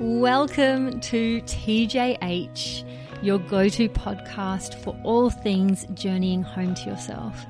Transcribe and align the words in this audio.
Welcome 0.00 1.00
to 1.00 1.42
TJH, 1.42 2.84
your 3.20 3.40
go 3.40 3.68
to 3.68 3.88
podcast 3.88 4.76
for 4.76 4.96
all 5.02 5.28
things 5.28 5.86
journeying 5.94 6.44
home 6.44 6.76
to 6.76 6.90
yourself. 6.90 7.44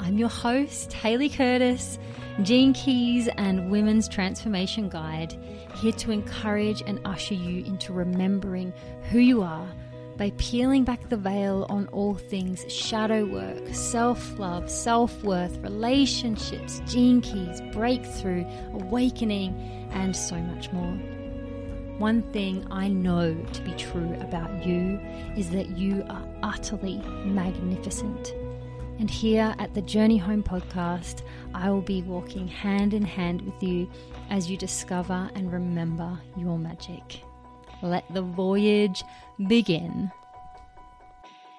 I'm 0.00 0.16
your 0.16 0.30
host, 0.30 0.94
Hayley 0.94 1.28
Curtis, 1.28 1.98
Gene 2.40 2.72
Keys 2.72 3.28
and 3.36 3.70
Women's 3.70 4.08
Transformation 4.08 4.88
Guide, 4.88 5.36
here 5.74 5.92
to 5.92 6.12
encourage 6.12 6.82
and 6.86 6.98
usher 7.04 7.34
you 7.34 7.62
into 7.66 7.92
remembering 7.92 8.72
who 9.10 9.18
you 9.18 9.42
are 9.42 9.68
by 10.16 10.32
peeling 10.38 10.84
back 10.84 11.10
the 11.10 11.18
veil 11.18 11.66
on 11.68 11.88
all 11.88 12.14
things 12.14 12.64
shadow 12.72 13.26
work, 13.26 13.62
self 13.74 14.38
love, 14.38 14.70
self 14.70 15.22
worth, 15.22 15.58
relationships, 15.58 16.80
gene 16.86 17.20
keys, 17.20 17.60
breakthrough, 17.70 18.46
awakening, 18.72 19.88
and 19.92 20.16
so 20.16 20.36
much 20.36 20.72
more. 20.72 20.98
One 22.02 22.24
thing 22.32 22.66
I 22.68 22.88
know 22.88 23.32
to 23.32 23.62
be 23.62 23.70
true 23.74 24.16
about 24.20 24.66
you 24.66 24.98
is 25.36 25.50
that 25.50 25.78
you 25.78 26.04
are 26.10 26.26
utterly 26.42 26.96
magnificent. 27.24 28.34
And 28.98 29.08
here 29.08 29.54
at 29.60 29.74
the 29.74 29.82
Journey 29.82 30.16
Home 30.16 30.42
podcast, 30.42 31.22
I 31.54 31.70
will 31.70 31.80
be 31.80 32.02
walking 32.02 32.48
hand 32.48 32.92
in 32.92 33.04
hand 33.04 33.42
with 33.42 33.62
you 33.62 33.88
as 34.30 34.50
you 34.50 34.56
discover 34.56 35.30
and 35.36 35.52
remember 35.52 36.18
your 36.36 36.58
magic. 36.58 37.22
Let 37.82 38.12
the 38.12 38.22
voyage 38.22 39.04
begin. 39.46 40.10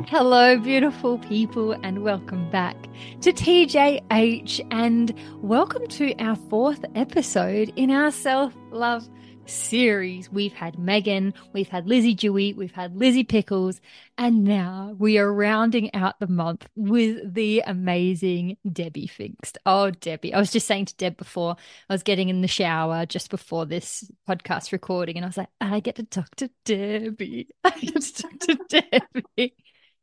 Hello, 0.08 0.58
beautiful 0.58 1.20
people, 1.20 1.72
and 1.84 2.04
welcome 2.04 2.50
back 2.50 2.76
to 3.22 3.32
TJH, 3.32 4.68
and 4.72 5.14
welcome 5.42 5.88
to 5.88 6.14
our 6.18 6.36
fourth 6.36 6.84
episode 6.96 7.72
in 7.78 7.90
our 7.90 8.12
self 8.12 8.54
love 8.72 9.08
series. 9.45 10.31
We've 10.31 10.53
had 10.53 10.80
Megan, 10.80 11.33
we've 11.53 11.67
had 11.67 11.88
Lizzie 11.88 12.13
Dewey, 12.13 12.53
we've 12.53 12.72
had 12.72 12.95
Lizzie 12.95 13.23
Pickles, 13.23 13.81
and 14.17 14.44
now 14.44 14.95
we 14.97 15.17
are 15.17 15.31
rounding 15.31 15.94
out 15.94 16.19
the 16.19 16.27
month 16.27 16.67
with 16.75 17.33
the 17.33 17.64
amazing 17.66 18.58
Debbie 18.71 19.08
Pfingst. 19.08 19.58
Oh, 19.66 19.91
Debbie. 19.91 20.33
I 20.33 20.39
was 20.39 20.52
just 20.52 20.67
saying 20.67 20.86
to 20.86 20.95
Deb 20.95 21.17
before 21.17 21.55
I 21.89 21.94
was 21.94 22.03
getting 22.03 22.30
in 22.30 22.41
the 22.41 22.47
shower 22.47 23.05
just 23.05 23.30
before 23.30 23.66
this 23.66 24.09
podcast 24.27 24.71
recording, 24.71 25.17
and 25.17 25.25
I 25.25 25.30
was 25.30 25.38
like, 25.38 25.49
I 25.59 25.80
get 25.80 25.95
to 25.95 26.03
talk 26.03 26.36
to 26.38 26.49
Debbie. 26.66 27.49
I 27.64 27.71
get 27.71 28.02
to 28.02 28.21
talk 28.21 28.39
to 28.39 28.59
Debbie. 28.69 29.55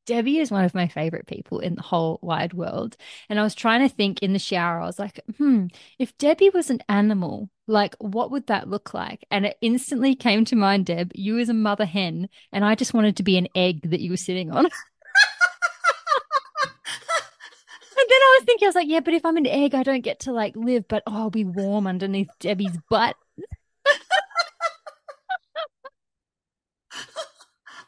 Debbie 0.07 0.39
is 0.39 0.51
one 0.51 0.65
of 0.65 0.75
my 0.75 0.89
favorite 0.89 1.27
people 1.27 1.61
in 1.61 1.75
the 1.75 1.83
whole 1.83 2.19
wide 2.23 2.53
world. 2.53 2.97
And 3.29 3.39
I 3.39 3.43
was 3.43 3.55
trying 3.55 3.89
to 3.89 3.95
think 3.95 4.23
in 4.23 4.33
the 4.33 4.39
shower, 4.39 4.81
I 4.81 4.87
was 4.87 4.99
like, 4.99 5.21
hmm, 5.37 5.67
if 5.99 6.17
Debbie 6.19 6.51
was 6.51 6.71
an 6.71 6.81
animal, 6.89 7.49
like 7.71 7.95
what 7.99 8.31
would 8.31 8.47
that 8.49 8.69
look 8.69 8.93
like? 8.93 9.25
And 9.31 9.47
it 9.47 9.57
instantly 9.61 10.15
came 10.15 10.45
to 10.47 10.57
mind, 10.57 10.87
Deb, 10.87 11.13
you 11.15 11.39
as 11.39 11.49
a 11.49 11.55
mother 11.55 11.87
hen, 11.87 12.29
and 12.53 12.65
I 12.65 12.75
just 12.75 12.93
wanted 12.93 13.17
to 13.17 13.23
be 13.23 13.39
an 13.39 13.49
egg 13.55 13.91
that 13.91 14.01
you 14.01 14.11
were 14.11 14.17
sitting 14.17 14.51
on. 14.51 14.59
and 14.65 14.67
then 14.67 14.73
I 17.97 18.37
was 18.39 18.45
thinking, 18.45 18.67
I 18.67 18.69
was 18.69 18.75
like, 18.75 18.89
yeah, 18.89 19.01
but 19.01 19.15
if 19.15 19.25
I'm 19.25 19.37
an 19.37 19.47
egg, 19.47 19.75
I 19.75 19.83
don't 19.83 20.03
get 20.03 20.21
to 20.21 20.33
like 20.33 20.57
live, 20.57 20.87
but 20.89 21.03
oh, 21.07 21.15
I'll 21.15 21.31
be 21.31 21.45
warm 21.45 21.87
underneath 21.87 22.31
Debbie's 22.41 22.77
butt. 22.91 23.17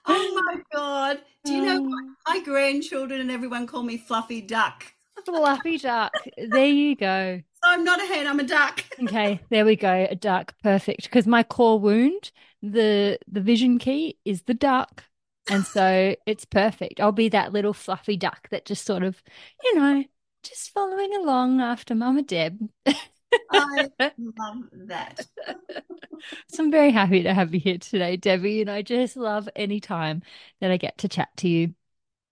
oh 0.07 0.43
my 0.47 0.63
god! 0.73 1.19
Do 1.45 1.53
you 1.53 1.63
know 1.63 1.83
what? 1.83 1.99
Um. 1.99 2.17
my 2.27 2.41
grandchildren 2.41 3.21
and 3.21 3.31
everyone 3.31 3.67
call 3.67 3.83
me 3.83 3.99
Fluffy 3.99 4.41
Duck? 4.41 4.85
Fluffy 5.25 5.79
Duck. 5.79 6.13
There 6.37 6.67
you 6.67 6.97
go. 6.97 7.43
I'm 7.65 7.85
not 7.85 8.03
a 8.03 8.07
hen, 8.07 8.27
I'm 8.27 8.41
a 8.41 8.45
duck. 8.45 8.85
okay, 9.05 9.41
there 9.51 9.65
we 9.65 9.77
go. 9.77 10.07
A 10.11 10.15
duck. 10.15 10.55
Perfect. 10.63 11.05
Because 11.05 11.27
my 11.27 11.43
core 11.43 11.79
wound, 11.79 12.33
the 12.63 13.19
the 13.31 13.41
vision 13.41 13.79
key 13.79 14.19
is 14.25 14.43
the 14.43 14.55
duck. 14.55 15.05
And 15.51 15.65
so 15.65 16.15
it's 16.27 16.45
perfect. 16.45 17.01
I'll 17.01 17.13
be 17.13 17.29
that 17.31 17.53
little 17.53 17.73
fluffy 17.73 18.17
duck 18.17 18.49
that 18.51 18.65
just 18.65 18.85
sort 18.85 19.03
of, 19.03 19.23
you 19.63 19.75
know, 19.77 20.05
just 20.43 20.71
following 20.71 21.15
along 21.15 21.61
after 21.61 21.95
Mama 21.95 22.23
Deb. 22.23 22.59
I 22.87 23.91
love 24.19 24.65
that. 24.87 25.27
so 26.49 26.65
I'm 26.65 26.71
very 26.71 26.91
happy 26.91 27.23
to 27.23 27.35
have 27.35 27.55
you 27.55 27.61
here 27.61 27.79
today, 27.79 28.17
Debbie. 28.17 28.61
And 28.61 28.71
I 28.71 28.83
just 28.83 29.17
love 29.17 29.49
any 29.55 29.81
time 29.81 30.23
that 30.61 30.71
I 30.71 30.77
get 30.77 30.99
to 30.99 31.09
chat 31.09 31.29
to 31.39 31.49
you. 31.49 31.75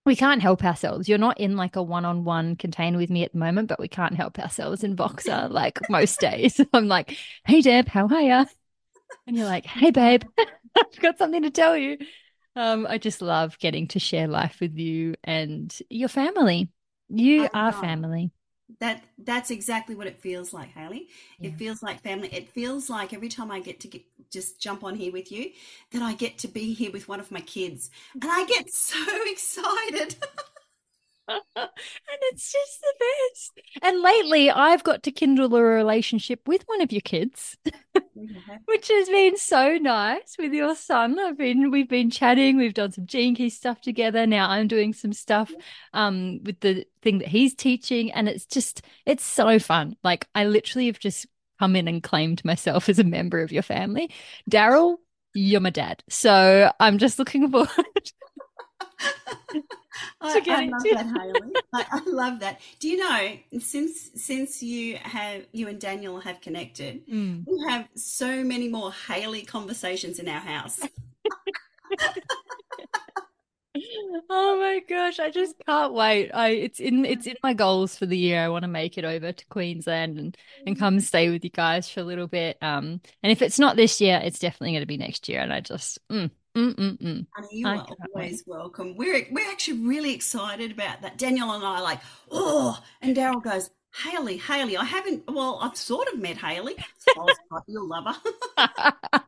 We 0.05 0.15
can't 0.15 0.41
help 0.41 0.63
ourselves. 0.63 1.07
You're 1.07 1.17
not 1.17 1.39
in 1.39 1.55
like 1.55 1.75
a 1.75 1.83
one 1.83 2.05
on 2.05 2.23
one 2.23 2.55
container 2.55 2.97
with 2.97 3.09
me 3.09 3.23
at 3.23 3.33
the 3.33 3.37
moment, 3.37 3.67
but 3.67 3.79
we 3.79 3.87
can't 3.87 4.15
help 4.15 4.39
ourselves 4.39 4.83
in 4.83 4.95
Voxer 4.95 5.49
like 5.51 5.79
most 5.89 6.19
days. 6.19 6.59
I'm 6.73 6.87
like, 6.87 7.17
hey, 7.45 7.61
Deb, 7.61 7.87
how 7.87 8.07
are 8.07 8.21
you? 8.21 8.45
And 9.27 9.37
you're 9.37 9.45
like, 9.45 9.65
hey, 9.65 9.91
babe, 9.91 10.23
I've 10.77 10.99
got 10.99 11.17
something 11.17 11.43
to 11.43 11.51
tell 11.51 11.77
you. 11.77 11.97
Um, 12.55 12.87
I 12.89 12.97
just 12.97 13.21
love 13.21 13.57
getting 13.59 13.87
to 13.89 13.99
share 13.99 14.27
life 14.27 14.57
with 14.59 14.75
you 14.77 15.15
and 15.23 15.73
your 15.89 16.09
family. 16.09 16.69
You 17.09 17.47
are 17.53 17.71
family 17.71 18.31
that 18.79 19.03
that's 19.19 19.51
exactly 19.51 19.95
what 19.95 20.07
it 20.07 20.19
feels 20.19 20.53
like 20.53 20.69
hayley 20.69 21.07
yeah. 21.39 21.49
it 21.49 21.55
feels 21.57 21.83
like 21.83 22.01
family. 22.01 22.29
It 22.31 22.49
feels 22.49 22.89
like 22.89 23.13
every 23.13 23.29
time 23.29 23.51
i 23.51 23.59
get 23.59 23.79
to 23.81 23.87
get, 23.87 24.03
just 24.31 24.59
jump 24.59 24.83
on 24.83 24.95
here 24.95 25.11
with 25.11 25.31
you 25.31 25.51
that 25.91 26.01
i 26.01 26.13
get 26.13 26.37
to 26.39 26.47
be 26.47 26.73
here 26.73 26.91
with 26.91 27.07
one 27.07 27.19
of 27.19 27.31
my 27.31 27.41
kids. 27.41 27.89
And 28.13 28.31
i 28.31 28.45
get 28.45 28.71
so 28.71 28.97
excited 29.25 30.15
and 31.27 31.39
it's 32.31 32.51
just 32.51 32.81
the 32.81 32.93
best. 32.99 33.59
And 33.81 34.01
lately, 34.01 34.49
I've 34.49 34.83
got 34.83 35.03
to 35.03 35.11
kindle 35.11 35.55
a 35.55 35.61
relationship 35.61 36.47
with 36.47 36.63
one 36.65 36.81
of 36.81 36.91
your 36.91 37.01
kids, 37.01 37.57
which 38.65 38.87
has 38.87 39.09
been 39.09 39.37
so 39.37 39.77
nice 39.77 40.35
with 40.37 40.53
your 40.53 40.75
son. 40.75 41.19
I've 41.19 41.37
been, 41.37 41.71
we've 41.71 41.89
been 41.89 42.09
chatting, 42.09 42.57
we've 42.57 42.73
done 42.73 42.91
some 42.91 43.05
gene 43.05 43.35
key 43.35 43.49
stuff 43.49 43.81
together. 43.81 44.25
Now 44.25 44.49
I'm 44.49 44.67
doing 44.67 44.93
some 44.93 45.13
stuff 45.13 45.51
um, 45.93 46.39
with 46.43 46.59
the 46.59 46.85
thing 47.01 47.19
that 47.19 47.27
he's 47.27 47.55
teaching, 47.55 48.11
and 48.11 48.27
it's 48.27 48.45
just, 48.45 48.81
it's 49.05 49.23
so 49.23 49.59
fun. 49.59 49.95
Like 50.03 50.27
I 50.35 50.45
literally 50.45 50.87
have 50.87 50.99
just 50.99 51.27
come 51.59 51.75
in 51.75 51.87
and 51.87 52.01
claimed 52.01 52.43
myself 52.43 52.89
as 52.89 52.99
a 52.99 53.03
member 53.03 53.41
of 53.41 53.51
your 53.51 53.63
family. 53.63 54.11
Daryl, 54.49 54.97
you're 55.33 55.61
my 55.61 55.69
dad, 55.69 56.03
so 56.09 56.71
I'm 56.79 56.97
just 56.97 57.19
looking 57.19 57.49
forward. 57.51 58.11
I, 60.21 60.41
I, 60.47 60.65
love 60.65 60.83
that, 60.83 61.05
Hayley. 61.05 61.53
I, 61.73 61.85
I, 61.91 62.01
love 62.05 62.39
that. 62.39 62.61
Do 62.79 62.87
you 62.87 62.97
know 62.97 63.37
since 63.59 64.11
since 64.15 64.63
you 64.63 64.97
have 64.97 65.45
you 65.51 65.67
and 65.67 65.79
Daniel 65.79 66.19
have 66.19 66.41
connected, 66.41 67.05
mm. 67.07 67.45
we 67.45 67.65
have 67.67 67.87
so 67.95 68.43
many 68.43 68.67
more 68.69 68.91
Hayley 68.91 69.43
conversations 69.43 70.19
in 70.19 70.27
our 70.27 70.39
house. 70.39 70.79
oh 74.29 74.59
my 74.59 74.81
gosh, 74.87 75.19
I 75.19 75.29
just 75.29 75.55
can't 75.65 75.93
wait. 75.93 76.31
I 76.31 76.49
it's 76.49 76.79
in 76.79 77.05
it's 77.05 77.27
in 77.27 77.35
my 77.43 77.53
goals 77.53 77.95
for 77.97 78.05
the 78.05 78.17
year. 78.17 78.43
I 78.43 78.49
want 78.49 78.63
to 78.63 78.69
make 78.69 78.97
it 78.97 79.05
over 79.05 79.31
to 79.31 79.45
Queensland 79.47 80.17
and 80.17 80.37
and 80.65 80.77
come 80.77 80.99
stay 80.99 81.29
with 81.29 81.43
you 81.43 81.49
guys 81.49 81.89
for 81.89 81.99
a 82.01 82.05
little 82.05 82.27
bit. 82.27 82.57
Um 82.61 83.01
and 83.23 83.31
if 83.31 83.41
it's 83.41 83.59
not 83.59 83.75
this 83.75 84.01
year, 84.01 84.21
it's 84.23 84.39
definitely 84.39 84.71
going 84.71 84.81
to 84.81 84.87
be 84.87 84.97
next 84.97 85.29
year 85.29 85.41
and 85.41 85.53
I 85.53 85.61
just 85.61 85.99
mm, 86.09 86.31
Mm-mm-mm. 86.55 87.25
you 87.51 87.67
I 87.67 87.77
are 87.77 87.87
always 88.13 88.43
wait. 88.45 88.47
welcome. 88.47 88.95
We're 88.95 89.25
we're 89.31 89.49
actually 89.49 89.79
really 89.87 90.13
excited 90.13 90.71
about 90.71 91.01
that. 91.01 91.17
Daniel 91.17 91.51
and 91.51 91.63
I 91.63 91.77
are 91.77 91.83
like, 91.83 91.99
oh, 92.29 92.77
and 93.01 93.15
Daryl 93.15 93.41
goes, 93.41 93.69
Hayley, 93.93 94.37
Hayley. 94.37 94.77
I 94.77 94.83
haven't. 94.83 95.23
Well, 95.27 95.59
I've 95.61 95.77
sort 95.77 96.07
of 96.09 96.19
met 96.19 96.37
Hayley. 96.37 96.75
You'll 97.67 97.87
love 97.87 98.15
her. 98.57 98.93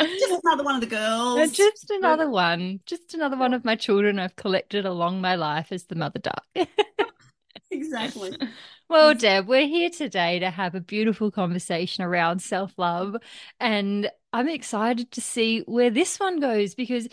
just 0.00 0.44
another 0.44 0.64
one 0.64 0.82
of 0.82 0.88
the 0.88 0.96
uh, 0.96 1.36
girls. 1.36 1.52
Just 1.52 1.90
another 1.90 2.28
one. 2.28 2.80
Just 2.86 3.14
another 3.14 3.36
one 3.36 3.54
of 3.54 3.64
my 3.64 3.76
children 3.76 4.18
I've 4.18 4.36
collected 4.36 4.86
along 4.86 5.20
my 5.20 5.36
life 5.36 5.72
as 5.72 5.84
the 5.84 5.94
mother 5.94 6.18
duck. 6.18 6.44
exactly. 7.76 8.36
Well, 8.88 9.14
Deb, 9.14 9.48
we're 9.48 9.66
here 9.66 9.90
today 9.90 10.38
to 10.38 10.48
have 10.48 10.76
a 10.76 10.80
beautiful 10.80 11.32
conversation 11.32 12.04
around 12.04 12.40
self 12.40 12.72
love. 12.78 13.16
And 13.58 14.08
I'm 14.32 14.48
excited 14.48 15.10
to 15.12 15.20
see 15.20 15.62
where 15.66 15.90
this 15.90 16.20
one 16.20 16.38
goes 16.38 16.76
because 16.76 17.08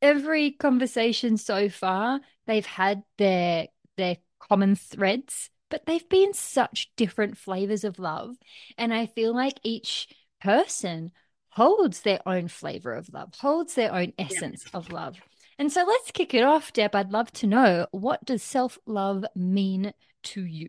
every 0.00 0.52
conversation 0.52 1.36
so 1.36 1.68
far, 1.68 2.20
they've 2.46 2.64
had 2.64 3.02
their 3.18 3.66
their 3.96 4.18
common 4.38 4.76
threads, 4.76 5.50
but 5.68 5.84
they've 5.86 6.08
been 6.08 6.32
such 6.32 6.92
different 6.96 7.36
flavors 7.36 7.82
of 7.82 7.98
love. 7.98 8.36
And 8.78 8.94
I 8.94 9.06
feel 9.06 9.34
like 9.34 9.58
each 9.64 10.06
person 10.40 11.10
holds 11.48 12.02
their 12.02 12.20
own 12.24 12.46
flavor 12.46 12.92
of 12.92 13.12
love, 13.12 13.34
holds 13.34 13.74
their 13.74 13.92
own 13.92 14.12
essence 14.16 14.64
yeah. 14.66 14.78
of 14.78 14.92
love. 14.92 15.16
And 15.58 15.72
so 15.72 15.84
let's 15.84 16.10
kick 16.10 16.34
it 16.34 16.42
off, 16.42 16.72
Deb. 16.72 16.94
I'd 16.94 17.12
love 17.12 17.32
to 17.34 17.46
know 17.46 17.86
what 17.90 18.24
does 18.24 18.42
self 18.42 18.78
love 18.86 19.24
mean 19.34 19.92
to 20.24 20.44
you? 20.44 20.68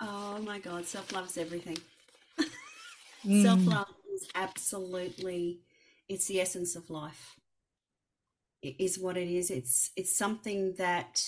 Oh 0.00 0.38
my 0.44 0.58
God, 0.58 0.86
self 0.86 1.12
love 1.12 1.26
is 1.26 1.38
everything. 1.38 1.78
mm. 3.24 3.42
Self 3.42 3.64
love 3.66 3.94
is 4.14 4.28
absolutely 4.34 5.60
it's 6.08 6.26
the 6.26 6.40
essence 6.40 6.74
of 6.74 6.90
life 6.90 7.38
it 8.62 8.74
is 8.78 8.98
what 8.98 9.16
it 9.16 9.28
is 9.28 9.50
it's 9.50 9.90
it's 9.96 10.16
something 10.16 10.74
that 10.78 11.22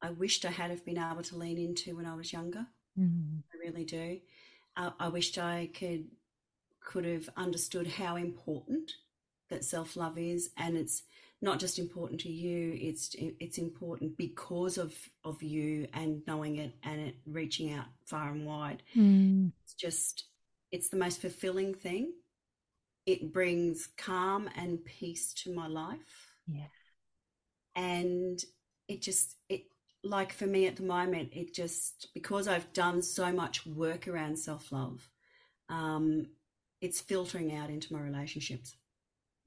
i 0.00 0.10
wished 0.10 0.44
i 0.44 0.50
had 0.50 0.70
have 0.70 0.84
been 0.84 0.98
able 0.98 1.22
to 1.22 1.36
lean 1.36 1.58
into 1.58 1.96
when 1.96 2.06
i 2.06 2.14
was 2.14 2.32
younger 2.32 2.66
mm. 2.98 3.42
i 3.54 3.66
really 3.66 3.84
do 3.84 4.18
uh, 4.76 4.90
i 4.98 5.08
wished 5.08 5.38
i 5.38 5.68
could 5.74 6.06
could 6.84 7.04
have 7.04 7.28
understood 7.36 7.86
how 7.86 8.16
important 8.16 8.90
that 9.52 9.64
self 9.64 9.96
love 9.96 10.18
is, 10.18 10.50
and 10.56 10.76
it's 10.76 11.02
not 11.40 11.60
just 11.60 11.78
important 11.78 12.20
to 12.22 12.30
you; 12.30 12.76
it's 12.80 13.14
it's 13.18 13.58
important 13.58 14.16
because 14.16 14.78
of 14.78 14.94
of 15.24 15.42
you 15.42 15.86
and 15.92 16.22
knowing 16.26 16.56
it 16.56 16.74
and 16.82 17.00
it 17.00 17.16
reaching 17.26 17.72
out 17.72 17.86
far 18.04 18.30
and 18.30 18.46
wide. 18.46 18.82
Mm. 18.96 19.52
It's 19.62 19.74
just 19.74 20.24
it's 20.72 20.88
the 20.88 20.96
most 20.96 21.20
fulfilling 21.20 21.74
thing. 21.74 22.12
It 23.06 23.32
brings 23.32 23.88
calm 23.96 24.48
and 24.56 24.84
peace 24.84 25.34
to 25.44 25.54
my 25.54 25.66
life. 25.66 26.30
Yeah. 26.46 26.66
And 27.74 28.42
it 28.88 29.02
just 29.02 29.36
it 29.48 29.64
like 30.04 30.32
for 30.32 30.46
me 30.46 30.66
at 30.66 30.76
the 30.76 30.82
moment, 30.82 31.30
it 31.32 31.54
just 31.54 32.08
because 32.14 32.48
I've 32.48 32.72
done 32.72 33.02
so 33.02 33.32
much 33.32 33.66
work 33.66 34.08
around 34.08 34.38
self 34.38 34.72
love, 34.72 35.08
um, 35.68 36.26
it's 36.80 37.00
filtering 37.00 37.54
out 37.54 37.70
into 37.70 37.92
my 37.92 38.00
relationships. 38.00 38.76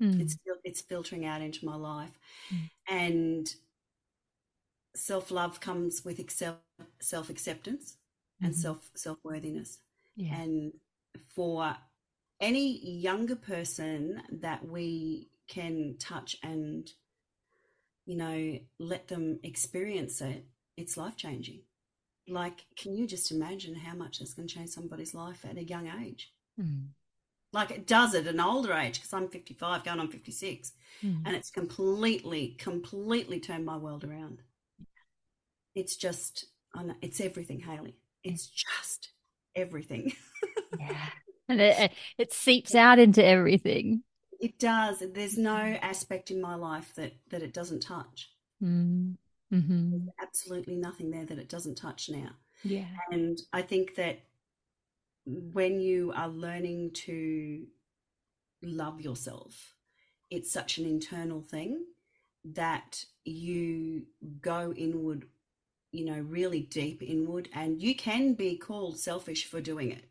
Mm. 0.01 0.19
It's 0.21 0.37
it's 0.63 0.81
filtering 0.81 1.25
out 1.25 1.41
into 1.41 1.65
my 1.65 1.75
life, 1.75 2.19
Mm. 2.51 2.69
and 2.89 3.55
self 4.95 5.31
love 5.31 5.59
comes 5.59 6.03
with 6.05 6.19
self 7.01 7.29
acceptance 7.29 7.97
and 8.41 8.53
Mhm. 8.53 8.55
self 8.55 8.91
self 8.95 9.23
worthiness. 9.23 9.79
yeah. 10.15 10.41
And 10.41 10.79
for 11.29 11.77
any 12.39 12.79
younger 12.99 13.35
person 13.35 14.21
that 14.31 14.65
we 14.67 15.29
can 15.47 15.97
touch 15.97 16.37
and 16.43 16.91
you 18.05 18.15
know 18.15 18.59
let 18.79 19.07
them 19.07 19.39
experience 19.43 20.21
it, 20.21 20.45
it's 20.77 20.97
life 20.97 21.15
changing. 21.17 21.61
Like, 22.27 22.67
can 22.75 22.95
you 22.95 23.07
just 23.07 23.31
imagine 23.31 23.75
how 23.75 23.95
much 23.95 24.19
that's 24.19 24.33
going 24.33 24.47
to 24.47 24.53
change 24.55 24.69
somebody's 24.71 25.13
life 25.13 25.45
at 25.45 25.57
a 25.57 25.63
young 25.63 25.87
age? 25.87 26.33
Mm. 26.59 26.95
Like 27.55 27.71
it 27.71 27.87
does 27.87 28.13
at 28.13 28.27
an 28.27 28.41
older 28.41 28.73
age 28.73 28.95
because 28.95 29.13
I'm 29.13 29.29
55, 29.29 29.83
going 29.85 29.99
on 29.99 30.09
56, 30.09 30.73
Mm. 31.03 31.23
and 31.25 31.35
it's 31.35 31.49
completely, 31.51 32.55
completely 32.57 33.39
turned 33.39 33.65
my 33.65 33.75
world 33.77 34.03
around. 34.05 34.41
It's 35.73 35.95
just, 35.95 36.45
know, 36.75 36.95
it's 37.01 37.19
everything, 37.19 37.59
Hayley. 37.61 37.95
It's 38.23 38.45
just 38.47 39.09
everything. 39.55 40.13
Yeah. 40.79 40.97
And 41.47 41.61
it, 41.61 41.91
it 42.17 42.33
seeps 42.33 42.73
out 42.73 42.97
into 42.97 43.23
everything. 43.23 44.01
It 44.39 44.57
does. 44.57 45.03
There's 45.13 45.37
no 45.37 45.55
aspect 45.91 46.31
in 46.31 46.41
my 46.41 46.55
life 46.55 46.91
that 46.95 47.13
that 47.29 47.43
it 47.43 47.53
doesn't 47.53 47.81
touch. 47.81 48.31
Mm. 48.63 49.15
hmm 49.51 49.97
Absolutely 50.19 50.75
nothing 50.75 51.11
there 51.11 51.23
that 51.25 51.37
it 51.37 51.47
doesn't 51.47 51.75
touch 51.75 52.09
now. 52.09 52.31
Yeah. 52.63 52.87
And 53.11 53.39
I 53.53 53.61
think 53.61 53.93
that 53.95 54.21
when 55.25 55.81
you 55.81 56.13
are 56.15 56.27
learning 56.27 56.91
to 56.91 57.65
love 58.61 59.01
yourself, 59.01 59.75
it's 60.29 60.51
such 60.51 60.77
an 60.77 60.85
internal 60.85 61.41
thing 61.41 61.85
that 62.43 63.05
you 63.23 64.03
go 64.41 64.73
inward, 64.73 65.25
you 65.91 66.05
know, 66.05 66.19
really 66.19 66.61
deep 66.61 67.01
inward, 67.01 67.49
and 67.53 67.81
you 67.81 67.95
can 67.95 68.33
be 68.33 68.57
called 68.57 68.99
selfish 68.99 69.45
for 69.45 69.61
doing 69.61 69.91
it. 69.91 70.05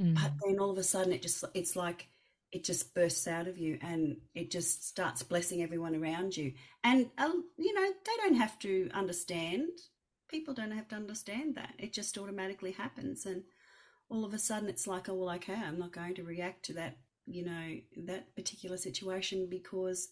Mm. 0.00 0.14
But 0.14 0.32
then 0.44 0.58
all 0.58 0.70
of 0.70 0.78
a 0.78 0.82
sudden, 0.82 1.12
it 1.12 1.22
just, 1.22 1.44
it's 1.54 1.76
like, 1.76 2.08
it 2.50 2.64
just 2.64 2.94
bursts 2.94 3.26
out 3.26 3.46
of 3.46 3.58
you 3.58 3.78
and 3.82 4.16
it 4.34 4.50
just 4.50 4.86
starts 4.86 5.22
blessing 5.22 5.62
everyone 5.62 5.94
around 5.94 6.34
you. 6.36 6.54
And, 6.82 7.10
uh, 7.18 7.30
you 7.58 7.74
know, 7.74 7.86
they 7.86 8.22
don't 8.22 8.36
have 8.36 8.58
to 8.60 8.88
understand. 8.94 9.68
People 10.30 10.54
don't 10.54 10.70
have 10.70 10.88
to 10.88 10.96
understand 10.96 11.56
that. 11.56 11.74
It 11.78 11.92
just 11.92 12.16
automatically 12.16 12.72
happens. 12.72 13.26
And 13.26 13.42
all 14.10 14.24
of 14.24 14.34
a 14.34 14.38
sudden, 14.38 14.68
it's 14.68 14.86
like, 14.86 15.08
oh, 15.08 15.14
well, 15.14 15.34
okay, 15.36 15.54
I'm 15.54 15.78
not 15.78 15.92
going 15.92 16.14
to 16.16 16.22
react 16.24 16.64
to 16.66 16.74
that, 16.74 16.96
you 17.26 17.44
know, 17.44 17.76
that 18.06 18.34
particular 18.36 18.76
situation 18.76 19.48
because 19.50 20.08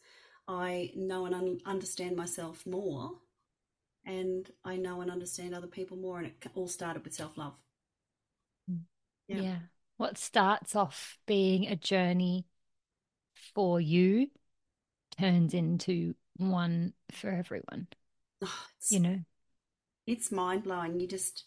I 0.48 0.92
know 0.94 1.26
and 1.26 1.34
un- 1.34 1.60
understand 1.66 2.16
myself 2.16 2.66
more. 2.66 3.12
And 4.06 4.50
I 4.64 4.76
know 4.76 5.00
and 5.00 5.10
understand 5.10 5.54
other 5.54 5.66
people 5.66 5.96
more. 5.96 6.18
And 6.18 6.28
it 6.28 6.36
all 6.54 6.68
started 6.68 7.04
with 7.04 7.14
self 7.14 7.36
love. 7.36 7.54
Mm. 8.70 8.80
yeah. 9.28 9.42
Yeah. 9.42 9.58
What 9.96 10.18
starts 10.18 10.76
off 10.76 11.18
being 11.26 11.66
a 11.66 11.76
journey 11.76 12.46
for 13.54 13.80
you 13.80 14.30
turns 15.18 15.54
into 15.54 16.14
one 16.36 16.94
for 17.12 17.30
everyone, 17.30 17.88
Oh, 18.42 18.66
you 18.90 19.00
know? 19.00 19.20
it's 20.06 20.32
mind 20.32 20.64
blowing. 20.64 21.00
You 21.00 21.06
just 21.06 21.44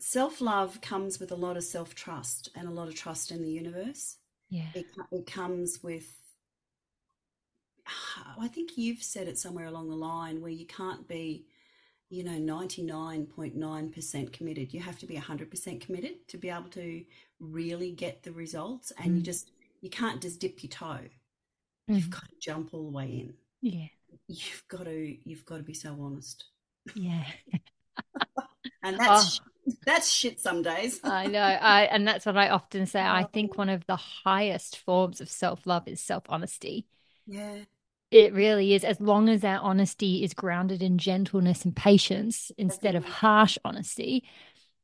self 0.00 0.40
love 0.40 0.80
comes 0.80 1.20
with 1.20 1.30
a 1.30 1.36
lot 1.36 1.56
of 1.56 1.64
self 1.64 1.94
trust 1.94 2.48
and 2.56 2.66
a 2.66 2.72
lot 2.72 2.88
of 2.88 2.94
trust 2.96 3.30
in 3.30 3.42
the 3.42 3.50
universe. 3.50 4.16
Yeah. 4.50 4.66
It 4.74 4.86
it 5.12 5.26
comes 5.26 5.82
with. 5.82 6.16
I 8.38 8.48
think 8.48 8.76
you've 8.76 9.02
said 9.02 9.28
it 9.28 9.38
somewhere 9.38 9.66
along 9.66 9.88
the 9.88 9.96
line 9.96 10.40
where 10.40 10.50
you 10.50 10.66
can't 10.66 11.08
be, 11.08 11.46
you 12.08 12.22
know, 12.24 12.38
ninety 12.38 12.82
nine 12.82 13.26
point 13.26 13.56
nine 13.56 13.90
percent 13.90 14.32
committed. 14.32 14.72
You 14.72 14.80
have 14.80 14.98
to 15.00 15.06
be 15.06 15.16
hundred 15.16 15.50
percent 15.50 15.80
committed 15.80 16.28
to 16.28 16.38
be 16.38 16.50
able 16.50 16.70
to 16.70 17.04
really 17.40 17.92
get 17.92 18.22
the 18.22 18.32
results, 18.32 18.92
and 18.98 19.16
you 19.16 19.22
Mm. 19.22 19.24
just 19.24 19.50
you 19.80 19.90
can't 19.90 20.22
just 20.22 20.40
dip 20.40 20.62
your 20.62 20.70
toe. 20.70 21.08
You've 21.88 22.06
Mhm. 22.06 22.10
got 22.10 22.28
to 22.28 22.36
jump 22.40 22.74
all 22.74 22.84
the 22.84 22.90
way 22.96 23.08
in. 23.20 23.36
Yeah. 23.62 23.88
You've 24.28 24.64
got 24.68 24.84
to 24.84 25.18
you've 25.28 25.44
got 25.46 25.56
to 25.58 25.62
be 25.62 25.74
so 25.74 26.00
honest. 26.00 26.44
Yeah. 26.94 27.26
And 28.82 28.98
that's 29.00 29.40
Oh. 29.40 29.44
That's 29.84 30.10
shit 30.10 30.40
some 30.40 30.62
days. 30.62 31.00
I 31.04 31.26
know. 31.26 31.40
I 31.40 31.82
and 31.84 32.06
that's 32.06 32.26
what 32.26 32.36
I 32.36 32.48
often 32.50 32.86
say. 32.86 33.00
I 33.00 33.24
think 33.24 33.52
Oh. 33.54 33.58
one 33.58 33.68
of 33.68 33.86
the 33.86 33.96
highest 33.96 34.78
forms 34.78 35.20
of 35.20 35.28
self-love 35.30 35.88
is 35.88 36.00
self-honesty. 36.00 36.86
Yeah. 37.26 37.58
It 38.10 38.32
really 38.34 38.74
is, 38.74 38.82
as 38.82 39.00
long 39.00 39.28
as 39.28 39.44
our 39.44 39.60
honesty 39.60 40.24
is 40.24 40.34
grounded 40.34 40.82
in 40.82 40.98
gentleness 40.98 41.64
and 41.64 41.76
patience 41.76 42.50
instead 42.58 42.96
of 42.96 43.04
harsh 43.04 43.56
honesty. 43.64 44.24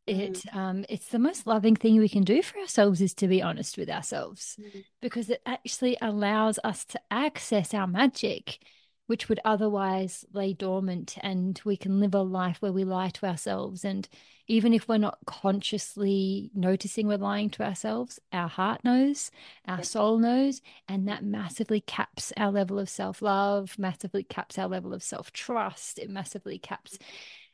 Mm. 0.09 0.19
It 0.21 0.45
um 0.53 0.85
it's 0.89 1.09
the 1.09 1.19
most 1.19 1.47
loving 1.49 1.75
thing 1.75 1.99
we 1.99 2.09
can 2.09 2.23
do 2.23 2.41
for 2.43 2.59
ourselves 2.61 3.01
is 3.01 3.13
to 3.15 3.27
be 3.27 3.43
honest 3.43 3.77
with 3.77 3.91
ourselves 3.91 4.57
Mm. 4.61 4.85
because 5.03 5.31
it 5.31 5.43
actually 5.45 5.97
allows 6.01 6.61
us 6.63 6.85
to 6.87 7.01
access 7.11 7.75
our 7.75 7.89
magic, 7.89 8.61
which 9.09 9.29
would 9.29 9.41
otherwise 9.45 10.25
lay 10.33 10.53
dormant, 10.53 11.17
and 11.23 11.61
we 11.65 11.77
can 11.77 11.99
live 11.99 12.15
a 12.15 12.23
life 12.23 12.59
where 12.63 12.73
we 12.73 12.85
lie 12.85 13.09
to 13.11 13.27
ourselves. 13.27 13.85
And 13.85 14.09
even 14.49 14.73
if 14.73 14.89
we're 14.89 14.99
not 14.99 15.19
consciously 15.27 16.51
noticing 16.55 17.07
we're 17.07 17.19
lying 17.19 17.51
to 17.51 17.65
ourselves, 17.65 18.21
our 18.33 18.49
heart 18.49 18.85
knows, 18.85 19.31
our 19.67 19.83
soul 19.83 20.19
knows, 20.19 20.63
and 20.89 21.09
that 21.09 21.25
massively 21.25 21.81
caps 21.81 22.33
our 22.37 22.53
level 22.53 22.79
of 22.79 22.89
self 22.89 23.23
love, 23.23 23.77
massively 23.79 24.23
caps 24.23 24.59
our 24.59 24.69
level 24.69 24.95
of 24.95 25.03
self 25.03 25.33
trust. 25.33 25.99
It 25.99 26.11
massively 26.11 26.59
caps, 26.59 26.99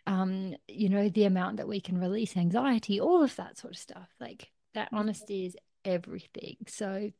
um, 0.07 0.55
you 0.69 0.89
know, 0.89 1.09
the 1.09 1.25
amount 1.25 1.57
that 1.57 1.69
we 1.69 1.81
can 1.81 1.99
release 1.99 2.37
anxiety, 2.37 3.01
all 3.01 3.23
of 3.23 3.37
that 3.37 3.59
sort 3.59 3.73
of 3.73 3.79
stuff. 3.79 4.09
Like 4.21 4.51
that 4.75 4.91
honesty 4.93 5.47
is 5.47 5.57
everything. 5.85 6.57
So 6.67 7.11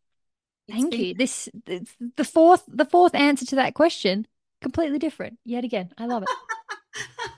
thank 0.69 0.99
you. 0.99 1.15
This 1.15 1.49
the 1.65 2.25
fourth 2.25 2.65
the 2.69 2.85
fourth 2.87 3.15
answer 3.15 3.47
to 3.47 3.57
that 3.57 3.75
question, 3.75 4.27
completely 4.61 4.99
different 4.99 5.39
yet 5.45 5.65
again. 5.65 5.93
I 5.97 6.07
love 6.07 6.25
it. 6.25 6.29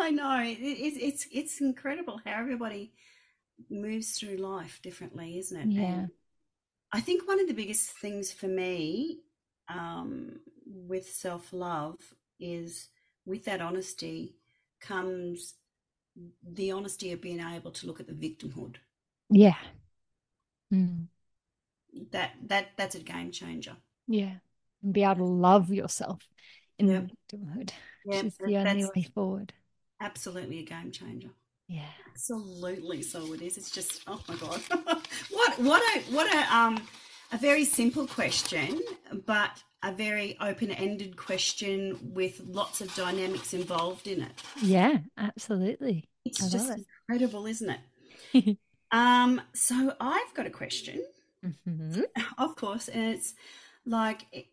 I 0.00 0.10
know. 0.10 0.40
It, 0.42 0.58
it, 0.60 0.96
it's 1.02 1.26
it's 1.32 1.60
incredible 1.60 2.20
how 2.24 2.32
everybody 2.32 2.92
moves 3.70 4.18
through 4.18 4.36
life 4.36 4.80
differently, 4.82 5.38
isn't 5.38 5.60
it? 5.60 5.68
Yeah. 5.70 5.82
And 5.82 6.10
I 6.92 7.00
think 7.00 7.26
one 7.28 7.40
of 7.40 7.46
the 7.48 7.54
biggest 7.54 7.90
things 7.98 8.32
for 8.32 8.48
me 8.48 9.20
um, 9.68 10.40
with 10.66 11.08
self 11.08 11.52
love 11.52 11.98
is 12.38 12.88
with 13.26 13.44
that 13.44 13.60
honesty 13.60 14.34
comes 14.80 15.54
the 16.42 16.72
honesty 16.72 17.12
of 17.12 17.20
being 17.20 17.40
able 17.40 17.70
to 17.70 17.86
look 17.86 18.00
at 18.00 18.06
the 18.06 18.12
victimhood. 18.12 18.76
Yeah. 19.30 19.56
Mm, 20.72 21.08
That 22.12 22.32
that 22.48 22.76
that's 22.76 22.94
a 22.96 23.00
game 23.00 23.30
changer. 23.30 23.76
yeah. 24.06 24.36
And 24.82 24.92
be 24.92 25.02
able 25.04 25.16
to 25.16 25.24
love 25.24 25.70
yourself 25.70 26.26
in 26.78 26.88
Yep. 26.88 27.10
victimhood, 27.32 27.70
Yeah, 28.04 28.22
which 28.22 28.24
is 28.24 28.38
the 28.38 28.56
only 28.56 28.84
way 28.84 29.02
forward. 29.14 29.52
Absolutely 30.00 30.58
a 30.60 30.62
game 30.62 30.90
changer. 30.90 31.30
Yeah. 31.68 31.92
Absolutely, 32.10 33.02
so 33.02 33.32
it 33.32 33.42
is. 33.42 33.56
It's 33.56 33.70
just 33.70 34.02
oh 34.06 34.20
my 34.28 34.36
god, 34.36 34.60
what 35.30 35.58
what 35.60 35.82
a 35.96 36.00
what 36.12 36.34
a 36.34 36.54
um 36.54 36.82
a 37.32 37.38
very 37.38 37.64
simple 37.64 38.06
question, 38.06 38.80
but 39.26 39.62
a 39.82 39.92
very 39.92 40.36
open 40.40 40.70
ended 40.72 41.16
question 41.16 41.98
with 42.14 42.40
lots 42.44 42.80
of 42.80 42.94
dynamics 42.94 43.54
involved 43.54 44.06
in 44.06 44.22
it. 44.22 44.42
Yeah, 44.54 44.98
absolutely. 45.16 46.08
It's 46.24 46.42
I 46.42 46.48
just 46.48 46.76
incredible, 47.08 47.46
isn't 47.46 47.70
it? 47.70 47.80
Um, 48.92 49.40
so 49.54 49.94
I've 50.00 50.34
got 50.34 50.46
a 50.46 50.50
question, 50.50 51.04
hmm 51.64 52.00
of 52.38 52.56
course, 52.56 52.88
and 52.88 53.14
it's 53.14 53.34
like 53.86 54.48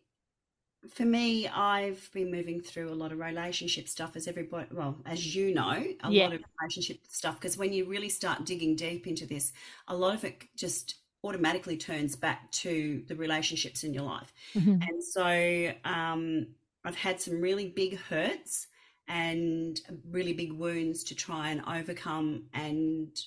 for 0.90 1.04
me, 1.04 1.46
I've 1.48 2.10
been 2.12 2.30
moving 2.30 2.60
through 2.60 2.90
a 2.90 2.94
lot 2.94 3.12
of 3.12 3.18
relationship 3.18 3.88
stuff, 3.88 4.16
as 4.16 4.26
everybody, 4.28 4.68
well, 4.74 5.00
as 5.06 5.34
you 5.34 5.54
know, 5.54 5.84
a 6.02 6.10
Yeah. 6.10 6.12
lot 6.12 6.32
of 6.32 6.42
relationship 6.60 6.98
stuff. 7.08 7.36
Because 7.36 7.56
when 7.56 7.72
you 7.72 7.86
really 7.86 8.08
start 8.08 8.44
digging 8.44 8.76
deep 8.76 9.06
into 9.06 9.26
this, 9.26 9.52
a 9.88 9.96
lot 9.96 10.14
of 10.14 10.24
it 10.24 10.44
just 10.56 10.96
automatically 11.24 11.76
turns 11.76 12.16
back 12.16 12.50
to 12.52 13.04
the 13.08 13.16
relationships 13.16 13.84
in 13.84 13.92
your 13.94 14.04
life. 14.04 14.32
Mhm. 14.54 14.88
And 14.88 15.02
so 15.04 15.72
um, 15.84 16.54
I've 16.84 16.96
had 16.96 17.20
some 17.20 17.40
really 17.40 17.70
big 17.70 17.96
hurts 17.96 18.68
and 19.08 19.80
really 20.04 20.32
big 20.32 20.52
wounds 20.52 21.02
to 21.04 21.14
try 21.14 21.50
and 21.50 21.62
overcome. 21.66 22.48
And 22.52 23.18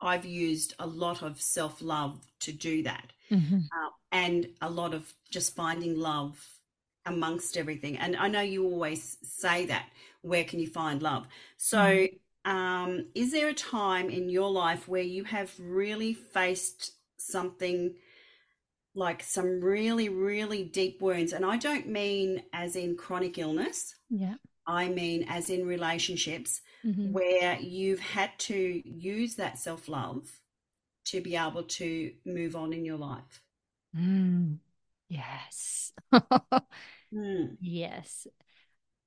I've 0.00 0.26
used 0.26 0.74
a 0.78 0.86
lot 0.86 1.22
of 1.22 1.40
self 1.42 1.82
love 1.82 2.26
to 2.40 2.52
do 2.52 2.82
that 2.84 3.12
Mhm. 3.30 3.70
uh, 3.74 3.90
and 4.12 4.56
a 4.60 4.70
lot 4.70 4.94
of 4.94 5.14
just 5.30 5.54
finding 5.56 5.96
love 5.96 6.59
amongst 7.06 7.56
everything. 7.56 7.96
And 7.98 8.16
I 8.16 8.28
know 8.28 8.40
you 8.40 8.64
always 8.64 9.16
say 9.22 9.66
that. 9.66 9.86
Where 10.22 10.44
can 10.44 10.60
you 10.60 10.66
find 10.68 11.02
love? 11.02 11.26
So, 11.56 12.06
um, 12.44 13.06
is 13.14 13.32
there 13.32 13.48
a 13.48 13.54
time 13.54 14.10
in 14.10 14.28
your 14.28 14.50
life 14.50 14.86
where 14.88 15.02
you 15.02 15.24
have 15.24 15.52
really 15.58 16.14
faced 16.14 16.92
something 17.16 17.94
like 18.94 19.22
some 19.22 19.60
really, 19.60 20.08
really 20.08 20.64
deep 20.64 21.00
wounds? 21.00 21.32
And 21.32 21.44
I 21.44 21.56
don't 21.56 21.88
mean 21.88 22.42
as 22.52 22.76
in 22.76 22.96
chronic 22.96 23.38
illness, 23.38 23.94
Yeah. 24.10 24.34
I 24.66 24.88
mean 24.88 25.24
as 25.28 25.48
in 25.50 25.66
relationships 25.66 26.60
Mhm. 26.84 27.12
where 27.12 27.58
you've 27.60 28.00
had 28.00 28.38
to 28.40 28.82
use 28.88 29.36
that 29.36 29.58
self 29.58 29.88
love 29.88 30.40
to 31.06 31.20
be 31.20 31.34
able 31.36 31.64
to 31.64 32.14
move 32.24 32.54
on 32.56 32.72
in 32.72 32.84
your 32.84 32.98
life. 32.98 33.42
Mm. 33.96 34.58
Yes. 35.10 35.92
Mm. 36.12 36.62
Yes. 37.60 38.26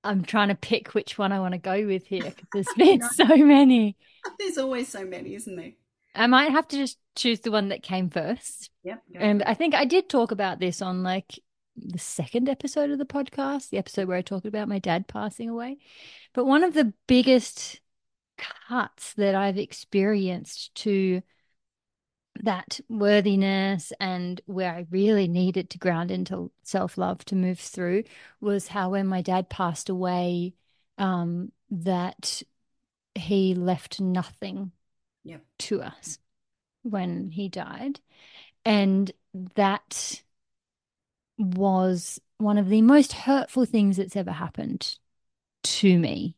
I'm 0.04 0.26
trying 0.26 0.50
to 0.50 0.56
pick 0.56 0.94
which 0.94 1.18
one 1.18 1.32
I 1.32 1.40
want 1.40 1.54
to 1.54 1.58
go 1.58 1.88
with 1.88 2.06
here 2.06 2.24
because 2.24 2.48
there's 2.52 2.68
been 2.78 3.02
so 3.02 3.38
many. 3.38 3.96
There's 4.40 4.58
always 4.58 4.90
so 4.90 5.06
many, 5.06 5.36
isn't 5.36 5.56
there? 5.56 5.72
I 6.16 6.28
might 6.28 6.52
have 6.52 6.68
to 6.70 6.78
just 6.78 6.98
choose 7.16 7.40
the 7.42 7.52
one 7.52 7.70
that 7.70 7.84
came 7.84 8.10
first. 8.10 8.70
Yep. 8.84 9.02
And. 9.16 9.44
I 9.44 9.54
think 9.54 9.74
I 9.74 9.86
did 9.86 10.10
talk 10.10 10.32
about 10.32 10.60
this 10.60 10.82
on 10.82 11.04
like 11.04 11.40
the 11.76 12.00
second 12.00 12.50
episode 12.50 12.90
of 12.90 13.00
the 13.00 13.06
podcast, 13.06 13.70
the 13.70 13.78
episode 13.78 14.08
where 14.08 14.18
I 14.18 14.22
talked 14.22 14.46
about 14.46 14.68
my 14.68 14.80
dad 14.80 15.08
passing 15.08 15.50
away. 15.50 15.78
But 16.34 16.46
one 16.46 16.64
of 16.64 16.74
the 16.74 16.94
biggest 17.08 17.82
cuts 18.38 19.14
that 19.14 19.36
I've 19.36 19.58
experienced 19.58 20.76
to 20.76 21.22
that 22.42 22.80
worthiness 22.90 23.94
and 24.00 24.42
where 24.46 24.74
I 24.74 24.88
really 24.90 25.28
needed 25.28 25.70
to 25.72 25.78
ground 25.78 26.12
into 26.12 26.52
self 26.64 26.98
love 26.98 27.24
to 27.26 27.36
move 27.36 27.60
through 27.60 28.04
was 28.42 28.68
how 28.68 28.92
when 28.92 29.08
my 29.08 29.22
dad 29.22 29.50
passed 29.50 29.90
away, 29.90 30.54
um, 30.98 31.52
that 31.70 32.44
he 33.16 33.56
left 33.56 34.00
nothing 34.00 34.72
Yep. 35.24 35.42
to 35.60 35.82
us 35.82 36.20
when 36.82 37.30
he 37.30 37.50
died. 37.50 38.00
And 38.66 39.12
that 39.56 40.22
was 41.38 42.20
one 42.38 42.58
of 42.58 42.70
the 42.70 42.82
most 42.82 43.14
hurtful 43.14 43.66
things 43.66 43.98
that's 43.98 44.16
ever 44.16 44.32
happened 44.32 44.98
to 45.64 45.98
me. 45.98 46.36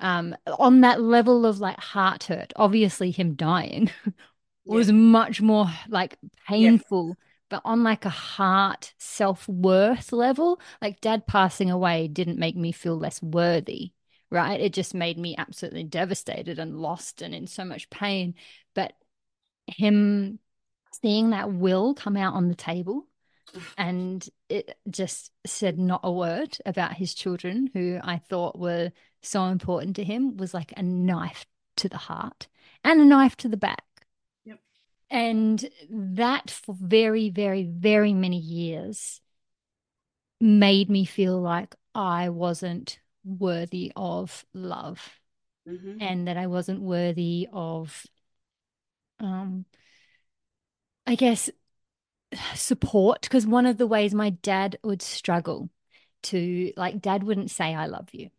Um, 0.00 0.36
on 0.58 0.82
that 0.82 1.00
level 1.00 1.44
of 1.44 1.58
like 1.58 1.78
heart 1.78 2.24
hurt, 2.24 2.52
obviously 2.56 3.10
him 3.10 3.34
dying 3.34 3.90
was 4.68 4.92
much 4.92 5.40
more 5.40 5.66
like 5.88 6.18
painful, 6.46 7.16
but 7.48 7.62
on 7.64 7.82
like 7.82 8.04
a 8.04 8.10
heart 8.10 8.92
self-worth 8.98 10.12
level, 10.12 10.60
like 10.82 11.00
dad 11.00 11.26
passing 11.26 11.70
away 11.70 12.08
didn't 12.08 12.38
make 12.38 12.56
me 12.56 12.72
feel 12.72 12.96
less 12.96 13.22
worthy, 13.22 13.92
right? 14.30 14.60
It 14.60 14.74
just 14.74 14.94
made 14.94 15.18
me 15.18 15.34
absolutely 15.36 15.84
devastated 15.84 16.58
and 16.58 16.78
lost 16.78 17.22
and 17.22 17.34
in 17.34 17.46
so 17.46 17.64
much 17.64 17.88
pain. 17.90 18.34
But 18.74 18.92
him 19.66 20.38
seeing 21.00 21.30
that 21.30 21.52
will 21.52 21.94
come 21.94 22.16
out 22.16 22.34
on 22.34 22.48
the 22.48 22.54
table 22.54 23.06
and 23.78 24.28
it 24.50 24.78
just 24.90 25.32
said 25.46 25.78
not 25.78 26.00
a 26.04 26.12
word 26.12 26.58
about 26.66 26.92
his 26.92 27.14
children, 27.14 27.70
who 27.72 27.98
I 28.02 28.18
thought 28.18 28.58
were 28.58 28.92
so 29.22 29.44
important 29.44 29.96
to 29.96 30.04
him, 30.04 30.36
was 30.36 30.52
like 30.52 30.74
a 30.76 30.82
knife 30.82 31.46
to 31.76 31.88
the 31.88 31.96
heart 31.96 32.48
and 32.84 33.00
a 33.00 33.04
knife 33.04 33.36
to 33.38 33.48
the 33.48 33.56
back. 33.56 33.82
And 35.10 35.68
that 35.90 36.50
for 36.50 36.74
very, 36.78 37.30
very, 37.30 37.64
very 37.64 38.12
many 38.12 38.38
years 38.38 39.20
made 40.40 40.88
me 40.88 41.04
feel 41.04 41.40
like 41.40 41.74
I 41.94 42.28
wasn't 42.28 43.00
worthy 43.24 43.92
of 43.96 44.44
love 44.52 45.18
Mhm. 45.66 46.00
and 46.00 46.28
that 46.28 46.36
I 46.36 46.46
wasn't 46.46 46.82
worthy 46.82 47.48
of, 47.52 48.06
um, 49.20 49.64
I 51.06 51.14
guess, 51.14 51.50
support. 52.54 53.22
Because 53.22 53.46
one 53.46 53.66
of 53.66 53.78
the 53.78 53.86
ways 53.86 54.14
my 54.14 54.30
dad 54.30 54.78
would 54.82 55.02
struggle 55.02 55.70
to, 56.24 56.72
like, 56.76 57.00
dad 57.00 57.22
wouldn't 57.24 57.50
say, 57.50 57.74
I 57.74 57.86
love 57.86 58.08
you. 58.12 58.30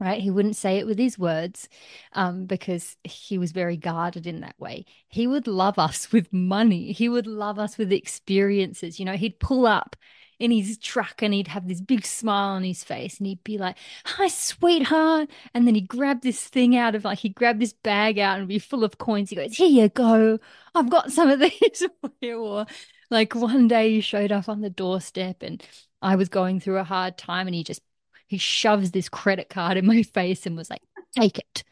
Right? 0.00 0.20
He 0.20 0.30
wouldn't 0.30 0.56
say 0.56 0.78
it 0.78 0.86
with 0.86 0.98
his 0.98 1.18
words 1.18 1.68
um, 2.12 2.46
because 2.46 2.96
he 3.04 3.38
was 3.38 3.52
very 3.52 3.76
guarded 3.76 4.26
in 4.26 4.40
that 4.40 4.58
way. 4.58 4.86
He 5.08 5.26
would 5.26 5.46
love 5.46 5.78
us 5.78 6.10
with 6.12 6.32
money. 6.32 6.92
He 6.92 7.08
would 7.08 7.26
love 7.26 7.58
us 7.58 7.78
with 7.78 7.92
experiences. 7.92 8.98
You 8.98 9.06
know, 9.06 9.16
he'd 9.16 9.38
pull 9.38 9.66
up 9.66 9.96
in 10.38 10.50
his 10.50 10.78
truck 10.78 11.22
and 11.22 11.32
he'd 11.32 11.48
have 11.48 11.68
this 11.68 11.80
big 11.80 12.04
smile 12.04 12.50
on 12.50 12.64
his 12.64 12.82
face 12.84 13.18
and 13.18 13.26
he'd 13.26 13.44
be 13.44 13.58
like, 13.58 13.76
Hi, 14.04 14.28
sweetheart. 14.28 15.30
And 15.54 15.66
then 15.66 15.74
he'd 15.74 15.88
grab 15.88 16.22
this 16.22 16.42
thing 16.48 16.76
out 16.76 16.94
of 16.94 17.04
like, 17.04 17.20
he'd 17.20 17.34
grab 17.34 17.58
this 17.58 17.72
bag 17.72 18.18
out 18.18 18.38
and 18.38 18.48
be 18.48 18.58
full 18.58 18.84
of 18.84 18.98
coins. 18.98 19.30
He 19.30 19.36
goes, 19.36 19.56
Here 19.56 19.68
you 19.68 19.88
go. 19.88 20.38
I've 20.74 20.90
got 20.90 21.12
some 21.12 21.30
of 21.30 21.40
these. 21.40 21.86
Or 22.22 22.66
like 23.10 23.34
one 23.34 23.68
day 23.68 23.90
he 23.90 24.00
showed 24.00 24.32
up 24.32 24.48
on 24.48 24.60
the 24.60 24.70
doorstep 24.70 25.42
and 25.42 25.62
I 26.02 26.16
was 26.16 26.28
going 26.28 26.60
through 26.60 26.78
a 26.78 26.84
hard 26.84 27.16
time 27.16 27.46
and 27.46 27.54
he 27.54 27.64
just, 27.64 27.82
he 28.34 28.38
shoves 28.38 28.90
this 28.90 29.08
credit 29.08 29.48
card 29.48 29.76
in 29.76 29.86
my 29.86 30.02
face 30.02 30.46
and 30.46 30.56
was 30.56 30.70
like, 30.70 30.82
Take 31.16 31.38
it. 31.38 31.64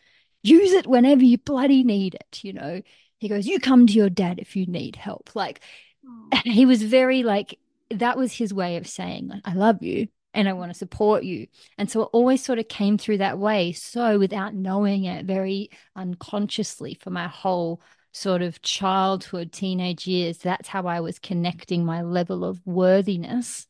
Use 0.42 0.72
it 0.72 0.86
whenever 0.86 1.24
you 1.24 1.38
bloody 1.38 1.82
need 1.84 2.14
it. 2.14 2.40
You 2.42 2.52
know, 2.52 2.82
he 3.18 3.28
goes, 3.28 3.46
You 3.46 3.60
come 3.60 3.86
to 3.86 3.92
your 3.92 4.10
dad 4.10 4.38
if 4.38 4.56
you 4.56 4.66
need 4.66 4.96
help. 4.96 5.34
Like, 5.34 5.60
he 6.44 6.66
was 6.66 6.82
very 6.82 7.22
like 7.22 7.58
that 7.90 8.16
was 8.16 8.32
his 8.32 8.54
way 8.54 8.76
of 8.76 8.86
saying 8.86 9.28
like 9.28 9.42
i 9.44 9.52
love 9.52 9.82
you 9.82 10.08
and 10.34 10.48
i 10.48 10.52
want 10.52 10.72
to 10.72 10.78
support 10.78 11.24
you 11.24 11.46
and 11.78 11.90
so 11.90 12.02
it 12.02 12.08
always 12.12 12.42
sort 12.42 12.58
of 12.58 12.68
came 12.68 12.96
through 12.96 13.18
that 13.18 13.38
way 13.38 13.72
so 13.72 14.18
without 14.18 14.54
knowing 14.54 15.04
it 15.04 15.26
very 15.26 15.70
unconsciously 15.94 16.94
for 16.94 17.10
my 17.10 17.28
whole 17.28 17.80
sort 18.12 18.42
of 18.42 18.60
childhood 18.62 19.52
teenage 19.52 20.06
years 20.06 20.38
that's 20.38 20.68
how 20.68 20.86
i 20.86 21.00
was 21.00 21.18
connecting 21.18 21.84
my 21.84 22.02
level 22.02 22.44
of 22.44 22.60
worthiness 22.66 23.66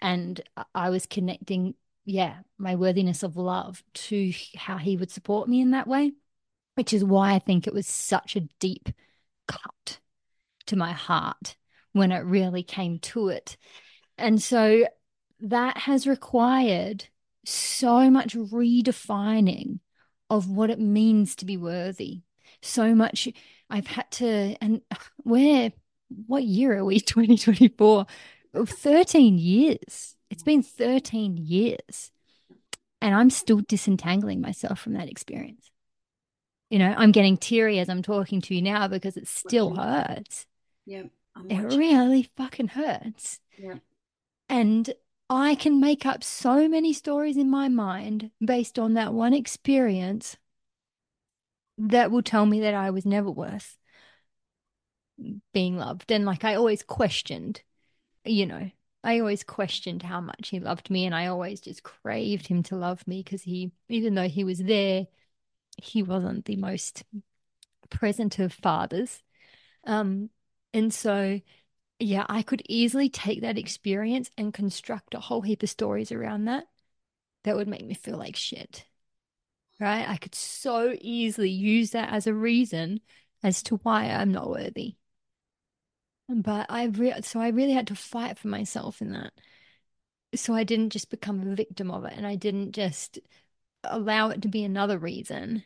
and 0.00 0.40
i 0.74 0.90
was 0.90 1.06
connecting 1.06 1.74
yeah 2.06 2.36
my 2.56 2.74
worthiness 2.74 3.22
of 3.22 3.36
love 3.36 3.82
to 3.92 4.32
how 4.56 4.78
he 4.78 4.96
would 4.96 5.10
support 5.10 5.48
me 5.48 5.60
in 5.60 5.72
that 5.72 5.86
way 5.86 6.12
which 6.76 6.94
is 6.94 7.04
why 7.04 7.34
i 7.34 7.38
think 7.38 7.66
it 7.66 7.74
was 7.74 7.86
such 7.86 8.36
a 8.36 8.48
deep 8.58 8.88
cut 9.46 9.98
to 10.66 10.76
my 10.76 10.92
heart 10.92 11.56
when 11.92 12.12
it 12.12 12.24
really 12.24 12.62
came 12.62 12.98
to 12.98 13.28
it. 13.28 13.56
And 14.18 14.40
so 14.42 14.86
that 15.40 15.78
has 15.78 16.06
required 16.06 17.06
so 17.44 18.10
much 18.10 18.34
redefining 18.34 19.80
of 20.28 20.50
what 20.50 20.70
it 20.70 20.80
means 20.80 21.36
to 21.36 21.44
be 21.44 21.56
worthy. 21.56 22.22
So 22.60 22.94
much 22.94 23.28
I've 23.70 23.86
had 23.86 24.10
to, 24.12 24.56
and 24.60 24.82
where, 25.18 25.72
what 26.26 26.44
year 26.44 26.76
are 26.76 26.84
we? 26.84 27.00
2024? 27.00 28.06
13 28.54 29.38
years. 29.38 30.15
It's 30.30 30.42
been 30.42 30.62
13 30.62 31.36
years. 31.36 32.10
And 33.00 33.14
I'm 33.14 33.30
still 33.30 33.60
disentangling 33.66 34.40
myself 34.40 34.80
from 34.80 34.94
that 34.94 35.08
experience. 35.08 35.70
You 36.70 36.78
know, 36.80 36.94
I'm 36.96 37.12
getting 37.12 37.36
teary 37.36 37.78
as 37.78 37.88
I'm 37.88 38.02
talking 38.02 38.40
to 38.42 38.54
you 38.54 38.62
now 38.62 38.88
because 38.88 39.16
it 39.16 39.28
still 39.28 39.76
hurts. 39.76 40.46
I'm 41.36 41.50
It 41.50 41.76
really 41.76 42.30
fucking 42.36 42.68
hurts. 42.68 43.40
Yep. 43.58 43.80
And 44.48 44.94
I 45.28 45.54
can 45.54 45.80
make 45.80 46.06
up 46.06 46.24
so 46.24 46.68
many 46.68 46.92
stories 46.92 47.36
in 47.36 47.50
my 47.50 47.68
mind 47.68 48.30
based 48.44 48.78
on 48.78 48.94
that 48.94 49.12
one 49.12 49.34
experience 49.34 50.36
that 51.78 52.10
will 52.10 52.22
tell 52.22 52.46
me 52.46 52.60
that 52.60 52.74
I 52.74 52.90
was 52.90 53.04
never 53.04 53.30
worth 53.30 53.76
being 55.52 55.76
loved. 55.76 56.10
And 56.10 56.24
like 56.24 56.44
I 56.44 56.54
always 56.54 56.82
questioned, 56.82 57.62
you 58.24 58.46
know, 58.46 58.70
I 59.06 59.20
always 59.20 59.44
questioned 59.44 60.02
how 60.02 60.20
much 60.20 60.48
he 60.48 60.58
loved 60.58 60.90
me. 60.90 61.06
And 61.06 61.14
I 61.14 61.28
always 61.28 61.60
just 61.60 61.84
craved 61.84 62.48
him 62.48 62.64
to 62.64 62.76
love 62.76 63.06
me 63.06 63.22
because 63.22 63.42
he, 63.42 63.70
even 63.88 64.16
though 64.16 64.28
he 64.28 64.42
was 64.42 64.58
there, 64.58 65.06
he 65.80 66.02
wasn't 66.02 66.44
the 66.44 66.56
most 66.56 67.04
present 67.88 68.40
of 68.40 68.52
fathers. 68.52 69.22
Um, 69.84 70.30
and 70.74 70.92
so 70.92 71.40
yeah, 72.00 72.26
I 72.28 72.42
could 72.42 72.62
easily 72.68 73.08
take 73.08 73.42
that 73.42 73.58
experience 73.58 74.28
and 74.36 74.52
construct 74.52 75.14
a 75.14 75.20
whole 75.20 75.40
heap 75.40 75.62
of 75.62 75.70
stories 75.70 76.10
around 76.10 76.46
that 76.46 76.64
that 77.44 77.54
would 77.54 77.68
make 77.68 77.86
me 77.86 77.94
feel 77.94 78.18
like 78.18 78.34
shit. 78.34 78.86
Right? 79.78 80.08
I 80.08 80.16
could 80.16 80.34
so 80.34 80.96
easily 81.00 81.50
use 81.50 81.92
that 81.92 82.12
as 82.12 82.26
a 82.26 82.34
reason 82.34 83.00
as 83.44 83.62
to 83.64 83.76
why 83.76 84.06
I'm 84.06 84.32
not 84.32 84.50
worthy. 84.50 84.96
But 86.28 86.66
I 86.70 86.84
re 86.84 87.14
so 87.22 87.40
I 87.40 87.48
really 87.48 87.72
had 87.72 87.86
to 87.88 87.94
fight 87.96 88.38
for 88.38 88.48
myself 88.48 89.00
in 89.02 89.12
that. 89.12 89.32
So 90.34 90.54
I 90.54 90.64
didn't 90.64 90.90
just 90.90 91.10
become 91.10 91.40
a 91.46 91.54
victim 91.54 91.90
of 91.90 92.04
it 92.04 92.12
and 92.14 92.26
I 92.26 92.36
didn't 92.36 92.72
just 92.72 93.18
allow 93.84 94.30
it 94.30 94.42
to 94.42 94.48
be 94.48 94.64
another 94.64 94.98
reason 94.98 95.64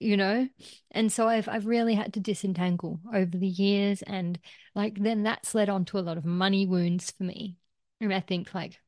you 0.00 0.16
know 0.16 0.48
and 0.92 1.12
so 1.12 1.28
i've 1.28 1.48
i've 1.48 1.66
really 1.66 1.94
had 1.94 2.14
to 2.14 2.20
disentangle 2.20 3.00
over 3.14 3.38
the 3.38 3.46
years 3.48 4.02
and 4.02 4.38
like 4.74 4.98
then 5.00 5.22
that's 5.24 5.54
led 5.54 5.68
on 5.70 5.84
to 5.84 5.98
a 5.98 6.00
lot 6.02 6.18
of 6.18 6.24
money 6.26 6.66
wounds 6.66 7.12
for 7.12 7.24
me 7.24 7.56
and 8.00 8.14
i 8.14 8.20
think 8.20 8.54
like 8.54 8.80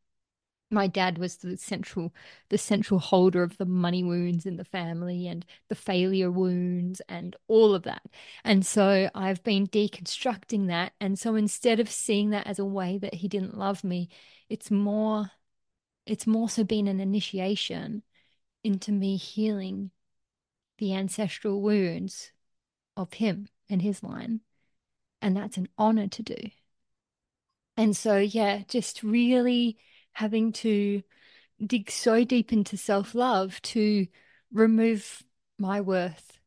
my 0.71 0.87
dad 0.87 1.19
was 1.19 1.37
the 1.37 1.57
central 1.57 2.13
the 2.51 2.59
central 2.59 3.01
holder 3.01 3.43
of 3.43 3.57
the 3.57 3.65
money 3.65 4.03
wounds 4.05 4.45
in 4.47 4.57
the 4.57 4.65
family 4.65 5.27
and 5.27 5.45
the 5.69 5.75
failure 5.75 6.31
wounds 6.31 7.01
and 7.09 7.37
all 7.49 7.75
of 7.75 7.85
that 7.85 8.03
and 8.45 8.67
so 8.67 9.09
i've 9.15 9.43
been 9.45 9.67
deconstructing 9.67 10.67
that 10.69 10.93
and 11.01 11.19
so 11.19 11.35
instead 11.35 11.81
of 11.81 11.91
seeing 11.91 12.31
that 12.31 12.47
as 12.47 12.59
a 12.59 12.65
way 12.65 12.99
that 12.99 13.15
he 13.15 13.29
didn't 13.29 13.57
love 13.57 13.83
me 13.83 14.09
it's 14.49 14.71
more 14.71 15.31
it's 16.07 16.27
more 16.27 16.49
so 16.49 16.65
been 16.65 16.89
an 16.89 17.01
initiation 17.01 18.03
into 18.65 18.93
me 18.93 19.17
healing 19.17 19.91
the 20.79 20.95
ancestral 20.95 21.61
wounds 21.61 22.33
of 22.97 23.15
him 23.15 23.49
and 23.69 23.83
his 23.83 24.03
line. 24.03 24.41
And 25.21 25.37
that's 25.37 25.57
an 25.57 25.69
honor 25.77 26.09
to 26.09 26.23
do. 26.23 26.37
And 27.77 27.97
so, 27.97 28.17
yeah, 28.19 28.63
just 28.69 29.03
really 29.03 29.79
having 30.19 30.53
to 30.53 31.03
dig 31.65 31.91
so 31.91 32.25
deep 32.25 32.53
into 32.53 32.77
self 32.77 33.15
love 33.15 33.61
to 33.63 34.07
remove 34.53 35.23
my 35.59 35.81
worth 35.81 36.41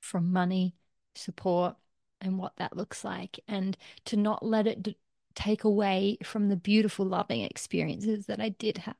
from 0.00 0.32
money, 0.32 0.74
support, 1.14 1.76
and 2.20 2.38
what 2.38 2.52
that 2.56 2.76
looks 2.76 3.04
like, 3.04 3.40
and 3.48 3.76
to 4.06 4.16
not 4.16 4.44
let 4.44 4.66
it 4.66 4.82
d- 4.82 4.98
take 5.34 5.64
away 5.64 6.18
from 6.24 6.48
the 6.48 6.56
beautiful, 6.56 7.06
loving 7.06 7.42
experiences 7.42 8.26
that 8.26 8.40
I 8.40 8.50
did 8.50 8.78
have 8.78 8.96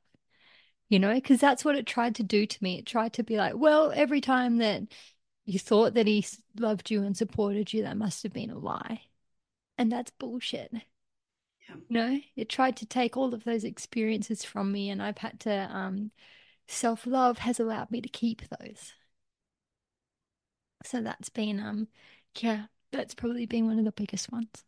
you 0.90 0.98
know, 0.98 1.14
because 1.14 1.38
that's 1.40 1.64
what 1.64 1.76
it 1.76 1.86
tried 1.86 2.16
to 2.16 2.24
do 2.24 2.46
to 2.46 2.62
me. 2.64 2.78
It 2.78 2.86
tried 2.86 3.12
to 3.14 3.22
be 3.22 3.36
like, 3.36 3.54
well, 3.56 3.92
every 3.94 4.20
time 4.20 4.58
that 4.58 4.82
you 5.44 5.58
thought 5.58 5.94
that 5.94 6.08
he 6.08 6.26
loved 6.58 6.90
you 6.90 7.04
and 7.04 7.16
supported 7.16 7.72
you, 7.72 7.82
that 7.84 7.96
must 7.96 8.24
have 8.24 8.32
been 8.32 8.50
a 8.50 8.58
lie. 8.58 9.02
And 9.78 9.90
that's 9.90 10.10
bullshit. 10.10 10.72
Yeah. 11.88 12.08
Know, 12.08 12.20
it 12.36 12.48
tried 12.48 12.76
to 12.78 12.86
take 12.86 13.16
all 13.16 13.34
of 13.34 13.44
those 13.44 13.64
experiences 13.64 14.44
from 14.44 14.72
me, 14.72 14.90
and 14.90 15.02
I've 15.02 15.18
had 15.18 15.40
to, 15.40 15.68
um, 15.72 16.10
self 16.68 17.06
love 17.06 17.38
has 17.38 17.58
allowed 17.60 17.90
me 17.90 18.00
to 18.00 18.08
keep 18.08 18.42
those. 18.60 18.94
So 20.84 21.02
that's 21.02 21.28
been, 21.28 21.60
um, 21.60 21.88
yeah, 22.38 22.66
that's 22.92 23.14
probably 23.14 23.46
been 23.46 23.66
one 23.66 23.78
of 23.78 23.84
the 23.84 23.92
biggest 23.92 24.30
ones. 24.32 24.64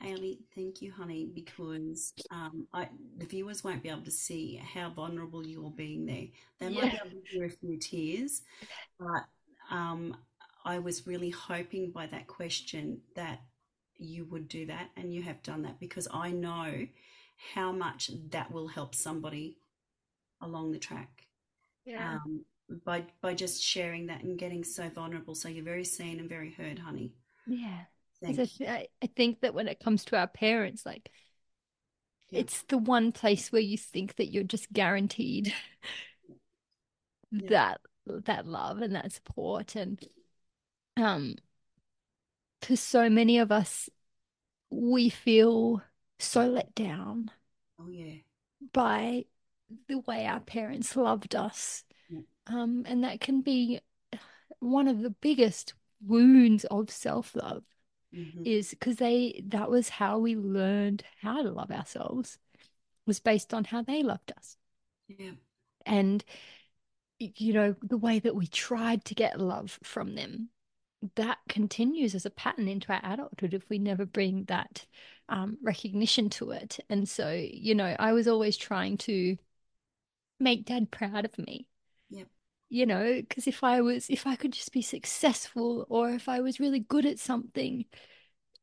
Hayley, 0.00 0.40
thank 0.54 0.82
you, 0.82 0.90
honey, 0.90 1.28
because 1.32 2.12
um, 2.30 2.66
I, 2.72 2.88
the 3.18 3.26
viewers 3.26 3.62
won't 3.62 3.84
be 3.84 3.88
able 3.88 4.02
to 4.02 4.10
see 4.10 4.56
how 4.56 4.90
vulnerable 4.90 5.46
you're 5.46 5.70
being 5.70 6.06
there. 6.06 6.26
They 6.58 6.74
might 6.74 6.90
be 6.90 6.98
able 7.04 7.10
to 7.10 7.30
hear 7.30 7.44
a 7.44 7.50
few 7.50 7.78
tears, 7.78 8.42
but 8.98 9.26
um, 9.70 10.16
I 10.64 10.80
was 10.80 11.06
really 11.06 11.30
hoping 11.30 11.92
by 11.92 12.06
that 12.06 12.26
question 12.26 13.00
that 13.14 13.42
you 14.02 14.24
would 14.26 14.48
do 14.48 14.66
that, 14.66 14.90
and 14.96 15.12
you 15.12 15.22
have 15.22 15.42
done 15.42 15.62
that 15.62 15.80
because 15.80 16.08
I 16.12 16.30
know 16.30 16.86
how 17.54 17.72
much 17.72 18.10
that 18.30 18.52
will 18.52 18.68
help 18.68 18.94
somebody 18.94 19.56
along 20.40 20.72
the 20.72 20.78
track. 20.78 21.26
Yeah. 21.84 22.18
Um, 22.24 22.44
by 22.84 23.04
by 23.20 23.34
just 23.34 23.62
sharing 23.62 24.06
that 24.06 24.22
and 24.22 24.38
getting 24.38 24.64
so 24.64 24.88
vulnerable, 24.88 25.34
so 25.34 25.48
you're 25.48 25.64
very 25.64 25.84
seen 25.84 26.20
and 26.20 26.28
very 26.28 26.52
heard, 26.52 26.78
honey. 26.78 27.12
Yeah. 27.46 27.80
I, 28.24 28.86
I 29.02 29.06
think 29.16 29.40
that 29.40 29.54
when 29.54 29.68
it 29.68 29.80
comes 29.80 30.04
to 30.06 30.16
our 30.16 30.28
parents, 30.28 30.86
like 30.86 31.10
yeah. 32.30 32.40
it's 32.40 32.62
the 32.62 32.78
one 32.78 33.12
place 33.12 33.50
where 33.50 33.60
you 33.60 33.76
think 33.76 34.16
that 34.16 34.30
you're 34.32 34.44
just 34.44 34.72
guaranteed 34.72 35.52
yeah. 37.30 37.48
that 37.48 37.80
that 38.06 38.46
love 38.46 38.78
and 38.78 38.94
that 38.94 39.12
support 39.12 39.76
and 39.76 40.04
um 40.96 41.36
for 42.64 42.76
so 42.76 43.08
many 43.08 43.38
of 43.38 43.52
us 43.52 43.88
we 44.70 45.08
feel 45.08 45.82
so 46.18 46.46
let 46.46 46.74
down 46.74 47.30
oh 47.80 47.88
yeah 47.88 48.14
by 48.72 49.24
the 49.88 49.98
way 50.00 50.26
our 50.26 50.40
parents 50.40 50.96
loved 50.96 51.34
us 51.34 51.84
yeah. 52.08 52.20
um 52.46 52.84
and 52.86 53.04
that 53.04 53.20
can 53.20 53.40
be 53.40 53.80
one 54.60 54.88
of 54.88 55.00
the 55.02 55.10
biggest 55.10 55.74
wounds 56.06 56.64
of 56.66 56.90
self-love 56.90 57.64
mm-hmm. 58.14 58.42
is 58.44 58.70
because 58.70 58.96
they 58.96 59.42
that 59.48 59.70
was 59.70 59.88
how 59.88 60.18
we 60.18 60.36
learned 60.36 61.02
how 61.20 61.42
to 61.42 61.50
love 61.50 61.70
ourselves 61.70 62.38
was 63.06 63.20
based 63.20 63.52
on 63.52 63.64
how 63.64 63.82
they 63.82 64.02
loved 64.02 64.32
us. 64.36 64.56
Yeah. 65.08 65.32
And 65.84 66.24
you 67.18 67.52
know, 67.52 67.76
the 67.82 67.98
way 67.98 68.18
that 68.18 68.34
we 68.34 68.46
tried 68.46 69.04
to 69.06 69.14
get 69.14 69.40
love 69.40 69.78
from 69.84 70.14
them, 70.14 70.48
that 71.16 71.38
continues 71.48 72.14
as 72.14 72.26
a 72.26 72.30
pattern 72.30 72.68
into 72.68 72.92
our 72.92 73.00
adulthood 73.02 73.54
if 73.54 73.68
we 73.68 73.78
never 73.78 74.06
bring 74.06 74.44
that 74.44 74.86
um, 75.28 75.58
recognition 75.62 76.30
to 76.30 76.50
it. 76.52 76.78
And 76.88 77.08
so, 77.08 77.30
you 77.32 77.74
know, 77.74 77.96
I 77.98 78.12
was 78.12 78.28
always 78.28 78.56
trying 78.56 78.98
to 78.98 79.36
make 80.38 80.66
dad 80.66 80.90
proud 80.90 81.24
of 81.24 81.38
me. 81.38 81.68
Yep. 82.10 82.28
You 82.68 82.86
know, 82.86 83.20
because 83.20 83.46
if 83.46 83.62
I 83.64 83.80
was, 83.80 84.08
if 84.08 84.26
I 84.26 84.36
could 84.36 84.52
just 84.52 84.72
be 84.72 84.82
successful 84.82 85.86
or 85.88 86.10
if 86.10 86.28
I 86.28 86.40
was 86.40 86.60
really 86.60 86.80
good 86.80 87.06
at 87.06 87.18
something, 87.18 87.84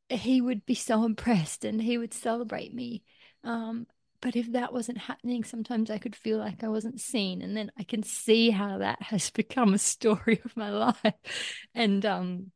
he 0.08 0.40
would 0.40 0.66
be 0.66 0.74
so 0.74 1.04
impressed 1.04 1.64
and 1.64 1.80
he 1.80 1.96
would 1.96 2.12
celebrate 2.12 2.74
me. 2.74 3.02
Um, 3.44 3.86
but 4.20 4.36
if 4.36 4.52
that 4.52 4.72
wasn't 4.72 4.98
happening, 4.98 5.44
sometimes 5.44 5.90
I 5.90 5.98
could 5.98 6.14
feel 6.14 6.38
like 6.38 6.62
I 6.62 6.68
wasn't 6.68 7.00
seen. 7.00 7.40
And 7.40 7.56
then 7.56 7.72
I 7.78 7.84
can 7.84 8.02
see 8.02 8.50
how 8.50 8.78
that 8.78 9.02
has 9.02 9.30
become 9.30 9.74
a 9.74 9.78
story 9.78 10.40
of 10.44 10.56
my 10.56 10.70
life. 10.70 11.14
And 11.74 12.04
um, 12.04 12.52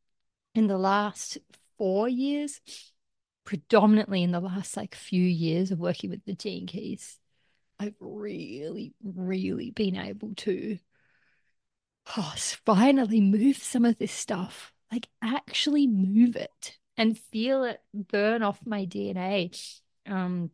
in 0.54 0.66
the 0.66 0.78
last 0.78 1.38
four 1.78 2.08
years, 2.08 2.60
predominantly 3.44 4.22
in 4.22 4.32
the 4.32 4.40
last 4.40 4.76
like 4.76 4.94
few 4.94 5.22
years 5.22 5.70
of 5.70 5.78
working 5.78 6.10
with 6.10 6.24
the 6.24 6.34
Gene 6.34 6.66
Keys, 6.66 7.18
I've 7.78 7.96
really, 8.00 8.94
really 9.02 9.70
been 9.70 9.96
able 9.96 10.34
to 10.36 10.78
oh, 12.16 12.34
finally 12.64 13.20
move 13.20 13.56
some 13.56 13.84
of 13.84 13.98
this 13.98 14.12
stuff, 14.12 14.72
like 14.92 15.08
actually 15.22 15.86
move 15.86 16.36
it 16.36 16.78
and 16.96 17.18
feel 17.18 17.64
it 17.64 17.80
burn 17.92 18.42
off 18.42 18.60
my 18.64 18.86
DNA. 18.86 19.58
Um, 20.06 20.50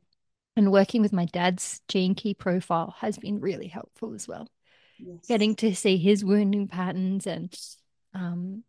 and 0.57 0.73
working 0.73 1.03
with 1.03 1.13
my 1.13 1.27
dad's 1.27 1.81
gene 1.89 2.15
key 2.15 2.35
profile 2.35 2.95
has 2.99 3.19
been 3.19 3.41
really 3.41 3.69
helpful 3.69 4.15
as 4.15 4.27
well. 4.27 4.49
Yes. 4.99 5.27
Getting 5.29 5.55
to 5.57 5.75
see 5.75 5.97
his 5.97 6.25
wounding 6.25 6.69
patterns 6.69 7.27
and, 7.27 7.55
um, 8.15 8.65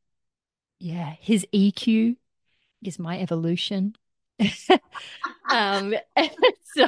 yeah, 0.80 1.16
his 1.20 1.46
EQ 1.54 2.16
is 2.84 3.00
my 3.00 3.20
evolution. 3.20 3.96
um, 5.50 5.94
so 6.76 6.88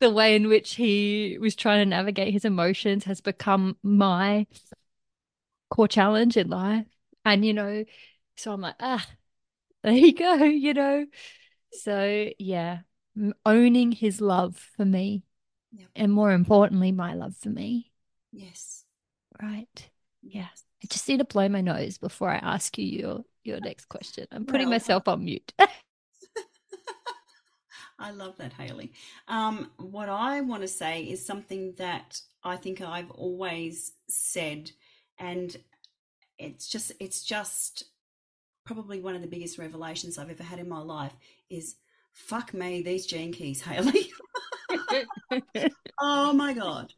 the 0.00 0.10
way 0.10 0.36
in 0.36 0.48
which 0.48 0.74
he 0.74 1.38
was 1.40 1.54
trying 1.54 1.80
to 1.80 1.88
navigate 1.88 2.32
his 2.32 2.44
emotions 2.44 3.04
has 3.04 3.20
become 3.20 3.76
my 3.82 4.46
core 5.70 5.88
challenge 5.88 6.36
in 6.36 6.48
life. 6.48 6.86
And, 7.24 7.44
you 7.44 7.54
know, 7.54 7.84
so 8.36 8.52
I'm 8.52 8.60
like, 8.60 8.74
ah, 8.80 9.06
there 9.82 9.92
you 9.92 10.14
go, 10.14 10.34
you 10.44 10.74
know. 10.74 11.06
So, 11.72 12.30
yeah, 12.38 12.80
owning 13.44 13.92
his 13.92 14.20
love 14.20 14.56
for 14.76 14.84
me. 14.84 15.24
Yep. 15.72 15.88
And 15.96 16.12
more 16.12 16.32
importantly, 16.32 16.92
my 16.92 17.14
love 17.14 17.36
for 17.36 17.48
me. 17.48 17.90
Yes. 18.32 18.84
Right. 19.40 19.90
Yeah. 20.22 20.48
I 20.82 20.86
just 20.88 21.08
need 21.08 21.18
to 21.18 21.24
blow 21.24 21.48
my 21.48 21.60
nose 21.60 21.98
before 21.98 22.30
I 22.30 22.36
ask 22.36 22.76
you 22.76 22.84
your, 22.84 23.24
your 23.44 23.60
next 23.60 23.88
question. 23.88 24.26
I'm 24.32 24.44
putting 24.44 24.66
well, 24.68 24.74
myself 24.74 25.08
on 25.08 25.24
mute. 25.24 25.52
I 27.98 28.10
love 28.10 28.36
that, 28.38 28.52
Hayley. 28.52 28.92
Um, 29.28 29.70
what 29.76 30.08
I 30.08 30.40
want 30.40 30.62
to 30.62 30.68
say 30.68 31.02
is 31.02 31.24
something 31.24 31.74
that 31.78 32.20
I 32.42 32.56
think 32.56 32.80
I've 32.80 33.10
always 33.12 33.92
said, 34.08 34.72
and 35.18 35.56
it's 36.36 36.68
just 36.68 36.90
it's 36.98 37.22
just 37.22 37.84
probably 38.64 39.00
one 39.00 39.14
of 39.14 39.22
the 39.22 39.28
biggest 39.28 39.56
revelations 39.56 40.18
I've 40.18 40.30
ever 40.30 40.42
had 40.42 40.58
in 40.58 40.68
my 40.68 40.80
life 40.80 41.14
is 41.48 41.76
fuck 42.12 42.54
me, 42.54 42.82
these 42.82 43.06
gene 43.06 43.32
keys, 43.32 43.60
Hayley. 43.62 44.10
oh 46.00 46.32
my 46.32 46.52
God. 46.54 46.92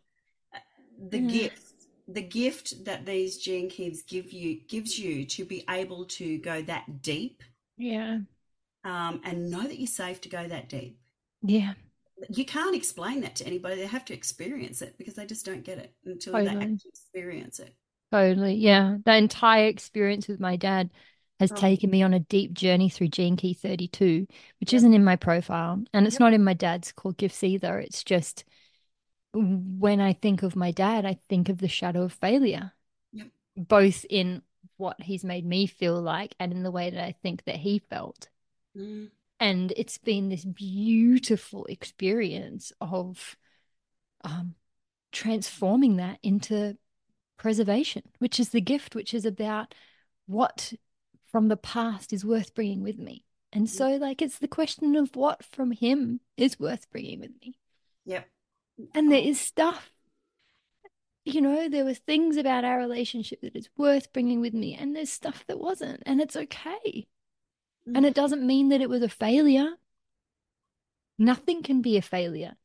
The 1.09 1.19
gift, 1.19 1.73
the 2.09 2.23
gift 2.23 2.85
that 2.85 3.05
these 3.05 3.39
gene 3.39 3.69
keys 3.69 4.03
give 4.03 4.33
you 4.33 4.61
gives 4.69 4.99
you 4.99 5.25
to 5.27 5.45
be 5.45 5.65
able 5.69 6.05
to 6.07 6.39
go 6.39 6.63
that 6.63 7.03
deep. 7.03 7.43
Yeah. 7.77 8.19
um, 8.85 9.21
and 9.25 9.51
know 9.51 9.63
that 9.63 9.79
you're 9.79 9.87
safe 9.87 10.21
to 10.23 10.29
go 10.29 10.47
that 10.47 10.69
deep. 10.69 10.99
Yeah. 11.43 11.73
You 12.31 12.45
can't 12.45 12.77
explain 12.77 13.23
that 13.23 13.35
to 13.37 13.47
anybody. 13.47 13.77
They 13.77 13.87
have 13.87 14.05
to 14.07 14.15
experience 14.15 14.81
it 14.83 14.97
because 14.97 15.15
they 15.15 15.27
just 15.27 15.45
don't 15.45 15.65
get 15.65 15.79
it 15.79 15.93
until 16.05 16.35
Totally. 16.35 16.55
they 16.55 16.65
actually 16.65 16.91
experience 16.91 17.59
it. 17.59 17.75
Totally. 18.13 18.55
Yeah. 18.55 18.99
The 19.05 19.17
entire 19.17 19.67
experience 19.67 20.29
with 20.29 20.39
my 20.39 20.55
dad 20.57 20.91
has 21.41 21.51
Oh. 21.51 21.57
taken 21.57 21.91
me 21.91 22.03
on 22.03 22.15
a 22.15 22.21
deep 22.21 22.53
journey 22.55 22.89
through 22.89 23.09
Gene 23.09 23.37
Key 23.37 23.55
32, 23.55 24.27
which 24.61 24.73
Yep. 24.73 24.79
isn't 24.79 24.95
in 24.95 25.05
my 25.05 25.17
profile. 25.17 25.83
And 25.93 26.07
it's 26.07 26.15
Yep. 26.15 26.21
not 26.21 26.33
in 26.33 26.45
my 26.45 26.55
dad's 26.55 26.93
core 26.93 27.13
gifts 27.13 27.43
either. 27.43 27.79
It's 27.81 28.05
just 28.05 28.45
when 29.33 30.01
I 30.01 30.13
think 30.13 30.43
of 30.43 30.55
my 30.55 30.71
dad, 30.71 31.05
I 31.05 31.15
think 31.29 31.49
of 31.49 31.59
the 31.59 31.69
shadow 31.69 32.03
of 32.03 32.13
failure, 32.13 32.73
Yep. 33.13 33.31
both 33.57 34.07
in 34.09 34.43
what 34.77 35.03
he's 35.03 35.25
made 35.25 35.45
me 35.45 35.67
feel 35.67 36.01
like 36.01 36.35
and 36.39 36.53
in 36.53 36.63
the 36.63 36.71
way 36.71 36.91
that 36.91 37.05
I 37.05 37.13
think 37.13 37.45
that 37.45 37.57
he 37.57 37.81
felt. 37.81 38.29
Mm, 38.77 39.11
And 39.41 39.73
it's 39.77 39.99
been 39.99 40.29
this 40.29 40.45
beautiful 40.45 41.65
experience 41.67 42.73
of 42.81 43.37
um, 44.23 44.55
transforming 45.13 45.97
that 45.97 46.19
into 46.23 46.79
preservation, 47.37 48.03
which 48.21 48.39
is 48.41 48.51
the 48.51 48.61
gift, 48.61 48.95
which 48.95 49.13
is 49.13 49.25
about 49.27 49.75
what 50.27 50.73
from 51.35 51.49
the 51.49 51.57
past 51.57 52.13
is 52.13 52.25
worth 52.25 52.55
bringing 52.55 52.81
with 52.81 52.97
me. 52.97 53.25
And 53.53 53.69
so, 53.69 53.97
like, 53.97 54.23
it's 54.23 54.39
the 54.39 54.47
question 54.47 54.95
of 54.95 55.17
what 55.17 55.45
from 55.45 55.73
him 55.73 56.21
is 56.37 56.61
worth 56.61 56.89
bringing 56.93 57.19
with 57.19 57.33
me. 57.43 57.59
Yep. 58.05 58.29
And 58.95 59.11
there 59.11 59.25
Oh. 59.27 59.33
stuff, 59.33 59.93
you 61.25 61.41
know, 61.41 61.69
there 61.69 61.85
were 61.85 61.95
things 61.95 62.37
about 62.37 62.65
our 62.65 62.79
relationship 62.79 63.41
that 63.41 63.57
is 63.57 63.69
worth 63.77 64.13
bringing 64.13 64.41
with 64.41 64.55
me, 64.55 64.77
and 64.77 64.95
there's 64.95 65.11
stuff 65.11 65.45
that 65.49 65.59
wasn't, 65.59 66.05
and 66.07 66.21
it's 66.21 66.37
okay. 66.37 67.09
And 67.85 68.05
Mm. 68.05 68.09
it 68.11 68.15
doesn't 68.15 68.47
mean 68.47 68.69
that 68.69 68.81
it 68.81 68.89
was 68.89 69.03
a 69.03 69.09
failure. 69.09 69.77
Nothing 71.19 71.65
can 71.65 71.83
be 71.83 71.97
a 71.97 72.03
failure. 72.03 72.57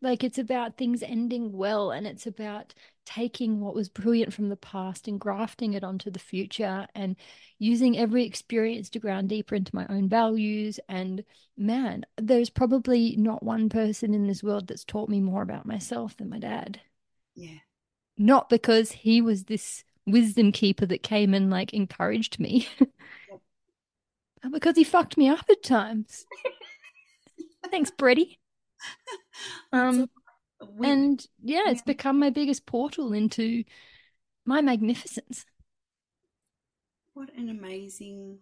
Like 0.00 0.24
it's 0.24 0.38
about 0.38 0.76
things 0.76 1.04
ending 1.04 1.52
well, 1.52 1.92
and 1.92 2.04
it's 2.04 2.26
about 2.26 2.74
taking 3.08 3.58
what 3.58 3.74
was 3.74 3.88
brilliant 3.88 4.34
from 4.34 4.50
the 4.50 4.56
past 4.56 5.08
and 5.08 5.18
grafting 5.18 5.72
it 5.72 5.82
onto 5.82 6.10
the 6.10 6.18
future 6.18 6.86
and 6.94 7.16
using 7.58 7.96
every 7.96 8.26
experience 8.26 8.90
to 8.90 8.98
ground 8.98 9.30
deeper 9.30 9.54
into 9.54 9.74
my 9.74 9.86
own 9.88 10.10
values. 10.10 10.78
And 10.90 11.24
man, 11.56 12.04
there's 12.18 12.50
probably 12.50 13.16
not 13.16 13.42
one 13.42 13.70
person 13.70 14.12
in 14.12 14.26
this 14.26 14.42
world 14.42 14.66
that's 14.66 14.84
taught 14.84 15.08
me 15.08 15.22
more 15.22 15.40
about 15.40 15.64
myself 15.64 16.18
than 16.18 16.28
my 16.28 16.38
dad. 16.38 16.82
Yeah. 17.34 17.60
Not 18.18 18.50
because 18.50 18.92
he 18.92 19.22
was 19.22 19.44
this 19.44 19.84
wisdom 20.06 20.52
keeper 20.52 20.84
that 20.84 21.02
came 21.02 21.32
and 21.32 21.48
like 21.48 21.72
encouraged 21.72 22.38
me, 22.38 22.68
but 24.42 24.52
because 24.52 24.76
he 24.76 24.84
fucked 24.84 25.16
me 25.16 25.30
up 25.30 25.46
at 25.48 25.62
times. 25.62 26.26
Thanks, 27.70 27.90
Brady. 27.90 28.38
Um, 29.72 30.10
We- 30.76 30.88
and 30.88 31.24
yeah, 31.42 31.64
it's 31.68 31.82
become 31.82 32.18
my 32.18 32.30
biggest 32.30 32.66
portal 32.66 33.12
into 33.12 33.64
my 34.44 34.60
magnificence. 34.60 35.44
What 37.14 37.34
an 37.36 37.48
amazing, 37.48 38.38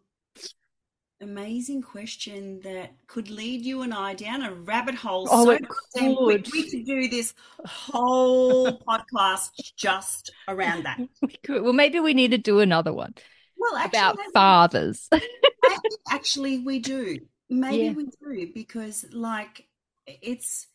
amazing 1.20 1.82
question 1.82 2.60
that 2.60 2.92
could 3.06 3.30
lead 3.30 3.64
you 3.64 3.82
and 3.82 3.92
I 3.94 4.14
down 4.14 4.42
a 4.42 4.52
rabbit 4.52 4.94
hole. 4.94 5.26
Oh, 5.30 5.44
so 5.44 5.50
it 5.50 5.66
could. 5.94 6.52
We 6.52 6.70
could 6.70 6.84
do 6.86 7.08
this 7.08 7.34
whole 7.64 8.78
podcast 8.88 9.50
just 9.76 10.30
around 10.46 10.84
that. 10.84 11.00
We 11.22 11.38
could, 11.42 11.62
well, 11.62 11.72
maybe 11.72 12.00
we 12.00 12.14
need 12.14 12.32
to 12.32 12.38
do 12.38 12.60
another 12.60 12.92
one 12.92 13.14
Well, 13.56 13.76
actually, 13.76 13.98
about 13.98 14.18
fathers. 14.34 15.08
actually, 16.10 16.58
we 16.58 16.78
do. 16.80 17.20
Maybe 17.48 17.84
Yeah. 17.86 17.92
we 17.92 18.04
do 18.04 18.52
because, 18.54 19.06
like, 19.12 19.66
it's 20.06 20.66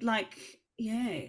like, 0.00 0.60
yeah, 0.78 1.26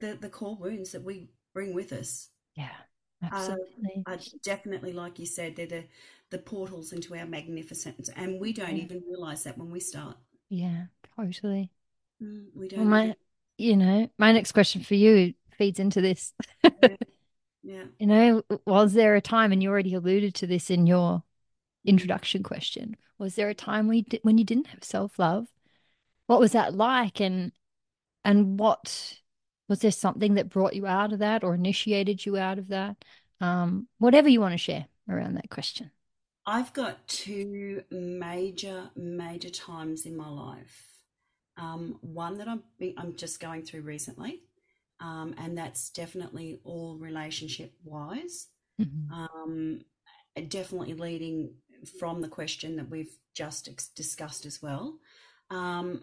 the 0.00 0.16
the 0.20 0.28
core 0.30 0.56
wounds 0.56 0.92
that 0.92 1.04
we 1.04 1.30
bring 1.54 1.74
with 1.74 1.92
us 1.92 2.30
yeah, 2.56 2.76
absolutely. 3.22 4.06
are 4.06 4.18
definitely, 4.42 4.92
like 4.92 5.18
you 5.18 5.26
said, 5.26 5.56
they're 5.56 5.66
the 5.66 5.84
the 6.30 6.38
portals 6.38 6.92
into 6.92 7.14
our 7.16 7.26
magnificence, 7.26 8.08
and 8.16 8.40
we 8.40 8.52
don't 8.52 8.76
Yeah. 8.76 8.84
even 8.84 9.02
realize 9.08 9.44
that 9.44 9.58
when 9.58 9.70
we 9.70 9.80
start. 9.80 10.16
yeah, 10.48 10.86
totally. 11.16 11.70
Mm, 12.22 12.46
we 12.54 12.68
don't. 12.68 12.88
my, 12.88 13.04
even- 13.04 13.16
you 13.58 13.76
know, 13.76 14.08
my 14.18 14.32
next 14.32 14.52
question 14.52 14.82
for 14.82 14.94
you 14.94 15.34
feeds 15.56 15.78
into 15.78 16.00
this. 16.00 16.32
yeah. 17.62 17.84
You 17.98 18.06
know, 18.06 18.42
was 18.66 18.94
there 18.94 19.14
a 19.14 19.20
time, 19.20 19.52
and 19.52 19.62
you 19.62 19.70
already 19.70 19.94
alluded 19.94 20.34
to 20.36 20.46
this 20.46 20.70
in 20.70 20.86
your 20.86 21.22
introduction 21.86 22.42
question, 22.42 22.96
was 23.18 23.36
there 23.36 23.48
a 23.50 23.54
time 23.54 23.88
we 23.88 24.06
when 24.22 24.38
you 24.38 24.44
didn't 24.44 24.68
have 24.68 24.84
self-love? 24.84 25.48
What 26.26 26.40
was 26.40 26.52
that 26.52 26.74
like? 26.74 27.20
And 27.20 27.52
and 28.24 28.58
what 28.58 29.14
was 29.68 29.80
there 29.80 29.90
something 29.90 30.34
that 30.34 30.48
brought 30.48 30.74
you 30.74 30.86
out 30.86 31.12
of 31.12 31.20
that 31.20 31.44
or 31.44 31.54
initiated 31.54 32.24
you 32.24 32.36
out 32.36 32.58
of 32.58 32.68
that? 32.68 32.96
Um, 33.40 33.88
whatever 33.98 34.28
you 34.28 34.40
want 34.40 34.52
to 34.52 34.58
share 34.58 34.86
around 35.08 35.34
that 35.34 35.50
question. 35.50 35.90
I've 36.46 36.72
got 36.72 37.06
two 37.06 37.82
major, 37.90 38.90
major 38.96 39.50
times 39.50 40.06
in 40.06 40.16
my 40.16 40.28
life. 40.28 40.88
Um, 41.56 41.98
one 42.00 42.38
that 42.38 42.48
I'm 42.48 42.62
I'm 42.96 43.14
just 43.14 43.38
going 43.38 43.62
through 43.62 43.82
recently, 43.82 44.42
um, 45.00 45.34
and 45.38 45.56
that's 45.56 45.90
definitely 45.90 46.60
all 46.64 46.96
relationship 46.96 47.74
wise. 47.84 48.48
Mhm. 48.78 49.12
Um, 49.12 49.80
definitely 50.48 50.94
leading 50.94 51.54
from 51.98 52.20
the 52.20 52.28
question 52.28 52.76
that 52.76 52.88
we've 52.88 53.14
just 53.34 53.68
ex- 53.68 53.88
discussed 53.88 54.46
as 54.46 54.62
well. 54.62 54.98
Um, 55.50 56.02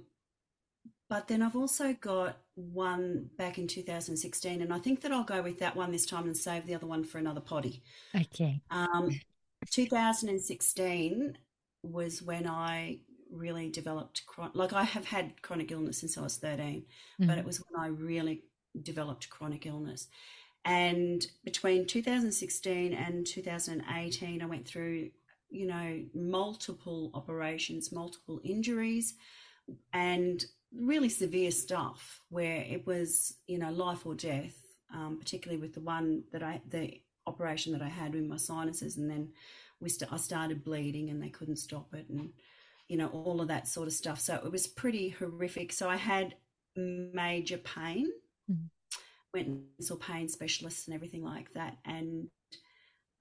but 1.10 1.28
then 1.28 1.41
I've 1.41 1.56
also 1.56 1.93
got 1.93 2.38
one 2.56 3.30
back 3.38 3.58
in 3.58 3.67
2016, 3.67 4.62
and 4.62 4.72
I 4.72 4.80
think 4.80 5.02
that 5.02 5.12
I'll 5.12 5.24
go 5.24 5.41
with 5.41 5.60
that 5.60 5.76
one 5.76 5.91
this 5.91 6.06
time 6.06 6.26
and 6.26 6.38
save 6.38 6.65
the 6.65 6.76
other 6.76 6.88
one 6.88 7.04
for 7.04 7.17
another 7.17 7.41
potty. 7.41 7.82
Okay. 8.15 8.62
Um, 8.69 9.19
2016 9.72 11.38
was 11.84 12.22
when 12.22 12.48
I 12.48 13.00
really 13.32 13.69
developed 13.69 14.24
like 14.54 14.74
I 14.74 14.84
have 14.84 15.06
had 15.06 15.41
chronic 15.41 15.72
illness 15.72 16.00
since 16.00 16.17
I 16.17 16.22
was 16.22 16.38
13, 16.38 16.86
but 17.19 17.38
it 17.38 17.45
was 17.45 17.58
when 17.58 17.82
I 17.82 17.88
really 17.88 18.43
developed 18.82 19.30
chronic 19.30 19.65
illness. 19.65 20.08
And 20.65 21.26
between 21.43 21.86
2016 21.86 22.93
and 22.93 23.26
2018, 23.26 24.41
I 24.41 24.45
went 24.45 24.67
through, 24.67 25.10
you 25.50 25.65
know, 25.65 26.04
multiple 26.13 27.12
operations, 27.13 27.91
multiple 27.91 28.41
injuries, 28.43 29.15
and 29.93 30.43
really 30.75 31.10
severe 31.10 31.51
stuff 31.51 32.21
where 32.29 32.58
it 32.62 32.86
was, 32.86 33.34
you 33.47 33.58
know, 33.58 33.71
life 33.71 34.05
or 34.05 34.15
death. 34.15 34.55
Um, 34.91 35.19
particularly 35.19 35.62
with 35.62 35.75
the 35.75 35.82
one 35.82 36.23
that 36.32 36.41
I, 36.41 36.62
the 36.67 36.99
operation 37.27 37.73
that 37.73 37.82
I 37.84 37.89
had 37.89 38.15
with 38.15 38.25
my 38.25 38.38
sinuses, 38.38 38.97
and 38.97 39.08
then 39.08 39.29
we 39.79 39.88
st- 39.88 40.12
I 40.12 40.17
started 40.17 40.63
bleeding, 40.63 41.12
and 41.12 41.21
they 41.21 41.29
couldn't 41.29 41.58
stop 41.58 41.93
it, 41.93 42.08
and 42.10 42.32
you 42.88 42.97
know, 42.97 43.08
all 43.10 43.39
of 43.39 43.49
that 43.49 43.67
sort 43.67 43.86
of 43.88 43.93
stuff. 43.93 44.19
So 44.19 44.41
it 44.43 44.51
was 44.51 44.65
pretty 44.65 45.10
horrific. 45.10 45.73
So 45.73 45.88
I 45.88 45.95
had 45.95 46.34
major 46.75 47.58
pain. 47.58 48.12
Mhm. 48.49 48.69
Went 49.34 49.47
and 49.47 49.65
saw 49.79 49.95
pain 49.95 50.27
specialists 50.27 50.88
and 50.88 50.95
everything 50.95 51.23
like 51.23 51.53
that, 51.53 51.77
and 51.86 52.29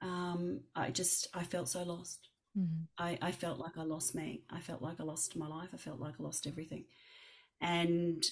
um, 0.01 0.61
I 0.75 0.91
just 0.91 1.29
I 1.35 1.43
felt 1.43 1.69
so 1.69 1.83
lost. 1.83 2.29
Mhm. 2.57 2.87
I, 2.99 3.19
I 3.21 3.33
felt 3.33 3.59
like 3.59 3.77
I 3.77 3.83
lost 3.83 4.15
me. 4.15 4.43
I 4.51 4.61
felt 4.61 4.83
like 4.83 5.01
I 5.01 5.05
lost 5.05 5.37
my 5.37 5.47
life. 5.49 5.71
I 5.75 5.77
felt 5.77 6.01
like 6.01 6.15
I 6.19 6.23
lost 6.23 6.47
everything. 6.47 6.85
And 7.61 8.25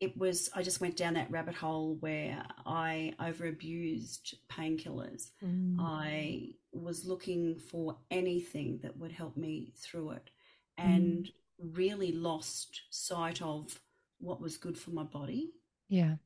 it 0.00 0.16
was, 0.16 0.50
I 0.54 0.62
just 0.62 0.80
went 0.80 0.96
down 0.96 1.14
that 1.14 1.30
rabbit 1.30 1.54
hole 1.54 1.96
where 2.00 2.44
I 2.66 3.14
overabused 3.20 4.34
painkillers. 4.50 5.30
Mm. 5.42 5.76
I 5.80 6.50
was 6.72 7.06
looking 7.06 7.56
for 7.56 7.96
anything 8.10 8.80
that 8.82 8.96
would 8.98 9.12
help 9.12 9.36
me 9.36 9.72
through 9.76 10.10
it 10.10 10.30
and 10.76 11.30
really 11.58 12.12
lost 12.12 12.82
sight 12.90 13.40
of 13.40 13.80
what 14.18 14.40
was 14.42 14.58
good 14.58 14.76
for 14.76 14.90
my 14.90 15.02
body, 15.04 15.50
Yeah. 15.88 16.16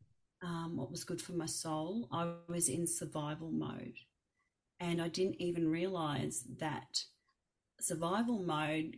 um, 0.42 0.76
what 0.76 0.90
was 0.90 1.04
good 1.04 1.22
for 1.22 1.32
my 1.32 1.46
soul. 1.46 2.08
I 2.10 2.32
was 2.48 2.68
in 2.68 2.86
survival 2.86 3.52
mode. 3.52 3.94
And 4.80 5.00
I 5.00 5.08
didn't 5.08 5.40
even 5.40 5.68
realize 5.70 6.42
that 6.58 7.04
survival 7.80 8.40
mode 8.40 8.96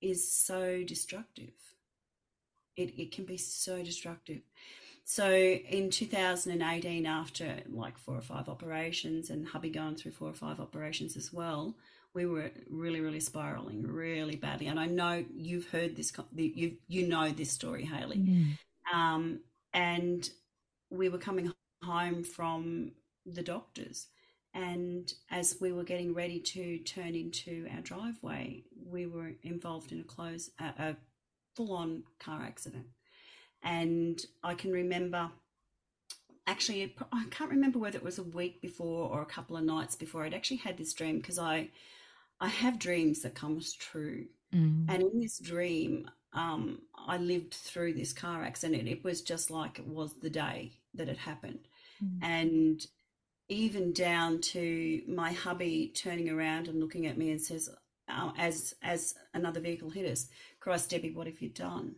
is 0.00 0.30
so 0.32 0.84
destructive. 0.84 1.54
It, 2.76 2.98
it 2.98 3.12
can 3.12 3.24
be 3.24 3.36
so 3.36 3.82
destructive. 3.82 4.42
So 5.04 5.30
in 5.30 5.90
2018, 5.90 7.06
after 7.06 7.60
like 7.68 7.96
four 7.96 8.16
or 8.16 8.22
five 8.22 8.48
operations, 8.48 9.30
and 9.30 9.46
hubby 9.46 9.70
going 9.70 9.94
through 9.94 10.12
four 10.12 10.28
or 10.28 10.34
five 10.34 10.58
operations 10.58 11.16
as 11.16 11.32
well, 11.32 11.76
we 12.12 12.26
were 12.26 12.50
really, 12.68 13.00
really 13.00 13.20
spiraling 13.20 13.86
really 13.86 14.36
badly. 14.36 14.66
And 14.66 14.80
I 14.80 14.86
know 14.86 15.24
you've 15.32 15.68
heard 15.68 15.94
this, 15.94 16.12
you 16.34 16.76
you 16.88 17.06
know 17.06 17.28
this 17.30 17.52
story, 17.52 17.84
Hayley. 17.84 18.16
Mm. 18.16 18.58
Um, 18.92 19.40
and 19.72 20.28
we 20.90 21.08
were 21.08 21.18
coming 21.18 21.52
home 21.84 22.24
from 22.24 22.92
the 23.24 23.42
doctors. 23.42 24.08
And 24.54 25.12
as 25.30 25.58
we 25.60 25.70
were 25.70 25.84
getting 25.84 26.14
ready 26.14 26.40
to 26.40 26.78
turn 26.78 27.14
into 27.14 27.68
our 27.74 27.82
driveway, 27.82 28.64
we 28.86 29.06
were 29.06 29.32
involved 29.42 29.92
in 29.92 30.00
a 30.00 30.04
close, 30.04 30.50
a, 30.58 30.64
a 30.64 30.96
full 31.56 31.72
on 31.72 32.04
car 32.18 32.42
accident. 32.42 32.86
And 33.62 34.20
I 34.44 34.54
can 34.54 34.70
remember 34.70 35.30
actually, 36.46 36.94
I 37.12 37.24
can't 37.30 37.50
remember 37.50 37.78
whether 37.78 37.98
it 37.98 38.04
was 38.04 38.18
a 38.18 38.22
week 38.22 38.60
before 38.60 39.10
or 39.10 39.22
a 39.22 39.26
couple 39.26 39.56
of 39.56 39.64
nights 39.64 39.96
before 39.96 40.24
I'd 40.24 40.34
actually 40.34 40.58
had 40.58 40.78
this 40.78 40.92
dream 40.92 41.18
because 41.18 41.38
I, 41.38 41.70
I 42.40 42.48
have 42.48 42.78
dreams 42.78 43.22
that 43.22 43.34
comes 43.34 43.74
true. 43.74 44.26
Mm. 44.54 44.86
And 44.88 45.02
in 45.02 45.20
this 45.20 45.38
dream, 45.38 46.08
um, 46.32 46.82
I 46.94 47.16
lived 47.16 47.54
through 47.54 47.94
this 47.94 48.12
car 48.12 48.42
accident. 48.42 48.88
It 48.88 49.04
was 49.04 49.22
just 49.22 49.50
like 49.50 49.78
it 49.78 49.86
was 49.86 50.14
the 50.14 50.30
day 50.30 50.72
that 50.94 51.08
it 51.08 51.18
happened. 51.18 51.66
Mm. 52.04 52.18
And 52.22 52.86
even 53.48 53.92
down 53.92 54.40
to 54.40 55.02
my 55.08 55.32
hubby 55.32 55.92
turning 55.94 56.28
around 56.28 56.68
and 56.68 56.80
looking 56.80 57.06
at 57.06 57.18
me 57.18 57.30
and 57.30 57.40
says, 57.40 57.68
uh, 58.08 58.30
as 58.38 58.74
as 58.82 59.14
another 59.34 59.60
vehicle 59.60 59.90
hit 59.90 60.10
us, 60.10 60.28
Christ, 60.60 60.90
Debbie, 60.90 61.12
what 61.12 61.26
have 61.26 61.40
you 61.40 61.48
done? 61.48 61.96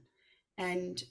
And 0.56 1.02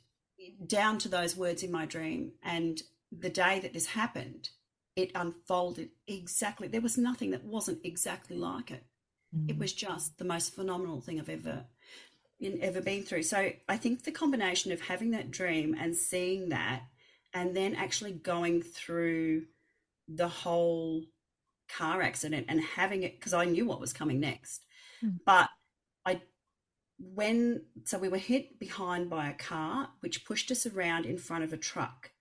down 0.66 0.98
to 1.00 1.10
those 1.10 1.36
words 1.36 1.64
in 1.64 1.72
my 1.72 1.86
dream. 1.86 2.34
And 2.44 2.82
the 3.12 3.30
day 3.30 3.60
that 3.60 3.74
this 3.74 3.88
happened, 3.88 4.50
it 4.96 5.12
unfolded 5.16 5.90
exactly. 6.08 6.68
There 6.68 6.82
was 6.82 6.98
nothing 6.98 7.32
that 7.32 7.44
wasn't 7.44 7.80
exactly 7.84 8.38
like 8.38 8.72
it. 8.72 8.84
Mm. 9.36 9.50
It 9.50 9.58
was 9.58 9.74
just 9.74 10.18
the 10.18 10.26
most 10.26 10.56
phenomenal 10.56 11.02
thing 11.02 11.20
I've 11.20 11.30
ever 11.30 11.66
ever 12.62 12.82
been 12.82 13.04
through. 13.04 13.24
So 13.24 13.52
I 13.68 13.78
think 13.78 14.04
the 14.04 14.12
combination 14.12 14.72
of 14.72 14.82
having 14.82 15.12
that 15.12 15.32
dream 15.32 15.76
and 15.80 15.96
seeing 15.96 16.50
that, 16.50 16.84
and 17.34 17.56
then 17.56 17.76
actually 17.76 18.12
going 18.12 18.62
through 18.62 19.46
the 20.08 20.28
whole 20.28 21.04
car 21.68 22.02
accident 22.02 22.46
and 22.48 22.62
having 22.62 23.04
it 23.04 23.20
because 23.20 23.34
I 23.34 23.46
knew 23.46 23.66
what 23.66 23.82
was 23.82 23.92
coming 23.92 24.20
next. 24.20 24.66
Mm. 25.04 25.20
But 25.26 25.50
I 26.06 26.22
when 27.00 27.62
so 27.86 27.98
we 28.00 28.10
were 28.10 28.18
hit 28.18 28.60
behind 28.60 29.10
by 29.10 29.30
a 29.30 29.34
car 29.34 29.90
which 30.00 30.26
pushed 30.26 30.50
us 30.52 30.66
around 30.66 31.06
in 31.06 31.18
front 31.18 31.44
of 31.44 31.54
a 31.54 31.58
truck 31.58 32.12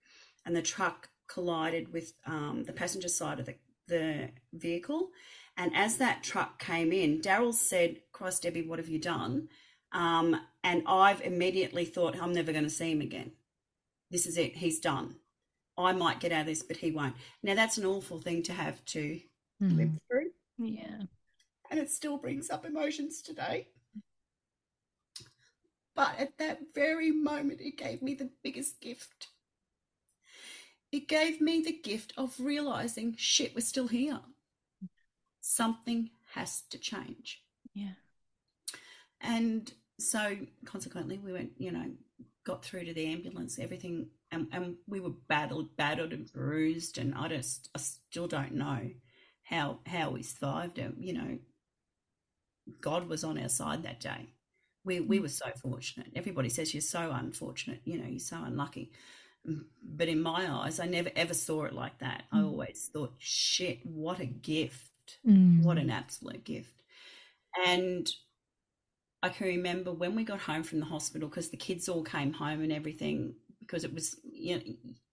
and 0.45 0.55
the 0.55 0.63
truck 0.63 1.09
collided 1.29 1.93
with 1.93 2.13
um, 2.27 2.65
the 2.67 2.73
passenger 2.73 3.09
side 3.09 3.41
of 3.41 3.47
the, 3.47 3.55
the 3.89 4.31
vehicle. 4.53 5.11
And 5.57 5.75
as 5.75 5.97
that 5.97 6.23
truck 6.23 6.59
came 6.59 6.93
in 6.93 7.21
daryl 7.21 7.55
said 7.55 7.97
christ 8.13 8.43
debbie 8.43 8.67
what 8.67 8.79
have 8.79 8.89
you 8.89 8.99
done? 8.99 9.49
Um, 9.93 10.37
and 10.63 10.83
i've 10.87 11.23
immediately 11.23 11.85
thought 11.87 12.21
i'm 12.21 12.35
never 12.35 12.53
going 12.53 12.65
to 12.65 12.71
see 12.71 12.93
him 12.93 13.01
again. 13.01 13.33
This 14.11 14.27
is 14.27 14.37
it. 14.37 14.57
He's 14.57 14.79
done. 14.79 15.17
I 15.79 15.93
might 15.93 16.21
get 16.21 16.33
out 16.33 16.43
of 16.43 16.47
this 16.47 16.63
but 16.63 16.77
he 16.79 16.91
won't. 16.91 17.17
Now 17.43 17.55
that's 17.55 17.79
an 17.79 17.87
awful 17.87 18.21
thing 18.21 18.43
to 18.45 18.53
have 18.53 18.85
to 18.87 19.21
Mm. 19.63 19.77
live 19.77 19.91
through. 20.09 20.31
Yeah. 20.59 21.03
And 21.71 21.81
it 21.81 21.91
still 21.91 22.19
brings 22.19 22.51
up 22.51 22.65
emotions 22.65 23.23
today. 23.23 23.69
But 25.95 26.19
at 26.19 26.37
that 26.39 26.75
very 26.75 27.11
moment, 27.11 27.61
it 27.61 27.79
gave 27.79 28.03
me 28.03 28.15
the 28.15 28.31
biggest 28.43 28.81
gift. 28.81 29.29
It 30.93 31.09
gave 31.09 31.41
me 31.41 31.63
the 31.63 31.73
gift 31.73 32.13
of 32.17 32.39
realizing 32.39 33.15
shit, 33.17 33.55
we're 33.55 33.63
still 33.63 33.89
here. 33.89 34.21
Something 35.41 36.11
has 36.35 36.63
to 36.71 36.79
change. 36.79 37.43
Yeah. 37.75 37.95
And 39.21 39.73
so, 39.99 40.37
consequently, 40.67 41.19
we 41.19 41.33
went, 41.33 41.53
you 41.57 41.73
know, 41.73 41.91
got 42.45 42.65
through 42.65 42.85
to 42.85 42.95
the 42.95 43.07
ambulance, 43.07 43.59
everything, 43.59 44.09
and, 44.31 44.49
and 44.53 44.77
we 44.87 45.01
were 45.01 45.15
battled, 45.29 45.77
battered 45.77 46.13
and 46.13 46.31
bruised. 46.31 46.99
And 46.99 47.15
I 47.15 47.29
just, 47.29 47.71
I 47.75 47.79
still 47.79 48.29
don't 48.29 48.53
know 48.53 48.91
how 49.45 49.79
how 49.87 50.11
we 50.11 50.23
survived 50.23 50.79
it. 50.79 50.93
You 50.99 51.15
know, 51.15 51.39
God 52.81 53.09
was 53.09 53.25
on 53.25 53.39
our 53.39 53.49
side 53.49 53.83
that 53.85 54.01
day. 54.01 54.29
We 54.85 55.01
we 55.01 55.19
were 55.21 55.29
so 55.29 55.47
fortunate. 55.61 56.09
Everybody 56.15 56.49
says 56.49 56.73
you're 56.75 56.81
so 56.81 57.11
unfortunate. 57.13 57.81
You 57.85 57.99
know, 57.99 58.07
you're 58.09 58.19
so 58.21 58.43
unlucky. 58.43 58.93
But 59.83 60.09
in 60.09 60.21
my 60.23 60.51
eyes, 60.51 60.81
I 60.81 60.87
never 60.87 61.11
ever 61.15 61.35
saw 61.35 61.65
it 61.65 61.73
like 61.73 61.99
that. 62.01 62.25
I 62.33 62.39
Mm. 62.39 62.47
always 62.47 62.91
thought, 62.93 63.15
shit, 63.19 63.85
what 63.87 64.19
a 64.21 64.27
gift. 64.27 64.91
Mm. 65.27 65.63
What 65.63 65.79
an 65.79 65.91
absolute 65.91 66.45
gift. 66.45 66.83
And 67.67 68.11
I 69.23 69.29
can 69.29 69.47
remember 69.47 69.93
when 69.93 70.15
we 70.15 70.25
got 70.25 70.41
home 70.41 70.63
from 70.63 70.81
the 70.81 70.87
hospital 70.87 71.29
because 71.29 71.51
the 71.51 71.57
kids 71.57 71.89
all 71.89 72.03
came 72.03 72.33
home 72.33 72.63
and 72.63 72.73
everything 72.73 73.35
because 73.61 73.83
it 73.85 73.93
was 73.93 74.17
you 74.33 74.57
know 74.57 74.63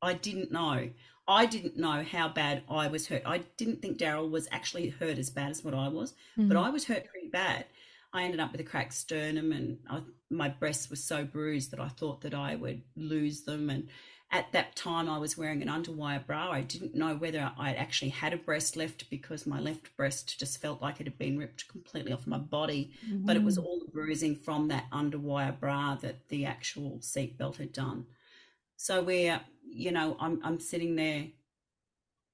I 0.02 0.14
didn't 0.14 0.52
know 0.52 0.90
I 1.28 1.46
didn't 1.46 1.78
know 1.78 2.04
how 2.04 2.28
bad 2.28 2.64
I 2.70 2.88
was 2.88 3.08
hurt. 3.08 3.22
I 3.26 3.38
didn't 3.58 3.82
think 3.82 3.98
Daryl 3.98 4.30
was 4.30 4.48
actually 4.52 4.90
hurt 4.90 5.18
as 5.18 5.30
bad 5.30 5.52
as 5.52 5.64
what 5.64 5.74
I 5.74 5.88
was, 5.88 6.14
Mm. 6.38 6.50
but 6.50 6.58
I 6.58 6.70
was 6.70 6.84
hurt 6.86 7.06
pretty 7.06 7.23
bad. 7.34 7.66
I 8.14 8.24
ended 8.24 8.40
up 8.40 8.52
with 8.54 8.62
a 8.62 8.64
cracked 8.64 8.94
sternum 8.94 9.52
and 9.52 9.80
I, 9.90 10.02
my 10.30 10.48
breasts 10.48 10.90
were 10.90 10.96
so 10.96 11.26
bruised 11.26 11.72
that 11.72 11.80
I 11.80 11.90
thought 11.90 12.22
that 12.22 12.34
I 12.36 12.56
would 12.56 12.84
lose 12.96 13.42
them. 13.42 13.70
And 13.70 13.90
at 14.32 14.52
that 14.52 14.76
time, 14.76 15.10
I 15.10 15.18
was 15.18 15.38
wearing 15.38 15.62
an 15.62 15.68
underwire 15.68 16.26
bra. 16.26 16.52
I 16.52 16.62
didn't 16.62 16.96
know 16.96 17.16
whether 17.16 17.52
I 17.58 17.74
actually 17.74 18.10
had 18.10 18.34
a 18.34 18.38
breast 18.38 18.76
left 18.76 19.10
because 19.10 19.46
my 19.48 19.60
left 19.60 19.96
breast 19.98 20.40
just 20.40 20.62
felt 20.62 20.82
like 20.82 21.00
it 21.00 21.08
had 21.08 21.18
been 21.20 21.38
ripped 21.38 21.68
completely 21.68 22.14
off 22.14 22.26
my 22.28 22.38
body. 22.40 22.94
But 23.12 23.36
it 23.36 23.44
was 23.44 23.58
Mm. 23.58 23.64
all 23.66 23.80
the 23.80 23.92
bruising 23.92 24.36
from 24.36 24.70
that 24.70 24.90
underwire 24.92 25.60
bra 25.60 25.96
that 25.96 26.30
the 26.30 26.46
actual 26.46 27.00
seatbelt 27.00 27.58
had 27.58 27.74
done. 27.74 28.06
So 28.76 29.04
we're, 29.04 29.42
you 29.64 29.92
know, 29.92 30.18
I'm 30.20 30.40
I'm 30.44 30.60
sitting 30.60 30.96
there 30.96 31.28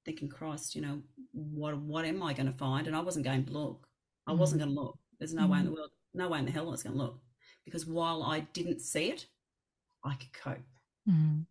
thinking, 0.05 0.29
Christ, 0.29 0.75
you 0.75 0.81
know, 0.81 1.01
what 1.33 1.77
what 1.77 2.05
am 2.05 2.23
I 2.23 2.33
going 2.33 2.51
to 2.51 2.57
find? 2.57 2.87
And 2.87 2.95
I 2.95 3.01
wasn't 3.01 3.25
going 3.25 3.45
to 3.45 3.51
look. 3.51 3.88
I 4.29 4.33
wasn't 4.33 4.61
going 4.61 4.73
to 4.73 4.81
look. 4.81 4.99
There's 5.17 5.33
no 5.33 5.47
way 5.47 5.59
in 5.59 5.65
the 5.65 5.71
world, 5.71 5.89
no 6.13 6.29
way 6.29 6.39
in 6.39 6.45
the 6.45 6.51
hell 6.51 6.67
I 6.67 6.71
was 6.71 6.83
going 6.83 6.95
to 6.95 7.01
look, 7.01 7.19
because 7.65 7.85
while 7.85 8.23
I 8.23 8.41
didn't 8.41 8.81
see 8.81 9.09
it, 9.09 9.25
I 10.03 10.13
could 10.13 10.31
cope. 10.33 10.59
Mm. 11.09 11.45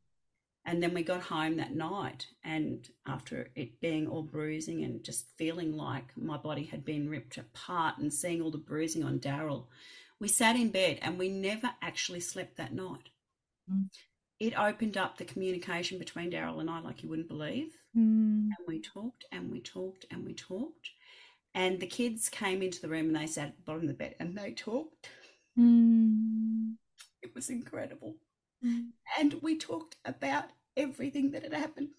And 0.64 0.82
then 0.82 0.94
we 0.94 1.02
got 1.02 1.22
home 1.22 1.56
that 1.56 1.74
night, 1.74 2.26
and 2.44 2.88
after 3.06 3.50
it 3.56 3.80
being 3.80 4.06
all 4.06 4.22
bruising 4.22 4.84
and 4.84 5.02
just 5.02 5.26
feeling 5.36 5.76
like 5.76 6.16
my 6.16 6.36
body 6.36 6.64
had 6.64 6.84
been 6.84 7.10
ripped 7.10 7.36
apart 7.36 7.98
and 7.98 8.12
seeing 8.12 8.40
all 8.40 8.50
the 8.50 8.58
bruising 8.58 9.02
on 9.02 9.18
Daryl, 9.18 9.66
we 10.20 10.28
sat 10.28 10.56
in 10.56 10.70
bed 10.70 10.98
and 11.02 11.18
we 11.18 11.28
never 11.28 11.70
actually 11.82 12.20
slept 12.20 12.56
that 12.56 12.74
night. 12.74 13.08
Mm. 13.70 13.88
It 14.38 14.58
opened 14.58 14.96
up 14.96 15.16
the 15.16 15.24
communication 15.24 15.98
between 15.98 16.30
Daryl 16.30 16.60
and 16.60 16.70
I 16.70 16.80
like 16.80 17.02
you 17.02 17.08
wouldn't 17.08 17.28
believe. 17.28 17.72
Mm. 17.96 18.48
And 18.56 18.66
we 18.66 18.80
talked 18.80 19.24
and 19.32 19.50
we 19.50 19.60
talked 19.60 20.06
and 20.10 20.24
we 20.24 20.34
talked. 20.34 20.90
And 21.54 21.80
the 21.80 21.87
kids 21.87 22.28
came 22.28 22.62
into 22.62 22.80
the 22.80 22.88
room 22.88 23.06
and 23.06 23.16
they 23.16 23.26
sat 23.26 23.48
at 23.48 23.56
the 23.56 23.62
bottom 23.62 23.82
of 23.82 23.88
the 23.88 23.94
bed 23.94 24.14
and 24.20 24.37
they 24.37 24.52
talked. 24.52 25.08
Mm. 25.58 26.74
It 27.22 27.34
was 27.34 27.50
incredible. 27.50 28.16
Mm. 28.64 28.90
And 29.18 29.34
we 29.42 29.56
talked 29.56 29.96
about 30.04 30.44
everything 30.76 31.32
that 31.32 31.42
had 31.42 31.52
happened, 31.52 31.90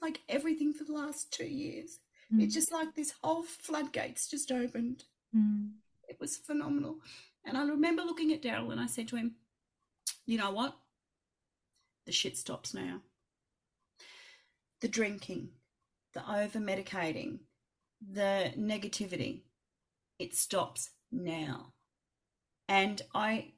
like 0.00 0.20
everything 0.28 0.72
for 0.72 0.84
the 0.84 0.92
last 0.92 1.32
two 1.32 1.46
years. 1.46 1.98
It's 2.38 2.54
just 2.54 2.70
like 2.70 2.94
this 2.94 3.12
whole 3.22 3.42
floodgates 3.42 4.28
just 4.28 4.52
opened. 4.52 5.02
Mm. 5.36 5.72
It 6.08 6.18
was 6.20 6.36
phenomenal. 6.36 6.98
And 7.44 7.56
I 7.56 7.64
remember 7.64 8.02
looking 8.02 8.32
at 8.32 8.42
Daryl 8.42 8.70
and 8.70 8.80
I 8.80 8.86
said 8.86 9.08
to 9.08 9.16
him, 9.16 9.34
You 10.26 10.38
know 10.38 10.52
what? 10.52 10.76
The 12.06 12.12
shit 12.12 12.36
stops 12.36 12.72
now. 12.72 13.00
The 14.80 14.88
drinking, 14.88 15.48
the 16.14 16.20
over 16.30 16.60
medicating, 16.60 17.40
the 18.00 18.52
negativity, 18.58 19.42
it 20.18 20.34
stops 20.34 20.90
now. 21.10 21.72
And 22.68 23.02
I, 23.14 23.52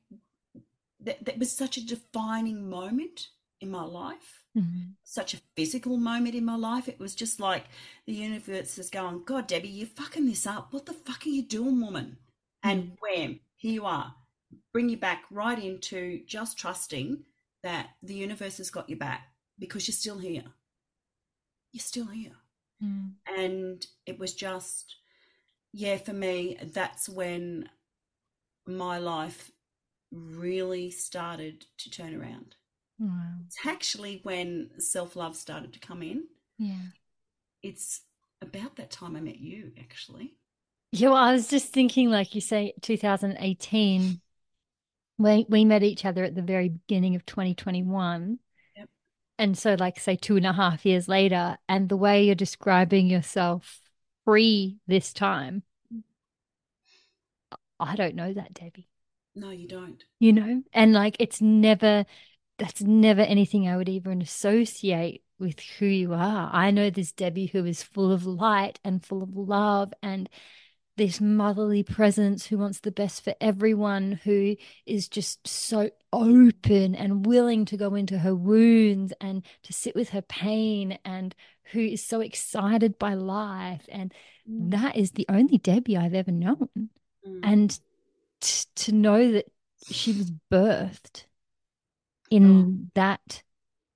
that, 1.00 1.24
that 1.24 1.38
was 1.38 1.52
such 1.52 1.76
a 1.76 1.87
defining 1.87 2.68
moment 2.68 3.28
in 3.61 3.70
my 3.70 3.85
life 3.85 4.42
Mm. 4.57 4.96
such 5.02 5.33
a 5.33 5.40
physical 5.57 5.96
moment 5.96 6.35
in 6.35 6.44
my 6.44 6.57
life. 6.57 6.87
It 6.87 7.00
was 7.00 7.14
just 7.14 7.40
like 7.40 7.64
the 8.07 8.12
universe 8.12 8.78
is 8.78 8.90
going, 8.90 9.24
God, 9.24 9.46
Debbie, 9.46 9.68
you're 9.68 9.87
fucking 9.87 10.26
this 10.26 10.46
up. 10.46 10.74
What 10.74 10.85
the 10.85 10.92
fuck 10.92 11.24
are 11.24 11.31
you 11.31 11.42
doing, 11.42 11.81
woman? 11.81 12.18
And 12.62 12.98
wham, 13.00 13.40
here 13.57 13.72
you 13.72 13.87
are. 13.87 14.14
Bring 14.74 14.90
you 14.90 14.98
back 14.98 15.24
right 15.31 15.59
into 15.59 16.20
just 16.26 16.59
trusting 16.59 17.24
that 17.62 17.90
the 18.02 18.12
universe 18.14 18.59
has 18.59 18.68
got 18.68 18.90
your 18.90 18.98
back 18.98 19.28
because 19.59 19.88
you're 19.88 19.94
still 19.94 20.18
here. 20.18 20.44
You're 21.72 21.81
still 21.81 22.09
here. 22.09 22.33
Mm. 22.83 23.12
And 23.27 23.87
it 24.07 24.18
was 24.18 24.35
just, 24.35 24.97
yeah, 25.73 25.97
for 25.99 26.12
me, 26.12 26.57
that's 26.62 27.09
when 27.09 27.68
my 28.66 28.99
life 28.99 29.51
really 30.11 30.90
started 30.90 31.64
to 31.79 31.90
turn 31.90 32.14
around. 32.14 32.57
Wow. 32.99 33.09
It's 33.47 33.59
actually 33.66 34.21
when 34.23 34.71
self 34.79 35.16
love 35.16 35.37
started 35.37 35.73
to 35.73 35.81
come 35.81 36.03
in. 36.03 36.25
Yeah. 36.59 36.90
It's 37.62 38.03
about 38.40 38.77
that 38.77 38.90
time 38.90 39.16
I 39.16 39.21
met 39.21 39.38
you, 39.38 39.73
actually. 39.79 40.35
Yeah, 40.92 41.09
well, 41.09 41.18
I 41.18 41.33
was 41.33 41.49
just 41.49 41.73
thinking, 41.73 42.11
like 42.11 42.35
you 42.35 42.40
say, 42.40 42.75
2018, 42.83 44.21
we 45.18 45.47
we 45.49 45.64
met 45.64 45.83
each 45.83 46.05
other 46.05 46.25
at 46.25 46.35
the 46.35 46.42
very 46.42 46.68
beginning 46.68 47.14
of 47.14 47.25
2021. 47.25 48.38
And 49.38 49.57
so, 49.57 49.77
like, 49.79 49.99
say, 49.99 50.16
two 50.16 50.37
and 50.37 50.47
a 50.47 50.53
half 50.53 50.87
years 50.87 51.09
later, 51.09 51.59
and 51.68 51.88
the 51.88 51.97
way 51.97 52.25
you're 52.25 52.35
describing 52.35 53.07
yourself 53.07 53.81
free 54.25 54.79
this 54.87 55.12
time, 55.12 55.62
I 57.81 57.97
don't 57.97 58.14
know 58.14 58.33
that, 58.33 58.55
Debbie. 58.55 58.88
No, 59.35 59.51
you 59.51 59.66
don't. 59.66 60.05
You 60.21 60.33
know, 60.33 60.62
and 60.73 60.92
like 60.92 61.16
it's 61.18 61.40
never, 61.40 62.05
that's 62.59 62.83
never 62.83 63.23
anything 63.23 63.66
I 63.66 63.77
would 63.77 63.88
even 63.88 64.23
associate 64.23 65.23
with 65.38 65.59
who 65.79 65.87
you 65.87 66.12
are. 66.12 66.51
I 66.53 66.71
know 66.71 66.90
this 66.90 67.12
Debbie 67.12 67.47
who 67.47 67.64
is 67.64 67.83
full 67.83 68.12
of 68.12 68.27
light 68.27 68.79
and 68.85 69.05
full 69.05 69.23
of 69.23 69.35
love 69.35 69.92
and 70.03 70.29
this 70.96 71.20
motherly 71.20 71.83
presence 71.83 72.46
who 72.46 72.59
wants 72.59 72.81
the 72.81 72.92
best 72.92 73.24
for 73.24 73.35
everyone, 73.40 74.20
who 74.24 74.57
is 74.87 75.09
just 75.09 75.46
so 75.46 75.90
open 76.12 76.94
and 76.94 77.24
willing 77.24 77.64
to 77.64 77.76
go 77.76 77.94
into 77.94 78.18
her 78.18 78.35
wounds 78.35 79.12
and 79.20 79.42
to 79.62 79.72
sit 79.72 79.94
with 79.94 80.11
her 80.11 80.22
pain, 80.22 80.98
and 81.05 81.35
who 81.72 81.81
is 81.81 82.05
so 82.05 82.20
excited 82.20 82.98
by 82.98 83.14
life. 83.14 83.88
And 83.88 84.12
mm. 84.48 84.70
that 84.72 84.96
is 84.96 85.12
the 85.12 85.26
only 85.28 85.59
Debbie 85.59 85.96
I've 85.96 86.14
ever 86.14 86.33
known. 86.33 86.68
Mm. 87.26 87.40
And 87.42 87.81
t- 88.40 88.66
to 88.74 88.92
know 88.92 89.33
that 89.33 89.50
she 89.90 90.12
was 90.12 90.31
birthed 90.50 91.24
in 92.31 92.61
oh. 92.61 92.90
that 92.94 93.42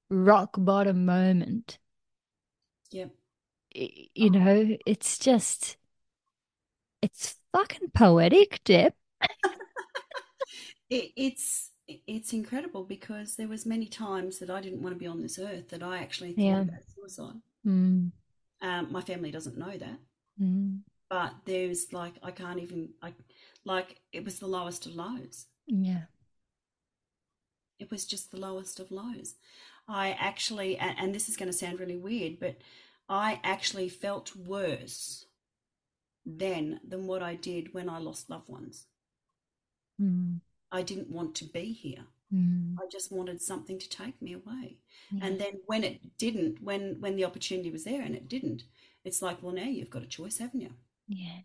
rock 0.08 0.54
bottom 0.56 1.04
moment. 1.04 1.78
Yep. 2.90 3.10
You 3.74 4.30
know, 4.30 4.76
it's 4.86 5.18
just 5.18 5.76
it's 7.06 7.36
fucking 7.52 7.90
poetic, 7.94 8.60
Deb. 8.64 8.92
it, 10.90 11.12
it's 11.16 11.70
it's 11.88 12.32
incredible 12.32 12.82
because 12.82 13.36
there 13.36 13.46
was 13.46 13.64
many 13.64 13.86
times 13.86 14.40
that 14.40 14.50
I 14.50 14.60
didn't 14.60 14.82
want 14.82 14.94
to 14.94 14.98
be 14.98 15.06
on 15.06 15.22
this 15.22 15.38
earth 15.38 15.68
that 15.68 15.84
I 15.84 15.98
actually 15.98 16.32
thought 16.32 16.42
yeah. 16.42 16.60
about 16.62 16.80
suicide. 16.94 17.40
Mm. 17.64 18.10
Um, 18.60 18.88
my 18.90 19.02
family 19.02 19.30
doesn't 19.30 19.56
know 19.56 19.76
that, 19.76 19.98
mm. 20.40 20.80
but 21.08 21.32
there's 21.44 21.92
like 21.92 22.14
I 22.22 22.32
can't 22.32 22.58
even 22.58 22.90
I 23.00 23.12
like 23.64 24.00
it 24.12 24.24
was 24.24 24.40
the 24.40 24.48
lowest 24.48 24.86
of 24.86 24.96
lows. 24.96 25.46
Yeah, 25.66 26.02
it 27.78 27.90
was 27.90 28.04
just 28.04 28.32
the 28.32 28.40
lowest 28.40 28.80
of 28.80 28.90
lows. 28.90 29.34
I 29.88 30.16
actually, 30.18 30.76
and, 30.76 30.98
and 30.98 31.14
this 31.14 31.28
is 31.28 31.36
going 31.36 31.50
to 31.50 31.56
sound 31.56 31.78
really 31.78 31.96
weird, 31.96 32.40
but 32.40 32.56
I 33.08 33.40
actually 33.44 33.88
felt 33.88 34.34
worse 34.34 35.25
then 36.26 36.80
than 36.86 37.06
what 37.06 37.22
I 37.22 37.36
did 37.36 37.72
when 37.72 37.88
I 37.88 37.98
lost 37.98 38.28
loved 38.28 38.48
ones. 38.48 38.86
Mm. 40.00 40.40
I 40.72 40.82
didn't 40.82 41.10
want 41.10 41.34
to 41.36 41.44
be 41.44 41.72
here. 41.72 42.04
Mm. 42.34 42.74
I 42.78 42.86
just 42.90 43.12
wanted 43.12 43.40
something 43.40 43.78
to 43.78 43.88
take 43.88 44.20
me 44.20 44.32
away. 44.32 44.78
Yeah. 45.12 45.26
And 45.26 45.40
then 45.40 45.60
when 45.66 45.84
it 45.84 46.18
didn't, 46.18 46.60
when 46.62 46.96
when 47.00 47.16
the 47.16 47.24
opportunity 47.24 47.70
was 47.70 47.84
there 47.84 48.02
and 48.02 48.14
it 48.14 48.28
didn't, 48.28 48.64
it's 49.04 49.22
like, 49.22 49.42
well, 49.42 49.54
now 49.54 49.62
you've 49.64 49.90
got 49.90 50.02
a 50.02 50.06
choice, 50.06 50.38
haven't 50.38 50.60
you? 50.60 50.72
Yeah. 51.06 51.38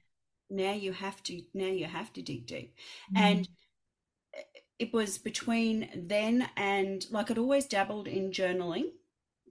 Now 0.50 0.74
you 0.74 0.92
have 0.92 1.22
to. 1.24 1.44
Now 1.54 1.68
you 1.68 1.86
have 1.86 2.12
to 2.14 2.22
dig 2.24 2.48
deep. 2.48 2.74
Mm. 3.16 3.22
And 3.22 3.48
it 4.80 4.92
was 4.92 5.20
between 5.20 6.08
then 6.08 6.50
and 6.58 7.06
like 7.12 7.30
I'd 7.30 7.38
always 7.38 7.68
dabbled 7.68 8.08
in 8.08 8.32
journaling, 8.32 8.86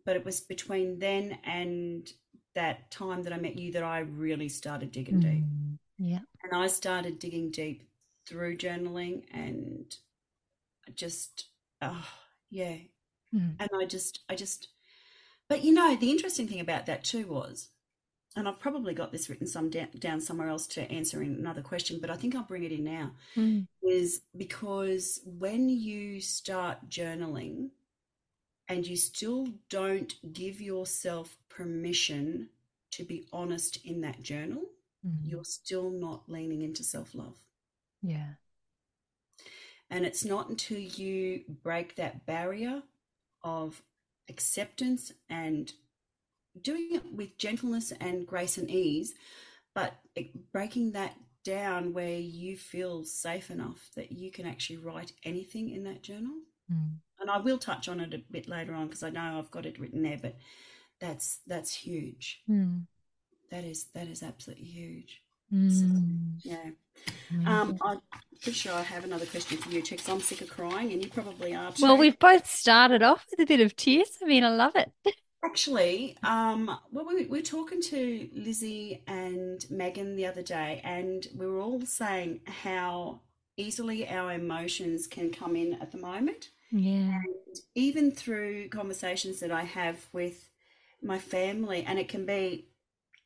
but 0.05 0.17
it 0.17 0.25
was 0.25 0.41
between 0.41 0.99
then 0.99 1.39
and 1.45 2.13
that 2.55 2.91
time 2.91 3.23
that 3.23 3.33
I 3.33 3.39
met 3.39 3.57
you 3.57 3.73
that 3.73 3.83
I 3.83 4.01
really 4.01 4.49
started 4.49 4.91
digging 4.91 5.21
mm, 5.21 5.23
deep. 5.23 5.45
Yeah. 5.99 6.21
And 6.43 6.55
I 6.55 6.67
started 6.67 7.19
digging 7.19 7.51
deep 7.51 7.89
through 8.27 8.57
journaling 8.57 9.25
and 9.33 9.95
just, 10.95 11.47
oh, 11.81 12.09
yeah. 12.51 12.77
Mm. 13.35 13.57
And 13.61 13.71
I 13.81 13.85
just, 13.85 14.21
I 14.29 14.35
just, 14.35 14.69
but 15.49 15.63
you 15.63 15.73
know, 15.73 15.97
the 15.97 16.11
interesting 16.11 16.49
thing 16.49 16.61
about 16.61 16.87
that 16.87 17.05
too 17.05 17.27
was, 17.27 17.69
and 18.37 18.49
I've 18.49 18.61
probably 18.61 18.95
got 18.95 19.11
this 19.11 19.29
written 19.29 19.47
some 19.47 19.71
da- 19.71 19.89
down 19.99 20.21
somewhere 20.21 20.49
else 20.49 20.67
to 20.69 20.91
answer 20.91 21.23
in 21.23 21.35
another 21.35 21.63
question, 21.63 21.99
but 22.01 22.11
I 22.11 22.17
think 22.17 22.35
I'll 22.35 22.45
bring 22.45 22.63
it 22.63 22.73
in 22.73 22.85
now, 22.85 23.13
mm. 23.37 23.67
is 23.83 24.23
because 24.37 25.21
when 25.25 25.69
you 25.69 26.21
start 26.21 26.89
journaling, 26.89 27.71
and 28.71 28.87
you 28.87 28.97
still 28.97 29.49
don't 29.69 30.15
give 30.33 30.61
yourself 30.61 31.37
permission 31.49 32.49
to 32.93 33.05
be 33.05 33.27
honest 33.33 33.85
in 33.85 34.01
that 34.03 34.23
journal, 34.23 34.63
mm-hmm. 35.07 35.29
you're 35.29 35.45
still 35.45 35.91
not 35.91 36.29
leaning 36.29 36.63
into 36.63 36.85
self 36.85 37.15
love. 37.15 37.37
Yeah. 38.01 38.35
And 39.91 40.07
it's 40.07 40.25
not 40.25 40.49
until 40.49 40.79
you 40.79 41.43
break 41.63 41.97
that 41.97 42.27
barrier 42.27 42.83
of 43.43 43.83
acceptance 44.29 45.13
and 45.29 45.73
doing 46.61 46.91
it 46.93 47.13
with 47.13 47.39
gentleness 47.39 47.93
and 48.01 48.25
grace 48.27 48.57
and 48.57 48.71
ease, 48.71 49.15
but 49.75 49.95
breaking 50.53 50.93
that 50.93 51.17
down 51.45 51.93
where 51.93 52.19
you 52.19 52.57
feel 52.57 53.03
safe 53.03 53.51
enough 53.51 53.91
that 53.97 54.13
you 54.13 54.31
can 54.31 54.47
actually 54.47 54.77
write 54.77 55.13
anything 55.25 55.71
in 55.71 55.83
that 55.85 56.03
journal. 56.03 56.35
Mm 56.73 56.99
and 57.21 57.31
I 57.31 57.39
will 57.39 57.59
touch 57.59 57.89
on 57.89 58.01
it 58.01 58.15
a 58.15 58.23
bit 58.31 58.49
later 58.49 58.75
on 58.75 58.87
because 58.87 59.03
I 59.03 59.11
know 59.11 59.39
I've 59.39 59.51
got 59.51 59.67
it 59.67 59.79
written 59.79 60.03
there, 60.03 60.19
but 60.21 60.37
that's 61.01 61.41
that's 61.47 61.75
huge. 61.75 62.43
Mm. 62.49 62.87
That 63.51 63.65
is 63.65 63.87
that 63.95 64.07
is 64.07 64.23
absolutely 64.23 64.67
huge. 64.67 65.23
Mm. 65.53 66.41
So, 66.43 66.49
yeah. 66.49 66.71
Um, 67.47 67.77
I'm 67.83 68.01
pretty 68.41 68.53
sure 68.53 68.73
I 68.73 68.83
have 68.83 69.05
another 69.05 69.27
question 69.27 69.59
for 69.59 69.71
you 69.71 69.83
because 69.83 70.09
I'm 70.09 70.21
sick 70.21 70.41
of 70.43 70.51
crying, 70.51 70.93
and 70.93 71.03
you 71.03 71.11
probably 71.11 71.55
are 71.55 71.73
too. 71.73 71.83
Well, 71.83 71.97
we've 71.97 72.19
both 72.19 72.47
started 72.47 73.03
off 73.03 73.27
with 73.31 73.41
a 73.41 73.47
bit 73.47 73.61
of 73.61 73.75
tears. 73.77 74.19
I 74.23 74.27
mean, 74.27 74.45
I 74.45 74.51
love 74.51 74.77
it. 74.77 74.93
Actually, 75.43 76.19
um, 76.23 76.71
well, 76.93 77.07
we, 77.07 77.25
we 77.25 77.39
were 77.39 77.41
talking 77.41 77.81
to 77.81 78.29
Lizzie 78.35 79.03
and 79.07 79.65
Megan 79.71 80.15
the 80.15 80.27
other 80.27 80.43
day, 80.43 80.83
and 80.85 81.27
we 81.35 81.47
were 81.47 81.61
all 81.61 81.81
saying 81.81 82.41
how 82.47 83.21
easily 83.57 84.07
our 84.09 84.33
emotions 84.33 85.07
can 85.07 85.31
come 85.31 85.57
in 85.57 85.75
at 85.75 85.93
the 85.93 85.99
moment. 85.99 86.51
Yeah. 86.71 86.93
And 86.93 87.57
even 87.75 88.11
through 88.11 88.69
conversations 88.69 89.41
that 89.41 89.51
I 89.51 89.63
have 89.63 90.07
with 90.13 90.49
my 91.03 91.19
family, 91.19 91.85
and 91.87 91.99
it 91.99 92.09
can 92.09 92.27
be 92.27 92.67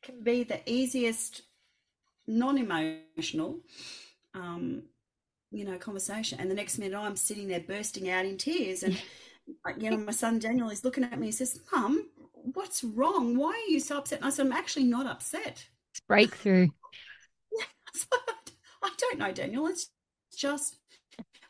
can 0.01 0.23
be 0.23 0.43
the 0.43 0.61
easiest 0.69 1.41
non-emotional 2.27 3.59
um, 4.33 4.83
you 5.51 5.63
know 5.65 5.77
conversation 5.77 6.39
and 6.39 6.49
the 6.49 6.55
next 6.55 6.77
minute 6.77 6.97
i'm 6.97 7.15
sitting 7.15 7.47
there 7.47 7.59
bursting 7.59 8.09
out 8.09 8.25
in 8.25 8.37
tears 8.37 8.83
and 8.83 8.99
you 9.77 9.89
know 9.89 9.97
my 9.97 10.11
son 10.11 10.37
daniel 10.39 10.69
is 10.69 10.83
looking 10.83 11.03
at 11.03 11.19
me 11.19 11.27
and 11.27 11.35
says 11.35 11.59
mum 11.71 12.09
what's 12.53 12.83
wrong? 12.83 13.37
Why 13.37 13.51
are 13.51 13.71
you 13.71 13.79
so 13.79 13.97
upset? 13.97 14.19
And 14.19 14.27
i 14.27 14.29
said 14.29 14.45
i'm 14.45 14.51
actually 14.51 14.85
not 14.85 15.05
upset. 15.05 15.65
It's 15.91 15.99
breakthrough. 16.07 16.67
I 18.83 18.91
don't 18.97 19.19
know 19.19 19.31
daniel. 19.31 19.67
It's 19.67 19.89
just 20.35 20.77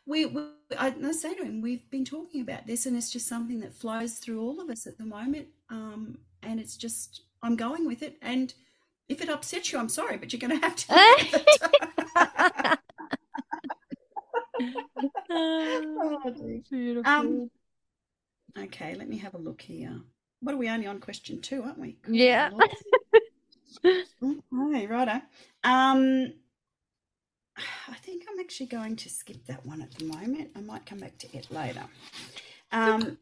we, 0.06 0.26
we 0.26 0.42
I, 0.78 0.94
I, 1.04 1.12
say 1.12 1.34
to 1.34 1.42
him, 1.42 1.60
we've 1.60 1.88
been 1.90 2.04
talking 2.04 2.40
about 2.40 2.66
this, 2.66 2.86
and 2.86 2.96
it's 2.96 3.10
just 3.10 3.28
something 3.28 3.60
that 3.60 3.74
flows 3.74 4.14
through 4.14 4.40
all 4.40 4.60
of 4.60 4.70
us 4.70 4.86
at 4.86 4.98
the 4.98 5.04
moment. 5.04 5.48
Um, 5.68 6.18
and 6.42 6.60
it's 6.60 6.76
just, 6.76 7.22
I'm 7.42 7.56
going 7.56 7.86
with 7.86 8.02
it. 8.02 8.16
And 8.22 8.54
if 9.08 9.20
it 9.20 9.28
upsets 9.28 9.72
you, 9.72 9.78
I'm 9.78 9.88
sorry, 9.88 10.16
but 10.16 10.32
you're 10.32 10.40
going 10.40 10.58
to 10.58 10.66
have 10.66 10.76
to. 10.76 10.86
oh, 15.30 16.60
beautiful. 16.70 17.12
Um, 17.12 17.50
okay, 18.58 18.94
let 18.94 19.08
me 19.08 19.18
have 19.18 19.34
a 19.34 19.38
look 19.38 19.60
here. 19.60 20.00
What 20.40 20.54
are 20.54 20.58
we 20.58 20.68
only 20.68 20.86
on 20.86 21.00
question 21.00 21.40
two, 21.40 21.62
aren't 21.62 21.78
we? 21.78 21.96
yeah. 22.08 22.50
okay, 23.84 24.86
righto. 24.86 25.20
Um, 25.64 26.32
I 27.88 27.94
think 27.94 28.24
I'm 28.30 28.38
actually 28.40 28.66
going 28.66 28.96
to 28.96 29.08
skip 29.08 29.46
that 29.46 29.64
one 29.64 29.82
at 29.82 29.92
the 29.92 30.04
moment. 30.04 30.50
I 30.56 30.60
might 30.60 30.86
come 30.86 30.98
back 30.98 31.18
to 31.18 31.36
it 31.36 31.50
later. 31.50 31.84
Um, 32.72 33.18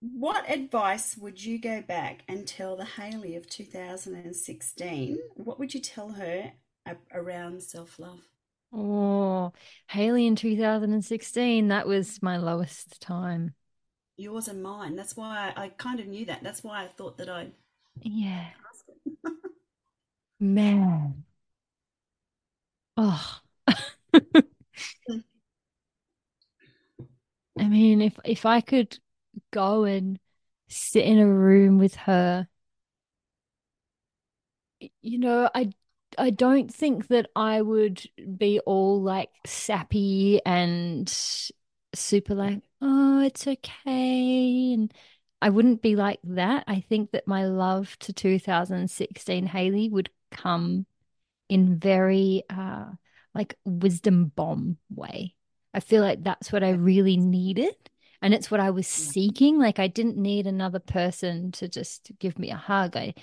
what 0.00 0.48
advice 0.50 1.16
would 1.16 1.44
you 1.44 1.58
go 1.58 1.82
back 1.82 2.22
and 2.28 2.46
tell 2.46 2.76
the 2.76 2.84
Hayley 2.84 3.36
of 3.36 3.48
2016? 3.48 5.18
What 5.34 5.58
would 5.58 5.74
you 5.74 5.80
tell 5.80 6.10
her 6.10 6.52
around 7.12 7.62
self 7.62 7.98
love? 7.98 8.20
Oh, 8.72 9.52
Hayley 9.88 10.26
in 10.26 10.36
2016, 10.36 11.68
that 11.68 11.86
was 11.86 12.22
my 12.22 12.36
lowest 12.36 13.00
time. 13.00 13.54
Yours 14.16 14.48
and 14.48 14.62
mine. 14.62 14.96
That's 14.96 15.16
why 15.16 15.52
I, 15.56 15.64
I 15.64 15.68
kind 15.70 16.00
of 16.00 16.06
knew 16.06 16.26
that. 16.26 16.42
That's 16.42 16.62
why 16.62 16.82
I 16.82 16.88
thought 16.88 17.18
that 17.18 17.28
I'd. 17.28 17.52
Yeah. 18.02 18.48
Man. 20.40 21.24
Oh, 22.96 23.40
I 27.58 27.67
mean, 27.78 28.02
if 28.02 28.18
if 28.24 28.46
I 28.46 28.60
could 28.60 28.98
go 29.52 29.84
and 29.84 30.18
sit 30.68 31.04
in 31.04 31.18
a 31.18 31.26
room 31.26 31.78
with 31.78 31.94
her, 31.96 32.48
you 35.02 35.18
know, 35.18 35.50
I 35.54 35.70
I 36.18 36.30
don't 36.30 36.72
think 36.72 37.08
that 37.08 37.28
I 37.36 37.62
would 37.62 38.02
be 38.36 38.60
all 38.60 39.02
like 39.02 39.30
sappy 39.46 40.40
and 40.46 41.08
super 41.94 42.34
like, 42.34 42.62
oh, 42.80 43.20
it's 43.22 43.46
okay. 43.46 44.72
And 44.74 44.92
I 45.42 45.50
wouldn't 45.50 45.82
be 45.82 45.96
like 45.96 46.20
that. 46.24 46.64
I 46.66 46.80
think 46.80 47.12
that 47.12 47.26
my 47.28 47.46
love 47.46 47.98
to 48.00 48.12
2016 48.12 49.46
Hayley 49.46 49.88
would 49.88 50.10
come 50.30 50.86
in 51.48 51.78
very 51.78 52.44
uh 52.50 52.86
like 53.34 53.56
wisdom 53.64 54.32
bomb 54.36 54.78
way. 54.90 55.34
I 55.74 55.80
feel 55.80 56.02
like 56.02 56.22
that's 56.22 56.52
what 56.52 56.64
I 56.64 56.70
really 56.70 57.16
needed. 57.16 57.74
And 58.20 58.34
it's 58.34 58.50
what 58.50 58.60
I 58.60 58.70
was 58.70 58.86
seeking. 58.86 59.58
Like 59.58 59.78
I 59.78 59.86
didn't 59.86 60.16
need 60.16 60.46
another 60.46 60.80
person 60.80 61.52
to 61.52 61.68
just 61.68 62.10
give 62.18 62.38
me 62.38 62.50
a 62.50 62.56
hug. 62.56 62.96
I 62.96 63.14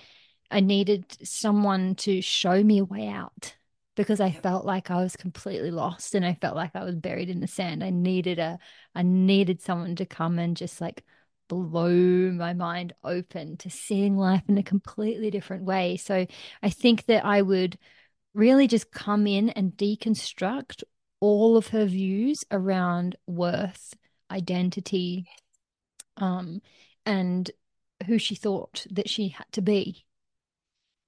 I 0.51 0.59
needed 0.59 1.05
someone 1.27 1.95
to 1.95 2.21
show 2.21 2.63
me 2.63 2.77
a 2.77 2.85
way 2.85 3.07
out 3.07 3.55
because 3.95 4.19
I 4.19 4.31
felt 4.31 4.65
like 4.65 4.91
I 4.91 5.01
was 5.01 5.15
completely 5.15 5.71
lost 5.71 6.15
and 6.15 6.25
I 6.25 6.35
felt 6.35 6.55
like 6.55 6.75
I 6.75 6.83
was 6.83 6.95
buried 6.95 7.29
in 7.29 7.39
the 7.39 7.47
sand. 7.47 7.83
I 7.83 7.89
needed 7.89 8.39
a 8.39 8.59
I 8.93 9.01
needed 9.01 9.61
someone 9.61 9.95
to 9.97 10.05
come 10.05 10.39
and 10.39 10.55
just 10.55 10.81
like 10.81 11.03
blow 11.47 11.89
my 12.31 12.53
mind 12.53 12.93
open 13.03 13.57
to 13.57 13.69
seeing 13.69 14.17
life 14.17 14.43
in 14.47 14.57
a 14.57 14.63
completely 14.63 15.31
different 15.31 15.63
way. 15.63 15.97
So 15.97 16.25
I 16.61 16.69
think 16.69 17.05
that 17.05 17.25
I 17.25 17.41
would 17.41 17.77
really 18.33 18.67
just 18.67 18.91
come 18.91 19.27
in 19.27 19.49
and 19.49 19.71
deconstruct 19.71 20.83
all 21.25 21.57
of 21.57 21.69
her 21.69 21.85
views 21.85 22.43
around 22.51 23.15
worth, 23.25 23.95
identity, 24.29 25.27
um, 26.17 26.61
and 27.05 27.49
who 28.05 28.17
she 28.17 28.35
thought 28.35 28.85
that 28.91 29.09
she 29.09 29.29
had 29.29 29.51
to 29.53 29.61
be. 29.61 30.05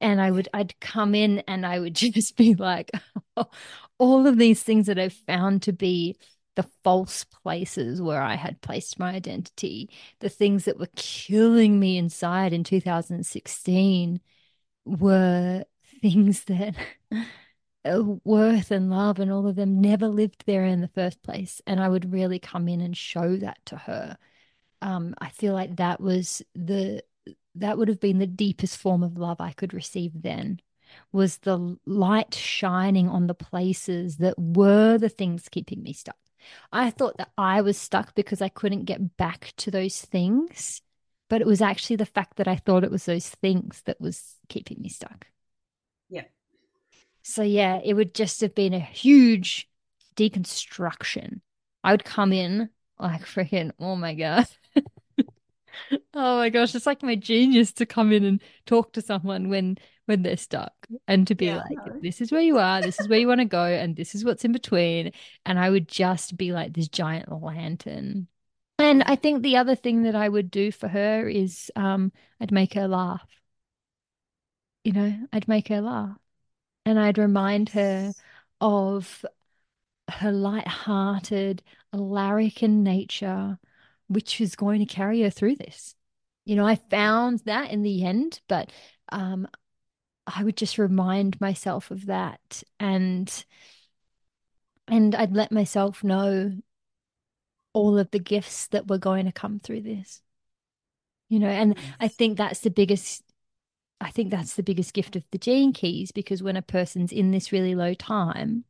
And 0.02 0.20
I 0.20 0.32
would, 0.32 0.48
I'd 0.54 0.80
come 0.80 1.16
in 1.16 1.40
and 1.48 1.66
I 1.66 1.80
would 1.80 1.96
just 1.96 2.36
be 2.36 2.56
like, 2.56 2.92
all 4.00 4.28
of 4.28 4.38
these 4.38 4.64
things 4.64 4.88
that 4.88 5.00
I've 5.00 5.14
found 5.14 5.62
to 5.64 5.74
be 5.74 6.18
the 6.56 6.68
false 6.84 7.24
places 7.24 8.02
where 8.02 8.22
I 8.22 8.36
had 8.36 8.62
placed 8.62 8.98
my 8.98 9.12
identity, 9.12 9.92
the 10.20 10.30
things 10.30 10.66
that 10.66 10.80
were 10.80 10.90
killing 10.96 11.80
me 11.80 11.98
inside 11.98 12.52
in 12.52 12.64
2016 12.64 14.20
were 14.86 15.64
things 16.02 16.46
that 16.46 16.76
worth 17.86 18.72
and 18.72 18.90
love 18.90 19.20
and 19.20 19.32
all 19.32 19.48
of 19.48 19.56
them 19.56 19.80
never 19.82 20.08
lived 20.08 20.44
there 20.46 20.66
in 20.66 20.82
the 20.82 20.88
first 20.90 21.22
place. 21.24 21.62
And 21.66 21.80
I 21.80 21.90
would 21.90 22.12
really 22.12 22.40
come 22.40 22.68
in 22.68 22.82
and 22.82 22.96
show 22.96 23.38
that 23.38 23.60
to 23.68 23.78
her. 23.78 24.18
Um, 24.82 25.16
I 25.20 25.30
feel 25.30 25.54
like 25.54 25.78
that 25.78 26.02
was 26.02 26.42
the 26.54 27.04
that 27.56 27.78
would 27.78 27.88
have 27.88 28.00
been 28.00 28.20
the 28.20 28.28
deepest 28.28 28.78
form 28.78 29.04
of 29.04 29.18
love 29.18 29.42
I 29.42 29.52
could 29.52 29.74
receive 29.74 30.12
then 30.22 30.60
was 31.12 31.38
the 31.40 31.78
light 31.86 32.34
shining 32.34 33.10
on 33.10 33.28
the 33.28 33.34
places 33.34 34.18
that 34.18 34.36
were 34.38 34.98
the 34.98 35.10
things 35.10 35.50
keeping 35.50 35.82
me 35.84 35.94
stuck. 35.94 36.18
I 36.72 36.92
thought 36.92 37.18
that 37.18 37.32
I 37.38 37.62
was 37.62 37.78
stuck 37.78 38.16
because 38.16 38.42
I 38.42 38.50
couldn't 38.50 38.86
get 38.86 39.18
back 39.18 39.54
to 39.58 39.72
those 39.72 40.02
things, 40.02 40.82
but 41.30 41.42
it 41.42 41.48
was 41.48 41.62
actually 41.62 41.98
the 41.98 42.06
fact 42.06 42.38
that 42.38 42.48
I 42.48 42.56
thought 42.58 42.84
it 42.84 42.92
was 42.92 43.06
those 43.06 43.30
things 43.30 43.82
that 43.86 44.00
was 44.00 44.36
keeping 44.48 44.82
me 44.82 44.90
stuck. 44.90 45.28
So 47.28 47.44
yeah, 47.44 47.82
it 47.84 47.94
would 47.94 48.16
just 48.16 48.40
have 48.40 48.56
been 48.56 48.74
a 48.74 48.80
huge 48.80 49.70
deconstruction. 50.16 51.42
I 51.84 51.92
would 51.92 52.06
come 52.06 52.32
in 52.32 52.70
like 52.98 53.22
freaking, 53.26 53.72
oh 53.80 53.98
my 53.98 54.16
God. 54.16 54.48
oh 56.14 56.38
my 56.38 56.50
gosh, 56.50 56.74
it's 56.74 56.86
like 56.86 57.04
my 57.04 57.16
genius 57.16 57.74
to 57.74 57.86
come 57.86 58.14
in 58.14 58.24
and 58.24 58.42
talk 58.66 58.94
to 58.94 59.02
someone 59.02 59.50
when 59.50 59.78
when 60.06 60.22
they're 60.22 60.38
stuck 60.38 60.72
and 61.06 61.28
to 61.28 61.36
be 61.36 61.48
yeah, 61.48 61.58
like, 61.58 62.02
this 62.02 62.22
is 62.22 62.32
where 62.32 62.40
you 62.40 62.60
are, 62.60 62.82
this 62.82 62.98
is 62.98 63.10
where 63.10 63.20
you 63.20 63.28
want 63.28 63.42
to 63.42 63.46
go, 63.46 63.66
and 63.66 63.98
this 63.98 64.16
is 64.16 64.24
what's 64.24 64.46
in 64.46 64.54
between. 64.54 65.12
And 65.46 65.60
I 65.60 65.70
would 65.70 65.90
just 65.90 66.38
be 66.38 66.54
like 66.54 66.72
this 66.72 66.88
giant 66.88 67.30
lantern. 67.30 68.28
And 68.80 69.04
I 69.04 69.18
think 69.18 69.44
the 69.44 69.58
other 69.58 69.76
thing 69.76 70.04
that 70.04 70.16
I 70.16 70.30
would 70.30 70.50
do 70.50 70.72
for 70.72 70.88
her 70.88 71.28
is 71.28 71.70
um, 71.76 72.14
I'd 72.40 72.54
make 72.54 72.76
her 72.76 72.88
laugh. 72.88 73.28
You 74.86 74.94
know, 74.94 75.28
I'd 75.34 75.50
make 75.50 75.68
her 75.68 75.82
laugh. 75.82 76.16
And 76.88 76.98
I'd 76.98 77.18
remind 77.18 77.68
her 77.70 78.14
of 78.62 79.26
her 80.10 80.32
light-hearted, 80.32 81.62
larrikin 81.92 82.82
nature, 82.82 83.60
which 84.08 84.40
is 84.40 84.56
going 84.56 84.80
to 84.80 84.86
carry 84.86 85.22
her 85.24 85.30
through 85.30 85.58
this. 85.58 85.96
You 86.46 86.56
know, 86.56 86.66
I 86.66 86.76
found 86.76 87.40
that 87.40 87.72
in 87.72 87.82
the 87.82 88.06
end, 88.06 88.40
but 88.48 88.72
um, 89.10 89.50
I 90.26 90.46
would 90.46 90.56
just 90.56 90.78
remind 90.78 91.42
myself 91.42 91.92
of 91.92 92.06
that 92.06 92.64
and 92.80 93.46
and 94.88 95.14
I'd 95.14 95.36
let 95.36 95.52
myself 95.52 96.06
know 96.06 96.54
all 97.74 98.00
of 98.00 98.12
the 98.12 98.20
gifts 98.20 98.68
that 98.68 98.88
were 98.88 98.98
going 98.98 99.26
to 99.26 99.34
come 99.34 99.60
through 99.60 99.82
this. 99.82 100.22
You 101.28 101.40
know, 101.40 101.50
and 101.50 101.78
I 102.00 102.08
think 102.08 102.38
that's 102.38 102.62
the 102.62 102.70
biggest 102.70 103.27
I 104.00 104.12
think 104.12 104.30
that's 104.30 104.56
the 104.56 104.64
biggest 104.64 104.94
gift 104.94 105.16
of 105.16 105.24
the 105.32 105.38
gene 105.38 105.74
keys 105.74 106.12
because 106.12 106.44
when 106.44 106.58
a 106.58 106.62
person's 106.62 107.12
in 107.12 107.32
this 107.32 107.52
really 107.52 107.76
low 107.76 107.94
time, 107.94 108.66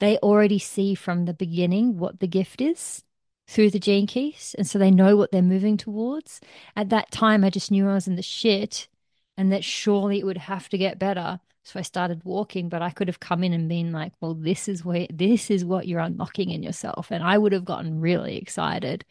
they 0.00 0.16
already 0.18 0.58
see 0.58 0.94
from 0.94 1.24
the 1.24 1.34
beginning 1.34 1.98
what 1.98 2.20
the 2.20 2.26
gift 2.26 2.60
is 2.60 3.04
through 3.46 3.70
the 3.70 3.78
gene 3.78 4.06
keys. 4.06 4.54
And 4.58 4.66
so 4.66 4.78
they 4.78 4.90
know 4.90 5.16
what 5.16 5.30
they're 5.30 5.42
moving 5.42 5.76
towards. 5.76 6.40
At 6.76 6.88
that 6.90 7.10
time, 7.10 7.44
I 7.44 7.50
just 7.50 7.70
knew 7.70 7.88
I 7.88 7.94
was 7.94 8.08
in 8.08 8.16
the 8.16 8.22
shit 8.22 8.88
and 9.36 9.52
that 9.52 9.64
surely 9.64 10.18
it 10.18 10.26
would 10.26 10.38
have 10.38 10.68
to 10.70 10.78
get 10.78 10.98
better. 10.98 11.40
So 11.64 11.78
I 11.78 11.82
started 11.82 12.22
walking, 12.24 12.68
but 12.68 12.82
I 12.82 12.90
could 12.90 13.08
have 13.08 13.20
come 13.20 13.44
in 13.44 13.52
and 13.52 13.68
been 13.68 13.92
like, 13.92 14.12
well, 14.20 14.34
this 14.34 14.68
is 14.68 14.84
where 14.84 15.06
this 15.12 15.50
is 15.50 15.64
what 15.64 15.86
you're 15.86 16.00
unlocking 16.00 16.50
in 16.50 16.62
yourself. 16.62 17.10
And 17.10 17.22
I 17.22 17.38
would 17.38 17.52
have 17.52 17.64
gotten 17.64 18.00
really 18.00 18.36
excited 18.38 19.04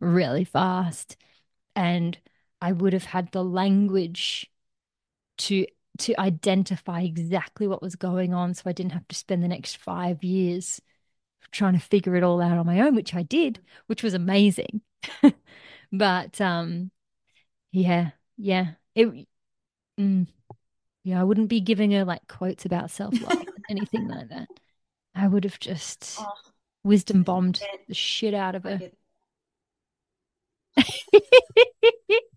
really 0.00 0.44
fast. 0.44 1.16
And 1.76 2.18
I 2.60 2.72
would 2.72 2.92
have 2.92 3.04
had 3.04 3.32
the 3.32 3.44
language 3.44 4.50
to 5.38 5.66
to 5.98 6.20
identify 6.20 7.02
exactly 7.02 7.68
what 7.68 7.82
was 7.82 7.94
going 7.94 8.34
on 8.34 8.52
so 8.54 8.62
I 8.66 8.72
didn't 8.72 8.92
have 8.92 9.06
to 9.08 9.14
spend 9.14 9.42
the 9.42 9.48
next 9.48 9.76
five 9.76 10.24
years 10.24 10.80
trying 11.52 11.74
to 11.74 11.78
figure 11.78 12.16
it 12.16 12.24
all 12.24 12.40
out 12.40 12.58
on 12.58 12.66
my 12.66 12.80
own, 12.80 12.96
which 12.96 13.14
I 13.14 13.22
did, 13.22 13.60
which 13.86 14.02
was 14.02 14.14
amazing. 14.14 14.80
but 15.92 16.40
um 16.40 16.90
yeah, 17.72 18.10
yeah. 18.36 18.72
It 18.94 19.26
Mm. 19.98 20.26
Yeah, 21.04 21.20
I 21.20 21.24
wouldn't 21.24 21.48
be 21.48 21.60
giving 21.60 21.92
her 21.92 22.04
like 22.04 22.26
quotes 22.28 22.64
about 22.64 22.90
self 22.90 23.20
love, 23.20 23.44
anything 23.68 24.08
like 24.08 24.28
that. 24.30 24.48
I 25.14 25.28
would 25.28 25.44
have 25.44 25.60
just 25.60 26.16
oh, 26.20 26.32
wisdom 26.82 27.22
bombed 27.22 27.60
the 27.88 27.94
shit 27.94 28.34
out 28.34 28.54
of 28.54 28.64
her. 28.64 28.80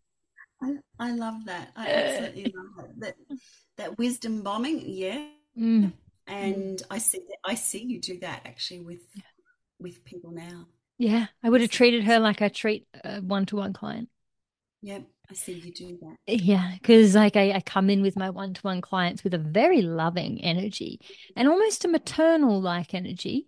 I, 1.00 1.12
love 1.12 1.46
that. 1.46 1.72
I 1.76 1.90
absolutely 1.90 2.54
love 2.56 2.88
that. 3.00 3.16
that. 3.30 3.38
That 3.78 3.98
wisdom 4.00 4.42
bombing, 4.42 4.82
yeah. 4.86 5.24
Mm. 5.56 5.94
And 6.26 6.82
I 6.90 6.98
see 6.98 7.20
that 7.20 7.38
I 7.46 7.54
see 7.54 7.84
you 7.84 8.02
do 8.02 8.20
that 8.22 8.42
actually 8.44 8.80
with 8.80 9.02
yeah. 9.14 9.22
with 9.80 10.04
people 10.04 10.32
now. 10.32 10.66
Yeah, 10.98 11.28
I 11.44 11.50
would 11.52 11.62
have 11.62 11.70
treated 11.70 12.04
her 12.06 12.20
like 12.20 12.42
I 12.42 12.50
treat 12.50 12.88
a 13.04 13.22
one 13.22 13.46
to 13.46 13.58
one 13.58 13.74
client. 13.74 14.10
Yep. 14.82 15.04
I 15.30 15.34
see 15.36 15.54
you 15.54 15.72
do 15.72 16.00
that. 16.02 16.42
Yeah, 16.42 16.72
because 16.74 17.14
like 17.14 17.36
I, 17.36 17.52
I 17.52 17.62
come 17.62 17.92
in 17.92 18.02
with 18.02 18.18
my 18.18 18.32
one 18.32 18.56
to 18.56 18.62
one 18.62 18.82
clients 18.82 19.24
with 19.24 19.36
a 19.36 19.38
very 19.38 19.84
loving 19.84 20.44
energy 20.44 21.00
and 21.36 21.48
almost 21.48 21.86
a 21.86 21.88
maternal 21.88 22.60
like 22.60 22.94
energy. 22.96 23.48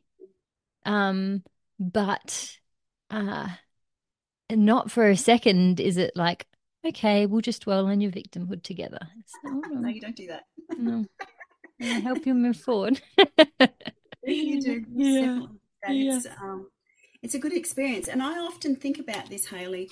Um, 0.85 1.43
but 1.79 2.55
uh 3.09 3.47
not 4.51 4.91
for 4.91 5.09
a 5.09 5.17
second 5.17 5.79
is 5.79 5.97
it 5.97 6.11
like, 6.15 6.45
okay, 6.85 7.25
we'll 7.25 7.41
just 7.41 7.63
dwell 7.63 7.87
on 7.87 8.01
your 8.01 8.11
victimhood 8.11 8.63
together. 8.63 8.99
So, 9.25 9.61
no, 9.71 9.89
you 9.89 10.01
don't 10.01 10.15
do 10.15 10.27
that. 10.27 10.43
no. 10.77 11.05
I 11.81 11.85
help 11.85 12.25
you 12.25 12.33
move 12.33 12.57
forward. 12.57 13.01
you 14.23 14.61
do. 14.61 14.85
Yeah. 14.95 15.45
yeah. 15.87 16.17
It's, 16.17 16.27
um, 16.41 16.69
it's 17.23 17.35
a 17.35 17.39
good 17.39 17.53
experience. 17.53 18.09
And 18.09 18.21
I 18.21 18.37
often 18.39 18.75
think 18.75 18.99
about 18.99 19.29
this, 19.29 19.45
Hayley, 19.45 19.89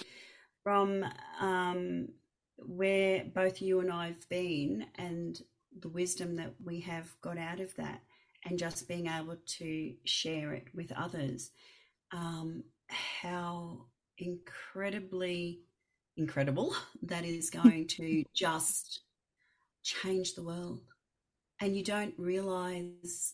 from 0.64 1.06
um, 1.40 2.10
where 2.58 3.24
both 3.34 3.62
you 3.62 3.80
and 3.80 3.92
I've 3.92 4.28
been 4.28 4.86
and 4.96 5.40
the 5.80 5.90
wisdom 5.90 6.36
that 6.36 6.56
we 6.64 6.82
have 6.82 7.10
got 7.22 7.38
out 7.38 7.60
of 7.62 7.74
that, 7.76 8.02
and 8.46 8.60
just 8.60 8.88
being 8.88 9.08
able 9.08 9.38
to 9.60 9.94
share 10.06 10.54
it 10.54 10.68
with 10.74 10.92
others, 10.92 11.52
um, 12.12 12.64
how 12.90 13.86
incredibly 14.18 15.62
incredible 16.18 16.76
that 17.04 17.24
is 17.24 17.50
going 17.50 17.88
to 17.88 18.24
just 18.34 19.02
change 19.84 20.36
the 20.36 20.44
world. 20.44 20.82
And 21.62 21.76
you 21.76 21.84
don't 21.84 22.14
realize 22.18 23.34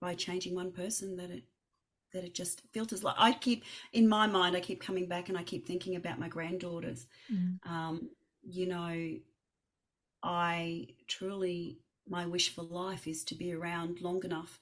by 0.00 0.14
changing 0.14 0.54
one 0.54 0.72
person 0.72 1.16
that 1.16 1.30
it 1.30 1.44
that 2.12 2.24
it 2.24 2.32
just 2.32 2.62
filters 2.72 3.02
like 3.02 3.16
i 3.18 3.32
keep 3.32 3.64
in 3.92 4.08
my 4.08 4.26
mind 4.26 4.56
i 4.56 4.60
keep 4.60 4.80
coming 4.80 5.06
back 5.06 5.28
and 5.28 5.36
i 5.36 5.42
keep 5.42 5.66
thinking 5.66 5.96
about 5.96 6.18
my 6.18 6.28
granddaughters 6.28 7.06
mm. 7.30 7.58
um, 7.66 8.08
you 8.42 8.66
know 8.66 9.10
i 10.22 10.86
truly 11.06 11.78
my 12.08 12.24
wish 12.24 12.54
for 12.54 12.62
life 12.62 13.06
is 13.06 13.24
to 13.24 13.34
be 13.34 13.52
around 13.52 14.00
long 14.00 14.24
enough 14.24 14.60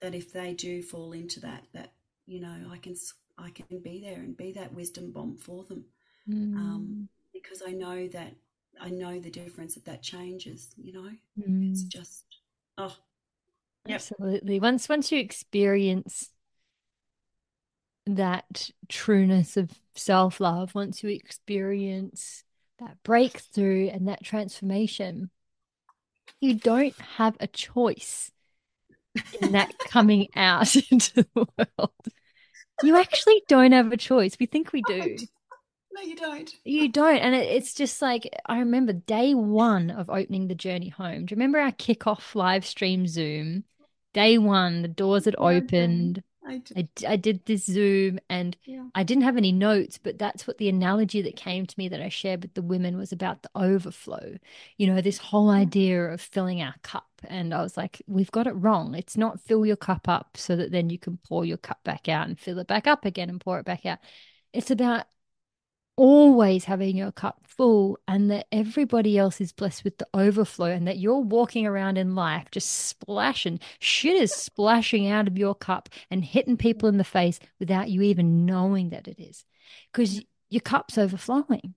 that 0.00 0.14
if 0.14 0.32
they 0.32 0.52
do 0.52 0.82
fall 0.82 1.12
into 1.12 1.40
that 1.40 1.64
that 1.72 1.92
you 2.26 2.40
know 2.40 2.56
i 2.70 2.76
can 2.76 2.94
i 3.38 3.48
can 3.50 3.78
be 3.80 4.00
there 4.02 4.16
and 4.16 4.36
be 4.36 4.52
that 4.52 4.74
wisdom 4.74 5.12
bomb 5.12 5.36
for 5.36 5.64
them 5.64 5.84
mm. 6.28 6.54
um, 6.56 7.08
because 7.32 7.62
i 7.66 7.70
know 7.70 8.06
that 8.08 8.32
i 8.80 8.90
know 8.90 9.18
the 9.18 9.30
difference 9.30 9.74
that 9.74 9.84
that 9.84 10.02
changes 10.02 10.70
you 10.76 10.92
know 10.92 11.10
mm. 11.38 11.70
it's 11.70 11.82
just 11.82 12.24
oh 12.76 12.94
Yep. 13.88 13.94
Absolutely. 13.94 14.60
Once 14.60 14.86
once 14.88 15.10
you 15.10 15.18
experience 15.18 16.30
that 18.06 18.70
trueness 18.88 19.56
of 19.56 19.70
self-love, 19.94 20.74
once 20.74 21.02
you 21.02 21.08
experience 21.08 22.44
that 22.78 23.02
breakthrough 23.02 23.88
and 23.88 24.08
that 24.08 24.22
transformation, 24.22 25.30
you 26.40 26.54
don't 26.54 26.98
have 27.16 27.36
a 27.40 27.46
choice 27.46 28.30
in 29.40 29.52
that 29.52 29.72
coming 29.88 30.28
out 30.36 30.76
into 30.90 31.22
the 31.22 31.26
world. 31.34 31.92
You 32.82 32.96
actually 32.96 33.42
don't 33.48 33.72
have 33.72 33.90
a 33.90 33.96
choice. 33.96 34.36
We 34.38 34.46
think 34.46 34.72
we 34.72 34.82
do. 34.82 35.16
No, 35.98 36.04
you 36.04 36.14
don't. 36.14 36.54
You 36.64 36.88
don't. 36.88 37.18
And 37.18 37.34
it, 37.34 37.48
it's 37.48 37.74
just 37.74 38.00
like, 38.00 38.28
I 38.46 38.60
remember 38.60 38.92
day 38.92 39.34
one 39.34 39.90
of 39.90 40.08
opening 40.08 40.48
the 40.48 40.54
journey 40.54 40.90
home. 40.90 41.26
Do 41.26 41.32
you 41.32 41.36
remember 41.36 41.58
our 41.58 41.72
kickoff 41.72 42.34
live 42.34 42.64
stream 42.64 43.06
Zoom? 43.06 43.64
Day 44.14 44.38
one, 44.38 44.82
the 44.82 44.88
doors 44.88 45.24
had 45.24 45.34
opened. 45.38 46.22
I 46.46 46.58
did. 46.58 46.94
I, 47.04 47.12
I 47.12 47.16
did 47.16 47.44
this 47.44 47.66
Zoom 47.66 48.18
and 48.30 48.56
yeah. 48.64 48.86
I 48.94 49.02
didn't 49.02 49.24
have 49.24 49.36
any 49.36 49.52
notes, 49.52 49.98
but 50.02 50.18
that's 50.18 50.46
what 50.46 50.58
the 50.58 50.68
analogy 50.68 51.20
that 51.22 51.36
came 51.36 51.66
to 51.66 51.74
me 51.76 51.88
that 51.88 52.00
I 52.00 52.08
shared 52.08 52.42
with 52.42 52.54
the 52.54 52.62
women 52.62 52.96
was 52.96 53.12
about 53.12 53.42
the 53.42 53.50
overflow. 53.54 54.36
You 54.76 54.86
know, 54.86 55.00
this 55.00 55.18
whole 55.18 55.50
idea 55.50 56.04
of 56.04 56.20
filling 56.20 56.62
our 56.62 56.74
cup. 56.82 57.06
And 57.24 57.52
I 57.52 57.60
was 57.60 57.76
like, 57.76 58.00
we've 58.06 58.30
got 58.30 58.46
it 58.46 58.52
wrong. 58.52 58.94
It's 58.94 59.16
not 59.16 59.40
fill 59.40 59.66
your 59.66 59.76
cup 59.76 60.08
up 60.08 60.36
so 60.36 60.54
that 60.56 60.70
then 60.70 60.90
you 60.90 60.98
can 60.98 61.18
pour 61.28 61.44
your 61.44 61.58
cup 61.58 61.82
back 61.84 62.08
out 62.08 62.28
and 62.28 62.38
fill 62.38 62.60
it 62.60 62.68
back 62.68 62.86
up 62.86 63.04
again 63.04 63.28
and 63.28 63.40
pour 63.40 63.58
it 63.58 63.66
back 63.66 63.84
out. 63.84 63.98
It's 64.54 64.70
about 64.70 65.04
always 65.98 66.64
having 66.64 66.96
your 66.96 67.10
cup 67.10 67.40
full 67.44 67.98
and 68.06 68.30
that 68.30 68.46
everybody 68.52 69.18
else 69.18 69.40
is 69.40 69.50
blessed 69.50 69.82
with 69.82 69.98
the 69.98 70.06
overflow 70.14 70.68
and 70.70 70.86
that 70.86 70.98
you're 70.98 71.18
walking 71.18 71.66
around 71.66 71.98
in 71.98 72.14
life 72.14 72.46
just 72.52 72.70
splashing 72.70 73.58
shit 73.80 74.14
is 74.14 74.32
splashing 74.32 75.08
out 75.08 75.26
of 75.26 75.36
your 75.36 75.56
cup 75.56 75.88
and 76.08 76.24
hitting 76.24 76.56
people 76.56 76.88
in 76.88 76.98
the 76.98 77.04
face 77.04 77.40
without 77.58 77.90
you 77.90 78.00
even 78.00 78.46
knowing 78.46 78.90
that 78.90 79.08
it 79.08 79.18
is. 79.18 79.44
Because 79.92 80.22
your 80.50 80.60
cup's 80.60 80.96
overflowing 80.96 81.74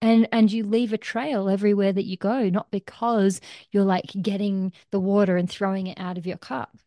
and 0.00 0.26
and 0.32 0.50
you 0.50 0.64
leave 0.64 0.94
a 0.94 0.98
trail 0.98 1.50
everywhere 1.50 1.92
that 1.92 2.06
you 2.06 2.16
go 2.16 2.48
not 2.48 2.70
because 2.70 3.38
you're 3.70 3.84
like 3.84 4.10
getting 4.22 4.72
the 4.92 5.00
water 5.00 5.36
and 5.36 5.50
throwing 5.50 5.88
it 5.88 6.00
out 6.00 6.16
of 6.16 6.26
your 6.26 6.38
cup. 6.38 6.78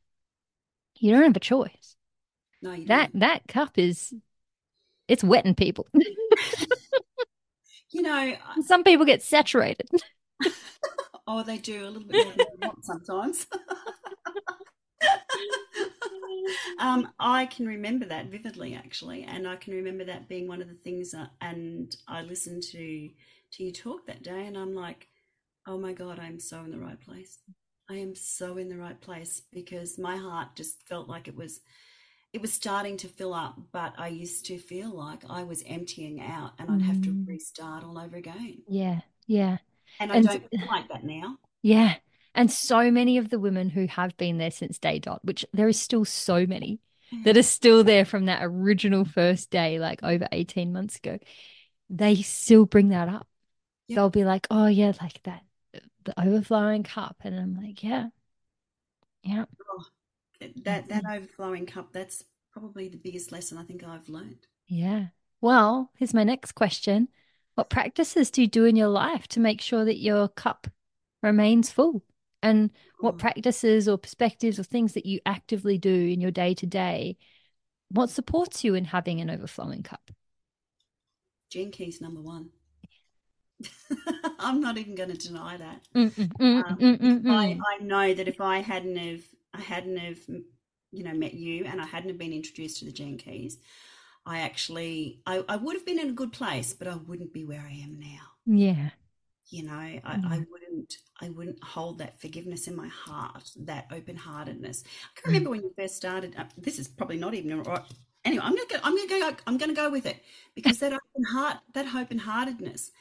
You 0.99 1.11
don't 1.11 1.23
have 1.23 1.35
a 1.35 1.39
choice. 1.39 1.95
No, 2.63 2.71
that 2.87 3.11
don't. 3.11 3.19
that 3.19 3.47
cup 3.47 3.77
is 3.77 4.15
it's 5.07 5.23
wetting 5.23 5.55
people. 5.55 5.87
you 7.91 8.01
know, 8.01 8.35
some 8.65 8.83
people 8.83 9.05
get 9.05 9.21
saturated. 9.21 9.89
oh, 11.27 11.43
they 11.43 11.57
do 11.57 11.85
a 11.85 11.89
little 11.89 12.07
bit 12.07 12.25
more 12.25 12.33
than 12.35 12.45
they 12.59 12.67
want 12.67 12.85
sometimes. 12.85 13.47
um, 16.79 17.09
I 17.19 17.45
can 17.45 17.67
remember 17.67 18.05
that 18.05 18.27
vividly, 18.27 18.75
actually, 18.75 19.23
and 19.23 19.47
I 19.47 19.55
can 19.55 19.73
remember 19.73 20.05
that 20.05 20.27
being 20.27 20.47
one 20.47 20.61
of 20.61 20.67
the 20.67 20.75
things. 20.75 21.13
Uh, 21.13 21.27
and 21.41 21.95
I 22.07 22.21
listened 22.21 22.63
to 22.71 23.09
to 23.51 23.63
you 23.63 23.71
talk 23.71 24.07
that 24.07 24.23
day, 24.23 24.47
and 24.47 24.57
I'm 24.57 24.75
like, 24.75 25.07
oh 25.67 25.77
my 25.77 25.93
god, 25.93 26.19
I'm 26.19 26.39
so 26.39 26.59
in 26.63 26.71
the 26.71 26.79
right 26.79 26.99
place. 26.99 27.39
I 27.89 27.95
am 27.95 28.15
so 28.15 28.57
in 28.57 28.69
the 28.69 28.77
right 28.77 28.99
place 28.99 29.43
because 29.53 29.99
my 29.99 30.17
heart 30.17 30.55
just 30.55 30.87
felt 30.87 31.07
like 31.07 31.27
it 31.27 31.35
was 31.35 31.61
it 32.35 32.41
was 32.41 32.51
starting 32.51 32.97
to 32.97 33.07
fill 33.07 33.33
up, 33.33 33.57
but 33.71 33.93
I 33.97 34.09
used 34.09 34.45
to 34.47 34.57
feel 34.57 34.89
like 34.89 35.23
I 35.29 35.43
was 35.43 35.63
emptying 35.65 36.19
out 36.21 36.51
and 36.59 36.69
I'd 36.69 36.81
have 36.81 37.01
to 37.03 37.09
mm. 37.09 37.25
restart 37.25 37.85
all 37.85 37.97
over 37.97 38.17
again. 38.17 38.57
Yeah, 38.67 38.99
yeah. 39.25 39.59
And 40.01 40.11
I 40.11 40.17
and, 40.17 40.27
don't 40.27 40.49
feel 40.49 40.67
like 40.67 40.89
that 40.89 41.05
now. 41.05 41.37
Yeah. 41.61 41.95
And 42.33 42.51
so 42.51 42.91
many 42.91 43.17
of 43.17 43.29
the 43.29 43.39
women 43.39 43.69
who 43.69 43.87
have 43.87 44.17
been 44.17 44.37
there 44.37 44.51
since 44.51 44.77
day 44.77 44.99
dot, 44.99 45.23
which 45.23 45.45
there 45.53 45.69
is 45.69 45.79
still 45.79 46.03
so 46.03 46.45
many 46.45 46.81
that 47.23 47.37
are 47.37 47.41
still 47.43 47.85
there 47.85 48.03
from 48.03 48.25
that 48.25 48.43
original 48.43 49.05
first 49.05 49.49
day, 49.49 49.79
like 49.79 50.03
over 50.03 50.27
18 50.33 50.73
months 50.73 50.97
ago, 50.97 51.17
they 51.89 52.17
still 52.17 52.65
bring 52.65 52.89
that 52.89 53.07
up. 53.07 53.27
Yep. 53.87 53.95
They'll 53.95 54.09
be 54.09 54.25
like, 54.25 54.45
oh, 54.51 54.67
yeah, 54.67 54.91
like 55.01 55.23
that, 55.23 55.43
the 56.03 56.19
overflowing 56.19 56.83
cup. 56.83 57.15
And 57.21 57.39
I'm 57.39 57.55
like, 57.55 57.81
yeah, 57.81 58.07
yeah. 59.23 59.45
Oh, 59.71 59.85
that 60.63 60.87
that 60.89 61.03
overflowing 61.09 61.65
cup 61.65 61.91
that's 61.91 62.23
probably 62.51 62.87
the 62.87 62.97
biggest 62.97 63.31
lesson 63.31 63.57
i 63.57 63.63
think 63.63 63.83
i've 63.83 64.07
learned. 64.09 64.47
Yeah. 64.67 65.07
Well 65.41 65.91
here's 65.95 66.13
my 66.13 66.23
next 66.23 66.53
question. 66.53 67.09
What 67.55 67.69
practices 67.69 68.31
do 68.31 68.41
you 68.41 68.47
do 68.47 68.65
in 68.65 68.75
your 68.75 68.89
life 68.89 69.27
to 69.29 69.39
make 69.39 69.61
sure 69.61 69.85
that 69.85 69.99
your 69.99 70.27
cup 70.27 70.67
remains 71.21 71.71
full? 71.71 72.03
And 72.43 72.69
what 72.99 73.17
practices 73.17 73.87
or 73.87 73.97
perspectives 73.97 74.59
or 74.59 74.63
things 74.63 74.93
that 74.93 75.05
you 75.05 75.19
actively 75.25 75.77
do 75.77 75.93
in 75.93 76.21
your 76.21 76.31
day 76.31 76.53
to 76.55 76.65
day 76.65 77.17
what 77.89 78.09
supports 78.09 78.63
you 78.63 78.75
in 78.75 78.85
having 78.85 79.21
an 79.21 79.29
overflowing 79.29 79.83
cup? 79.83 80.11
Gene 81.49 81.71
keys 81.71 82.01
number 82.01 82.21
one. 82.21 82.49
I'm 84.39 84.59
not 84.59 84.77
even 84.77 84.95
going 84.95 85.11
to 85.11 85.17
deny 85.17 85.57
that. 85.57 85.81
Mm, 85.95 86.11
mm, 86.11 86.77
mm, 86.77 87.25
um, 87.25 87.31
I, 87.31 87.59
I 87.79 87.83
know 87.83 88.13
that 88.13 88.27
if 88.27 88.41
i 88.41 88.59
hadn't 88.59 88.97
have 88.97 89.21
I 89.57 89.61
hadn't 89.61 89.97
have, 89.97 90.19
you 90.91 91.03
know, 91.03 91.13
met 91.13 91.33
you 91.33 91.65
and 91.65 91.81
I 91.81 91.85
hadn't 91.85 92.09
have 92.09 92.17
been 92.17 92.33
introduced 92.33 92.79
to 92.79 92.85
the 92.85 92.91
Gene 92.91 93.17
Keys, 93.17 93.57
I 94.25 94.39
actually, 94.39 95.21
I, 95.25 95.43
I 95.47 95.55
would 95.55 95.75
have 95.75 95.85
been 95.85 95.99
in 95.99 96.09
a 96.09 96.13
good 96.13 96.33
place, 96.33 96.73
but 96.73 96.87
I 96.87 96.95
wouldn't 96.95 97.31
be 97.31 97.45
where 97.45 97.61
I 97.61 97.73
am 97.83 97.99
now. 97.99 98.21
Yeah. 98.45 98.89
You 99.49 99.63
know, 99.63 99.73
I, 99.73 100.01
mm. 100.03 100.25
I 100.25 100.43
wouldn't, 100.49 100.97
I 101.21 101.29
wouldn't 101.29 101.63
hold 101.63 101.99
that 101.99 102.19
forgiveness 102.19 102.67
in 102.67 102.75
my 102.75 102.87
heart, 102.87 103.51
that 103.57 103.85
open 103.91 104.15
heartedness. 104.15 104.83
I 104.85 105.21
can 105.21 105.29
remember 105.29 105.49
mm. 105.49 105.51
when 105.51 105.61
you 105.61 105.73
first 105.77 105.95
started. 105.95 106.35
Uh, 106.35 106.45
this 106.57 106.79
is 106.79 106.87
probably 106.87 107.17
not 107.17 107.35
even 107.35 107.61
right. 107.61 107.83
Anyway, 108.25 108.43
I'm 108.43 108.55
gonna 108.55 108.67
go. 108.67 108.77
I'm 108.81 108.95
gonna 108.95 109.07
go. 109.07 109.35
I'm 109.45 109.57
gonna 109.59 109.73
go 109.75 109.91
with 109.91 110.07
it 110.07 110.23
because 110.55 110.79
that 110.79 110.93
open 110.93 111.23
heart, 111.31 111.57
that 111.75 111.93
open 111.93 112.17
heartedness, 112.17 112.91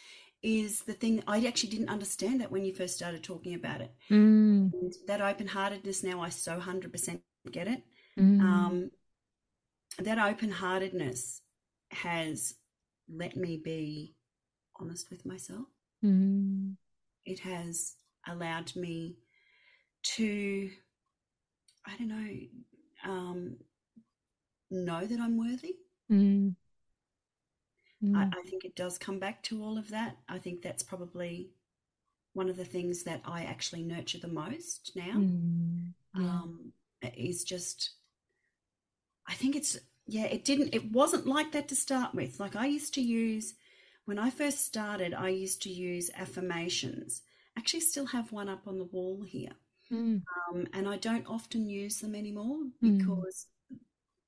is 0.45 0.83
the 0.83 0.93
thing 0.93 1.23
I 1.27 1.47
actually 1.47 1.71
didn't 1.71 1.89
understand 1.89 2.43
that 2.43 2.53
when 2.53 2.67
you 2.67 2.75
first 2.75 2.95
started 2.95 3.23
talking 3.25 3.55
about 3.55 3.81
it. 3.81 3.93
Mm. 4.11 4.71
that 5.07 5.23
open 5.23 5.47
heartedness 5.49 6.05
now 6.05 6.21
I 6.21 6.29
so 6.29 6.61
hundred 6.61 6.93
percent 6.93 7.23
get 7.51 7.67
it. 7.67 7.83
Mm. 8.19 8.41
Um, 8.41 8.91
that 9.99 10.19
open 10.19 10.51
heartedness 10.51 11.41
has 11.91 12.55
let 13.09 13.37
me 13.37 13.57
be 13.57 14.15
honest 14.79 15.11
with 15.11 15.25
myself. 15.25 15.67
Mm. 16.05 16.77
It 17.25 17.41
has 17.41 17.95
allowed 18.29 18.77
me 18.77 19.17
to, 20.03 20.71
I 21.87 21.97
don't 21.97 22.09
know, 22.09 23.11
um, 23.11 23.57
know 24.71 25.07
that 25.07 25.21
I'm 25.21 25.39
worthy. 25.39 25.77
Mm. 26.11 26.55
Mm. 28.05 28.17
I, 28.17 28.39
I, 28.39 28.43
think 28.43 28.65
it 28.65 28.77
does 28.77 28.99
come 28.99 29.19
back 29.19 29.43
to 29.45 29.63
all 29.63 29.79
of 29.79 29.91
that. 29.91 30.17
I 30.29 30.39
think 30.39 30.63
that's 30.63 30.83
probably 30.83 31.51
one 32.33 32.49
of 32.49 32.57
the 32.57 32.65
things 32.65 33.05
that 33.05 33.23
I 33.25 33.45
actually 33.45 33.83
nurture 33.83 34.19
the 34.19 34.29
most 34.29 34.93
now. 34.95 35.15
Mm. 35.15 35.93
Yeah. 36.17 36.23
Um, 36.23 36.73
is 37.17 37.45
just, 37.45 37.91
I 39.27 39.35
think 39.35 39.57
it's, 39.57 39.79
yeah, 40.07 40.25
it 40.25 40.45
didn't, 40.45 40.75
it 40.75 40.91
wasn't 40.91 41.27
like 41.27 41.53
that 41.53 41.69
to 41.69 41.77
start 41.77 42.15
with. 42.15 42.41
Like 42.41 42.57
I 42.57 42.67
used 42.67 42.95
to 42.95 43.03
use, 43.03 43.55
when 44.05 44.19
I 44.19 44.31
first 44.31 44.65
started, 44.65 45.15
I 45.15 45.29
used 45.29 45.63
to 45.63 45.71
use 45.71 46.11
affirmations. 46.17 47.23
Actually, 47.57 47.81
still 47.81 48.07
have 48.07 48.33
one 48.33 48.49
up 48.49 48.67
on 48.67 48.79
the 48.79 48.85
wall 48.85 49.23
here. 49.27 49.53
Mm. 49.93 50.23
Um, 50.51 50.67
and 50.73 50.89
I 50.89 50.97
don't 50.97 51.27
often 51.27 51.69
use 51.69 52.01
them 52.01 52.15
anymore 52.15 52.59
mm. 52.83 52.99
because 52.99 53.47
mm. 53.73 53.79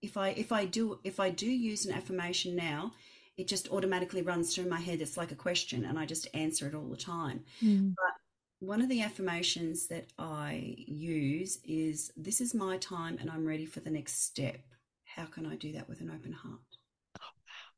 if 0.02 0.16
I 0.16 0.28
if 0.30 0.52
I 0.52 0.66
do 0.66 0.98
if 1.02 1.18
I 1.18 1.30
do 1.30 1.46
use 1.46 1.86
an 1.86 1.94
affirmation 1.94 2.54
now, 2.54 2.92
it 3.36 3.48
just 3.48 3.68
automatically 3.70 4.22
runs 4.22 4.54
through 4.54 4.68
my 4.68 4.80
head. 4.80 5.00
It's 5.00 5.16
like 5.16 5.32
a 5.32 5.36
question, 5.36 5.84
and 5.84 5.98
I 5.98 6.06
just 6.06 6.28
answer 6.34 6.66
it 6.66 6.74
all 6.74 6.88
the 6.88 6.96
time. 6.96 7.44
Mm. 7.62 7.94
But 7.96 8.14
one 8.60 8.80
of 8.80 8.88
the 8.88 9.02
affirmations 9.02 9.88
that 9.88 10.06
I 10.18 10.74
use 10.86 11.58
is 11.64 12.12
This 12.16 12.40
is 12.40 12.54
my 12.54 12.78
time, 12.78 13.18
and 13.20 13.30
I'm 13.30 13.46
ready 13.46 13.66
for 13.66 13.80
the 13.80 13.90
next 13.90 14.24
step. 14.24 14.60
How 15.04 15.26
can 15.26 15.44
I 15.46 15.56
do 15.56 15.72
that 15.72 15.88
with 15.88 16.00
an 16.00 16.10
open 16.10 16.32
heart? 16.32 16.78
Oh, 17.20 17.34
wow. 17.46 17.72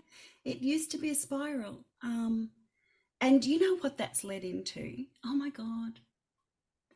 It 0.45 0.59
used 0.59 0.91
to 0.93 0.99
be 0.99 1.11
a 1.11 1.15
spiral. 1.15 1.85
Um, 2.03 2.51
and 3.21 3.45
you 3.45 3.59
know 3.59 3.77
what 3.81 3.99
that's 3.99 4.25
led 4.25 4.45
into? 4.45 5.05
Oh 5.25 5.35
my 5.35 5.51
God. 5.51 6.01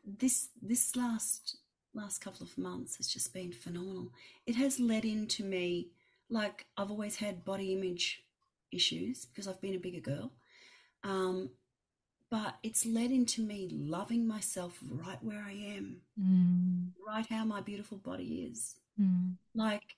This 0.03 0.49
this 0.61 0.95
last 0.95 1.57
last 1.93 2.19
couple 2.19 2.45
of 2.45 2.57
months 2.57 2.97
has 2.97 3.07
just 3.07 3.33
been 3.33 3.51
phenomenal. 3.51 4.11
It 4.47 4.55
has 4.55 4.79
led 4.79 5.05
into 5.05 5.43
me 5.43 5.89
like 6.29 6.65
I've 6.77 6.91
always 6.91 7.15
had 7.17 7.45
body 7.45 7.73
image 7.73 8.23
issues 8.71 9.25
because 9.25 9.47
I've 9.47 9.61
been 9.61 9.75
a 9.75 9.79
bigger 9.79 9.99
girl. 9.99 10.31
Um, 11.03 11.49
but 12.29 12.55
it's 12.61 12.85
led 12.85 13.09
into 13.11 13.41
me 13.41 13.69
loving 13.71 14.27
myself 14.27 14.77
right 14.87 15.17
where 15.23 15.41
I 15.43 15.53
am, 15.53 16.01
Mm. 16.19 16.91
right 17.07 17.25
how 17.27 17.43
my 17.45 17.61
beautiful 17.61 17.97
body 17.97 18.43
is. 18.51 18.75
Mm. 18.99 19.37
Like 19.55 19.95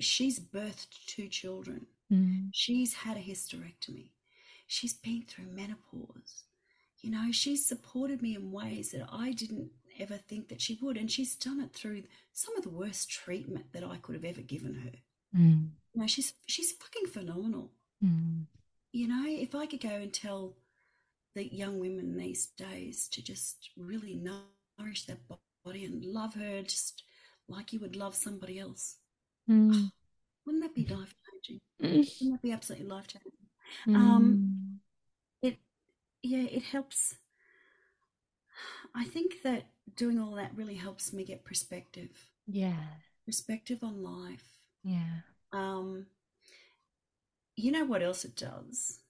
she's 0.00 0.40
birthed 0.40 0.88
two 1.06 1.28
children. 1.28 1.86
Mm. 2.10 2.48
She's 2.52 2.94
had 2.94 3.16
a 3.18 3.20
hysterectomy. 3.20 4.12
She's 4.66 4.94
been 4.94 5.24
through 5.26 5.46
menopause. 5.52 6.44
You 7.02 7.10
know, 7.10 7.30
she's 7.32 7.66
supported 7.66 8.22
me 8.22 8.34
in 8.34 8.50
ways 8.50 8.90
that 8.92 9.06
I 9.12 9.32
didn't 9.32 9.70
ever 10.00 10.16
think 10.16 10.48
that 10.48 10.60
she 10.62 10.78
would. 10.80 10.96
And 10.96 11.10
she's 11.10 11.36
done 11.36 11.60
it 11.60 11.72
through 11.72 12.04
some 12.32 12.56
of 12.56 12.62
the 12.62 12.70
worst 12.70 13.10
treatment 13.10 13.72
that 13.72 13.84
I 13.84 13.98
could 13.98 14.14
have 14.14 14.24
ever 14.24 14.40
given 14.40 14.74
her. 14.74 14.92
Mm. 15.36 15.70
You 15.94 16.00
know, 16.00 16.06
she's 16.06 16.34
she's 16.46 16.72
fucking 16.72 17.06
phenomenal. 17.06 17.72
Mm. 18.04 18.46
You 18.92 19.08
know, 19.08 19.24
if 19.26 19.54
I 19.54 19.66
could 19.66 19.80
go 19.80 19.88
and 19.90 20.12
tell 20.12 20.56
the 21.34 21.44
young 21.54 21.78
women 21.78 22.16
these 22.16 22.46
days 22.46 23.08
to 23.08 23.22
just 23.22 23.70
really 23.76 24.14
nourish 24.14 25.04
their 25.06 25.18
body 25.64 25.84
and 25.84 26.04
love 26.04 26.34
her 26.34 26.62
just 26.62 27.02
like 27.48 27.72
you 27.72 27.80
would 27.80 27.96
love 27.96 28.14
somebody 28.14 28.58
else, 28.58 28.96
Mm. 29.48 29.92
wouldn't 30.44 30.62
that 30.64 30.74
be 30.74 30.84
life 30.86 31.14
changing? 31.44 31.60
Mm. 31.82 31.96
Wouldn't 32.20 32.32
that 32.32 32.42
be 32.42 32.52
absolutely 32.52 32.86
life 32.88 33.06
changing? 33.06 33.32
Um, 33.86 34.80
Mm. 35.44 35.56
yeah, 36.22 36.38
it 36.50 36.62
helps. 36.64 37.16
I 38.94 39.04
think 39.04 39.42
that 39.42 39.66
doing 39.94 40.18
all 40.18 40.34
that 40.34 40.56
really 40.56 40.74
helps 40.74 41.12
me 41.12 41.24
get 41.24 41.44
perspective, 41.44 42.10
yeah. 42.46 42.98
perspective 43.24 43.82
on 43.84 44.02
life. 44.02 44.57
Yeah. 44.88 45.20
Um, 45.52 46.06
you 47.56 47.72
know 47.72 47.84
what 47.84 48.02
else 48.02 48.24
it 48.24 48.36
does 48.36 49.00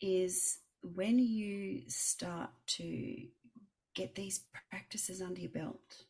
is 0.00 0.58
when 0.82 1.18
you 1.18 1.82
start 1.88 2.50
to 2.66 3.26
get 3.94 4.14
these 4.14 4.40
practices 4.70 5.20
under 5.20 5.40
your 5.40 5.50
belt, 5.50 6.04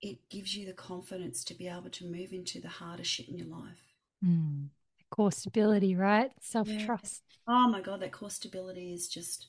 it 0.00 0.28
gives 0.30 0.54
you 0.56 0.66
the 0.66 0.72
confidence 0.72 1.44
to 1.44 1.54
be 1.54 1.68
able 1.68 1.90
to 1.90 2.04
move 2.06 2.32
into 2.32 2.60
the 2.60 2.68
harder 2.68 3.04
shit 3.04 3.28
in 3.28 3.38
your 3.38 3.48
life. 3.48 3.94
Mm. 4.24 4.68
Core 5.10 5.32
stability, 5.32 5.96
right? 5.96 6.30
Self 6.40 6.68
trust. 6.78 7.22
Oh 7.48 7.68
my 7.68 7.80
God, 7.80 8.00
that 8.00 8.12
core 8.12 8.30
stability 8.30 8.92
is 8.92 9.08
just 9.08 9.46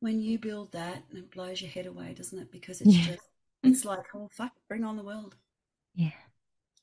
when 0.00 0.20
you 0.20 0.38
build 0.38 0.72
that, 0.72 1.04
and 1.10 1.18
it 1.18 1.30
blows 1.30 1.60
your 1.60 1.70
head 1.70 1.86
away, 1.86 2.14
doesn't 2.14 2.38
it? 2.38 2.50
Because 2.50 2.80
it's 2.80 2.94
Yeah. 2.94 3.06
just, 3.06 3.28
it's 3.62 3.84
like, 3.84 4.00
oh 4.14 4.28
fuck, 4.32 4.52
bring 4.68 4.84
on 4.84 4.96
the 4.96 5.04
world. 5.04 5.36
Yeah. 5.94 6.12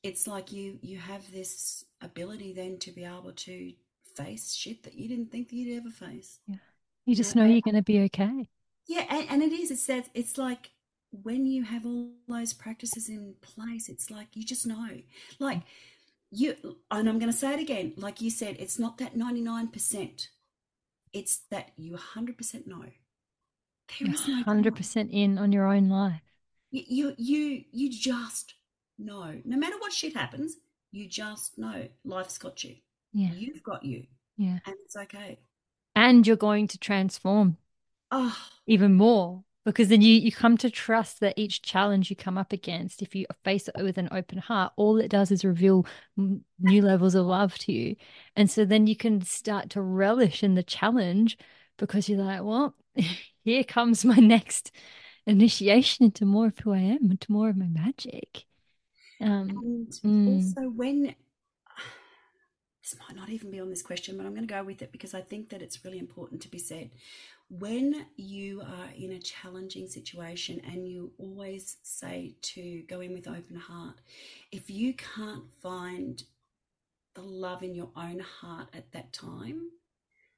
It's 0.02 0.26
like 0.26 0.52
you 0.52 0.78
you 0.82 0.98
have 0.98 1.30
this 1.32 1.84
ability 2.00 2.52
then 2.52 2.78
to 2.78 2.90
be 2.92 3.04
able 3.04 3.32
to 3.32 3.72
face 4.16 4.54
shit 4.54 4.82
that 4.84 4.94
you 4.94 5.08
didn't 5.08 5.30
think 5.30 5.48
that 5.48 5.56
you'd 5.56 5.76
ever 5.78 5.90
face. 5.90 6.40
Yeah. 6.46 6.56
You 7.06 7.14
just 7.14 7.34
know 7.36 7.44
you're 7.44 7.60
going 7.60 7.74
to 7.74 7.82
be 7.82 8.00
okay. 8.04 8.48
Yeah, 8.86 9.06
and, 9.08 9.26
and 9.30 9.42
it 9.42 9.52
is. 9.52 9.70
It's 9.70 9.86
that. 9.86 10.08
It's 10.14 10.36
like 10.38 10.70
when 11.12 11.46
you 11.46 11.64
have 11.64 11.86
all 11.86 12.12
those 12.28 12.52
practices 12.52 13.08
in 13.08 13.34
place. 13.40 13.88
It's 13.88 14.10
like 14.10 14.28
you 14.36 14.44
just 14.44 14.66
know. 14.66 14.88
Like 15.38 15.62
you, 16.30 16.56
and 16.90 17.08
I'm 17.08 17.18
going 17.18 17.32
to 17.32 17.36
say 17.38 17.54
it 17.54 17.60
again. 17.60 17.94
Like 17.96 18.20
you 18.20 18.30
said, 18.30 18.56
it's 18.58 18.78
not 18.78 18.98
that 18.98 19.16
99. 19.16 19.68
percent 19.68 20.28
It's 21.12 21.38
that 21.50 21.72
you 21.76 21.92
100 21.92 22.36
percent 22.38 22.66
know. 22.66 22.86
There 23.98 24.08
You're 24.08 24.14
is 24.14 24.26
no 24.26 24.42
hundred 24.44 24.74
doubt. 24.74 24.76
percent 24.76 25.10
in 25.12 25.38
on 25.38 25.52
your 25.52 25.66
own 25.66 25.88
life. 25.88 26.22
You, 26.70 26.84
you 26.88 27.14
you 27.18 27.64
you 27.72 27.90
just 27.90 28.54
know. 29.04 29.40
No 29.44 29.56
matter 29.56 29.76
what 29.78 29.92
shit 29.92 30.14
happens, 30.14 30.56
you 30.92 31.08
just 31.08 31.58
know 31.58 31.88
life's 32.04 32.38
got 32.38 32.62
you. 32.64 32.76
Yeah. 33.12 33.30
You've 33.32 33.62
got 33.62 33.84
you, 33.84 34.04
Yeah. 34.36 34.58
and 34.66 34.74
it's 34.84 34.96
okay. 34.96 35.38
And 35.96 36.26
you're 36.26 36.36
going 36.36 36.68
to 36.68 36.78
transform 36.78 37.56
Oh, 38.12 38.36
even 38.66 38.94
more 38.94 39.44
because 39.64 39.88
then 39.88 40.00
you, 40.00 40.14
you 40.14 40.32
come 40.32 40.56
to 40.58 40.70
trust 40.70 41.20
that 41.20 41.38
each 41.38 41.62
challenge 41.62 42.08
you 42.10 42.16
come 42.16 42.38
up 42.38 42.52
against, 42.52 43.02
if 43.02 43.14
you 43.14 43.26
face 43.44 43.68
it 43.68 43.74
with 43.82 43.98
an 43.98 44.08
open 44.10 44.38
heart, 44.38 44.72
all 44.76 44.98
it 44.98 45.08
does 45.10 45.30
is 45.30 45.44
reveal 45.44 45.86
new 46.16 46.82
levels 46.82 47.14
of 47.14 47.26
love 47.26 47.56
to 47.58 47.72
you. 47.72 47.96
And 48.36 48.50
so 48.50 48.64
then 48.64 48.86
you 48.86 48.96
can 48.96 49.20
start 49.22 49.70
to 49.70 49.82
relish 49.82 50.42
in 50.42 50.54
the 50.54 50.62
challenge 50.62 51.36
because 51.78 52.08
you're 52.08 52.22
like, 52.22 52.42
well, 52.42 52.74
here 53.44 53.62
comes 53.64 54.04
my 54.04 54.16
next 54.16 54.72
initiation 55.26 56.06
into 56.06 56.24
more 56.24 56.46
of 56.46 56.58
who 56.58 56.72
I 56.72 56.78
am, 56.78 57.10
into 57.10 57.30
more 57.30 57.50
of 57.50 57.56
my 57.56 57.68
magic. 57.68 58.44
Um, 59.20 59.62
and 59.62 60.00
Mm. 60.04 60.54
also 60.54 60.70
when 60.70 61.14
this 62.82 62.96
might 62.98 63.16
not 63.16 63.28
even 63.30 63.50
be 63.50 63.60
on 63.60 63.68
this 63.70 63.82
question, 63.82 64.16
but 64.16 64.26
I'm 64.26 64.34
going 64.34 64.46
to 64.46 64.52
go 64.54 64.62
with 64.64 64.82
it 64.82 64.92
because 64.92 65.14
I 65.14 65.20
think 65.20 65.50
that 65.50 65.62
it's 65.62 65.84
really 65.84 65.98
important 65.98 66.40
to 66.42 66.48
be 66.48 66.58
said. 66.58 66.90
When 67.48 68.06
you 68.16 68.62
are 68.62 68.90
in 68.96 69.12
a 69.12 69.18
challenging 69.20 69.88
situation 69.88 70.60
and 70.64 70.88
you 70.88 71.12
always 71.18 71.78
say 71.82 72.36
to 72.42 72.82
go 72.88 73.00
in 73.00 73.12
with 73.12 73.28
open 73.28 73.56
heart, 73.56 73.96
if 74.52 74.70
you 74.70 74.94
can't 74.94 75.44
find 75.62 76.22
the 77.14 77.22
love 77.22 77.62
in 77.62 77.74
your 77.74 77.90
own 77.96 78.20
heart 78.20 78.68
at 78.74 78.92
that 78.92 79.12
time, 79.12 79.70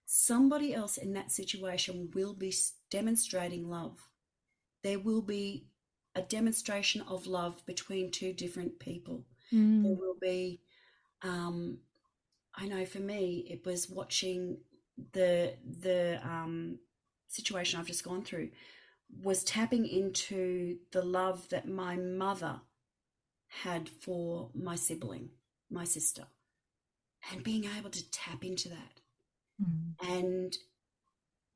somebody 0.07 0.75
else 0.75 0.97
in 0.97 1.13
that 1.15 1.33
situation 1.33 2.11
will 2.15 2.35
be 2.35 2.55
demonstrating 2.91 3.69
love. 3.69 4.09
There 4.83 4.99
will 5.01 5.23
be 5.23 5.67
a 6.15 6.23
demonstration 6.23 7.03
of 7.03 7.27
love 7.27 7.65
between 7.67 8.11
two 8.11 8.33
different 8.33 8.79
people. 8.79 9.25
There 9.51 9.61
mm, 9.61 9.99
will 9.99 10.17
be, 10.21 10.61
um, 11.23 11.79
I 12.55 12.67
know 12.67 12.85
for 12.85 13.01
me, 13.01 13.47
it 13.51 13.65
was 13.67 13.89
watching 13.89 14.59
the 15.13 15.55
the 15.81 16.21
um, 16.23 16.79
situation 17.29 17.79
I've 17.81 17.87
just 17.87 18.05
gone 18.05 18.25
through 18.25 18.51
was 19.23 19.45
tapping 19.45 19.87
into 19.87 20.79
the 20.93 21.03
love 21.03 21.49
that 21.51 21.69
my 21.69 21.97
mother 21.97 22.61
had 23.49 23.89
for 23.89 24.51
my 24.55 24.75
sibling, 24.75 25.31
my 25.71 25.85
sister, 25.85 26.25
and 27.31 27.45
being 27.45 27.67
able 27.79 27.91
to 27.91 28.11
tap 28.11 28.45
into 28.45 28.71
that. 28.71 29.01
Mm, 29.63 29.95
and 30.09 30.57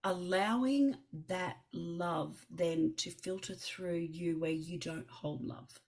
allowing 0.06 0.94
that 1.26 1.56
love 1.72 2.46
then 2.48 2.94
to 2.96 3.10
filter 3.10 3.54
through 3.54 3.98
you 3.98 4.38
where 4.38 4.52
you 4.52 4.78
don't 4.78 5.10
hold 5.10 5.44
love. 5.44 5.80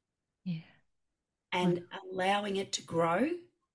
Yeah. 0.44 0.66
And 1.52 1.84
allowing 2.12 2.56
it 2.56 2.72
to 2.72 2.82
grow. 2.82 3.30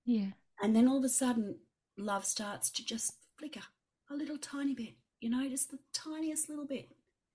Yeah. 0.05 0.31
And 0.61 0.75
then 0.75 0.87
all 0.87 0.97
of 0.97 1.03
a 1.05 1.09
sudden, 1.09 1.55
love 1.97 2.25
starts 2.25 2.69
to 2.71 2.85
just 2.85 3.13
flicker 3.37 3.61
a 4.11 4.15
little 4.15 4.37
tiny 4.37 4.73
bit, 4.73 4.95
you 5.21 5.29
know, 5.29 5.47
just 5.47 5.71
the 5.71 5.79
tiniest 5.93 6.49
little 6.49 6.67
bit. 6.67 6.89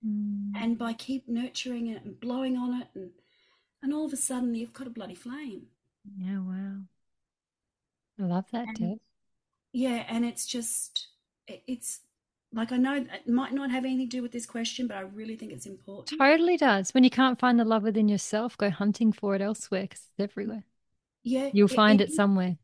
Mm. 0.05 0.51
And 0.55 0.77
by 0.77 0.93
keep 0.93 1.27
nurturing 1.27 1.87
it 1.87 2.03
and 2.05 2.19
blowing 2.19 2.57
on 2.57 2.79
it, 2.81 2.87
and, 2.93 3.09
and 3.81 3.91
all 3.91 4.05
of 4.05 4.13
a 4.13 4.17
sudden, 4.17 4.53
you've 4.53 4.73
got 4.73 4.87
a 4.87 4.91
bloody 4.91 5.15
flame. 5.15 5.63
Yeah, 6.15 6.39
wow. 6.39 6.81
I 8.19 8.23
love 8.23 8.45
that, 8.51 8.67
And- 8.67 8.77
Deb. 8.77 8.97
Yeah, 9.73 10.05
and 10.07 10.25
it's 10.25 10.45
just, 10.45 11.07
it- 11.47 11.63
it's 11.67 12.01
like 12.51 12.71
I 12.71 12.77
know 12.77 12.95
it 12.95 13.27
might 13.27 13.53
not 13.53 13.69
have 13.71 13.85
anything 13.85 14.09
to 14.09 14.17
do 14.17 14.21
with 14.23 14.31
this 14.31 14.45
question, 14.45 14.87
but 14.87 14.97
I 14.97 15.01
really 15.01 15.35
think 15.35 15.51
it's 15.51 15.65
important. 15.67 16.19
Totally 16.19 16.57
does. 16.57 16.93
When 16.93 17.03
you 17.03 17.09
can't 17.09 17.39
find 17.39 17.59
the 17.59 17.65
love 17.65 17.83
within 17.83 18.07
yourself, 18.09 18.57
go 18.57 18.69
hunting 18.69 19.11
for 19.13 19.35
it 19.35 19.41
elsewhere 19.41 19.83
because 19.83 19.99
it's 19.99 20.31
everywhere. 20.31 20.63
Yeah, 21.23 21.49
You'll 21.53 21.67
find 21.67 22.01
it 22.01 22.11
somewhere. 22.11 22.57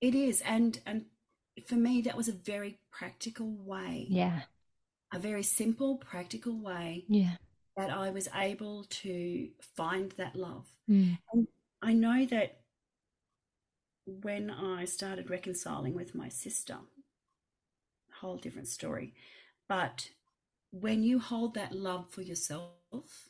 It 0.00 0.14
is, 0.14 0.42
and 0.42 0.78
and 0.84 1.06
for 1.66 1.76
me, 1.76 2.02
that 2.02 2.16
was 2.16 2.28
a 2.28 2.32
very 2.32 2.78
practical 2.90 3.50
way, 3.50 4.06
Yeah. 4.10 4.42
a 5.12 5.18
very 5.18 5.42
simple, 5.44 5.96
practical 5.96 6.58
way 6.58 7.04
Yeah. 7.08 7.36
that 7.76 7.90
I 7.90 8.10
was 8.10 8.28
able 8.34 8.84
to 8.84 9.48
find 9.76 10.10
that 10.12 10.36
love. 10.36 10.66
Mm. 10.90 11.18
I 11.80 11.92
know 11.92 12.26
that 12.26 12.60
when 14.06 14.50
I 14.50 14.84
started 14.84 15.30
reconciling 15.30 15.94
with 15.94 16.14
my 16.14 16.28
sister, 16.28 16.78
whole 18.24 18.36
different 18.38 18.68
story, 18.68 19.12
but 19.68 20.10
when 20.70 21.02
you 21.02 21.18
hold 21.18 21.54
that 21.54 21.72
love 21.74 22.10
for 22.10 22.22
yourself 22.22 23.28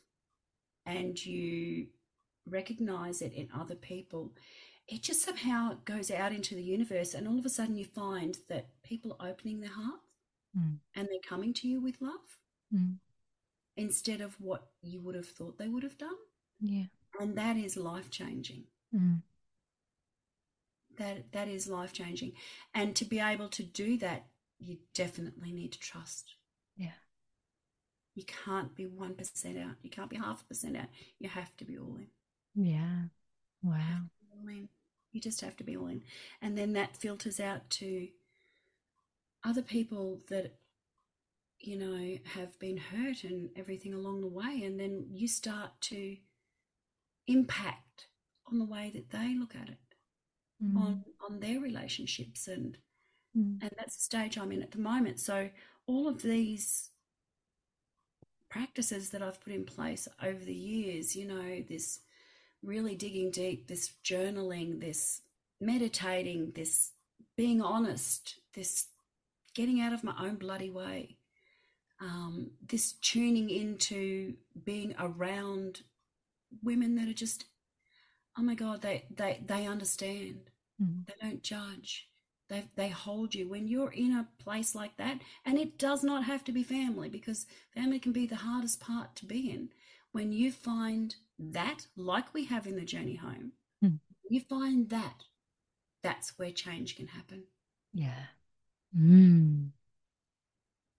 and 0.85 1.23
you 1.25 1.87
recognize 2.47 3.21
it 3.21 3.33
in 3.33 3.49
other 3.53 3.75
people, 3.75 4.33
it 4.87 5.01
just 5.01 5.21
somehow 5.23 5.77
goes 5.85 6.09
out 6.11 6.31
into 6.31 6.55
the 6.55 6.63
universe, 6.63 7.13
and 7.13 7.27
all 7.27 7.39
of 7.39 7.45
a 7.45 7.49
sudden 7.49 7.75
you 7.75 7.85
find 7.85 8.37
that 8.49 8.67
people 8.83 9.15
are 9.19 9.29
opening 9.29 9.59
their 9.61 9.71
hearts 9.71 10.01
Mm. 10.57 10.79
and 10.93 11.09
they're 11.09 11.29
coming 11.29 11.53
to 11.53 11.67
you 11.67 11.81
with 11.81 12.01
love 12.01 12.39
Mm. 12.73 12.99
instead 13.75 14.21
of 14.21 14.39
what 14.39 14.71
you 14.81 15.01
would 15.01 15.15
have 15.15 15.27
thought 15.27 15.57
they 15.57 15.67
would 15.67 15.83
have 15.83 15.97
done. 15.97 16.15
Yeah. 16.61 16.85
And 17.19 17.37
that 17.37 17.57
is 17.57 17.75
life 17.75 18.09
changing. 18.09 18.67
Mm. 18.93 19.21
That 20.97 21.31
that 21.33 21.47
is 21.49 21.67
life 21.67 21.91
changing. 21.91 22.33
And 22.73 22.95
to 22.95 23.03
be 23.05 23.19
able 23.19 23.49
to 23.49 23.63
do 23.63 23.97
that, 23.97 24.27
you 24.59 24.77
definitely 24.93 25.51
need 25.51 25.71
to 25.73 25.79
trust. 25.79 26.35
Yeah. 26.77 26.97
You 28.15 28.23
can't 28.23 28.75
be 28.75 28.85
one 28.85 29.13
percent 29.15 29.57
out. 29.57 29.75
You 29.81 29.89
can't 29.89 30.09
be 30.09 30.17
half 30.17 30.41
a 30.41 30.45
percent 30.45 30.77
out. 30.77 30.87
You 31.19 31.29
have 31.29 31.55
to 31.57 31.65
be 31.65 31.77
all 31.77 31.97
in. 31.97 32.07
Yeah. 32.55 33.03
Wow. 33.61 34.01
All 34.31 34.47
in. 34.47 34.69
You 35.11 35.21
just 35.21 35.41
have 35.41 35.57
to 35.57 35.63
be 35.63 35.75
all 35.77 35.87
in. 35.87 36.03
And 36.41 36.57
then 36.57 36.73
that 36.73 36.95
filters 36.95 37.39
out 37.39 37.69
to 37.71 38.07
other 39.43 39.61
people 39.61 40.21
that 40.29 40.55
you 41.59 41.77
know 41.77 42.17
have 42.33 42.57
been 42.59 42.77
hurt 42.77 43.23
and 43.23 43.49
everything 43.55 43.93
along 43.93 44.21
the 44.21 44.27
way 44.27 44.61
and 44.63 44.79
then 44.79 45.05
you 45.09 45.27
start 45.27 45.71
to 45.79 46.17
impact 47.27 48.07
on 48.51 48.59
the 48.59 48.65
way 48.65 48.91
that 48.93 49.09
they 49.11 49.35
look 49.35 49.55
at 49.55 49.69
it 49.69 49.77
Mm. 50.63 50.77
on 50.77 51.05
on 51.19 51.39
their 51.41 51.59
relationships 51.59 52.47
and 52.47 52.77
Mm. 53.37 53.61
and 53.61 53.71
that's 53.77 53.97
the 53.97 54.03
stage 54.03 54.37
I'm 54.37 54.51
in 54.51 54.63
at 54.63 54.71
the 54.71 54.79
moment. 54.79 55.19
So 55.19 55.49
all 55.87 56.07
of 56.07 56.21
these 56.21 56.89
practices 58.49 59.09
that 59.09 59.21
I've 59.21 59.41
put 59.41 59.53
in 59.53 59.65
place 59.65 60.07
over 60.23 60.43
the 60.43 60.53
years, 60.53 61.15
you 61.15 61.27
know, 61.27 61.63
this 61.67 61.99
really 62.63 62.95
digging 62.95 63.31
deep, 63.31 63.67
this 63.67 63.91
journaling, 64.03 64.79
this 64.79 65.21
meditating, 65.59 66.53
this 66.55 66.91
being 67.35 67.61
honest, 67.61 68.39
this 68.53 68.87
getting 69.53 69.81
out 69.81 69.93
of 69.93 70.03
my 70.03 70.13
own 70.19 70.35
bloody 70.35 70.69
way, 70.69 71.17
um, 72.01 72.51
this 72.65 72.93
tuning 72.93 73.49
into 73.49 74.33
being 74.63 74.95
around 74.99 75.81
women 76.63 76.95
that 76.95 77.07
are 77.07 77.13
just, 77.13 77.45
oh 78.37 78.41
my 78.41 78.55
God, 78.55 78.81
they 78.81 79.05
they 79.15 79.41
they 79.45 79.65
understand. 79.67 80.49
Mm. 80.81 81.05
They 81.07 81.13
don't 81.21 81.43
judge. 81.43 82.07
They, 82.47 82.65
they 82.75 82.89
hold 82.89 83.33
you 83.33 83.47
when 83.49 83.67
you're 83.67 83.91
in 83.91 84.11
a 84.13 84.27
place 84.43 84.75
like 84.75 84.97
that. 84.97 85.19
And 85.45 85.57
it 85.57 85.77
does 85.79 86.03
not 86.03 86.25
have 86.25 86.43
to 86.45 86.51
be 86.51 86.63
family 86.63 87.09
because 87.09 87.47
family 87.73 87.99
can 87.99 88.11
be 88.11 88.27
the 88.27 88.35
hardest 88.35 88.79
part 88.79 89.15
to 89.17 89.25
be 89.25 89.49
in. 89.49 89.69
When 90.11 90.31
you 90.31 90.51
find 90.51 91.15
that, 91.39 91.87
like 91.97 92.33
we 92.33 92.45
have 92.45 92.67
in 92.67 92.75
the 92.75 92.85
journey 92.85 93.15
home, 93.15 93.53
Hmm. 93.81 93.95
you 94.29 94.41
find 94.41 94.89
that, 94.89 95.23
that's 96.03 96.37
where 96.37 96.51
change 96.51 96.95
can 96.95 97.07
happen. 97.07 97.43
Yeah. 97.93 98.25
Mm. 98.97 99.69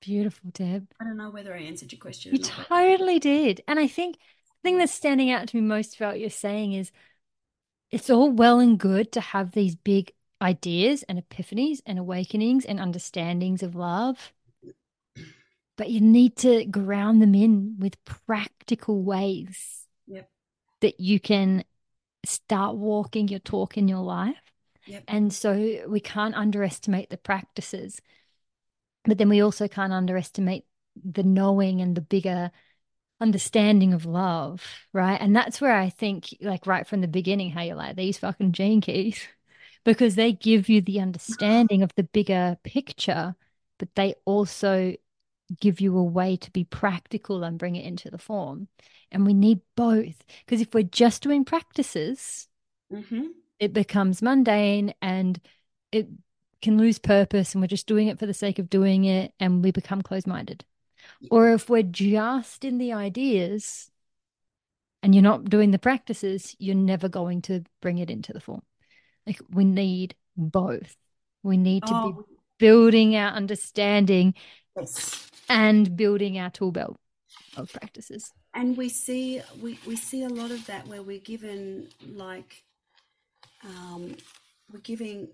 Beautiful, 0.01 0.51
Deb. 0.51 0.88
I 1.01 1.05
don't 1.05 1.16
know 1.16 1.30
whether 1.30 1.55
I 1.55 1.61
answered 1.61 1.92
your 1.92 2.01
question. 2.01 2.34
You 2.34 2.40
or 2.40 2.42
not, 2.42 2.57
but- 2.57 2.66
totally 2.68 3.18
did. 3.18 3.62
And 3.66 3.78
I 3.78 3.86
think 3.86 4.16
the 4.16 4.68
thing 4.70 4.78
that's 4.78 4.92
standing 4.92 5.30
out 5.30 5.49
to 5.49 5.57
me 5.57 5.62
most 5.62 5.97
about 5.97 6.12
what 6.14 6.20
you're 6.20 6.30
saying 6.30 6.72
is 6.74 6.90
it's 7.90 8.11
all 8.11 8.30
well 8.30 8.59
and 8.59 8.78
good 8.78 9.12
to 9.12 9.20
have 9.20 9.53
these 9.53 9.74
big 9.76 10.12
ideas 10.41 11.03
and 11.05 11.18
epiphanies 11.18 11.80
and 11.87 11.99
awakenings 11.99 12.64
and 12.64 12.78
understandings 12.78 13.62
of 13.62 13.74
love. 13.74 14.32
But 15.76 15.91
you 15.91 16.01
need 16.01 16.37
to 16.39 16.64
ground 16.64 17.20
them 17.20 17.34
in 17.34 17.76
with 17.78 18.03
practical 18.05 19.03
ways 19.03 19.87
Yep. 20.07 20.30
that 20.80 21.01
you 21.01 21.20
can 21.20 21.64
start 22.24 22.76
walking 22.76 23.28
your 23.28 23.41
talk 23.41 23.76
in 23.76 23.89
your 23.89 24.03
life. 24.03 24.41
Yep. 24.87 25.05
And 25.09 25.32
so 25.32 25.82
we 25.89 26.01
can't 26.01 26.34
underestimate 26.34 27.11
the 27.11 27.16
practices, 27.16 28.01
but 29.05 29.18
then 29.18 29.28
we 29.28 29.43
also 29.43 29.68
can't 29.68 29.93
underestimate 29.93 30.64
the 31.05 31.22
knowing 31.22 31.80
and 31.80 31.95
the 31.95 32.01
bigger 32.01 32.51
understanding 33.20 33.93
of 33.93 34.07
love, 34.07 34.62
right? 34.93 35.20
And 35.20 35.34
that's 35.34 35.61
where 35.61 35.74
I 35.74 35.91
think, 35.91 36.37
like, 36.41 36.66
right 36.66 36.87
from 36.87 37.01
the 37.01 37.09
beginning, 37.09 37.51
how 37.51 37.62
you're 37.62 37.76
like, 37.76 37.97
these 37.97 38.18
fucking 38.18 38.53
gene 38.53 38.80
keys, 38.80 39.26
because 39.87 40.16
they 40.16 40.32
give 40.32 40.68
you 40.68 40.80
the 40.80 41.01
understanding 41.01 41.82
of 41.84 41.95
the 41.95 42.03
bigger 42.03 42.59
picture, 42.64 43.37
but 43.78 43.95
they 43.95 44.16
also 44.24 44.97
give 45.61 45.80
you 45.80 45.97
a 45.97 46.03
way 46.03 46.34
to 46.37 46.51
be 46.51 46.64
practical 46.64 47.45
and 47.45 47.57
bring 47.57 47.76
it 47.76 47.87
into 47.87 48.11
the 48.11 48.18
form. 48.18 48.66
And 49.12 49.24
we 49.24 49.32
need 49.32 49.61
both, 49.76 50.24
because 50.45 50.61
if 50.61 50.74
we're 50.74 50.82
just 50.82 51.22
doing 51.22 51.45
practices, 51.45 52.49
Mhm. 52.93 53.28
it 53.61 53.72
becomes 53.72 54.22
mundane 54.22 54.93
and 55.01 55.41
it 55.93 56.09
can 56.61 56.76
lose 56.78 56.99
purpose 56.99 57.55
and 57.55 57.62
we're 57.62 57.68
just 57.68 57.87
doing 57.87 58.09
it 58.09 58.18
for 58.18 58.26
the 58.26 58.34
sake 58.34 58.59
of 58.59 58.68
doing 58.68 59.05
it 59.05 59.34
and 59.39 59.62
we 59.62 59.70
become 59.70 60.03
closed-minded. 60.03 60.64
Or 61.30 61.53
if 61.53 61.70
we're 61.70 61.84
just 61.84 62.64
in 62.64 62.78
the 62.78 62.93
ideas 62.93 63.93
and 65.01 65.14
you're 65.14 65.22
not 65.22 65.45
doing 65.45 65.70
the 65.70 65.78
practices, 65.78 66.57
you're 66.59 66.74
never 66.74 67.09
going 67.09 67.41
to 67.43 67.62
bring 67.80 67.99
it 67.99 68.11
into 68.11 68.32
the 68.32 68.41
form. 68.41 68.62
Like 69.27 69.41
we 69.51 69.64
need 69.64 70.14
both. 70.37 70.97
We 71.43 71.57
need 71.57 71.83
to 71.87 71.93
be 71.93 71.95
Oh, 72.18 72.24
building 72.59 73.16
our 73.16 73.33
understanding 73.33 74.35
yes. 74.77 75.31
and 75.49 75.97
building 75.97 76.39
our 76.39 76.51
tool 76.51 76.72
belt 76.72 76.97
of 77.57 77.72
practices. 77.72 78.33
and 78.55 78.77
we 78.77 78.89
see 78.89 79.41
we, 79.62 79.79
we 79.87 79.97
see 79.97 80.22
a 80.24 80.29
lot 80.29 80.51
of 80.51 80.64
that 80.66 80.87
where 80.87 81.03
we're 81.03 81.18
given 81.18 81.89
like 82.14 82.64
um, 83.64 84.16
we're 84.72 84.81
giving 84.81 85.29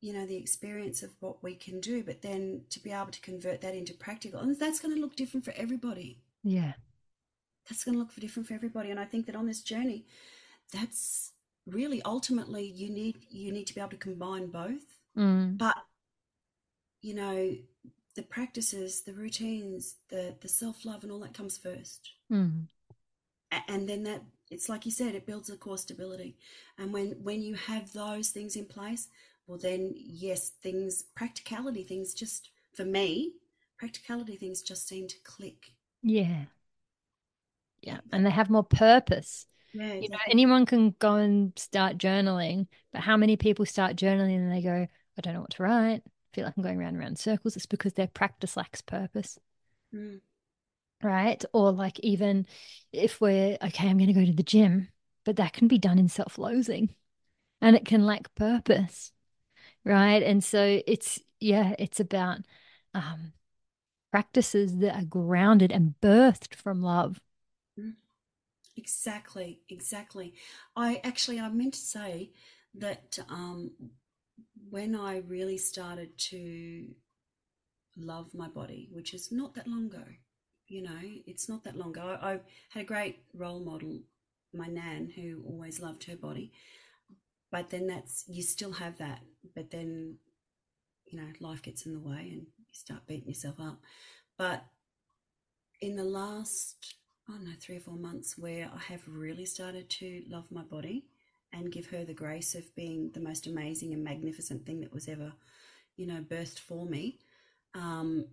you 0.00 0.12
know 0.12 0.26
the 0.26 0.36
experience 0.36 1.02
of 1.02 1.10
what 1.20 1.42
we 1.42 1.54
can 1.54 1.80
do 1.80 2.02
but 2.02 2.22
then 2.22 2.62
to 2.70 2.80
be 2.80 2.92
able 2.92 3.10
to 3.10 3.20
convert 3.20 3.60
that 3.60 3.74
into 3.74 3.94
practical 3.94 4.40
and 4.40 4.56
that's 4.58 4.78
going 4.80 4.94
to 4.94 5.00
look 5.00 5.16
different 5.16 5.44
for 5.44 5.54
everybody 5.56 6.18
Yeah. 6.44 6.74
that's 7.68 7.82
going 7.84 7.94
to 7.94 7.98
look 7.98 8.12
for 8.12 8.20
different 8.20 8.46
for 8.48 8.54
everybody 8.54 8.90
and 8.90 9.00
i 9.00 9.04
think 9.04 9.26
that 9.26 9.36
on 9.36 9.46
this 9.46 9.62
journey 9.62 10.04
that's 10.72 11.32
really 11.66 12.02
ultimately 12.04 12.64
you 12.64 12.88
need 12.90 13.16
you 13.30 13.52
need 13.52 13.66
to 13.66 13.74
be 13.74 13.80
able 13.80 13.90
to 13.90 13.96
combine 13.96 14.46
both 14.48 14.84
Mm. 15.16 15.56
but 15.56 15.76
you 17.02 17.14
know 17.14 17.52
the 18.14 18.22
practices 18.22 19.02
the 19.02 19.14
routines 19.14 19.96
the 20.10 20.34
the 20.40 20.48
self-love 20.48 21.02
and 21.02 21.12
all 21.12 21.20
that 21.20 21.34
comes 21.34 21.58
first 21.58 22.10
Mm. 22.30 22.66
And 23.68 23.88
then 23.88 24.02
that 24.04 24.22
it's 24.50 24.68
like 24.68 24.84
you 24.84 24.92
said 24.92 25.14
it 25.14 25.26
builds 25.26 25.48
a 25.50 25.56
core 25.56 25.78
stability 25.78 26.36
and 26.78 26.92
when 26.92 27.12
when 27.22 27.42
you 27.42 27.54
have 27.54 27.92
those 27.92 28.30
things 28.30 28.56
in 28.56 28.66
place 28.66 29.08
well 29.46 29.58
then 29.58 29.92
yes 29.96 30.50
things 30.62 31.04
practicality 31.14 31.82
things 31.84 32.12
just 32.12 32.50
for 32.74 32.84
me 32.84 33.32
practicality 33.78 34.36
things 34.36 34.62
just 34.62 34.86
seem 34.86 35.06
to 35.08 35.16
click 35.24 35.72
Yeah. 36.02 36.44
Yeah. 37.80 38.00
And 38.12 38.26
they 38.26 38.30
have 38.30 38.50
more 38.50 38.64
purpose. 38.64 39.46
Yeah 39.78 39.94
You 39.94 40.08
know, 40.08 40.18
anyone 40.30 40.66
can 40.66 40.94
go 40.98 41.14
and 41.14 41.52
start 41.58 41.98
journaling, 41.98 42.66
but 42.92 43.02
how 43.02 43.16
many 43.16 43.36
people 43.36 43.66
start 43.66 43.96
journaling 43.96 44.36
and 44.36 44.52
they 44.52 44.62
go, 44.62 44.86
I 45.18 45.20
don't 45.20 45.34
know 45.34 45.40
what 45.40 45.50
to 45.50 45.62
write. 45.62 46.02
I 46.06 46.34
feel 46.34 46.44
like 46.44 46.54
I'm 46.56 46.62
going 46.62 46.78
round 46.78 46.96
and 46.96 46.98
round 47.00 47.18
circles. 47.18 47.56
It's 47.56 47.66
because 47.66 47.94
their 47.94 48.06
practice 48.08 48.56
lacks 48.56 48.82
purpose. 48.82 49.38
Mm. 49.94 50.20
right? 51.02 51.44
Or 51.52 51.72
like 51.72 51.98
even 52.00 52.46
if 52.92 53.20
we're 53.20 53.56
okay, 53.62 53.88
I'm 53.88 53.98
going 53.98 54.08
to 54.08 54.20
go 54.20 54.24
to 54.24 54.32
the 54.32 54.42
gym, 54.42 54.88
but 55.24 55.36
that 55.36 55.52
can 55.52 55.68
be 55.68 55.78
done 55.78 55.98
in 55.98 56.08
self 56.08 56.38
loathing 56.38 56.94
and 57.60 57.76
it 57.76 57.84
can 57.86 58.04
lack 58.06 58.34
purpose, 58.34 59.12
right? 59.84 60.22
And 60.22 60.42
so 60.42 60.80
it's, 60.86 61.20
yeah, 61.40 61.74
it's 61.78 62.00
about 62.00 62.38
um, 62.94 63.32
practices 64.10 64.76
that 64.78 64.96
are 64.96 65.04
grounded 65.04 65.72
and 65.72 65.94
birthed 66.02 66.54
from 66.54 66.82
love. 66.82 67.20
Mm. 67.78 67.94
Exactly, 68.76 69.60
exactly. 69.68 70.34
I 70.76 71.00
actually, 71.02 71.40
I 71.40 71.48
meant 71.48 71.74
to 71.74 71.80
say 71.80 72.30
that 72.74 73.18
um, 73.28 73.70
when 74.68 74.94
I 74.94 75.18
really 75.26 75.56
started 75.58 76.16
to 76.30 76.88
love 77.96 78.34
my 78.34 78.48
body, 78.48 78.88
which 78.92 79.14
is 79.14 79.32
not 79.32 79.54
that 79.54 79.66
long 79.66 79.86
ago, 79.86 80.04
you 80.68 80.82
know, 80.82 81.00
it's 81.26 81.48
not 81.48 81.64
that 81.64 81.76
long 81.76 81.90
ago. 81.90 82.18
I, 82.20 82.32
I 82.32 82.40
had 82.70 82.82
a 82.82 82.86
great 82.86 83.20
role 83.34 83.60
model, 83.60 84.00
my 84.52 84.66
nan, 84.66 85.12
who 85.14 85.42
always 85.46 85.80
loved 85.80 86.04
her 86.04 86.16
body. 86.16 86.52
But 87.50 87.70
then 87.70 87.86
that's, 87.86 88.24
you 88.28 88.42
still 88.42 88.72
have 88.72 88.98
that. 88.98 89.20
But 89.54 89.70
then, 89.70 90.16
you 91.06 91.20
know, 91.20 91.28
life 91.40 91.62
gets 91.62 91.86
in 91.86 91.94
the 91.94 92.00
way 92.00 92.30
and 92.32 92.46
you 92.58 92.72
start 92.72 93.06
beating 93.06 93.28
yourself 93.28 93.56
up. 93.60 93.80
But 94.38 94.64
in 95.80 95.96
the 95.96 96.04
last, 96.04 96.94
I 97.28 97.32
don't 97.32 97.44
know, 97.44 97.52
three 97.60 97.76
or 97.76 97.80
four 97.80 97.96
months, 97.96 98.38
where 98.38 98.70
I 98.72 98.92
have 98.92 99.02
really 99.06 99.46
started 99.46 99.90
to 99.90 100.22
love 100.28 100.44
my 100.50 100.62
body 100.62 101.06
and 101.52 101.72
give 101.72 101.86
her 101.86 102.04
the 102.04 102.14
grace 102.14 102.54
of 102.54 102.74
being 102.74 103.10
the 103.14 103.20
most 103.20 103.46
amazing 103.46 103.92
and 103.92 104.04
magnificent 104.04 104.64
thing 104.64 104.80
that 104.80 104.92
was 104.92 105.08
ever, 105.08 105.32
you 105.96 106.06
know, 106.06 106.20
birthed 106.20 106.58
for 106.58 106.86
me. 106.86 107.18
Um, 107.74 108.26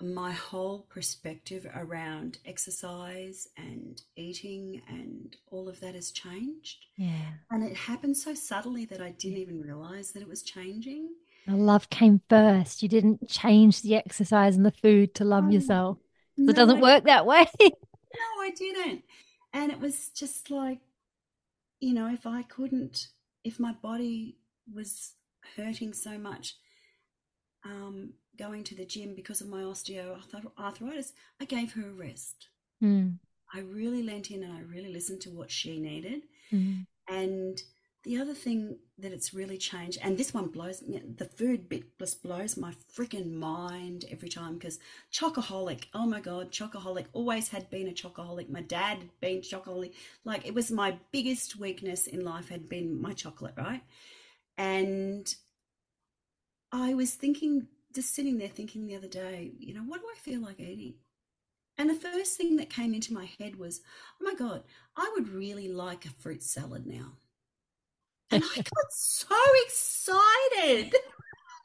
my 0.00 0.32
whole 0.32 0.80
perspective 0.90 1.66
around 1.74 2.38
exercise 2.44 3.48
and 3.56 4.02
eating 4.14 4.82
and 4.88 5.36
all 5.50 5.68
of 5.68 5.80
that 5.80 5.94
has 5.94 6.10
changed. 6.10 6.86
Yeah. 6.96 7.32
And 7.50 7.64
it 7.64 7.74
happened 7.74 8.16
so 8.16 8.34
subtly 8.34 8.84
that 8.86 9.00
I 9.00 9.10
didn't 9.12 9.38
even 9.38 9.60
realize 9.60 10.12
that 10.12 10.22
it 10.22 10.28
was 10.28 10.42
changing. 10.42 11.08
The 11.46 11.56
love 11.56 11.88
came 11.88 12.20
first. 12.28 12.82
You 12.82 12.88
didn't 12.88 13.28
change 13.28 13.82
the 13.82 13.94
exercise 13.94 14.56
and 14.56 14.66
the 14.66 14.72
food 14.72 15.14
to 15.14 15.24
love 15.24 15.50
yourself. 15.50 15.98
No, 16.36 16.50
it 16.50 16.56
doesn't 16.56 16.80
work 16.80 17.04
that 17.04 17.24
way. 17.24 17.46
no, 18.16 18.42
I 18.42 18.50
didn't. 18.50 19.04
And 19.52 19.72
it 19.72 19.80
was 19.80 20.10
just 20.10 20.50
like, 20.50 20.78
you 21.80 21.94
know, 21.94 22.08
if 22.12 22.26
I 22.26 22.42
couldn't, 22.42 23.08
if 23.44 23.60
my 23.60 23.72
body 23.72 24.36
was 24.72 25.14
hurting 25.56 25.92
so 25.92 26.18
much, 26.18 26.56
um, 27.64 28.14
going 28.38 28.64
to 28.64 28.74
the 28.74 28.84
gym 28.84 29.14
because 29.14 29.40
of 29.40 29.48
my 29.48 29.62
osteoarthritis, 29.62 31.12
I 31.40 31.44
gave 31.44 31.72
her 31.72 31.88
a 31.88 31.92
rest. 31.92 32.48
Mm. 32.82 33.18
I 33.54 33.60
really 33.60 34.02
leant 34.02 34.30
in 34.30 34.42
and 34.42 34.52
I 34.52 34.60
really 34.60 34.92
listened 34.92 35.20
to 35.22 35.30
what 35.30 35.50
she 35.50 35.80
needed. 35.80 36.22
Mm. 36.52 36.86
And 37.08 37.62
the 38.06 38.18
other 38.18 38.34
thing 38.34 38.78
that 38.98 39.10
it's 39.10 39.34
really 39.34 39.58
changed, 39.58 39.98
and 40.00 40.16
this 40.16 40.32
one 40.32 40.46
blows 40.46 40.80
me, 40.80 41.02
the 41.16 41.24
food 41.24 41.68
bit 41.68 41.98
just 41.98 42.22
blows 42.22 42.56
my 42.56 42.72
freaking 42.96 43.32
mind 43.32 44.04
every 44.12 44.28
time 44.28 44.54
because 44.54 44.78
chocoholic, 45.12 45.86
oh 45.92 46.06
my 46.06 46.20
God, 46.20 46.52
chocoholic, 46.52 47.06
always 47.12 47.48
had 47.48 47.68
been 47.68 47.88
a 47.88 47.92
chocoholic. 47.92 48.48
My 48.48 48.60
dad 48.62 48.98
had 48.98 49.20
been 49.20 49.40
chocoholic. 49.40 49.92
Like 50.24 50.46
it 50.46 50.54
was 50.54 50.70
my 50.70 50.98
biggest 51.10 51.58
weakness 51.58 52.06
in 52.06 52.24
life 52.24 52.48
had 52.48 52.68
been 52.68 53.02
my 53.02 53.12
chocolate, 53.12 53.54
right? 53.56 53.82
And 54.56 55.34
I 56.70 56.94
was 56.94 57.12
thinking, 57.14 57.66
just 57.92 58.14
sitting 58.14 58.38
there 58.38 58.48
thinking 58.48 58.86
the 58.86 58.94
other 58.94 59.08
day, 59.08 59.50
you 59.58 59.74
know, 59.74 59.82
what 59.82 60.00
do 60.00 60.06
I 60.14 60.18
feel 60.20 60.40
like 60.40 60.60
eating? 60.60 60.94
And 61.76 61.90
the 61.90 61.94
first 61.94 62.36
thing 62.36 62.56
that 62.56 62.70
came 62.70 62.94
into 62.94 63.12
my 63.12 63.28
head 63.40 63.56
was, 63.56 63.80
oh 64.22 64.24
my 64.24 64.34
God, 64.34 64.62
I 64.96 65.10
would 65.16 65.28
really 65.28 65.66
like 65.66 66.06
a 66.06 66.10
fruit 66.10 66.44
salad 66.44 66.86
now. 66.86 67.14
And 68.30 68.42
I 68.42 68.56
got 68.56 68.90
so 68.90 69.36
excited. 69.66 70.94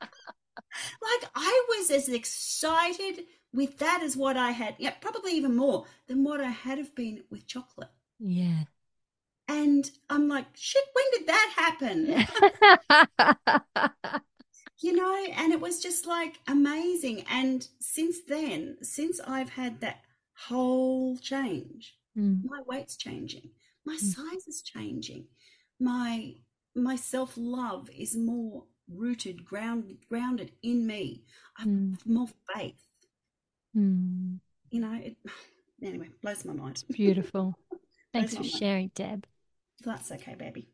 like 0.01 1.29
I 1.35 1.65
was 1.69 1.91
as 1.91 2.09
excited 2.09 3.25
with 3.53 3.77
that 3.79 4.01
as 4.03 4.15
what 4.15 4.37
I 4.37 4.51
had, 4.51 4.75
yeah, 4.77 4.91
probably 4.91 5.33
even 5.33 5.55
more 5.55 5.85
than 6.07 6.23
what 6.23 6.41
I 6.41 6.49
had 6.49 6.77
have 6.77 6.95
been 6.95 7.23
with 7.29 7.47
chocolate. 7.47 7.89
Yeah. 8.19 8.63
And 9.47 9.89
I'm 10.09 10.29
like, 10.29 10.45
shit, 10.53 10.83
when 10.93 11.05
did 11.13 11.27
that 11.27 11.53
happen? 11.57 12.25
you 14.79 14.93
know, 14.93 15.25
and 15.35 15.51
it 15.51 15.59
was 15.59 15.81
just 15.81 16.05
like 16.07 16.39
amazing. 16.47 17.25
And 17.29 17.67
since 17.79 18.19
then, 18.27 18.77
since 18.81 19.19
I've 19.19 19.49
had 19.49 19.81
that 19.81 20.01
whole 20.37 21.17
change, 21.17 21.97
mm. 22.17 22.41
my 22.45 22.61
weight's 22.65 22.95
changing, 22.95 23.49
my 23.85 23.95
mm. 23.95 23.99
size 23.99 24.47
is 24.47 24.61
changing, 24.61 25.25
my 25.79 26.35
my 26.75 26.95
self 26.95 27.33
love 27.35 27.89
is 27.97 28.15
more 28.15 28.63
rooted, 28.89 29.45
grounded, 29.45 29.97
grounded 30.09 30.51
in 30.63 30.85
me. 30.85 31.23
I 31.57 31.61
have 31.61 31.69
mm. 31.69 32.05
more 32.05 32.27
faith. 32.53 32.87
Mm. 33.75 34.39
You 34.69 34.81
know, 34.81 34.93
it 34.93 35.15
anyway 35.83 36.09
blows 36.21 36.45
my 36.45 36.53
mind. 36.53 36.83
Beautiful. 36.91 37.57
Thanks 38.13 38.35
for 38.35 38.43
sharing, 38.43 38.91
Deb. 38.93 39.25
That's 39.83 40.11
okay, 40.11 40.35
baby. 40.35 40.69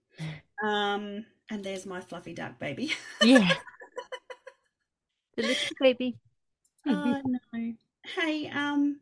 Um, 0.63 1.25
and 1.49 1.63
there's 1.63 1.85
my 1.85 2.01
fluffy 2.01 2.33
duck 2.33 2.59
baby. 2.59 2.93
Yeah. 3.21 3.53
the 5.35 5.43
little 5.43 5.77
baby. 5.79 6.17
Oh 6.87 7.21
no. 7.25 7.73
Hey, 8.03 8.49
um, 8.49 8.99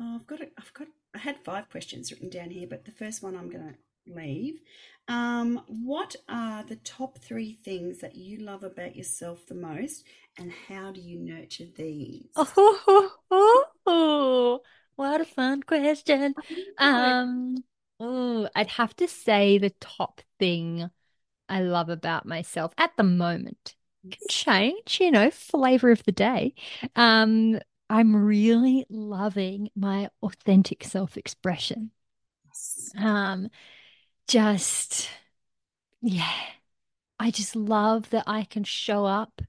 oh, 0.00 0.14
I've 0.14 0.26
got 0.26 0.40
it. 0.40 0.52
I've 0.58 0.72
got. 0.72 0.88
I 1.14 1.18
had 1.18 1.42
five 1.42 1.70
questions 1.70 2.12
written 2.12 2.28
down 2.28 2.50
here, 2.50 2.66
but 2.68 2.84
the 2.84 2.92
first 2.92 3.22
one 3.22 3.34
I'm 3.34 3.48
going 3.48 3.66
to 3.66 3.74
leave. 4.08 4.60
Um, 5.08 5.62
what 5.68 6.16
are 6.28 6.64
the 6.64 6.76
top 6.76 7.18
three 7.18 7.54
things 7.64 7.98
that 7.98 8.14
you 8.14 8.38
love 8.38 8.62
about 8.62 8.94
yourself 8.94 9.46
the 9.46 9.54
most, 9.54 10.04
and 10.38 10.52
how 10.68 10.92
do 10.92 11.00
you 11.00 11.18
nurture 11.18 11.64
these? 11.74 12.28
Oh, 12.36 12.80
oh, 12.86 13.10
oh, 13.30 13.64
oh. 13.86 14.60
what 14.96 15.20
a 15.20 15.24
fun 15.24 15.62
question. 15.62 16.34
Um, 16.78 17.56
oh, 18.00 18.48
I'd 18.54 18.68
have 18.68 18.94
to 18.96 19.08
say 19.08 19.56
the 19.56 19.72
top 19.80 20.20
thing 20.38 20.90
I 21.48 21.62
love 21.62 21.88
about 21.88 22.26
myself 22.26 22.74
at 22.76 22.92
the 22.96 23.04
moment 23.04 23.74
can 24.10 24.26
change, 24.28 24.98
you 25.00 25.10
know, 25.10 25.30
flavor 25.30 25.90
of 25.90 26.04
the 26.04 26.12
day. 26.12 26.54
Um, 26.96 27.58
I'm 27.88 28.14
really 28.14 28.84
loving 28.90 29.70
my 29.74 30.10
authentic 30.22 30.84
self-expression. 30.84 31.90
Um, 32.98 33.48
just 34.28 35.10
yeah, 36.00 36.30
I 37.18 37.30
just 37.30 37.56
love 37.56 38.10
that 38.10 38.24
I 38.26 38.44
can 38.44 38.64
show 38.64 39.04
up 39.04 39.42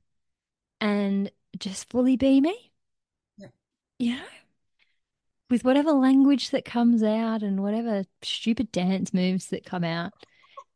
and 0.82 1.32
just 1.58 1.90
fully 1.90 2.18
be 2.18 2.42
me. 2.42 2.72
Yeah. 3.38 3.48
You 4.00 4.16
know, 4.16 4.24
with 5.50 5.64
whatever 5.64 5.92
language 5.92 6.52
that 6.52 6.66
comes 6.66 7.04
out 7.04 7.42
and 7.42 7.62
whatever 7.62 8.06
stupid 8.24 8.72
dance 8.72 9.14
moves 9.14 9.48
that 9.48 9.66
come 9.66 9.84
out. 9.84 10.14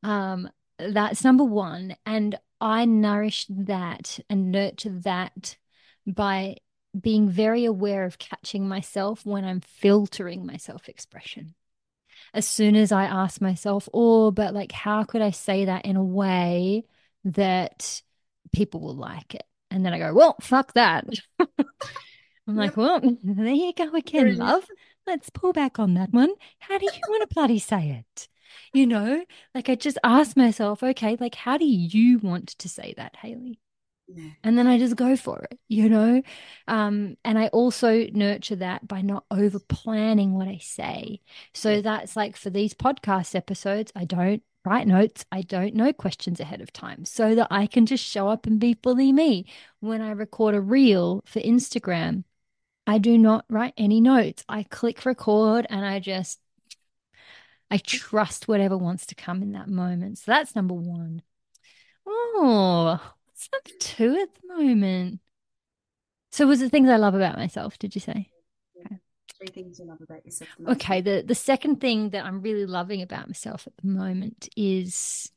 Um, 0.02 0.50
that's 0.78 1.24
number 1.24 1.44
one. 1.44 1.96
And 2.06 2.38
I 2.60 2.86
nourish 2.86 3.46
that 3.50 4.20
and 4.30 4.52
nurture 4.52 4.90
that 4.90 5.58
by 6.06 6.58
being 7.00 7.30
very 7.30 7.66
aware 7.66 8.04
of 8.04 8.20
catching 8.20 8.68
myself 8.68 9.26
when 9.26 9.46
I'm 9.46 9.62
filtering 9.62 10.46
my 10.46 10.58
self 10.58 10.90
expression. 10.90 11.56
As 12.34 12.48
soon 12.48 12.76
as 12.76 12.92
I 12.92 13.06
ask 13.06 13.42
myself, 13.42 13.88
oh, 13.94 14.32
but 14.32 14.54
like, 14.54 14.72
how 14.72 15.04
could 15.04 15.22
I 15.22 15.32
say 15.32 15.66
that 15.66 15.86
in 15.86 15.96
a 15.96 16.04
way 16.04 16.86
that 17.26 18.02
people 18.52 18.80
will 18.80 18.96
like 18.96 19.36
it? 19.36 19.44
And 19.70 19.86
then 19.86 19.94
I 19.94 20.00
go, 20.00 20.14
well, 20.14 20.36
fuck 20.42 20.74
that. 20.74 21.06
I'm 21.40 21.48
yep. 22.48 22.58
like, 22.58 22.78
well, 22.78 23.00
there 23.24 23.48
you 23.48 23.74
go 23.74 23.94
again, 23.96 24.38
love. 24.38 24.66
Let's 25.06 25.30
pull 25.30 25.54
back 25.54 25.80
on 25.80 25.94
that 25.96 26.12
one. 26.12 26.34
How 26.60 26.78
do 26.78 26.86
you 26.86 27.02
want 27.08 27.30
to 27.30 27.34
bloody 27.34 27.60
say 27.60 28.04
it? 28.04 28.28
You 28.74 28.86
know, 28.86 29.26
like 29.56 29.70
I 29.70 29.76
just 29.76 29.98
ask 30.04 30.38
myself, 30.38 30.84
okay, 30.84 31.18
like 31.20 31.36
how 31.36 31.58
do 31.58 31.66
you 31.66 32.20
want 32.20 32.50
to 32.50 32.70
say 32.70 32.94
that, 32.98 33.16
Hayley? 33.18 33.60
And 34.44 34.58
then 34.58 34.68
I 34.68 34.78
just 34.78 34.96
go 34.96 35.16
for 35.16 35.46
it, 35.50 35.60
you 35.68 35.90
know? 35.90 36.22
Um, 36.68 37.16
and 37.24 37.38
I 37.40 37.48
also 37.48 38.08
nurture 38.12 38.58
that 38.58 38.88
by 38.88 39.02
not 39.02 39.26
over 39.32 39.60
planning 39.60 40.34
what 40.34 40.48
I 40.48 40.58
say. 40.58 41.22
So 41.54 41.82
that's 41.82 42.16
like 42.16 42.36
for 42.36 42.50
these 42.50 42.74
podcast 42.74 43.36
episodes, 43.36 43.92
I 43.96 44.06
don't 44.06 44.44
write 44.66 44.88
notes. 44.88 45.26
I 45.32 45.42
don't 45.42 45.76
know 45.76 45.94
questions 45.94 46.40
ahead 46.40 46.62
of 46.62 46.74
time 46.74 47.06
so 47.06 47.36
that 47.36 47.48
I 47.52 47.68
can 47.68 47.86
just 47.86 48.04
show 48.04 48.28
up 48.28 48.46
and 48.46 48.60
be 48.60 48.78
fully 48.82 49.12
me. 49.12 49.46
When 49.80 50.02
I 50.02 50.12
record 50.12 50.56
a 50.56 50.62
reel 50.62 51.22
for 51.26 51.40
Instagram, 51.40 52.24
I 52.86 52.98
do 52.98 53.18
not 53.18 53.46
write 53.50 53.74
any 53.78 54.02
notes. 54.02 54.44
I 54.50 54.64
click 54.64 55.06
record 55.06 55.66
and 55.70 55.86
I 55.86 56.00
just 56.00 56.40
I 57.72 57.78
trust 57.78 58.48
whatever 58.48 58.78
wants 58.78 59.06
to 59.08 59.16
come 59.16 59.42
in 59.42 59.54
that 59.54 59.68
moment. 59.68 60.20
So 60.20 60.26
that's 60.28 60.56
number 60.56 60.76
one. 60.76 61.24
Oh, 62.06 63.00
what's 63.52 63.66
number 63.66 63.80
two 63.80 64.22
at 64.22 64.30
the 64.42 64.64
moment? 64.64 65.20
So 66.32 66.48
was 66.48 66.62
it 66.62 66.72
things 66.72 66.90
I 66.90 66.98
love 66.98 67.16
about 67.16 67.38
myself, 67.38 67.78
did 67.78 67.96
you 67.96 68.02
say? 68.02 68.30
Okay. 68.80 68.98
three 69.38 69.48
things 69.48 69.80
you 69.80 69.86
love 69.86 70.02
about 70.02 70.26
yourself. 70.26 70.50
Okay, 70.68 71.02
the 71.02 71.24
the 71.26 71.36
second 71.36 71.80
thing 71.80 72.10
that 72.12 72.26
I'm 72.26 72.42
really 72.42 72.66
loving 72.66 73.02
about 73.02 73.28
myself 73.28 73.68
at 73.68 73.74
the 73.78 73.88
moment 73.88 74.50
is 74.56 75.32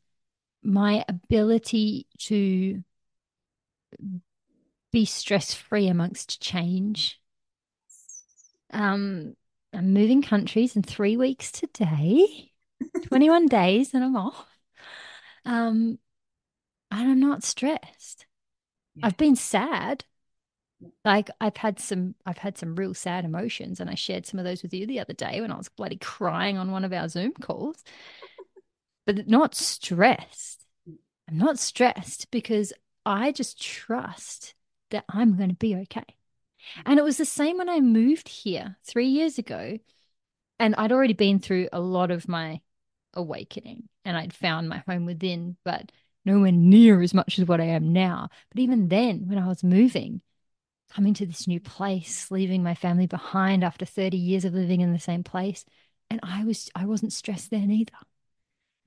my 0.62 1.04
ability 1.08 2.06
to 2.18 2.82
be 4.92 5.04
stress 5.04 5.54
free 5.54 5.88
amongst 5.88 6.40
change. 6.40 7.20
Um, 8.72 9.36
I'm 9.72 9.92
moving 9.92 10.22
countries 10.22 10.76
in 10.76 10.82
three 10.82 11.16
weeks 11.16 11.52
today, 11.52 12.52
21 13.08 13.46
days, 13.46 13.94
and 13.94 14.02
I'm 14.02 14.16
off. 14.16 14.46
Um, 15.44 15.98
and 16.90 17.10
I'm 17.10 17.20
not 17.20 17.44
stressed. 17.44 18.26
Yeah. 18.94 19.06
I've 19.06 19.16
been 19.16 19.36
sad. 19.36 20.04
Like 21.04 21.30
I've 21.40 21.56
had 21.56 21.80
some 21.80 22.14
I've 22.26 22.38
had 22.38 22.58
some 22.58 22.76
real 22.76 22.94
sad 22.94 23.24
emotions 23.24 23.80
and 23.80 23.88
I 23.88 23.94
shared 23.94 24.26
some 24.26 24.38
of 24.38 24.44
those 24.44 24.62
with 24.62 24.74
you 24.74 24.86
the 24.86 25.00
other 25.00 25.14
day 25.14 25.40
when 25.40 25.50
I 25.50 25.56
was 25.56 25.70
bloody 25.70 25.96
crying 25.96 26.58
on 26.58 26.70
one 26.70 26.84
of 26.84 26.92
our 26.92 27.08
Zoom 27.08 27.32
calls. 27.32 27.82
but 29.06 29.26
not 29.26 29.54
stressed. 29.54 30.64
I'm 31.28 31.38
not 31.38 31.58
stressed 31.58 32.30
because 32.30 32.72
I 33.04 33.32
just 33.32 33.60
trust 33.60 34.54
that 34.90 35.04
I'm 35.08 35.36
going 35.36 35.48
to 35.48 35.56
be 35.56 35.74
okay. 35.76 36.04
Mm. 36.78 36.82
And 36.86 36.98
it 36.98 37.04
was 37.04 37.16
the 37.16 37.24
same 37.24 37.58
when 37.58 37.68
I 37.68 37.80
moved 37.80 38.28
here 38.28 38.76
3 38.84 39.06
years 39.06 39.38
ago 39.38 39.78
and 40.58 40.74
I'd 40.76 40.92
already 40.92 41.14
been 41.14 41.38
through 41.38 41.68
a 41.72 41.80
lot 41.80 42.10
of 42.10 42.28
my 42.28 42.60
awakening 43.14 43.88
and 44.04 44.16
I'd 44.16 44.34
found 44.34 44.68
my 44.68 44.82
home 44.86 45.06
within 45.06 45.56
but 45.64 45.90
nowhere 46.26 46.52
near 46.52 47.00
as 47.00 47.14
much 47.14 47.38
as 47.38 47.46
what 47.46 47.60
I 47.60 47.66
am 47.66 47.92
now. 47.92 48.28
But 48.50 48.60
even 48.60 48.88
then, 48.88 49.26
when 49.26 49.38
I 49.38 49.48
was 49.48 49.64
moving, 49.64 50.20
coming 50.92 51.14
to 51.14 51.26
this 51.26 51.48
new 51.48 51.60
place, 51.60 52.30
leaving 52.30 52.62
my 52.62 52.74
family 52.74 53.06
behind 53.06 53.64
after 53.64 53.84
30 53.84 54.16
years 54.16 54.44
of 54.44 54.52
living 54.52 54.80
in 54.80 54.92
the 54.92 54.98
same 54.98 55.22
place, 55.22 55.64
and 56.10 56.20
I 56.22 56.44
was 56.44 56.70
I 56.74 56.84
wasn't 56.86 57.12
stressed 57.12 57.50
then 57.50 57.70
either. 57.70 57.92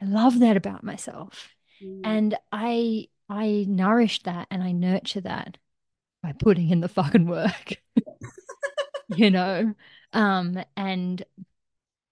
I 0.01 0.05
love 0.05 0.39
that 0.39 0.57
about 0.57 0.83
myself. 0.83 1.49
Mm. 1.83 2.01
And 2.03 2.37
I 2.51 3.07
I 3.29 3.65
nourish 3.67 4.23
that 4.23 4.47
and 4.51 4.63
I 4.63 4.71
nurture 4.71 5.21
that 5.21 5.57
by 6.23 6.33
putting 6.33 6.69
in 6.69 6.81
the 6.81 6.87
fucking 6.87 7.27
work. 7.27 7.75
you 9.09 9.31
know? 9.31 9.73
Um 10.13 10.59
and 10.75 11.23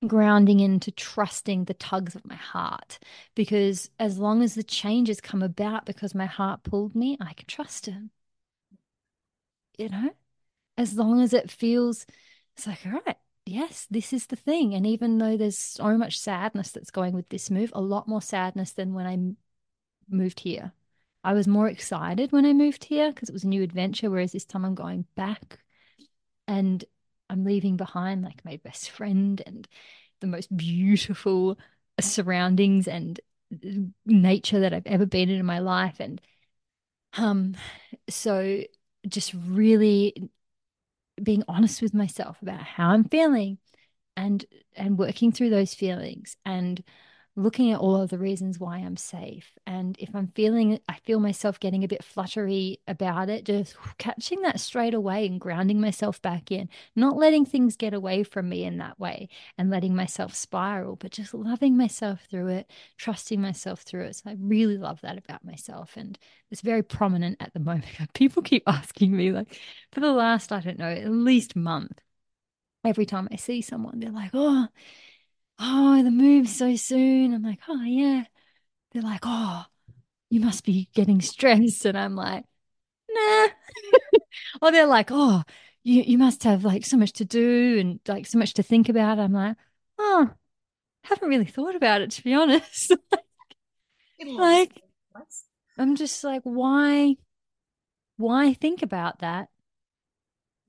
grounding 0.06 0.60
into 0.60 0.92
trusting 0.92 1.66
the 1.66 1.74
tugs 1.74 2.14
of 2.16 2.26
my 2.26 2.36
heart 2.36 3.00
because 3.36 3.90
as 4.00 4.20
long 4.20 4.44
as 4.44 4.54
the 4.54 4.64
changes 4.64 5.20
come 5.20 5.42
about 5.42 5.86
because 5.86 6.14
my 6.14 6.28
heart 6.28 6.62
pulled 6.62 6.94
me 6.94 7.18
i 7.20 7.34
can 7.34 7.48
trust 7.48 7.88
him 7.88 8.12
you 9.78 9.90
know? 9.90 10.10
As 10.78 10.98
long 10.98 11.22
as 11.22 11.34
it 11.34 11.50
feels 11.50 12.06
it's 12.56 12.68
like 12.68 12.86
all 12.86 13.02
right 13.06 13.18
yes 13.46 13.88
this 13.90 14.14
is 14.14 14.28
the 14.28 14.36
thing. 14.36 14.74
And 14.74 14.86
even 14.86 15.18
though 15.18 15.38
there's 15.38 15.58
so 15.58 15.98
much 15.98 16.20
sadness 16.20 16.72
that's 16.72 16.92
going 16.92 17.14
with 17.14 17.30
this 17.30 17.50
move 17.50 17.72
a 17.74 17.82
lot 17.82 18.08
more 18.08 18.22
sadness 18.22 18.72
than 18.74 18.94
when 18.94 19.08
i 19.08 19.18
moved 20.10 20.42
here. 20.42 20.74
I 21.24 21.34
was 21.34 21.48
more 21.48 21.68
excited 21.68 22.32
when 22.32 22.46
i 22.46 22.54
moved 22.54 22.86
here 22.86 23.12
because 23.12 23.30
it 23.30 23.34
was 23.34 23.44
a 23.44 23.48
new 23.48 23.64
adventure 23.64 24.10
whereas 24.10 24.34
this 24.34 24.46
time 24.46 24.66
i'm 24.66 24.76
going 24.76 25.06
back. 25.16 25.60
And 26.48 26.86
I'm 27.30 27.44
leaving 27.44 27.78
behind 27.78 28.24
like 28.24 28.44
my 28.46 28.60
best 28.64 28.90
friend 28.90 29.42
and 29.46 29.68
the 30.22 30.28
most 30.28 30.56
beautiful 30.56 31.58
surroundings 32.00 32.88
and 32.88 33.20
nature 34.06 34.60
that 34.60 34.74
I've 34.74 34.88
ever 34.88 35.06
been 35.06 35.30
in 35.30 35.40
in 35.40 35.46
my 35.46 35.60
life. 35.60 36.00
And 36.00 36.22
um, 37.18 37.56
so 38.10 38.64
just 39.08 39.34
really 39.34 40.30
being 41.22 41.44
honest 41.48 41.82
with 41.82 41.94
myself 41.94 42.42
about 42.42 42.62
how 42.62 42.90
I'm 42.90 43.06
feeling 43.06 43.58
and 44.16 44.46
and 44.76 44.98
working 44.98 45.32
through 45.32 45.50
those 45.50 45.74
feelings 45.74 46.38
and 46.46 46.84
looking 47.38 47.72
at 47.72 47.80
all 47.80 48.02
of 48.02 48.10
the 48.10 48.18
reasons 48.18 48.60
why 48.60 48.78
I'm 48.78 48.98
safe. 48.98 49.60
And 49.68 49.96
if 50.00 50.10
I'm 50.16 50.30
feeling, 50.30 50.80
I 50.90 50.96
feel 51.06 51.20
myself 51.20 51.60
getting 51.60 51.84
a 51.84 51.88
bit 51.88 52.04
fluttery 52.04 52.80
about 52.88 53.30
it, 53.30 53.46
just 53.46 53.76
catching 54.00 54.42
that 54.42 54.60
straight 54.60 54.96
away 54.96 55.28
and 55.28 55.40
grounding 55.40 55.80
myself 55.80 56.20
back 56.20 56.52
in, 56.52 56.68
not 56.96 57.16
letting 57.16 57.46
things 57.46 57.76
get 57.78 57.94
away 57.94 58.24
from 58.24 58.50
me 58.50 58.64
in 58.64 58.80
that 58.80 59.00
way 59.00 59.30
and 59.56 59.70
letting 59.70 59.96
myself 59.96 60.34
spiral, 60.34 60.96
but 60.96 61.12
just 61.12 61.32
loving 61.36 61.78
myself 61.78 62.22
through 62.30 62.48
it, 62.48 62.72
trusting 62.98 63.40
myself 63.40 63.82
through 63.82 64.06
it. 64.06 64.16
So 64.16 64.32
I 64.32 64.36
really 64.40 64.80
love 64.80 65.00
that 65.02 65.20
about 65.20 65.46
myself. 65.46 65.96
And 65.96 66.18
it's 66.50 66.62
very 66.62 66.82
prominent 66.82 67.38
at 67.40 67.54
the 67.54 67.60
moment. 67.68 67.86
People 68.16 68.42
keep 68.42 68.64
asking 68.66 69.16
me, 69.16 69.32
like, 69.32 69.62
for 69.92 70.00
the 70.00 70.12
last, 70.12 70.52
I 70.52 70.60
don't 70.60 70.80
know, 70.80 70.90
at 70.90 71.08
least 71.08 71.56
month, 71.56 72.02
every 72.84 73.06
time 73.06 73.28
I 73.32 73.36
see 73.36 73.62
someone, 73.62 74.00
they're 74.00 74.10
like, 74.10 74.32
oh, 74.34 74.68
oh, 75.60 76.04
the 76.04 76.12
move's 76.12 76.56
so 76.56 76.76
soon. 76.76 77.34
I'm 77.34 77.44
like, 77.44 77.60
oh, 77.68 77.84
yeah. 77.84 78.24
They're 78.92 79.02
like, 79.02 79.22
oh, 79.24 79.66
you 80.30 80.40
must 80.40 80.64
be 80.64 80.90
getting 80.94 81.22
stressed. 81.22 81.86
And 81.86 81.98
I'm 81.98 82.16
like, 82.16 82.46
nah. 83.10 83.48
or 84.62 84.72
they're 84.72 84.88
like, 84.88 85.10
oh, 85.12 85.44
you, 85.84 86.04
you 86.04 86.18
must 86.18 86.44
have 86.44 86.66
like 86.66 86.86
so 86.86 86.98
much 86.98 87.14
to 87.14 87.26
do 87.26 87.78
and 87.80 88.00
like 88.08 88.26
so 88.26 88.38
much 88.38 88.54
to 88.56 88.64
think 88.64 88.90
about. 88.90 89.20
I'm 89.20 89.34
like, 89.34 89.56
oh, 89.98 90.30
haven't 91.04 91.30
really 91.30 91.46
thought 91.46 91.76
about 91.76 92.02
it 92.02 92.12
to 92.12 92.24
be 92.24 92.34
honest. 92.34 92.94
like, 94.26 94.82
I'm 95.78 95.96
just 95.96 96.24
like, 96.24 96.42
why, 96.44 97.16
why 98.18 98.54
think 98.54 98.82
about 98.82 99.20
that? 99.20 99.50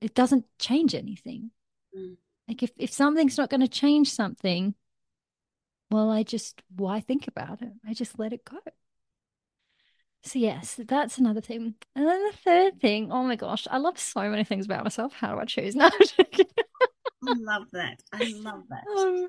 It 0.01 0.13
doesn't 0.13 0.45
change 0.57 0.95
anything. 0.95 1.51
Mm. 1.95 2.15
Like 2.47 2.63
if, 2.63 2.71
if 2.77 2.93
something's 2.93 3.37
not 3.37 3.49
going 3.49 3.61
to 3.61 3.67
change 3.67 4.11
something, 4.11 4.73
well, 5.89 6.09
I 6.09 6.23
just, 6.23 6.61
why 6.75 6.99
think 7.01 7.27
about 7.27 7.61
it? 7.61 7.71
I 7.87 7.93
just 7.93 8.19
let 8.19 8.33
it 8.33 8.45
go. 8.45 8.57
So, 10.21 10.37
yes, 10.37 10.79
that's 10.85 11.17
another 11.17 11.41
thing. 11.41 11.75
And 11.95 12.07
then 12.07 12.23
the 12.25 12.37
third 12.43 12.81
thing, 12.81 13.11
oh 13.11 13.23
my 13.23 13.35
gosh, 13.35 13.67
I 13.71 13.77
love 13.77 13.97
so 13.97 14.29
many 14.29 14.43
things 14.43 14.65
about 14.65 14.83
myself. 14.83 15.13
How 15.13 15.33
do 15.33 15.39
I 15.39 15.45
choose 15.45 15.75
now? 15.77 15.89
I 15.89 17.33
love 17.33 17.63
that. 17.71 18.01
I 18.11 18.33
love 18.35 18.63
that. 18.69 18.83
Um, 18.97 19.27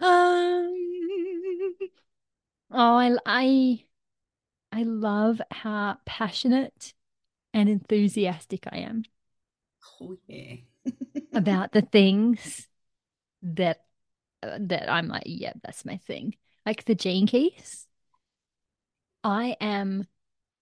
um, 0.00 1.74
oh, 2.72 2.96
I, 2.96 3.16
I, 3.24 3.84
I 4.72 4.82
love 4.82 5.40
how 5.50 5.98
passionate 6.04 6.94
and 7.54 7.68
enthusiastic 7.68 8.66
I 8.70 8.78
am. 8.78 9.04
Oh, 10.00 10.16
yeah 10.26 10.56
about 11.32 11.72
the 11.72 11.82
things 11.82 12.68
that 13.42 13.85
Uh, 14.42 14.58
that 14.60 14.90
I'm 14.90 15.08
like, 15.08 15.22
yeah, 15.26 15.52
that's 15.62 15.84
my 15.84 15.96
thing. 15.98 16.34
Like 16.64 16.84
the 16.84 16.94
gene 16.94 17.26
keys, 17.26 17.86
I 19.24 19.56
am 19.60 20.06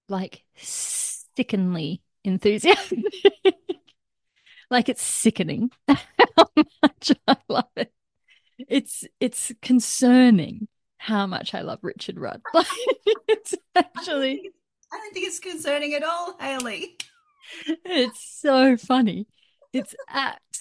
like 0.08 0.44
sickeningly 0.56 2.02
enthusiastic. 2.24 3.04
like 4.70 4.88
it's 4.88 5.02
sickening 5.02 5.70
how 5.88 6.48
much 6.82 7.12
I 7.26 7.36
love 7.48 7.68
it. 7.76 7.92
It's 8.58 9.04
it's 9.20 9.52
concerning 9.62 10.68
how 10.98 11.26
much 11.26 11.54
I 11.54 11.62
love 11.62 11.80
Richard 11.82 12.18
Rudd. 12.18 12.42
Like 12.54 12.66
it's 13.28 13.54
actually 13.74 14.50
I 14.92 14.96
don't 14.96 15.12
think 15.12 15.26
it's 15.26 15.40
concerning 15.40 15.94
at 15.94 16.02
all, 16.02 16.36
Hayley. 16.38 16.96
It's 17.84 18.40
so 18.40 18.76
funny. 18.76 19.26
It's 19.72 19.94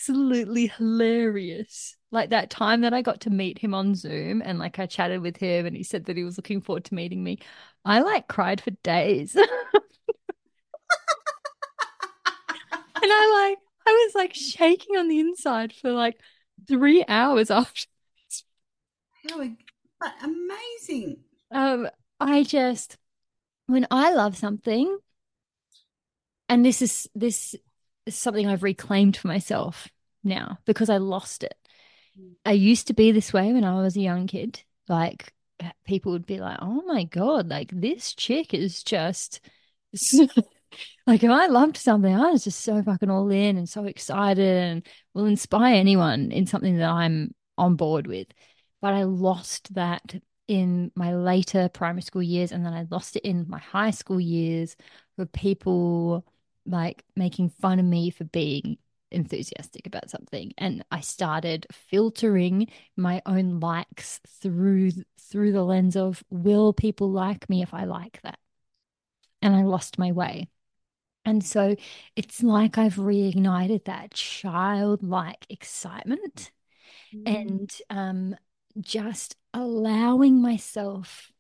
absolutely 0.10 0.68
hilarious. 0.68 1.96
Like 2.12 2.30
that 2.32 2.50
time 2.50 2.82
that 2.82 2.94
I 2.94 3.02
got 3.02 3.22
to 3.22 3.30
meet 3.30 3.58
him 3.58 3.74
on 3.74 3.96
Zoom 3.96 4.42
and 4.44 4.60
like 4.60 4.78
I 4.78 4.86
chatted 4.86 5.22
with 5.22 5.38
him 5.38 5.66
and 5.66 5.76
he 5.76 5.84
said 5.84 6.06
that 6.06 6.18
he 6.18 6.24
was 6.24 6.38
looking 6.38 6.62
forward 6.62 6.86
to 6.86 6.96
meeting 6.96 7.24
me. 7.24 7.40
I 7.86 8.02
like 8.02 8.28
cried 8.28 8.60
for 8.62 8.72
days. 8.84 9.36
and 9.36 9.46
I 13.02 13.50
like 13.50 13.58
I 13.86 13.92
was 13.92 14.16
like 14.16 14.34
shaking 14.34 14.98
on 14.98 15.08
the 15.08 15.20
inside 15.20 15.74
for 15.74 15.92
like 15.92 16.20
three 16.68 17.04
hours 17.08 17.50
after 17.50 17.88
How 19.30 19.50
amazing. 20.22 21.18
Um 21.50 21.88
I 22.20 22.44
just 22.44 22.98
when 23.68 23.88
I 23.90 24.14
love 24.14 24.36
something 24.36 24.98
and 26.50 26.66
this 26.66 26.82
is 26.82 27.10
this 27.16 27.56
is 28.06 28.16
something 28.16 28.48
I've 28.48 28.64
reclaimed 28.64 29.16
for 29.18 29.28
myself 29.28 29.88
now 30.24 30.60
because 30.66 30.90
I 30.90 30.98
lost 30.98 31.44
it. 31.44 31.56
Mm. 32.20 32.34
I 32.46 32.52
used 32.54 32.88
to 32.88 32.94
be 32.94 33.12
this 33.12 33.34
way 33.34 33.54
when 33.54 33.64
I 33.64 33.82
was 33.82 33.96
a 33.96 34.02
young 34.02 34.28
kid. 34.28 34.64
Like 34.88 35.34
people 35.86 36.12
would 36.12 36.26
be 36.26 36.40
like, 36.40 36.58
"Oh 36.62 36.84
my 36.86 37.06
god, 37.06 37.50
like 37.50 37.72
this 37.74 38.14
chick 38.14 38.54
is 38.54 38.84
just 38.84 39.42
like 41.08 41.24
if 41.24 41.30
I 41.30 41.48
loved 41.48 41.78
something, 41.78 42.14
I 42.14 42.32
was 42.32 42.44
just 42.44 42.62
so 42.62 42.82
fucking 42.84 43.10
all 43.10 43.30
in 43.32 43.58
and 43.58 43.70
so 43.70 43.86
excited 43.86 44.58
and 44.58 44.88
will 45.14 45.26
inspire 45.26 45.76
anyone 45.76 46.32
in 46.32 46.48
something 46.48 46.78
that 46.78 46.90
I'm 46.90 47.34
on 47.58 47.76
board 47.76 48.08
with." 48.08 48.28
But 48.82 48.94
I 48.94 49.04
lost 49.04 49.74
that 49.76 50.16
in 50.48 50.92
my 50.96 51.16
later 51.16 51.70
primary 51.70 52.02
school 52.02 52.22
years 52.24 52.52
and 52.52 52.66
then 52.66 52.74
I 52.74 52.86
lost 52.92 53.16
it 53.16 53.24
in 53.24 53.46
my 53.48 53.60
high 53.60 53.92
school 53.92 54.20
years 54.20 54.76
where 55.16 55.26
people 55.26 56.26
like 56.66 57.04
making 57.16 57.50
fun 57.50 57.80
of 57.80 57.86
me 57.86 58.10
for 58.10 58.26
being 58.26 58.78
enthusiastic 59.14 59.88
about 59.88 60.10
something 60.10 60.54
and 60.58 60.84
I 60.92 61.02
started 61.02 61.68
filtering 61.72 62.68
my 62.96 63.22
own 63.26 63.60
likes 63.60 64.20
through 64.28 64.92
through 65.20 65.52
the 65.52 65.64
lens 65.64 65.96
of 65.96 66.24
will 66.30 66.74
people 66.74 67.10
like 67.10 67.50
me 67.50 67.62
if 67.62 67.74
I 67.74 67.86
like 67.86 68.22
that? 68.24 68.38
And 69.42 69.56
I 69.56 69.64
lost 69.64 69.98
my 69.98 70.12
way. 70.12 70.48
And 71.26 71.44
so 71.44 71.76
it's 72.16 72.44
like 72.44 72.78
I've 72.78 72.96
reignited 72.96 73.86
that 73.86 74.12
childlike 74.12 75.46
excitement 75.50 76.52
mm. 77.14 77.24
and 77.26 77.72
um, 77.90 78.36
just 78.80 79.36
allowing 79.54 80.42
myself 80.42 81.32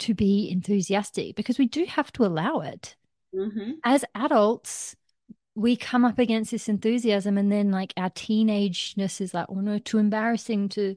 to 0.00 0.14
be 0.14 0.50
enthusiastic 0.50 1.36
because 1.36 1.58
we 1.58 1.66
do 1.66 1.84
have 1.84 2.12
to 2.12 2.24
allow 2.24 2.60
it. 2.60 2.96
Mm-hmm. 3.34 3.72
As 3.84 4.04
adults, 4.14 4.96
we 5.54 5.76
come 5.76 6.04
up 6.04 6.18
against 6.18 6.50
this 6.50 6.68
enthusiasm 6.68 7.36
and 7.36 7.52
then 7.52 7.70
like 7.70 7.92
our 7.96 8.10
teenageness 8.10 9.20
is 9.20 9.34
like, 9.34 9.46
oh 9.48 9.60
no, 9.60 9.78
too 9.78 9.98
embarrassing 9.98 10.68
to 10.70 10.96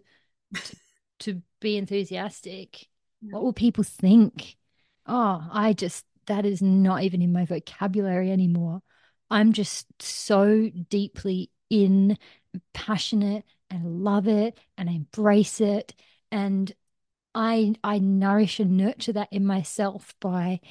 to, 0.53 0.75
to 1.19 1.41
be 1.59 1.77
enthusiastic. 1.77 2.87
Yeah. 3.21 3.33
What 3.33 3.43
will 3.43 3.53
people 3.53 3.83
think? 3.83 4.55
Oh, 5.05 5.45
I 5.51 5.73
just 5.73 6.05
that 6.27 6.45
is 6.45 6.61
not 6.61 7.03
even 7.03 7.21
in 7.21 7.33
my 7.33 7.45
vocabulary 7.45 8.31
anymore. 8.31 8.81
I'm 9.29 9.53
just 9.53 9.87
so 10.01 10.69
deeply 10.89 11.51
in 11.69 12.17
passionate 12.73 13.43
and 13.69 14.03
love 14.03 14.27
it 14.27 14.57
and 14.77 14.87
embrace 14.87 15.59
it 15.59 15.93
and 16.31 16.71
I 17.33 17.75
I 17.83 17.99
nourish 17.99 18.59
and 18.59 18.77
nurture 18.77 19.13
that 19.13 19.27
in 19.31 19.45
myself 19.45 20.15
by 20.21 20.61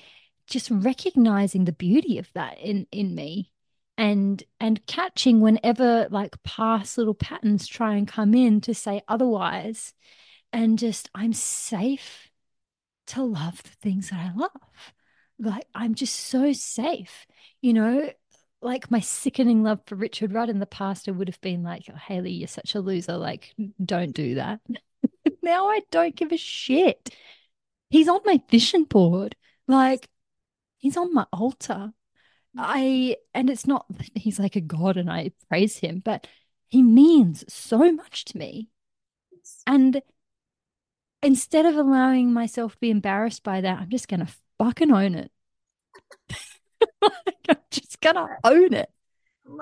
just 0.46 0.70
recognizing 0.70 1.64
the 1.64 1.72
beauty 1.72 2.18
of 2.18 2.32
that 2.34 2.58
in 2.58 2.86
in 2.90 3.14
me 3.14 3.52
and 3.96 4.42
and 4.60 4.84
catching 4.86 5.40
whenever 5.40 6.08
like 6.10 6.42
past 6.42 6.98
little 6.98 7.14
patterns 7.14 7.66
try 7.66 7.94
and 7.94 8.08
come 8.08 8.34
in 8.34 8.60
to 8.62 8.74
say 8.74 9.02
otherwise. 9.08 9.92
And 10.52 10.78
just 10.78 11.10
i'm 11.14 11.32
safe 11.32 12.30
to 13.08 13.22
love 13.22 13.62
the 13.62 13.70
things 13.82 14.10
that 14.10 14.18
i 14.18 14.32
love. 14.36 14.50
Like 15.38 15.66
i'm 15.74 15.94
just 15.94 16.14
so 16.14 16.52
safe 16.52 17.26
you 17.60 17.72
know? 17.72 18.10
Like 18.60 18.90
my 18.90 19.00
sickening 19.00 19.62
love 19.62 19.80
for 19.86 19.94
richard 19.94 20.32
rudd 20.32 20.48
in 20.48 20.58
the 20.58 20.66
past 20.66 21.08
i 21.08 21.12
would 21.12 21.28
have 21.28 21.40
been 21.40 21.62
like 21.62 21.84
oh, 21.90 21.96
hayley 21.96 22.32
you're 22.32 22.48
such 22.48 22.74
a 22.74 22.80
loser. 22.80 23.16
Like 23.16 23.54
don't 23.84 24.12
do 24.12 24.36
that. 24.36 24.60
Now 25.42 25.68
i 25.68 25.80
don't 25.90 26.16
give 26.16 26.32
a 26.32 26.38
shit. 26.38 27.14
He's 27.90 28.08
on 28.08 28.20
my 28.24 28.40
vision 28.50 28.84
board. 28.84 29.36
Like 29.68 30.08
he's 30.78 30.96
on 30.96 31.12
my 31.12 31.26
altar 31.32 31.92
I 32.56 33.16
and 33.34 33.50
it's 33.50 33.66
not 33.66 33.86
he's 34.14 34.38
like 34.38 34.56
a 34.56 34.60
god 34.60 34.96
and 34.96 35.10
I 35.10 35.32
praise 35.48 35.78
him, 35.78 36.02
but 36.04 36.26
he 36.68 36.82
means 36.82 37.44
so 37.52 37.92
much 37.92 38.24
to 38.26 38.38
me. 38.38 38.68
And 39.66 40.02
instead 41.22 41.66
of 41.66 41.76
allowing 41.76 42.32
myself 42.32 42.72
to 42.72 42.78
be 42.78 42.90
embarrassed 42.90 43.42
by 43.42 43.60
that, 43.60 43.80
I'm 43.80 43.90
just 43.90 44.08
gonna 44.08 44.28
fucking 44.58 44.92
own 44.92 45.14
it. 45.14 45.30
like, 47.02 47.46
I'm 47.48 47.56
just 47.70 48.00
gonna 48.00 48.38
own 48.44 48.74
it 48.74 48.90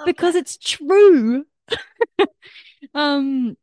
because 0.05 0.35
that. 0.35 0.41
it's 0.41 0.57
true. 0.57 1.47
um 2.95 3.57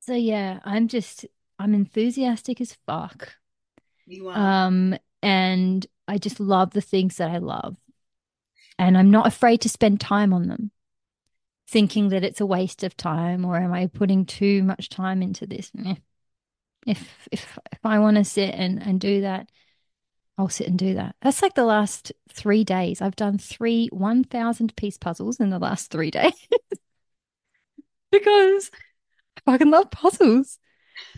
so 0.00 0.14
yeah, 0.14 0.60
I'm 0.64 0.88
just 0.88 1.26
I'm 1.58 1.74
enthusiastic 1.74 2.60
as 2.60 2.76
fuck. 2.86 3.34
You 4.06 4.28
are. 4.28 4.66
Um 4.66 4.96
and 5.22 5.86
I 6.06 6.18
just 6.18 6.40
love 6.40 6.70
the 6.70 6.80
things 6.80 7.16
that 7.16 7.30
I 7.30 7.38
love 7.38 7.76
and 8.78 8.96
I'm 8.96 9.10
not 9.10 9.26
afraid 9.26 9.60
to 9.62 9.68
spend 9.68 10.00
time 10.00 10.32
on 10.32 10.48
them, 10.48 10.70
thinking 11.68 12.08
that 12.10 12.24
it's 12.24 12.40
a 12.40 12.46
waste 12.46 12.82
of 12.82 12.96
time 12.96 13.44
or 13.44 13.56
am 13.56 13.72
I 13.72 13.86
putting 13.86 14.26
too 14.26 14.62
much 14.62 14.88
time 14.88 15.22
into 15.22 15.46
this? 15.46 15.70
If 16.86 17.28
if 17.32 17.58
if 17.72 17.78
I 17.84 17.98
want 17.98 18.16
to 18.16 18.24
sit 18.24 18.54
and 18.54 18.82
and 18.82 19.00
do 19.00 19.22
that, 19.22 19.48
I'll 20.36 20.48
sit 20.48 20.66
and 20.66 20.78
do 20.78 20.94
that. 20.94 21.14
That's 21.22 21.42
like 21.42 21.54
the 21.54 21.64
last 21.64 22.12
three 22.32 22.64
days. 22.64 23.00
I've 23.00 23.16
done 23.16 23.38
three 23.38 23.88
1,000 23.92 24.76
piece 24.76 24.98
puzzles 24.98 25.38
in 25.38 25.50
the 25.50 25.58
last 25.58 25.90
three 25.90 26.10
days 26.10 26.48
because 28.10 28.70
I 29.36 29.52
fucking 29.52 29.70
love 29.70 29.90
puzzles. 29.90 30.58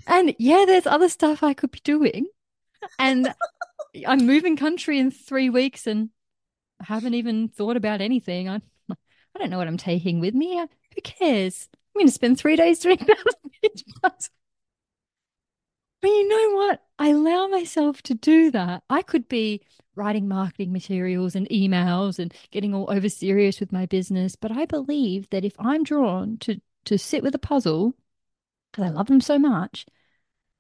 And 0.06 0.34
yeah, 0.38 0.64
there's 0.66 0.86
other 0.86 1.08
stuff 1.08 1.42
I 1.42 1.54
could 1.54 1.70
be 1.70 1.80
doing. 1.82 2.26
And 2.98 3.34
I'm 4.06 4.26
moving 4.26 4.56
country 4.56 4.98
in 4.98 5.10
three 5.10 5.48
weeks 5.48 5.86
and 5.86 6.10
haven't 6.84 7.14
even 7.14 7.48
thought 7.48 7.76
about 7.76 8.00
anything. 8.00 8.48
I, 8.48 8.60
I 8.90 9.38
don't 9.38 9.50
know 9.50 9.58
what 9.58 9.68
I'm 9.68 9.76
taking 9.76 10.20
with 10.20 10.34
me. 10.34 10.56
Who 10.58 11.00
cares? 11.02 11.68
I'm 11.72 12.00
going 12.00 12.06
to 12.08 12.12
spend 12.12 12.38
three 12.38 12.56
days 12.56 12.80
doing 12.80 12.98
that. 14.02 14.28
But 16.02 16.08
you 16.08 16.28
know 16.28 16.56
what? 16.56 16.82
I 16.98 17.08
allow 17.08 17.48
myself 17.48 18.02
to 18.02 18.14
do 18.14 18.50
that. 18.52 18.82
I 18.88 19.02
could 19.02 19.28
be 19.28 19.62
writing 19.94 20.28
marketing 20.28 20.72
materials 20.72 21.34
and 21.34 21.48
emails 21.48 22.18
and 22.18 22.32
getting 22.50 22.74
all 22.74 22.90
over 22.90 23.08
serious 23.08 23.60
with 23.60 23.72
my 23.72 23.86
business. 23.86 24.36
But 24.36 24.52
I 24.52 24.66
believe 24.66 25.28
that 25.30 25.44
if 25.44 25.54
I'm 25.58 25.82
drawn 25.82 26.38
to 26.38 26.60
to 26.84 26.98
sit 26.98 27.22
with 27.22 27.34
a 27.34 27.38
puzzle, 27.38 27.94
because 28.70 28.84
I 28.84 28.90
love 28.90 29.08
them 29.08 29.20
so 29.20 29.38
much, 29.38 29.86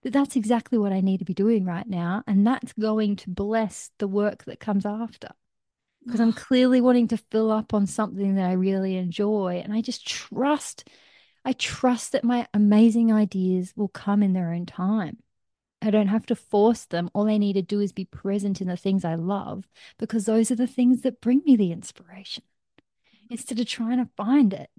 that 0.02 0.12
that's 0.12 0.36
exactly 0.36 0.78
what 0.78 0.92
I 0.92 1.00
need 1.00 1.18
to 1.18 1.24
be 1.24 1.34
doing 1.34 1.64
right 1.64 1.86
now. 1.86 2.24
And 2.26 2.46
that's 2.46 2.72
going 2.72 3.16
to 3.16 3.30
bless 3.30 3.90
the 3.98 4.08
work 4.08 4.44
that 4.46 4.58
comes 4.58 4.84
after 4.84 5.28
because 6.06 6.20
I'm 6.20 6.32
clearly 6.32 6.80
wanting 6.80 7.08
to 7.08 7.16
fill 7.16 7.50
up 7.50 7.74
on 7.74 7.86
something 7.86 8.36
that 8.36 8.48
I 8.48 8.52
really 8.52 8.96
enjoy. 8.96 9.60
And 9.62 9.72
I 9.72 9.80
just 9.80 10.06
trust, 10.06 10.88
I 11.44 11.52
trust 11.52 12.12
that 12.12 12.24
my 12.24 12.46
amazing 12.54 13.12
ideas 13.12 13.72
will 13.76 13.88
come 13.88 14.22
in 14.22 14.32
their 14.32 14.52
own 14.52 14.66
time. 14.66 15.18
I 15.82 15.90
don't 15.90 16.08
have 16.08 16.26
to 16.26 16.36
force 16.36 16.84
them. 16.86 17.10
All 17.12 17.28
I 17.28 17.38
need 17.38 17.54
to 17.54 17.62
do 17.62 17.80
is 17.80 17.92
be 17.92 18.04
present 18.04 18.60
in 18.60 18.68
the 18.68 18.76
things 18.76 19.04
I 19.04 19.16
love 19.16 19.68
because 19.98 20.24
those 20.24 20.50
are 20.50 20.56
the 20.56 20.66
things 20.66 21.02
that 21.02 21.20
bring 21.20 21.42
me 21.44 21.56
the 21.56 21.72
inspiration 21.72 22.44
instead 23.28 23.60
of 23.60 23.66
trying 23.66 23.98
to 23.98 24.10
find 24.16 24.54
it. 24.54 24.70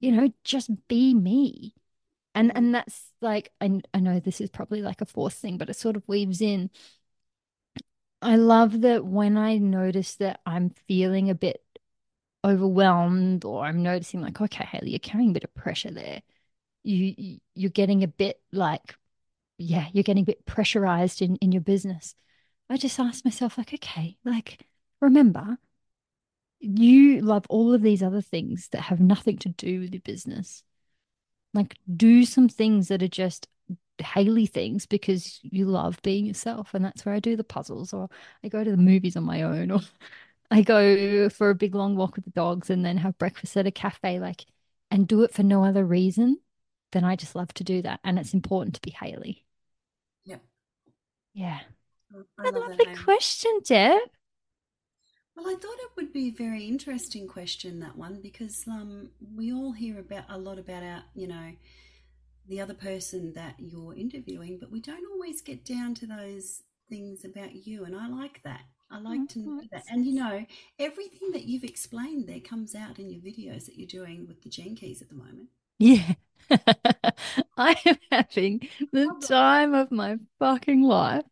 You 0.00 0.12
know, 0.12 0.32
just 0.44 0.70
be 0.88 1.14
me. 1.14 1.74
And 2.34 2.54
and 2.56 2.74
that's 2.74 3.12
like 3.20 3.52
I, 3.60 3.80
I 3.92 4.00
know 4.00 4.18
this 4.18 4.40
is 4.40 4.50
probably 4.50 4.82
like 4.82 5.00
a 5.00 5.06
fourth 5.06 5.34
thing, 5.34 5.56
but 5.56 5.70
it 5.70 5.76
sort 5.76 5.94
of 5.96 6.02
weaves 6.08 6.40
in 6.40 6.70
I 8.24 8.36
love 8.36 8.80
that 8.80 9.04
when 9.04 9.36
I 9.36 9.58
notice 9.58 10.16
that 10.16 10.40
I'm 10.46 10.70
feeling 10.88 11.28
a 11.28 11.34
bit 11.34 11.62
overwhelmed 12.42 13.44
or 13.44 13.64
I'm 13.64 13.82
noticing 13.82 14.22
like, 14.22 14.40
okay, 14.40 14.64
Hayley, 14.64 14.90
you're 14.90 14.98
carrying 14.98 15.30
a 15.30 15.34
bit 15.34 15.44
of 15.44 15.54
pressure 15.54 15.90
there. 15.90 16.22
You 16.84 17.38
you're 17.54 17.70
getting 17.70 18.02
a 18.02 18.08
bit 18.08 18.40
like, 18.50 18.96
yeah, 19.58 19.88
you're 19.92 20.04
getting 20.04 20.22
a 20.22 20.26
bit 20.26 20.46
pressurized 20.46 21.20
in 21.20 21.36
in 21.36 21.52
your 21.52 21.60
business. 21.60 22.14
I 22.70 22.78
just 22.78 22.98
ask 22.98 23.26
myself 23.26 23.58
like, 23.58 23.74
okay, 23.74 24.16
like 24.24 24.66
remember, 25.02 25.58
you 26.60 27.20
love 27.20 27.44
all 27.50 27.74
of 27.74 27.82
these 27.82 28.02
other 28.02 28.22
things 28.22 28.68
that 28.72 28.82
have 28.82 29.00
nothing 29.00 29.36
to 29.38 29.50
do 29.50 29.80
with 29.80 29.92
your 29.92 30.00
business. 30.00 30.62
Like 31.52 31.76
do 31.94 32.24
some 32.24 32.48
things 32.48 32.88
that 32.88 33.02
are 33.02 33.08
just 33.08 33.48
Hayley 33.98 34.46
things 34.46 34.86
because 34.86 35.40
you 35.42 35.66
love 35.66 36.00
being 36.02 36.26
yourself. 36.26 36.74
And 36.74 36.84
that's 36.84 37.04
where 37.04 37.14
I 37.14 37.20
do 37.20 37.36
the 37.36 37.44
puzzles, 37.44 37.92
or 37.92 38.08
I 38.42 38.48
go 38.48 38.64
to 38.64 38.70
the 38.70 38.76
movies 38.76 39.16
on 39.16 39.24
my 39.24 39.42
own, 39.42 39.70
or 39.70 39.80
I 40.50 40.62
go 40.62 41.28
for 41.28 41.50
a 41.50 41.54
big 41.54 41.74
long 41.74 41.96
walk 41.96 42.16
with 42.16 42.24
the 42.24 42.30
dogs 42.30 42.70
and 42.70 42.84
then 42.84 42.98
have 42.98 43.18
breakfast 43.18 43.56
at 43.56 43.66
a 43.66 43.70
cafe, 43.70 44.18
like, 44.18 44.44
and 44.90 45.06
do 45.08 45.22
it 45.22 45.32
for 45.32 45.42
no 45.42 45.64
other 45.64 45.84
reason 45.84 46.38
than 46.92 47.04
I 47.04 47.16
just 47.16 47.34
love 47.34 47.52
to 47.54 47.64
do 47.64 47.82
that. 47.82 48.00
And 48.04 48.18
it's 48.18 48.34
important 48.34 48.74
to 48.76 48.80
be 48.80 48.90
Hayley. 48.90 49.44
Yeah. 50.24 50.38
Yeah. 51.34 51.60
I, 52.38 52.46
I 52.46 52.50
love 52.50 52.76
the 52.76 52.96
question, 53.04 53.60
Deb. 53.64 53.98
Well, 55.36 55.48
I 55.48 55.54
thought 55.54 55.78
it 55.80 55.90
would 55.96 56.12
be 56.12 56.28
a 56.28 56.32
very 56.32 56.64
interesting 56.66 57.26
question 57.26 57.80
that 57.80 57.96
one 57.96 58.20
because 58.22 58.64
um, 58.68 59.10
we 59.34 59.52
all 59.52 59.72
hear 59.72 59.98
about 59.98 60.24
a 60.28 60.38
lot 60.38 60.60
about 60.60 60.84
our, 60.84 61.02
you 61.14 61.26
know, 61.26 61.52
the 62.48 62.60
other 62.60 62.74
person 62.74 63.32
that 63.34 63.54
you're 63.58 63.94
interviewing, 63.94 64.58
but 64.60 64.70
we 64.70 64.80
don't 64.80 65.06
always 65.12 65.40
get 65.40 65.64
down 65.64 65.94
to 65.94 66.06
those 66.06 66.62
things 66.88 67.24
about 67.24 67.66
you. 67.66 67.84
And 67.84 67.96
I 67.96 68.08
like 68.08 68.42
that. 68.42 68.62
I 68.90 68.98
like 68.98 69.20
oh, 69.22 69.26
to 69.30 69.38
know 69.38 69.62
that. 69.72 69.82
And 69.90 70.04
you 70.06 70.14
know, 70.14 70.44
everything 70.78 71.32
that 71.32 71.44
you've 71.44 71.64
explained 71.64 72.28
there 72.28 72.40
comes 72.40 72.74
out 72.74 72.98
in 72.98 73.10
your 73.10 73.20
videos 73.20 73.66
that 73.66 73.76
you're 73.76 73.86
doing 73.86 74.26
with 74.26 74.42
the 74.42 74.50
Gene 74.50 74.76
Keys 74.76 75.02
at 75.02 75.08
the 75.08 75.14
moment. 75.14 75.48
Yeah. 75.78 76.14
I 77.56 77.76
am 77.86 77.96
having 78.10 78.68
the 78.92 79.12
time 79.26 79.74
of 79.74 79.90
my 79.90 80.16
fucking 80.38 80.82
life 80.82 81.24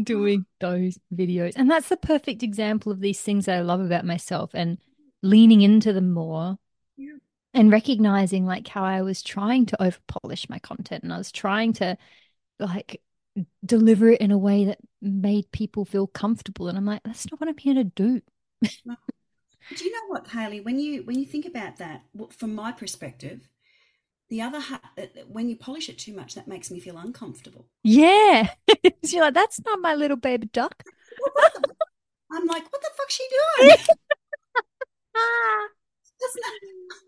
doing 0.00 0.46
those 0.60 0.98
videos. 1.12 1.54
And 1.56 1.70
that's 1.70 1.88
the 1.88 1.96
perfect 1.96 2.42
example 2.42 2.92
of 2.92 3.00
these 3.00 3.20
things 3.20 3.46
that 3.46 3.58
I 3.58 3.62
love 3.62 3.80
about 3.80 4.06
myself 4.06 4.52
and 4.54 4.78
leaning 5.22 5.62
into 5.62 5.92
them 5.92 6.12
more 6.12 6.58
and 7.56 7.72
recognizing 7.72 8.44
like 8.44 8.68
how 8.68 8.84
I 8.84 9.00
was 9.00 9.22
trying 9.22 9.64
to 9.66 9.82
over 9.82 9.98
polish 10.06 10.48
my 10.48 10.58
content 10.58 11.02
and 11.02 11.12
I 11.12 11.16
was 11.16 11.32
trying 11.32 11.72
to 11.74 11.96
like 12.58 13.00
deliver 13.64 14.10
it 14.10 14.20
in 14.20 14.30
a 14.30 14.38
way 14.38 14.66
that 14.66 14.78
made 15.00 15.50
people 15.52 15.86
feel 15.86 16.06
comfortable. 16.06 16.68
And 16.68 16.76
I'm 16.76 16.84
like, 16.84 17.02
that's 17.02 17.30
not 17.30 17.40
what 17.40 17.48
I'm 17.48 17.56
here 17.56 17.74
to 17.74 17.84
do. 17.84 18.20
Do 18.62 19.84
you 19.84 19.90
know 19.90 20.06
what, 20.08 20.28
Hayley? 20.28 20.60
When 20.60 20.78
you 20.78 21.02
when 21.04 21.18
you 21.18 21.24
think 21.24 21.46
about 21.46 21.78
that, 21.78 22.02
from 22.30 22.54
my 22.54 22.72
perspective, 22.72 23.48
the 24.28 24.42
other 24.42 24.60
ha- 24.60 24.92
uh, 24.98 25.06
when 25.26 25.48
you 25.48 25.56
polish 25.56 25.88
it 25.88 25.98
too 25.98 26.14
much, 26.14 26.34
that 26.34 26.46
makes 26.46 26.70
me 26.70 26.78
feel 26.78 26.98
uncomfortable. 26.98 27.66
Yeah, 27.82 28.50
you're 29.02 29.22
like, 29.22 29.34
that's 29.34 29.60
not 29.64 29.80
my 29.80 29.94
little 29.94 30.16
baby 30.16 30.48
duck. 30.52 30.84
I'm 32.30 32.46
like, 32.46 32.70
what 32.70 32.82
the 32.82 32.90
fuck's 32.96 33.14
she 33.14 33.26
doing? 33.58 33.76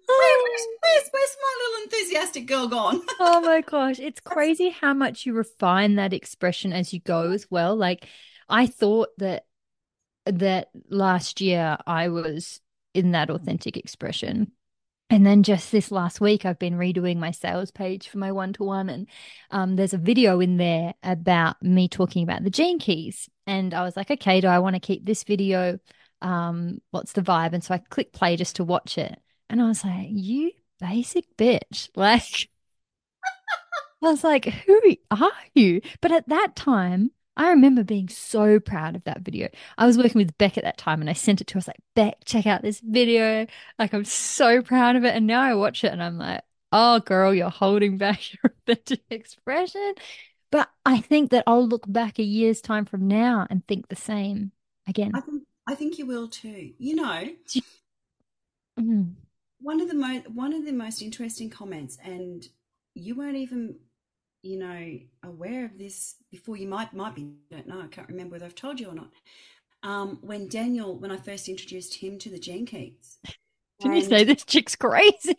where's, 0.09 0.67
where's, 0.83 1.09
where's 1.11 1.37
my 1.41 1.55
little 1.61 1.85
enthusiastic 1.85 2.47
girl 2.47 2.69
gone? 2.69 3.03
oh 3.21 3.41
my 3.41 3.61
gosh. 3.61 3.99
It's 3.99 4.21
crazy 4.21 4.71
how 4.71 4.95
much 4.95 5.27
you 5.27 5.35
refine 5.35 5.97
that 5.97 6.13
expression 6.13 6.73
as 6.73 6.93
you 6.93 7.01
go 7.01 7.31
as 7.31 7.47
well. 7.51 7.77
Like 7.77 8.07
I 8.49 8.67
thought 8.67 9.09
that 9.19 9.45
that 10.27 10.69
last 10.89 11.41
year 11.41 11.79
I 11.87 12.09
was 12.09 12.61
in 12.95 13.13
that 13.13 13.31
authentic 13.31 13.77
expression. 13.77 14.53
And 15.11 15.25
then 15.25 15.43
just 15.43 15.73
this 15.73 15.91
last 15.91 16.21
week, 16.21 16.45
I've 16.45 16.59
been 16.59 16.75
redoing 16.75 17.17
my 17.17 17.31
sales 17.31 17.71
page 17.71 18.09
for 18.09 18.19
my 18.19 18.31
one 18.31 18.53
to 18.55 18.65
one. 18.65 18.91
And 18.91 19.07
um, 19.51 19.77
there's 19.77 19.95
a 19.95 19.99
video 19.99 20.41
in 20.41 20.59
there 20.59 20.93
about 21.03 21.63
me 21.63 21.89
talking 21.89 22.23
about 22.23 22.45
the 22.45 22.51
gene 22.51 22.79
keys. 22.79 23.29
And 23.47 23.73
I 23.73 23.85
was 23.85 23.97
like, 23.97 24.11
okay, 24.11 24.43
do 24.43 24.49
I 24.49 24.59
want 24.59 24.77
to 24.77 24.81
keep 24.81 25.07
this 25.07 25.25
video? 25.25 25.79
Um, 26.23 26.81
what's 26.91 27.13
the 27.13 27.23
vibe? 27.23 27.53
And 27.53 27.63
so 27.63 27.75
I 27.75 27.79
clicked 27.79 28.13
play 28.13 28.37
just 28.37 28.57
to 28.57 28.65
watch 28.65 28.99
it. 28.99 29.19
And 29.51 29.63
I 29.63 29.69
was 29.69 29.85
like, 29.85 30.09
you 30.11 30.53
basic 30.81 31.37
bitch. 31.37 31.91
Like, 31.97 32.49
I 34.03 34.11
was 34.11 34.23
like, 34.25 34.45
who 34.45 34.97
are 35.11 35.33
you? 35.55 35.81
But 36.01 36.13
at 36.13 36.29
that 36.29 36.55
time, 36.55 37.11
I 37.37 37.51
remember 37.51 37.83
being 37.85 38.09
so 38.09 38.61
proud 38.61 38.95
of 38.97 39.05
that 39.05 39.23
video. 39.23 39.49
I 39.77 39.87
was 39.87 39.99
working 39.99 40.19
with 40.21 40.37
Beck 40.39 40.57
at 40.57 40.65
that 40.65 40.79
time 40.79 41.01
and 41.01 41.11
I 41.11 41.15
sent 41.15 41.41
it 41.41 41.47
to 41.49 41.55
her. 41.55 41.59
I 41.59 41.61
was 41.61 41.69
like, 41.69 41.81
Beck, 41.95 42.25
check 42.25 42.47
out 42.47 42.63
this 42.63 42.81
video. 42.81 43.47
Like, 43.79 43.93
I'm 43.95 44.05
so 44.05 44.63
proud 44.63 44.97
of 44.97 45.05
it. 45.05 45.15
And 45.17 45.27
now 45.27 45.41
I 45.43 45.55
watch 45.55 45.83
it 45.83 45.93
and 45.93 46.03
I'm 46.03 46.19
like, 46.19 46.43
oh, 46.73 47.01
girl, 47.01 47.35
you're 47.35 47.51
holding 47.51 47.99
back 47.99 48.33
your 48.33 48.53
authentic 48.69 49.03
expression. 49.11 49.95
But 50.51 50.69
I 50.87 51.01
think 51.01 51.31
that 51.31 51.45
I'll 51.47 51.67
look 51.67 51.85
back 51.91 52.19
a 52.19 52.23
year's 52.23 52.61
time 52.61 52.85
from 52.85 53.07
now 53.09 53.47
and 53.51 53.67
think 53.67 53.89
the 53.89 53.97
same 53.97 54.53
again. 54.87 55.13
I 55.15 55.21
think, 55.21 55.43
I 55.69 55.75
think 55.75 55.99
you 55.99 56.07
will 56.07 56.29
too. 56.29 56.73
You 56.79 56.97
know, 56.97 57.29
mm. 58.81 59.13
one 59.61 59.81
of 59.81 59.89
the 59.89 59.95
most 59.95 60.31
one 60.31 60.53
of 60.53 60.65
the 60.65 60.73
most 60.73 61.03
interesting 61.03 61.51
comments, 61.51 61.99
and 62.03 62.47
you 62.95 63.15
weren't 63.15 63.37
even 63.37 63.77
you 64.43 64.59
know, 64.59 64.99
aware 65.25 65.65
of 65.65 65.79
this 65.79 66.17
before 66.31 66.57
you 66.57 66.69
might 66.69 66.95
might 66.95 67.15
be 67.15 67.29
don't 67.51 67.67
know, 67.67 67.81
I 67.81 67.89
can't 67.89 68.09
remember 68.09 68.33
whether 68.33 68.47
I've 68.47 68.55
told 68.55 68.81
you 68.81 68.89
or 68.89 68.95
not. 68.95 69.11
Um, 69.83 70.19
when 70.23 70.49
Daniel, 70.49 70.97
when 70.99 71.11
I 71.11 71.17
first 71.17 71.49
introduced 71.49 71.95
him 71.95 72.19
to 72.19 72.31
the 72.31 72.39
Gene 72.39 72.67
Keys. 72.67 73.19
Didn't 73.81 73.97
you 73.97 74.03
say 74.03 74.25
this 74.25 74.45
chick's 74.45 74.75
crazy? 74.75 75.37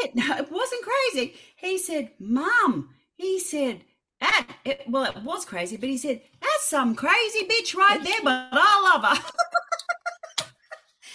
it, 0.00 0.10
no, 0.14 0.36
it 0.36 0.50
wasn't 0.50 0.82
crazy. 0.82 1.36
He 1.56 1.78
said, 1.78 2.10
Mum, 2.18 2.90
he 3.14 3.38
said, 3.38 3.82
that, 4.20 4.48
it, 4.64 4.82
well, 4.88 5.04
it 5.04 5.22
was 5.22 5.44
crazy, 5.44 5.76
but 5.76 5.88
he 5.88 5.98
said, 5.98 6.22
that's 6.40 6.64
some 6.64 6.94
crazy 6.94 7.46
bitch 7.46 7.74
right 7.74 8.02
there, 8.02 8.20
but 8.22 8.48
I 8.52 8.92
love 8.94 9.18
her. 9.18 10.46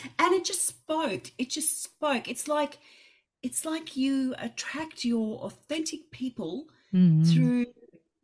and 0.20 0.34
it 0.34 0.46
just 0.46 0.66
spoke. 0.68 1.32
It 1.38 1.50
just 1.50 1.82
spoke. 1.82 2.28
It's 2.28 2.48
like, 2.48 2.78
it's 3.42 3.66
like 3.66 3.96
you 3.96 4.36
attract 4.38 5.06
your 5.06 5.40
authentic 5.40 6.12
people 6.12 6.68
mm-hmm. 6.94 7.24
through 7.24 7.66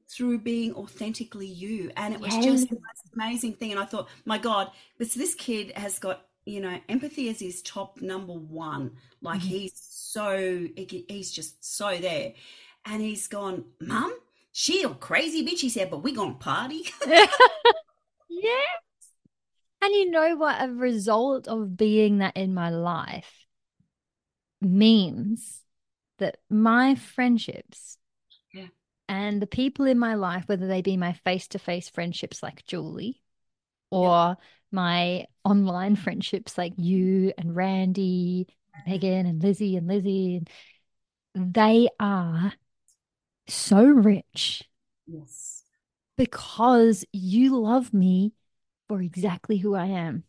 through 0.08 0.38
being 0.38 0.74
authentically 0.76 1.48
you 1.48 1.92
and 1.98 2.14
it 2.14 2.20
was 2.20 2.34
yes. 2.36 2.46
just 2.46 2.70
the 2.70 2.76
most 2.76 3.14
amazing 3.16 3.54
thing 3.54 3.72
and 3.72 3.80
i 3.80 3.84
thought 3.84 4.08
my 4.24 4.38
god 4.38 4.70
this 4.98 5.16
this 5.16 5.34
kid 5.34 5.72
has 5.76 5.98
got 5.98 6.28
you 6.46 6.62
know 6.62 6.80
empathy 6.90 7.28
as 7.28 7.40
his 7.40 7.62
top 7.64 8.02
number 8.02 8.34
one 8.34 8.92
like 9.22 9.40
mm-hmm. 9.40 9.50
he's 9.50 9.74
so 9.76 10.68
he's 10.78 11.32
just 11.32 11.64
so 11.66 11.98
there 11.98 12.34
and 12.86 13.02
he's 13.02 13.28
gone 13.28 13.66
mum 13.82 14.16
she 14.58 14.84
a 14.84 14.90
crazy 14.90 15.46
bitch. 15.46 15.60
He 15.60 15.68
said 15.68 15.92
but 15.92 16.02
we 16.02 16.14
gonna 16.14 16.36
party? 16.36 16.86
Yes. 18.30 18.80
And 19.82 19.94
you 19.94 20.12
know 20.12 20.36
what? 20.36 20.62
A 20.62 20.70
result 20.70 21.48
of 21.48 21.78
being 21.78 22.18
that 22.20 22.36
in 22.36 22.54
my 22.54 22.70
life 22.70 23.46
means 24.62 25.62
that 26.20 26.38
my 26.50 26.96
friendships 26.96 27.98
and 29.08 29.42
the 29.42 29.48
people 29.48 29.86
in 29.86 30.00
my 30.00 30.16
life, 30.16 30.44
whether 30.48 30.68
they 30.68 30.82
be 30.82 30.98
my 30.98 31.14
face 31.14 31.48
to 31.50 31.60
face 31.60 31.90
friendships 31.90 32.42
like 32.42 32.66
Julie 32.66 33.22
or 33.92 34.30
yep. 34.30 34.38
my 34.72 35.26
online 35.44 35.96
friendships 35.96 36.58
like 36.58 36.74
you 36.78 37.32
and 37.38 37.56
Randy, 37.56 38.48
Megan 38.88 39.26
and 39.26 39.44
Lizzie 39.44 39.78
and 39.78 39.88
Lizzie, 39.88 40.44
they 41.36 41.88
are 42.00 42.54
so 43.48 43.84
rich. 43.84 44.64
Yes. 45.08 45.64
Because 46.18 47.06
you 47.12 47.58
love 47.60 47.94
me 47.94 48.34
for 48.88 49.02
exactly 49.02 49.58
who 49.58 49.76
I 49.76 49.88
am. 49.88 50.24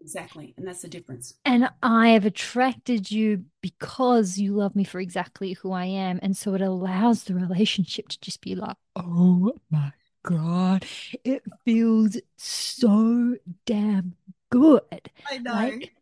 Exactly. 0.00 0.54
And 0.56 0.66
that's 0.66 0.82
the 0.82 0.88
difference. 0.88 1.34
And 1.44 1.68
I 1.82 2.10
have 2.10 2.24
attracted 2.24 3.10
you 3.10 3.44
because 3.60 4.38
you 4.38 4.54
love 4.54 4.76
me 4.76 4.84
for 4.84 5.00
exactly 5.00 5.54
who 5.54 5.72
I 5.72 5.86
am. 5.86 6.20
And 6.22 6.36
so 6.36 6.54
it 6.54 6.60
allows 6.60 7.24
the 7.24 7.34
relationship 7.34 8.08
to 8.08 8.20
just 8.20 8.40
be 8.40 8.54
like, 8.54 8.76
oh 8.94 9.52
my 9.70 9.92
God, 10.22 10.84
it 11.24 11.42
feels 11.64 12.18
so 12.36 13.36
damn 13.64 14.14
good. 14.50 15.10
I 15.30 15.38
know. 15.38 15.52
Like, 15.52 15.94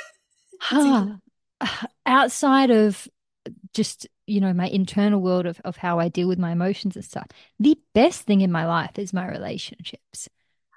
huh, 0.60 1.06
outside 2.06 2.70
of 2.70 3.08
just 3.72 4.06
you 4.28 4.40
know 4.40 4.52
my 4.52 4.68
internal 4.68 5.20
world 5.20 5.46
of, 5.46 5.60
of 5.64 5.76
how 5.78 5.98
i 5.98 6.08
deal 6.08 6.28
with 6.28 6.38
my 6.38 6.52
emotions 6.52 6.96
and 6.96 7.04
stuff 7.04 7.26
the 7.58 7.78
best 7.94 8.22
thing 8.22 8.40
in 8.40 8.52
my 8.52 8.66
life 8.66 8.98
is 8.98 9.12
my 9.12 9.26
relationships 9.28 10.28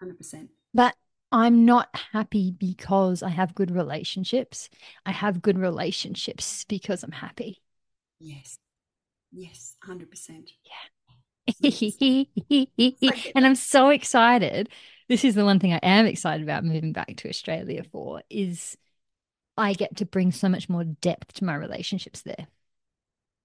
100% 0.02 0.50
but 0.74 0.96
I'm 1.32 1.66
not 1.66 1.88
happy 2.12 2.52
because 2.52 3.24
I 3.24 3.30
have 3.30 3.56
good 3.56 3.72
relationships. 3.72 4.70
I 5.06 5.12
have 5.12 5.42
good 5.42 5.58
relationships 5.58 6.66
because 6.68 7.04
I'm 7.04 7.14
happy. 7.14 7.62
Yes. 8.20 8.58
Yes, 9.32 9.78
100%. 9.88 10.52
Yeah. 10.66 10.74
and 13.36 13.46
I'm 13.46 13.56
so 13.56 13.90
excited. 13.90 14.70
This 15.08 15.24
is 15.24 15.36
the 15.36 15.46
one 15.46 15.60
thing 15.60 15.74
I 15.74 15.80
am 15.82 16.06
excited 16.06 16.44
about 16.44 16.66
moving 16.66 16.92
back 16.94 17.16
to 17.18 17.30
Australia 17.30 17.84
for 17.84 18.22
is 18.30 18.78
I 19.58 19.74
get 19.74 19.98
to 19.98 20.06
bring 20.06 20.32
so 20.32 20.50
much 20.50 20.70
more 20.70 20.84
depth 20.84 21.34
to 21.36 21.46
my 21.46 21.56
relationships 21.56 22.22
there. 22.22 22.48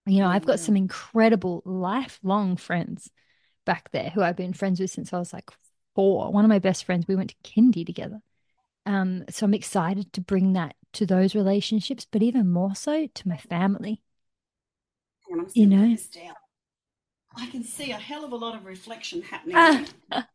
You 0.06 0.20
know, 0.20 0.28
I've 0.28 0.46
got 0.46 0.60
some 0.60 0.76
incredible 0.76 1.62
lifelong 1.64 2.56
friends 2.56 3.10
back 3.64 3.90
there 3.92 4.10
who 4.10 4.22
I've 4.22 4.36
been 4.36 4.52
friends 4.52 4.80
with 4.80 4.90
since 4.90 5.12
I 5.12 5.18
was 5.18 5.32
like 5.32 5.50
four. 5.94 6.32
One 6.32 6.44
of 6.44 6.48
my 6.48 6.60
best 6.60 6.84
friends, 6.84 7.06
we 7.08 7.16
went 7.16 7.30
to 7.30 7.50
kindy 7.50 7.84
together. 7.86 8.20
Um, 8.86 9.24
so 9.30 9.46
I'm 9.46 9.54
excited 9.54 10.12
to 10.14 10.20
bring 10.20 10.54
that 10.54 10.76
to 10.94 11.06
those 11.06 11.34
relationships, 11.34 12.06
but 12.10 12.22
even 12.22 12.50
more 12.52 12.74
so 12.74 13.08
to 13.08 13.28
my 13.28 13.36
family. 13.36 14.02
you 15.54 15.66
know, 15.66 15.96
I 17.36 17.46
can 17.46 17.62
see 17.62 17.90
a 17.92 17.96
hell 17.96 18.24
of 18.24 18.32
a 18.32 18.36
lot 18.36 18.56
of 18.56 18.64
reflection 18.64 19.22
happening. 19.22 19.86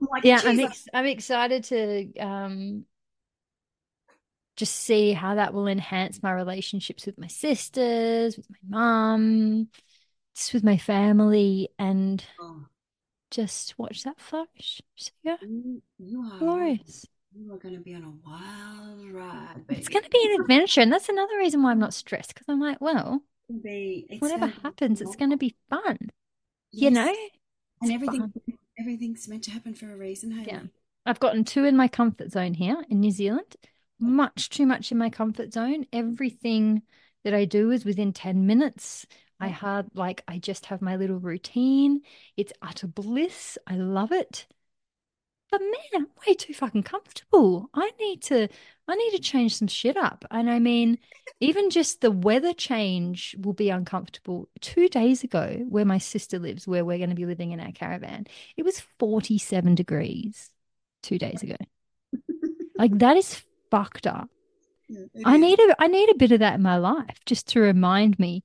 Like, 0.00 0.24
yeah, 0.24 0.40
I'm 0.44 0.58
ex- 0.58 0.88
I'm 0.94 1.04
excited 1.06 1.64
to 1.64 2.18
um 2.18 2.84
just 4.60 4.76
see 4.76 5.12
how 5.12 5.34
that 5.34 5.54
will 5.54 5.66
enhance 5.66 6.22
my 6.22 6.32
relationships 6.32 7.06
with 7.06 7.18
my 7.18 7.26
sisters, 7.26 8.36
with 8.36 8.46
my 8.50 8.78
mom, 8.78 9.68
just 10.36 10.54
with 10.54 10.62
my 10.62 10.76
family, 10.76 11.70
and 11.78 12.24
oh 12.38 12.66
just 13.30 13.78
watch 13.78 14.02
that 14.02 14.20
flourish. 14.20 14.82
So 14.96 15.10
yeah, 15.22 15.36
you, 15.42 15.82
you 15.98 16.20
are 16.22 16.38
glorious. 16.38 17.06
You 17.32 17.52
are 17.54 17.58
going 17.58 17.74
to 17.74 17.80
be 17.80 17.94
on 17.94 18.02
a 18.02 18.28
wild 18.28 19.08
ride. 19.12 19.66
Baby. 19.66 19.80
It's 19.80 19.88
going 19.88 20.04
to 20.04 20.10
be 20.10 20.30
an 20.34 20.40
adventure, 20.40 20.80
and 20.80 20.92
that's 20.92 21.08
another 21.08 21.38
reason 21.38 21.62
why 21.62 21.70
I'm 21.70 21.78
not 21.78 21.94
stressed 21.94 22.34
because 22.34 22.46
I'm 22.48 22.60
like, 22.60 22.80
well, 22.80 23.22
be, 23.62 24.06
whatever 24.18 24.48
happens, 24.48 25.00
it's 25.00 25.16
going 25.16 25.30
to 25.30 25.36
be 25.36 25.54
fun. 25.70 25.96
Yes. 26.72 26.82
You 26.82 26.90
know, 26.90 27.14
and 27.82 27.92
everything 27.92 28.20
fun. 28.20 28.32
everything's 28.78 29.28
meant 29.28 29.44
to 29.44 29.52
happen 29.52 29.74
for 29.74 29.92
a 29.92 29.96
reason. 29.96 30.44
Yeah, 30.46 30.62
I've 31.06 31.20
gotten 31.20 31.44
two 31.44 31.64
in 31.64 31.76
my 31.76 31.88
comfort 31.88 32.32
zone 32.32 32.54
here 32.54 32.84
in 32.90 33.00
New 33.00 33.12
Zealand. 33.12 33.56
Much 34.00 34.48
too 34.48 34.66
much 34.66 34.90
in 34.90 34.98
my 34.98 35.10
comfort 35.10 35.52
zone. 35.52 35.86
Everything 35.92 36.82
that 37.24 37.34
I 37.34 37.44
do 37.44 37.70
is 37.70 37.84
within 37.84 38.12
10 38.12 38.46
minutes. 38.46 39.06
I 39.38 39.48
mm. 39.48 39.52
had 39.52 39.90
like 39.94 40.22
I 40.28 40.38
just 40.38 40.66
have 40.66 40.82
my 40.82 40.96
little 40.96 41.18
routine. 41.18 42.02
It's 42.36 42.52
utter 42.62 42.86
bliss. 42.86 43.58
I 43.66 43.76
love 43.76 44.12
it. 44.12 44.46
But 45.50 45.62
man, 45.62 45.70
I'm 45.94 46.06
way 46.26 46.34
too 46.34 46.54
fucking 46.54 46.84
comfortable. 46.84 47.70
I 47.74 47.90
need 47.98 48.22
to 48.24 48.48
I 48.86 48.94
need 48.94 49.10
to 49.12 49.18
change 49.18 49.56
some 49.56 49.68
shit 49.68 49.96
up. 49.96 50.24
And 50.30 50.48
I 50.48 50.60
mean, 50.60 50.98
even 51.40 51.70
just 51.70 52.00
the 52.00 52.10
weather 52.10 52.52
change 52.52 53.34
will 53.38 53.52
be 53.52 53.70
uncomfortable. 53.70 54.48
Two 54.60 54.88
days 54.88 55.24
ago, 55.24 55.64
where 55.68 55.84
my 55.84 55.98
sister 55.98 56.38
lives, 56.38 56.68
where 56.68 56.84
we're 56.84 56.98
going 56.98 57.10
to 57.10 57.16
be 57.16 57.26
living 57.26 57.52
in 57.52 57.60
our 57.60 57.72
caravan, 57.72 58.26
it 58.56 58.64
was 58.64 58.80
47 58.98 59.74
degrees 59.74 60.50
two 61.02 61.18
days 61.18 61.42
ago. 61.42 61.56
like 62.78 62.96
that 62.98 63.16
is 63.16 63.42
fucked 63.70 64.06
up. 64.06 64.28
I 65.24 65.34
is. 65.34 65.40
need 65.40 65.58
a 65.60 65.76
I 65.78 65.86
need 65.86 66.10
a 66.10 66.16
bit 66.16 66.32
of 66.32 66.40
that 66.40 66.54
in 66.54 66.62
my 66.62 66.76
life 66.76 67.18
just 67.24 67.48
to 67.48 67.60
remind 67.60 68.18
me 68.18 68.42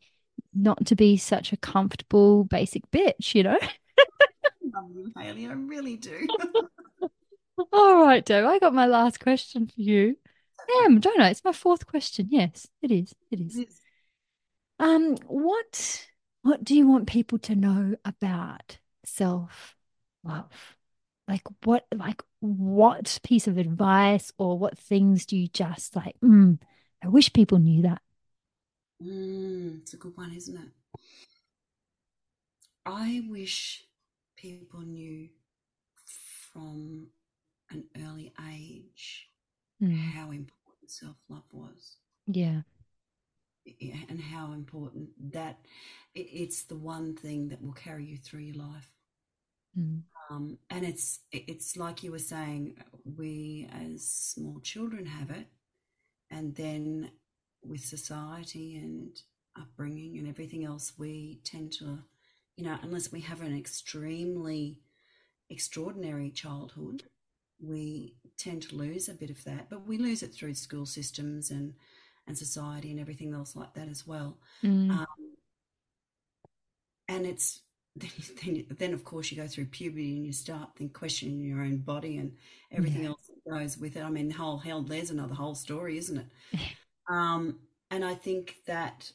not 0.53 0.85
to 0.87 0.95
be 0.95 1.17
such 1.17 1.51
a 1.51 1.57
comfortable 1.57 2.43
basic 2.43 2.89
bitch, 2.91 3.35
you 3.35 3.43
know? 3.43 3.59
love 4.73 4.91
you, 4.93 5.11
Hayley. 5.17 5.47
I 5.47 5.53
really 5.53 5.97
do. 5.97 6.27
All 7.73 8.03
right, 8.03 8.25
Joe, 8.25 8.47
I 8.47 8.59
got 8.59 8.73
my 8.73 8.85
last 8.85 9.19
question 9.19 9.67
for 9.67 9.81
you. 9.81 10.17
Damn, 10.67 10.99
don't 10.99 11.21
I? 11.21 11.29
It's 11.29 11.43
my 11.43 11.51
fourth 11.51 11.85
question. 11.87 12.27
Yes, 12.29 12.67
it 12.81 12.91
is. 12.91 13.13
It 13.31 13.39
is. 13.39 13.57
It 13.57 13.69
is. 13.69 13.79
Um, 14.79 15.15
what 15.27 16.07
what 16.41 16.63
do 16.63 16.75
you 16.75 16.87
want 16.87 17.07
people 17.07 17.39
to 17.39 17.55
know 17.55 17.95
about 18.03 18.77
self-love? 19.05 20.74
Like 21.27 21.41
what 21.63 21.85
like 21.93 22.21
what 22.39 23.19
piece 23.23 23.47
of 23.47 23.57
advice 23.57 24.31
or 24.37 24.59
what 24.59 24.77
things 24.77 25.25
do 25.25 25.35
you 25.37 25.47
just 25.47 25.95
like, 25.95 26.15
mm, 26.23 26.59
I 27.03 27.07
wish 27.09 27.33
people 27.33 27.59
knew 27.59 27.81
that. 27.83 28.01
Mm, 29.01 29.81
it's 29.81 29.93
a 29.93 29.97
good 29.97 30.15
one, 30.17 30.33
isn't 30.33 30.55
it? 30.57 30.69
I 32.87 33.23
wish 33.29 33.85
people 34.37 34.81
knew 34.81 35.29
from 36.51 37.07
an 37.71 37.85
early 37.97 38.33
age 38.51 39.29
Mm, 39.81 40.15
how 40.15 40.31
important 40.31 40.91
self 40.91 41.17
love 41.29 41.45
was 41.51 41.97
yeah. 42.27 42.61
yeah, 43.79 43.97
and 44.09 44.19
how 44.19 44.53
important 44.53 45.09
that 45.33 45.57
it's 46.13 46.63
the 46.63 46.75
one 46.75 47.15
thing 47.15 47.49
that 47.49 47.61
will 47.61 47.73
carry 47.73 48.05
you 48.05 48.17
through 48.17 48.41
your 48.41 48.55
life. 48.63 48.91
Mm, 49.77 50.03
Um, 50.29 50.57
and 50.69 50.85
it's 50.85 51.19
it's 51.31 51.77
like 51.77 52.03
you 52.03 52.11
were 52.11 52.19
saying, 52.19 52.77
we 53.17 53.69
as 53.71 54.07
small 54.07 54.59
children 54.61 55.05
have 55.05 55.29
it, 55.29 55.47
and 56.31 56.55
then 56.55 57.11
with 57.63 57.81
society 57.81 58.75
and 58.77 59.17
upbringing 59.59 60.17
and 60.17 60.27
everything 60.27 60.65
else, 60.65 60.93
we 60.97 61.41
tend 61.43 61.71
to, 61.73 61.99
you 62.57 62.65
know, 62.65 62.77
unless 62.83 63.11
we 63.11 63.21
have 63.21 63.41
an 63.41 63.57
extremely 63.57 64.81
extraordinary 65.49 66.31
childhood, 66.31 67.03
we 67.59 68.15
tend 68.37 68.63
to 68.63 68.75
lose 68.75 69.09
a 69.09 69.13
bit 69.13 69.29
of 69.29 69.43
that. 69.45 69.69
But 69.69 69.87
we 69.87 69.97
lose 69.97 70.23
it 70.23 70.33
through 70.33 70.55
school 70.55 70.85
systems 70.85 71.51
and 71.51 71.75
and 72.27 72.37
society 72.37 72.91
and 72.91 72.99
everything 72.99 73.33
else 73.33 73.55
like 73.55 73.73
that 73.75 73.89
as 73.89 74.07
well. 74.07 74.39
mm, 74.63 74.99
Um, 74.99 75.05
and 77.07 77.25
it's 77.25 77.61
then, 77.95 78.09
then, 78.43 78.65
then 78.77 78.93
of 78.93 79.03
course 79.03 79.31
you 79.31 79.37
go 79.37 79.47
through 79.47 79.65
puberty 79.67 80.15
and 80.17 80.25
you 80.25 80.31
start 80.33 80.69
then 80.77 80.89
questioning 80.89 81.43
your 81.43 81.61
own 81.61 81.77
body 81.77 82.17
and 82.17 82.33
everything 82.71 83.03
Yeah. 83.03 83.09
else 83.09 83.27
that 83.27 83.51
goes 83.51 83.77
with 83.77 83.95
it. 83.95 84.03
I 84.03 84.09
mean, 84.09 84.29
the 84.29 84.35
whole 84.35 84.57
hell, 84.57 84.81
there's 84.81 85.11
another 85.11 85.35
whole 85.35 85.55
story, 85.55 85.97
isn't 85.97 86.17
it? 86.17 86.27
Um, 87.09 87.59
and 87.91 88.03
I 88.05 88.15
think 88.15 88.55
that 88.67 89.11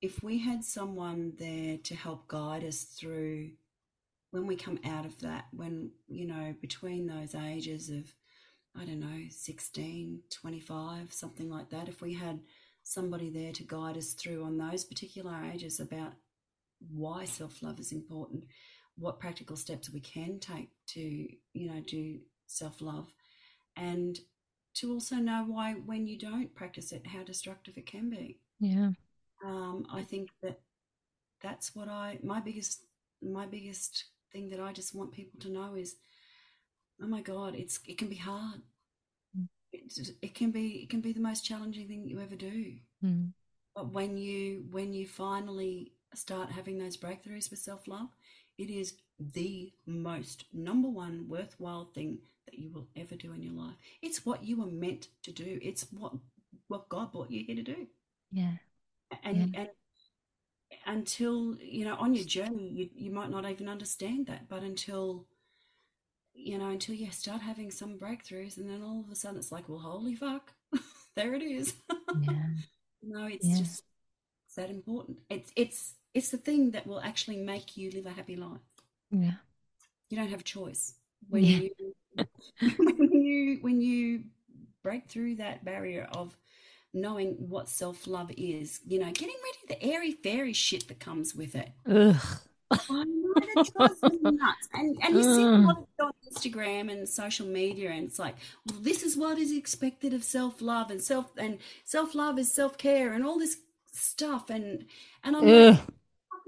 if 0.00 0.22
we 0.22 0.38
had 0.38 0.64
someone 0.64 1.32
there 1.38 1.78
to 1.78 1.94
help 1.94 2.28
guide 2.28 2.64
us 2.64 2.82
through 2.84 3.50
when 4.30 4.46
we 4.46 4.56
come 4.56 4.78
out 4.84 5.06
of 5.06 5.18
that, 5.20 5.46
when, 5.52 5.90
you 6.08 6.26
know, 6.26 6.54
between 6.60 7.06
those 7.06 7.34
ages 7.34 7.90
of, 7.90 8.12
I 8.76 8.84
don't 8.84 9.00
know, 9.00 9.26
16, 9.30 10.20
25, 10.30 11.12
something 11.12 11.50
like 11.50 11.70
that, 11.70 11.88
if 11.88 12.02
we 12.02 12.14
had 12.14 12.40
somebody 12.82 13.30
there 13.30 13.52
to 13.52 13.64
guide 13.64 13.96
us 13.96 14.12
through 14.14 14.44
on 14.44 14.58
those 14.58 14.84
particular 14.84 15.42
ages 15.52 15.80
about 15.80 16.14
why 16.90 17.24
self 17.24 17.62
love 17.62 17.78
is 17.80 17.92
important, 17.92 18.44
what 18.96 19.20
practical 19.20 19.56
steps 19.56 19.90
we 19.90 20.00
can 20.00 20.38
take 20.38 20.70
to, 20.88 21.00
you 21.00 21.70
know, 21.70 21.80
do 21.86 22.20
self 22.46 22.80
love, 22.80 23.12
and 23.76 24.20
to 24.74 24.92
also 24.92 25.16
know 25.16 25.44
why 25.46 25.74
when 25.74 26.06
you 26.06 26.18
don't 26.18 26.54
practice 26.54 26.92
it, 26.92 27.06
how 27.06 27.22
destructive 27.22 27.76
it 27.78 27.86
can 27.86 28.10
be. 28.10 28.38
yeah. 28.60 28.90
Um, 29.44 29.86
I 29.92 30.02
think 30.02 30.30
that 30.42 30.60
that's 31.42 31.74
what 31.74 31.88
I 31.88 32.18
my 32.22 32.40
biggest 32.40 32.82
my 33.22 33.46
biggest 33.46 34.04
thing 34.32 34.48
that 34.50 34.60
I 34.60 34.72
just 34.72 34.94
want 34.94 35.12
people 35.12 35.40
to 35.40 35.50
know 35.50 35.74
is, 35.74 35.96
oh 37.02 37.06
my 37.06 37.22
God, 37.22 37.54
it's 37.54 37.80
it 37.86 37.98
can 37.98 38.08
be 38.08 38.16
hard. 38.16 38.62
Mm. 39.36 39.48
It, 39.72 40.10
it 40.22 40.34
can 40.34 40.50
be 40.50 40.82
it 40.82 40.90
can 40.90 41.00
be 41.00 41.12
the 41.12 41.20
most 41.20 41.44
challenging 41.44 41.88
thing 41.88 42.06
you 42.08 42.20
ever 42.20 42.36
do. 42.36 42.76
Mm, 43.04 43.32
But 43.74 43.92
when 43.92 44.16
you 44.16 44.66
when 44.70 44.92
you 44.92 45.06
finally 45.06 45.92
start 46.18 46.50
having 46.50 46.78
those 46.78 46.96
breakthroughs 46.96 47.50
with 47.50 47.58
self 47.60 47.86
love, 47.88 48.08
it 48.58 48.70
is 48.70 48.94
the 49.18 49.72
most 49.86 50.44
number 50.52 50.88
one 50.88 51.28
worthwhile 51.28 51.86
thing 51.94 52.18
that 52.46 52.58
you 52.58 52.70
will 52.70 52.88
ever 52.96 53.14
do 53.16 53.32
in 53.32 53.42
your 53.42 53.54
life. 53.54 53.76
It's 54.02 54.26
what 54.26 54.44
you 54.44 54.58
were 54.58 54.66
meant 54.70 55.08
to 55.22 55.32
do. 55.32 55.58
It's 55.62 55.86
what 55.92 56.14
what 56.68 56.88
God 56.88 57.12
brought 57.12 57.30
you 57.30 57.44
here 57.44 57.56
to 57.56 57.62
do. 57.62 57.86
yeah. 58.30 58.56
And 59.22 59.48
and 59.54 59.68
until 60.86 61.56
you 61.60 61.84
know 61.84 61.94
on 61.96 62.14
your 62.14 62.24
journey, 62.24 62.68
you 62.68 62.90
you 62.94 63.10
might 63.10 63.30
not 63.30 63.48
even 63.48 63.68
understand 63.68 64.26
that. 64.26 64.48
But 64.48 64.62
until 64.62 65.26
you 66.34 66.58
know 66.58 66.68
until 66.70 66.94
you 66.94 67.10
start 67.10 67.42
having 67.42 67.70
some 67.70 67.98
breakthroughs, 67.98 68.56
and 68.56 68.68
then 68.68 68.82
all 68.82 69.00
of 69.00 69.10
a 69.10 69.14
sudden 69.14 69.38
it's 69.38 69.52
like, 69.52 69.68
well, 69.68 69.78
holy 69.78 70.14
fuck, 70.14 70.52
there 71.14 71.34
it 71.34 71.42
is. 71.42 71.74
Yeah. 72.12 72.46
No, 73.02 73.26
it's 73.26 73.48
Yeah. 73.48 73.58
just 73.58 73.84
it's 74.46 74.56
that 74.56 74.70
important. 74.70 75.18
It's 75.30 75.52
it's 75.56 75.94
it's 76.14 76.30
the 76.30 76.38
thing 76.38 76.70
that 76.72 76.86
will 76.86 77.00
actually 77.00 77.36
make 77.36 77.76
you 77.76 77.90
live 77.90 78.06
a 78.06 78.10
happy 78.10 78.36
life. 78.36 78.60
Yeah. 79.10 79.32
You 80.08 80.16
don't 80.16 80.28
have 80.28 80.40
a 80.40 80.44
choice 80.44 80.94
when 81.28 81.44
Yeah. 81.44 81.58
you 81.58 81.70
when 82.86 83.12
you 83.22 83.58
when 83.60 83.80
you 83.80 84.24
break 84.82 85.08
through 85.08 85.36
that 85.36 85.64
barrier 85.64 86.08
of 86.12 86.36
knowing 86.92 87.34
what 87.48 87.68
self 87.68 88.06
love 88.06 88.30
is. 88.36 88.80
You 88.86 89.00
know, 89.00 89.10
getting 89.10 89.34
rid 89.42 89.56
of 89.62 89.68
the 89.68 89.82
airy 89.92 90.12
fairy 90.12 90.52
shit 90.52 90.88
that 90.88 91.00
comes 91.00 91.34
with 91.34 91.54
it. 91.54 91.70
Ugh. 91.86 92.16
I 92.70 93.04
know 93.04 93.34
that 93.34 93.70
drives 93.76 94.02
me 94.02 94.18
nuts. 94.30 94.68
And 94.72 94.96
and 95.02 95.16
you 95.16 95.22
see 95.22 95.42
a 95.42 95.46
lot 95.46 95.78
of 95.78 96.06
on 96.06 96.12
Instagram 96.32 96.90
and 96.90 97.08
social 97.08 97.46
media, 97.46 97.90
and 97.90 98.06
it's 98.06 98.18
like, 98.18 98.36
well, 98.66 98.78
this 98.80 99.02
is 99.02 99.16
what 99.16 99.38
is 99.38 99.52
expected 99.52 100.12
of 100.14 100.24
self 100.24 100.60
love, 100.60 100.90
and 100.90 101.02
self 101.02 101.30
and 101.36 101.58
self 101.84 102.14
love 102.14 102.38
is 102.38 102.52
self 102.52 102.78
care, 102.78 103.12
and 103.12 103.24
all 103.24 103.38
this 103.38 103.58
stuff. 103.92 104.50
And 104.50 104.86
and 105.22 105.36
I'm 105.36 105.46
like, 105.46 105.78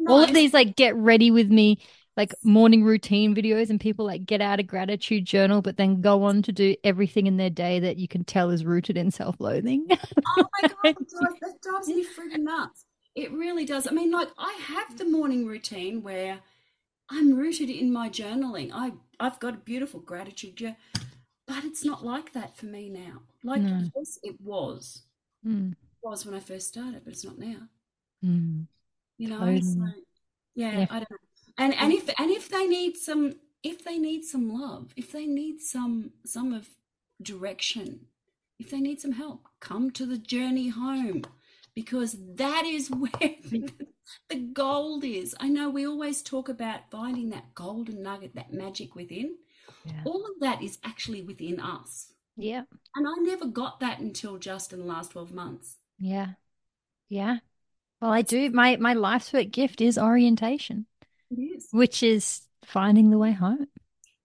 "Fuck 0.07 0.13
All 0.13 0.23
of 0.23 0.33
these 0.35 0.53
like 0.55 0.77
get 0.77 0.95
ready 0.97 1.31
with 1.31 1.51
me 1.51 1.79
like 2.17 2.35
morning 2.43 2.83
routine 2.85 3.35
videos 3.35 3.69
and 3.71 3.79
people 3.81 4.07
like 4.07 4.25
get 4.25 4.41
out 4.41 4.59
a 4.59 4.63
gratitude 4.63 5.27
journal 5.27 5.61
but 5.61 5.77
then 5.77 6.01
go 6.01 6.23
on 6.25 6.41
to 6.43 6.53
do 6.53 6.75
everything 6.83 7.27
in 7.27 7.37
their 7.37 7.51
day 7.51 7.79
that 7.81 7.99
you 7.99 8.09
can 8.09 8.25
tell 8.25 8.51
is 8.51 8.65
rooted 8.65 8.97
in 8.97 9.11
self-loathing. 9.11 9.87
Oh 10.39 10.49
my 10.53 10.63
god, 10.69 10.77
that 10.99 11.09
drives, 11.09 11.41
that 11.41 11.63
drives 11.63 11.89
me 11.89 12.05
freaking 12.05 12.43
nuts. 12.45 12.85
It 13.15 13.33
really 13.33 13.65
does. 13.65 13.87
I 13.87 13.91
mean, 13.93 14.11
like 14.11 14.29
I 14.39 14.53
have 14.67 14.99
the 14.99 15.05
morning 15.07 15.47
routine 15.47 16.03
where 16.03 16.41
I'm 17.11 17.35
rooted 17.37 17.71
in 17.71 17.93
my 17.93 18.09
journaling. 18.09 18.71
I 18.75 18.93
I've 19.21 19.39
got 19.41 19.55
a 19.55 19.59
beautiful 19.59 20.01
gratitude 20.01 20.57
journal, 20.57 20.77
but 21.47 21.65
it's 21.65 21.85
not 21.85 22.05
like 22.05 22.33
that 22.35 22.57
for 22.57 22.67
me 22.67 22.89
now. 22.91 23.23
Like 23.45 23.63
No. 23.63 23.91
yes, 23.97 24.19
it 24.23 24.41
was. 24.41 25.03
Mm, 25.47 25.73
It 25.73 25.77
was 26.03 26.27
when 26.27 26.35
I 26.35 26.41
first 26.41 26.69
started, 26.69 27.03
but 27.05 27.13
it's 27.13 27.25
not 27.25 27.39
now. 27.39 27.69
mm, 28.23 28.67
You 29.19 29.29
know, 29.29 29.39
Totally. 29.39 29.63
so 29.63 29.87
yeah, 30.55 30.79
Yeah. 30.81 30.87
I 30.91 30.99
don't 30.99 31.11
know. 31.11 31.17
And 31.59 31.75
and 31.75 31.93
if 31.93 32.09
and 32.19 32.31
if 32.31 32.49
they 32.49 32.67
need 32.67 32.97
some 32.97 33.37
if 33.63 33.85
they 33.85 33.99
need 33.99 34.25
some 34.25 34.49
love, 34.49 34.93
if 34.97 35.13
they 35.13 35.27
need 35.27 35.61
some 35.61 36.13
some 36.25 36.53
of 36.53 36.69
direction, 37.23 38.07
if 38.59 38.71
they 38.71 38.81
need 38.81 39.01
some 39.01 39.13
help, 39.13 39.49
come 39.61 39.91
to 39.93 40.07
the 40.07 40.19
journey 40.19 40.69
home 40.69 41.23
because 41.75 42.17
that 42.35 42.65
is 42.65 42.91
where 42.91 43.11
mm-hmm. 43.11 43.67
the 44.29 44.37
gold 44.37 45.05
is. 45.05 45.35
I 45.41 45.49
know 45.49 45.71
we 45.71 45.87
always 45.87 46.23
talk 46.23 46.49
about 46.49 46.91
finding 46.91 47.31
that 47.31 47.55
golden 47.55 48.03
nugget, 48.03 48.35
that 48.35 48.53
magic 48.53 48.95
within. 48.95 49.37
yeah. 49.85 50.03
All 50.05 50.25
of 50.25 50.41
that 50.41 50.63
is 50.63 50.79
actually 50.85 51.23
within 51.23 51.61
us. 51.61 52.13
Yeah. 52.37 52.63
And 52.95 53.07
I 53.07 53.15
never 53.21 53.47
got 53.47 53.81
that 53.81 53.99
until 53.99 54.39
just 54.39 54.73
in 54.73 54.81
the 54.81 54.85
last 54.85 55.13
12 55.13 55.33
months. 55.33 55.77
Yeah. 55.99 56.31
Yeah. 57.09 57.39
Well, 58.01 58.13
I 58.13 58.23
do. 58.23 58.51
My 58.51 58.77
my 58.77 58.93
life's 58.93 59.33
work 59.33 59.51
gift 59.51 59.81
is 59.81 59.99
orientation, 59.99 60.87
It 61.31 61.41
is. 61.41 61.69
which 61.71 62.03
is 62.03 62.43
finding 62.65 63.11
the 63.11 63.19
way 63.19 63.33
home. 63.33 63.67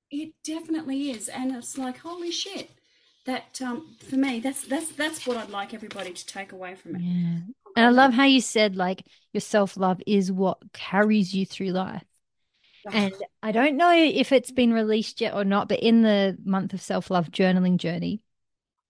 It 0.10 0.34
definitely 0.44 1.12
is, 1.12 1.30
and 1.30 1.56
it's 1.56 1.78
like 1.78 2.00
holy 2.00 2.32
shit. 2.32 2.70
That 3.26 3.62
um, 3.62 3.96
for 4.10 4.18
me, 4.18 4.40
that's 4.40 4.66
that's 4.68 4.92
that's 4.92 5.26
what 5.26 5.38
I'd 5.38 5.50
like 5.50 5.74
everybody 5.74 6.12
to 6.12 6.26
take 6.26 6.52
away 6.52 6.76
from 6.76 6.96
it. 6.96 7.02
Yeah. 7.02 7.40
And 7.76 7.86
I 7.86 7.90
love 7.90 8.14
how 8.14 8.26
you 8.26 8.42
said 8.42 8.76
like 8.76 9.06
your 9.32 9.42
self-love 9.42 10.02
is 10.06 10.32
what 10.32 10.58
carries 10.74 11.34
you 11.34 11.46
through 11.46 11.70
life. 11.70 12.04
And 12.92 13.14
I 13.44 13.52
don't 13.52 13.78
know 13.78 13.94
if 13.94 14.32
it's 14.32 14.52
been 14.52 14.74
released 14.74 15.22
yet 15.22 15.36
or 15.36 15.46
not, 15.46 15.70
but 15.70 15.80
in 15.80 16.02
the 16.02 16.36
month 16.44 16.74
of 16.74 16.82
self-love 16.82 17.30
journaling 17.30 17.78
journey, 17.78 18.22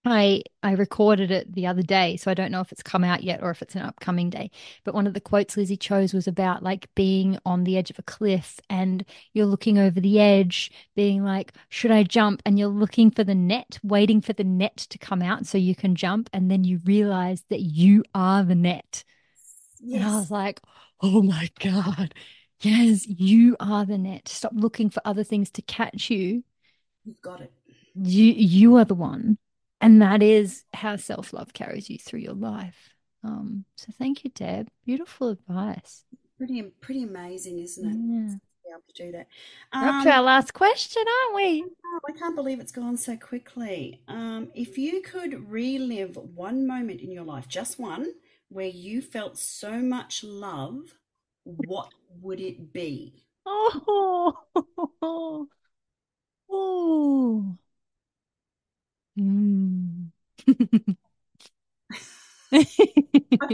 I 0.03 0.41
I 0.63 0.71
recorded 0.71 1.29
it 1.29 1.53
the 1.53 1.67
other 1.67 1.83
day, 1.83 2.17
so 2.17 2.31
I 2.31 2.33
don't 2.33 2.51
know 2.51 2.61
if 2.61 2.71
it's 2.71 2.81
come 2.81 3.03
out 3.03 3.23
yet 3.23 3.43
or 3.43 3.51
if 3.51 3.61
it's 3.61 3.75
an 3.75 3.83
upcoming 3.83 4.29
day. 4.31 4.49
But 4.83 4.95
one 4.95 5.05
of 5.05 5.13
the 5.13 5.21
quotes 5.21 5.55
Lizzie 5.55 5.77
chose 5.77 6.13
was 6.13 6.27
about 6.27 6.63
like 6.63 6.89
being 6.95 7.37
on 7.45 7.63
the 7.63 7.77
edge 7.77 7.91
of 7.91 7.99
a 7.99 8.03
cliff 8.03 8.59
and 8.69 9.05
you're 9.33 9.45
looking 9.45 9.77
over 9.77 9.99
the 9.99 10.19
edge, 10.19 10.71
being 10.95 11.23
like, 11.23 11.53
should 11.69 11.91
I 11.91 12.01
jump? 12.03 12.41
And 12.45 12.57
you're 12.57 12.67
looking 12.67 13.11
for 13.11 13.23
the 13.23 13.35
net, 13.35 13.77
waiting 13.83 14.21
for 14.21 14.33
the 14.33 14.43
net 14.43 14.77
to 14.77 14.97
come 14.97 15.21
out 15.21 15.45
so 15.45 15.57
you 15.59 15.75
can 15.75 15.95
jump, 15.95 16.29
and 16.33 16.49
then 16.49 16.63
you 16.63 16.79
realize 16.83 17.43
that 17.49 17.61
you 17.61 18.03
are 18.15 18.43
the 18.43 18.55
net. 18.55 19.03
And 19.93 20.03
I 20.03 20.15
was 20.15 20.31
like, 20.31 20.61
oh 21.01 21.21
my 21.21 21.49
God. 21.59 22.13
Yes, 22.61 23.07
you 23.07 23.55
are 23.59 23.85
the 23.85 23.97
net. 23.97 24.27
Stop 24.27 24.53
looking 24.55 24.89
for 24.89 25.01
other 25.05 25.23
things 25.23 25.49
to 25.51 25.61
catch 25.63 26.09
you. 26.09 26.43
you've 27.05 27.21
got 27.21 27.41
it. 27.41 27.51
You 27.95 28.25
you 28.33 28.75
are 28.77 28.85
the 28.85 28.95
one. 28.95 29.37
And 29.81 30.01
that 30.01 30.21
is 30.21 30.63
how 30.73 30.95
self-love 30.95 31.53
carries 31.53 31.89
you 31.89 31.97
through 31.97 32.19
your 32.21 32.33
life. 32.35 32.93
Um, 33.23 33.65
so 33.75 33.87
thank 33.97 34.23
you, 34.23 34.31
Deb. 34.31 34.69
Beautiful 34.85 35.29
advice. 35.29 36.03
Pretty, 36.37 36.61
pretty 36.81 37.03
amazing, 37.03 37.59
isn't 37.59 37.85
it? 37.85 37.93
Yeah. 37.93 38.29
To 38.29 38.37
be 38.63 38.69
able 38.71 38.81
to 38.93 39.03
do 39.05 39.11
that. 39.11 39.27
We're 39.79 39.89
up 39.89 39.99
to 39.99 40.09
Um, 40.09 40.11
our 40.11 40.21
last 40.21 40.53
question, 40.53 41.03
aren't 41.07 41.35
we? 41.35 41.65
I 42.07 42.11
can't 42.13 42.35
believe 42.35 42.59
it's 42.59 42.71
gone 42.71 42.97
so 42.97 43.17
quickly. 43.17 44.01
Um, 44.07 44.51
if 44.53 44.77
you 44.77 45.01
could 45.01 45.49
relive 45.49 46.15
one 46.17 46.65
moment 46.67 47.01
in 47.01 47.11
your 47.11 47.23
life, 47.23 47.47
just 47.47 47.79
one, 47.79 48.13
where 48.49 48.67
you 48.67 49.01
felt 49.01 49.37
so 49.37 49.77
much 49.79 50.23
love, 50.23 50.97
what 51.43 51.91
would 52.21 52.39
it 52.39 52.73
be? 52.73 53.23
Oh, 53.43 54.35
oh. 56.49 57.57
Mm. 59.21 60.07
I've 62.53 62.67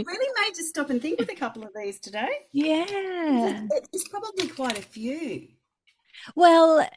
really 0.06 0.32
made 0.42 0.56
you 0.56 0.64
stop 0.64 0.90
and 0.90 1.00
think 1.00 1.20
with 1.20 1.30
a 1.30 1.36
couple 1.36 1.62
of 1.62 1.70
these 1.76 2.00
today. 2.00 2.28
Yeah. 2.52 3.66
It's 3.92 4.08
probably 4.08 4.48
quite 4.48 4.78
a 4.78 4.82
few. 4.82 5.48
Well, 6.34 6.88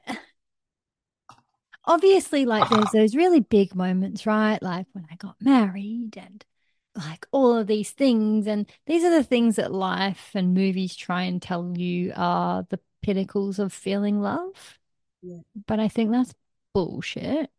obviously, 1.85 2.45
like 2.45 2.69
there's 2.69 2.91
those 2.93 3.15
really 3.15 3.41
big 3.41 3.76
moments, 3.76 4.26
right? 4.26 4.61
Like 4.61 4.88
when 4.93 5.06
I 5.11 5.15
got 5.15 5.35
married 5.41 6.18
and 6.18 6.43
like 6.95 7.27
all 7.31 7.56
of 7.56 7.68
these 7.68 7.91
things. 7.91 8.48
And 8.48 8.69
these 8.85 9.03
are 9.03 9.11
the 9.11 9.23
things 9.23 9.57
that 9.57 9.72
life 9.72 10.31
and 10.34 10.53
movies 10.53 10.95
try 10.95 11.23
and 11.23 11.41
tell 11.41 11.73
you 11.76 12.14
are 12.15 12.65
the 12.69 12.80
pinnacles 13.02 13.60
of 13.60 13.73
feeling 13.73 14.22
love. 14.22 14.80
Yeah, 15.22 15.41
But 15.68 15.80
I 15.80 15.88
think 15.88 16.11
that's 16.11 16.34
bullshit. 16.73 17.49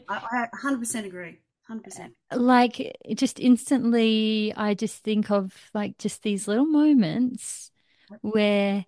I, 0.08 0.14
I 0.32 0.40
100% 0.52 1.06
agree. 1.06 1.38
100%. 1.66 2.14
Like 2.32 2.96
just 3.14 3.38
instantly, 3.40 4.52
I 4.56 4.74
just 4.74 5.02
think 5.02 5.30
of 5.30 5.70
like 5.72 5.98
just 5.98 6.22
these 6.22 6.48
little 6.48 6.66
moments 6.66 7.70
where, 8.20 8.84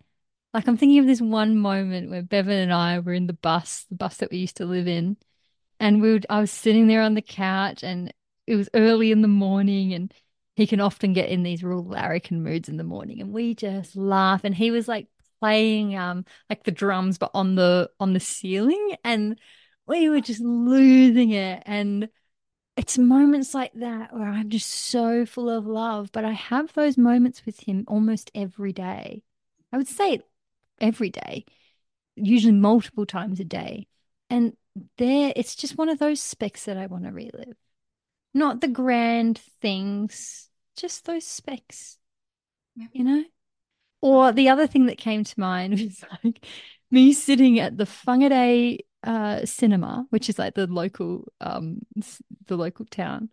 like, 0.54 0.66
I'm 0.68 0.76
thinking 0.76 0.98
of 0.98 1.06
this 1.06 1.20
one 1.20 1.58
moment 1.58 2.10
where 2.10 2.22
Bevan 2.22 2.58
and 2.58 2.72
I 2.72 2.98
were 3.00 3.12
in 3.12 3.26
the 3.26 3.32
bus, 3.34 3.86
the 3.90 3.96
bus 3.96 4.18
that 4.18 4.30
we 4.30 4.38
used 4.38 4.56
to 4.58 4.66
live 4.66 4.88
in. 4.88 5.16
And 5.80 6.00
we 6.02 6.12
would, 6.12 6.26
I 6.30 6.40
was 6.40 6.50
sitting 6.50 6.86
there 6.86 7.02
on 7.02 7.14
the 7.14 7.22
couch 7.22 7.82
and 7.82 8.12
it 8.46 8.56
was 8.56 8.68
early 8.74 9.12
in 9.12 9.22
the 9.22 9.28
morning 9.28 9.92
and 9.92 10.12
he 10.54 10.66
can 10.66 10.80
often 10.80 11.12
get 11.12 11.28
in 11.28 11.42
these 11.42 11.62
real 11.62 11.84
larrikin 11.84 12.42
moods 12.42 12.68
in 12.68 12.78
the 12.78 12.84
morning 12.84 13.20
and 13.20 13.32
we 13.32 13.54
just 13.54 13.94
laugh 13.96 14.42
and 14.44 14.54
he 14.54 14.70
was 14.70 14.88
like 14.88 15.08
playing 15.40 15.94
um 15.96 16.24
like 16.48 16.64
the 16.64 16.70
drums 16.70 17.18
but 17.18 17.30
on 17.34 17.56
the 17.56 17.90
on 18.00 18.14
the 18.14 18.20
ceiling 18.20 18.96
and 19.04 19.38
we 19.86 20.08
were 20.08 20.20
just 20.20 20.40
losing 20.40 21.30
it 21.30 21.62
and 21.66 22.08
it's 22.76 22.98
moments 22.98 23.54
like 23.54 23.72
that 23.74 24.14
where 24.14 24.28
I'm 24.28 24.50
just 24.50 24.70
so 24.70 25.26
full 25.26 25.50
of 25.50 25.66
love 25.66 26.10
but 26.12 26.24
I 26.24 26.32
have 26.32 26.72
those 26.74 26.98
moments 26.98 27.46
with 27.46 27.60
him 27.60 27.84
almost 27.88 28.30
every 28.34 28.72
day. 28.72 29.22
I 29.72 29.78
would 29.78 29.88
say 29.88 30.20
every 30.80 31.10
day 31.10 31.46
usually 32.16 32.52
multiple 32.52 33.06
times 33.06 33.40
a 33.40 33.44
day. 33.44 33.86
And 34.30 34.56
there, 34.98 35.32
it's 35.36 35.54
just 35.54 35.78
one 35.78 35.88
of 35.88 35.98
those 35.98 36.20
specs 36.20 36.64
that 36.64 36.76
I 36.76 36.86
want 36.86 37.04
to 37.04 37.12
relive. 37.12 37.56
Not 38.34 38.60
the 38.60 38.68
grand 38.68 39.38
things, 39.60 40.48
just 40.76 41.04
those 41.04 41.24
specs, 41.26 41.98
Yeah. 42.74 42.86
you 42.92 43.04
know? 43.04 43.24
Or 44.02 44.32
the 44.32 44.48
other 44.48 44.66
thing 44.66 44.86
that 44.86 44.98
came 44.98 45.24
to 45.24 45.40
mind 45.40 45.72
was 45.80 46.04
like 46.24 46.44
me 46.90 47.12
sitting 47.12 47.58
at 47.58 47.76
the 47.76 47.84
Whangarei 47.84 48.80
uh, 49.06 49.46
cinema, 49.46 50.06
which 50.10 50.28
is 50.28 50.38
like 50.38 50.54
the 50.54 50.66
local 50.66 51.24
um 51.40 51.80
the 52.46 52.56
local 52.56 52.84
town, 52.86 53.30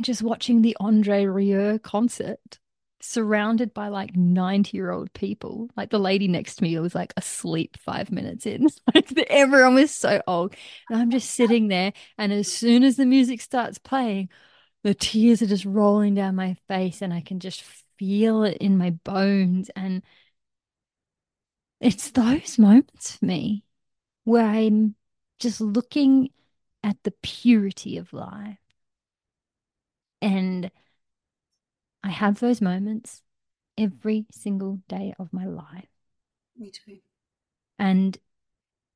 just 0.00 0.22
watching 0.22 0.62
the 0.62 0.76
Andre 0.80 1.26
Rieu 1.26 1.78
concert, 1.80 2.58
surrounded 3.02 3.74
by 3.74 3.88
like 3.88 4.14
90 4.16 4.76
year 4.76 4.90
old 4.90 5.12
people. 5.12 5.68
Like 5.76 5.90
the 5.90 5.98
lady 5.98 6.28
next 6.28 6.56
to 6.56 6.62
me 6.62 6.78
was 6.78 6.94
like 6.94 7.12
asleep 7.16 7.76
five 7.78 8.10
minutes 8.10 8.46
in. 8.46 8.68
Like 8.94 9.12
everyone 9.28 9.74
was 9.74 9.90
so 9.94 10.20
old. 10.26 10.54
And 10.88 11.00
I'm 11.00 11.10
just 11.10 11.30
sitting 11.30 11.68
there. 11.68 11.92
And 12.18 12.32
as 12.32 12.50
soon 12.52 12.82
as 12.84 12.96
the 12.96 13.06
music 13.06 13.40
starts 13.40 13.78
playing, 13.78 14.28
the 14.82 14.94
tears 14.94 15.42
are 15.42 15.46
just 15.46 15.64
rolling 15.64 16.14
down 16.14 16.34
my 16.36 16.56
face 16.68 17.02
and 17.02 17.12
I 17.12 17.20
can 17.20 17.40
just 17.40 17.62
feel 17.98 18.44
it 18.44 18.58
in 18.58 18.78
my 18.78 18.90
bones. 18.90 19.70
And 19.76 20.02
it's 21.80 22.10
those 22.10 22.58
moments 22.58 23.16
for 23.16 23.26
me 23.26 23.64
where 24.24 24.46
I'm 24.46 24.94
just 25.38 25.60
looking 25.60 26.30
at 26.82 26.96
the 27.02 27.12
purity 27.22 27.96
of 27.96 28.12
life. 28.12 28.58
And 30.22 30.70
I 32.02 32.10
have 32.10 32.40
those 32.40 32.60
moments 32.60 33.22
every 33.76 34.26
single 34.30 34.80
day 34.88 35.14
of 35.18 35.32
my 35.32 35.46
life. 35.46 35.88
Me 36.56 36.70
too. 36.70 36.98
And 37.78 38.18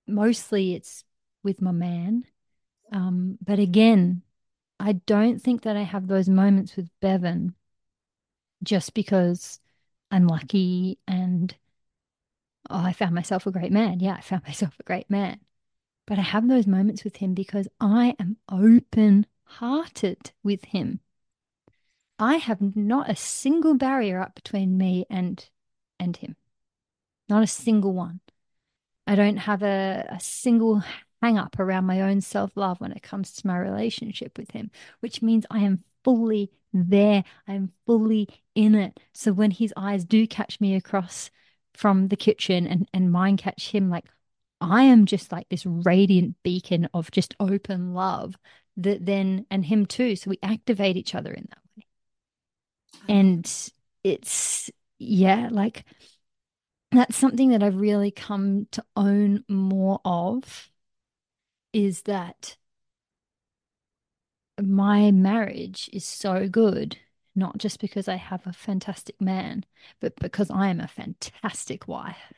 mostly 0.07 0.75
it's 0.75 1.05
with 1.43 1.63
my 1.63 1.73
man. 1.73 2.25
Um, 2.93 3.39
but 3.45 3.59
again, 3.59 4.23
I 4.79 4.93
don't 4.93 5.41
think 5.41 5.63
that 5.63 5.77
I 5.77 5.83
have 5.83 6.07
those 6.07 6.29
moments 6.29 6.77
with 6.77 6.91
Bevan 7.01 7.55
just 8.63 8.95
because 8.95 9.61
I'm 10.11 10.27
lucky 10.27 10.99
and 11.07 11.55
oh, 12.71 12.85
I 12.85 12.93
found 12.93 13.15
myself 13.15 13.47
a 13.47 13.51
great 13.51 13.73
man. 13.73 14.01
Yeah, 14.01 14.15
I 14.15 14.21
found 14.21 14.43
myself 14.47 14.75
a 14.79 14.85
great 14.85 15.11
man. 15.11 15.41
But 16.07 16.19
I 16.19 16.23
have 16.23 16.49
those 16.49 16.67
moments 16.67 17.05
with 17.05 17.17
him 17.17 17.35
because 17.35 17.69
I 17.81 18.15
am 18.19 18.37
open 18.51 19.27
hearted 19.45 20.33
with 20.43 20.65
him. 20.67 21.01
I 22.19 22.37
have 22.37 22.77
not 22.77 23.11
a 23.11 23.17
single 23.17 23.75
barrier 23.75 24.21
up 24.21 24.35
between 24.35 24.77
me 24.77 25.07
and 25.11 25.49
and 25.99 26.17
him. 26.17 26.37
Not 27.29 27.43
a 27.43 27.47
single 27.47 27.93
one. 27.93 28.21
I 29.07 29.15
don't 29.15 29.39
have 29.39 29.63
a, 29.63 30.07
a 30.11 30.21
single 30.21 30.83
hang 31.23 31.39
up 31.39 31.59
around 31.59 31.87
my 31.87 32.03
own 32.03 32.21
self 32.21 32.57
love 32.57 32.81
when 32.81 32.93
it 32.93 33.03
comes 33.03 33.33
to 33.33 33.47
my 33.47 33.57
relationship 33.57 34.37
with 34.39 34.51
him, 34.51 34.71
which 35.01 35.23
means 35.23 35.47
I 35.51 35.61
am 35.61 35.85
fully 36.05 36.51
there. 36.73 37.25
I'm 37.49 37.73
fully 37.87 38.29
in 38.55 38.75
it. 38.75 39.01
So 39.13 39.33
when 39.33 39.51
his 39.51 39.73
eyes 39.77 40.05
do 40.05 40.27
catch 40.27 40.61
me 40.61 40.75
across 40.75 41.31
from 41.75 42.09
the 42.09 42.17
kitchen 42.17 42.67
and, 42.67 42.89
and 42.95 43.13
mine 43.13 43.37
catch 43.37 43.71
him, 43.71 43.91
like 43.91 44.07
I 44.61 44.85
am 44.85 45.07
just 45.07 45.33
like 45.33 45.49
this 45.49 45.67
radiant 45.67 46.37
beacon 46.43 46.89
of 46.95 47.11
just 47.11 47.35
open 47.39 47.93
love 47.95 48.37
that 48.77 49.05
then, 49.05 49.47
and 49.51 49.65
him 49.65 49.87
too. 49.87 50.17
So 50.17 50.31
we 50.31 50.39
activate 50.43 50.97
each 50.97 51.15
other 51.15 51.33
in 51.33 51.47
that 51.51 51.59
way. 51.77 51.87
Mm-hmm. 52.97 53.13
And 53.13 53.71
it's, 54.03 54.71
yeah, 54.99 55.49
like 55.51 55.85
that's 56.93 57.17
something 57.17 57.51
that 57.51 57.63
I've 57.63 57.81
really 57.81 58.11
come 58.11 58.67
to 58.73 58.85
own 58.97 59.45
more 59.49 60.01
of 60.05 60.71
is 61.73 62.03
that 62.03 62.57
my 64.63 65.11
marriage 65.11 65.91
is 65.93 66.05
so 66.05 66.49
good, 66.49 66.97
not 67.35 67.59
just 67.59 67.81
because 67.81 68.09
I 68.09 68.17
have 68.17 68.47
a 68.47 68.53
fantastic 68.53 69.21
man, 69.21 69.65
but 70.01 70.17
because 70.17 70.51
I 70.51 70.69
am 70.69 70.81
a 70.81 70.89
fantastic 70.89 71.89
wife, 71.89 72.33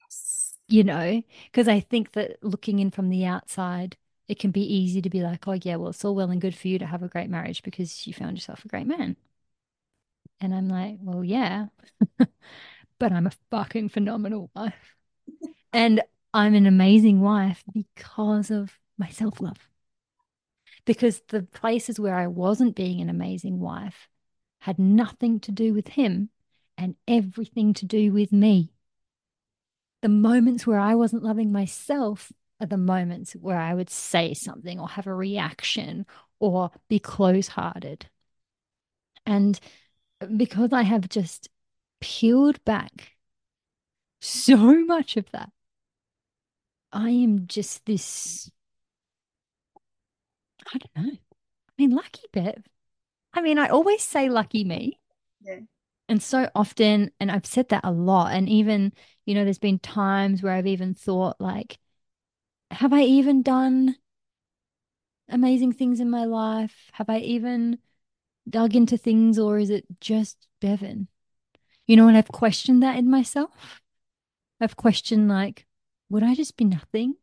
Yes. 0.00 0.58
you 0.68 0.84
know? 0.84 1.22
Because 1.46 1.68
I 1.68 1.80
think 1.80 2.12
that 2.12 2.42
looking 2.42 2.78
in 2.78 2.90
from 2.90 3.08
the 3.08 3.24
outside, 3.26 3.96
it 4.28 4.38
can 4.38 4.50
be 4.50 4.62
easy 4.62 5.02
to 5.02 5.10
be 5.10 5.22
like, 5.22 5.46
oh, 5.48 5.52
yeah, 5.62 5.76
well, 5.76 5.90
it's 5.90 6.04
all 6.04 6.14
well 6.14 6.30
and 6.30 6.40
good 6.40 6.54
for 6.54 6.68
you 6.68 6.78
to 6.78 6.86
have 6.86 7.02
a 7.02 7.08
great 7.08 7.30
marriage 7.30 7.62
because 7.62 8.06
you 8.06 8.14
found 8.14 8.36
yourself 8.36 8.64
a 8.64 8.68
great 8.68 8.86
man. 8.86 9.16
And 10.40 10.54
I'm 10.54 10.68
like, 10.68 10.96
well, 11.00 11.22
yeah, 11.24 11.66
but 12.98 13.12
I'm 13.12 13.26
a 13.26 13.32
fucking 13.50 13.88
phenomenal 13.90 14.50
wife. 14.54 14.96
And 15.72 16.02
I'm 16.34 16.54
an 16.54 16.66
amazing 16.66 17.20
wife 17.20 17.64
because 17.72 18.50
of 18.50 18.78
my 18.98 19.08
self 19.10 19.40
love. 19.40 19.68
Because 20.84 21.22
the 21.28 21.42
places 21.42 21.98
where 22.00 22.14
I 22.14 22.26
wasn't 22.26 22.76
being 22.76 23.00
an 23.00 23.08
amazing 23.10 23.60
wife 23.60 24.08
had 24.60 24.78
nothing 24.78 25.40
to 25.40 25.52
do 25.52 25.74
with 25.74 25.88
him 25.88 26.30
and 26.76 26.96
everything 27.06 27.74
to 27.74 27.86
do 27.86 28.12
with 28.12 28.32
me. 28.32 28.72
The 30.02 30.08
moments 30.08 30.66
where 30.66 30.78
I 30.78 30.94
wasn't 30.94 31.22
loving 31.22 31.52
myself 31.52 32.32
are 32.60 32.66
the 32.66 32.76
moments 32.76 33.32
where 33.32 33.58
I 33.58 33.74
would 33.74 33.90
say 33.90 34.34
something 34.34 34.78
or 34.78 34.88
have 34.88 35.06
a 35.06 35.14
reaction 35.14 36.06
or 36.38 36.70
be 36.88 36.98
close 36.98 37.48
hearted. 37.48 38.06
And 39.26 39.58
because 40.36 40.72
I 40.72 40.82
have 40.82 41.08
just 41.08 41.48
peeled 42.00 42.62
back 42.64 43.12
so 44.20 44.56
much 44.86 45.16
of 45.16 45.30
that, 45.32 45.50
I 46.92 47.10
am 47.10 47.46
just 47.46 47.86
this. 47.86 48.50
I 50.74 50.78
don't 50.78 51.06
know. 51.06 51.12
I 51.12 51.72
mean, 51.78 51.90
lucky 51.90 52.22
Bev. 52.32 52.62
I 53.32 53.42
mean, 53.42 53.58
I 53.58 53.68
always 53.68 54.02
say 54.02 54.28
lucky 54.28 54.64
me. 54.64 54.98
Yeah. 55.40 55.60
And 56.08 56.22
so 56.22 56.50
often, 56.54 57.12
and 57.20 57.30
I've 57.30 57.46
said 57.46 57.68
that 57.68 57.84
a 57.84 57.92
lot. 57.92 58.32
And 58.32 58.48
even, 58.48 58.92
you 59.26 59.34
know, 59.34 59.44
there's 59.44 59.58
been 59.58 59.78
times 59.78 60.42
where 60.42 60.52
I've 60.52 60.66
even 60.66 60.94
thought, 60.94 61.40
like, 61.40 61.78
have 62.70 62.92
I 62.92 63.02
even 63.02 63.42
done 63.42 63.96
amazing 65.28 65.72
things 65.72 66.00
in 66.00 66.10
my 66.10 66.24
life? 66.24 66.90
Have 66.92 67.08
I 67.08 67.18
even 67.18 67.78
dug 68.48 68.74
into 68.74 68.96
things, 68.96 69.38
or 69.38 69.58
is 69.58 69.70
it 69.70 69.84
just 70.00 70.48
Bevan? 70.60 71.06
You 71.86 71.96
know, 71.96 72.08
and 72.08 72.16
I've 72.16 72.28
questioned 72.28 72.82
that 72.82 72.98
in 72.98 73.08
myself. 73.10 73.82
I've 74.60 74.76
questioned, 74.76 75.28
like, 75.28 75.66
would 76.08 76.22
I 76.22 76.34
just 76.34 76.56
be 76.56 76.64
nothing 76.64 77.14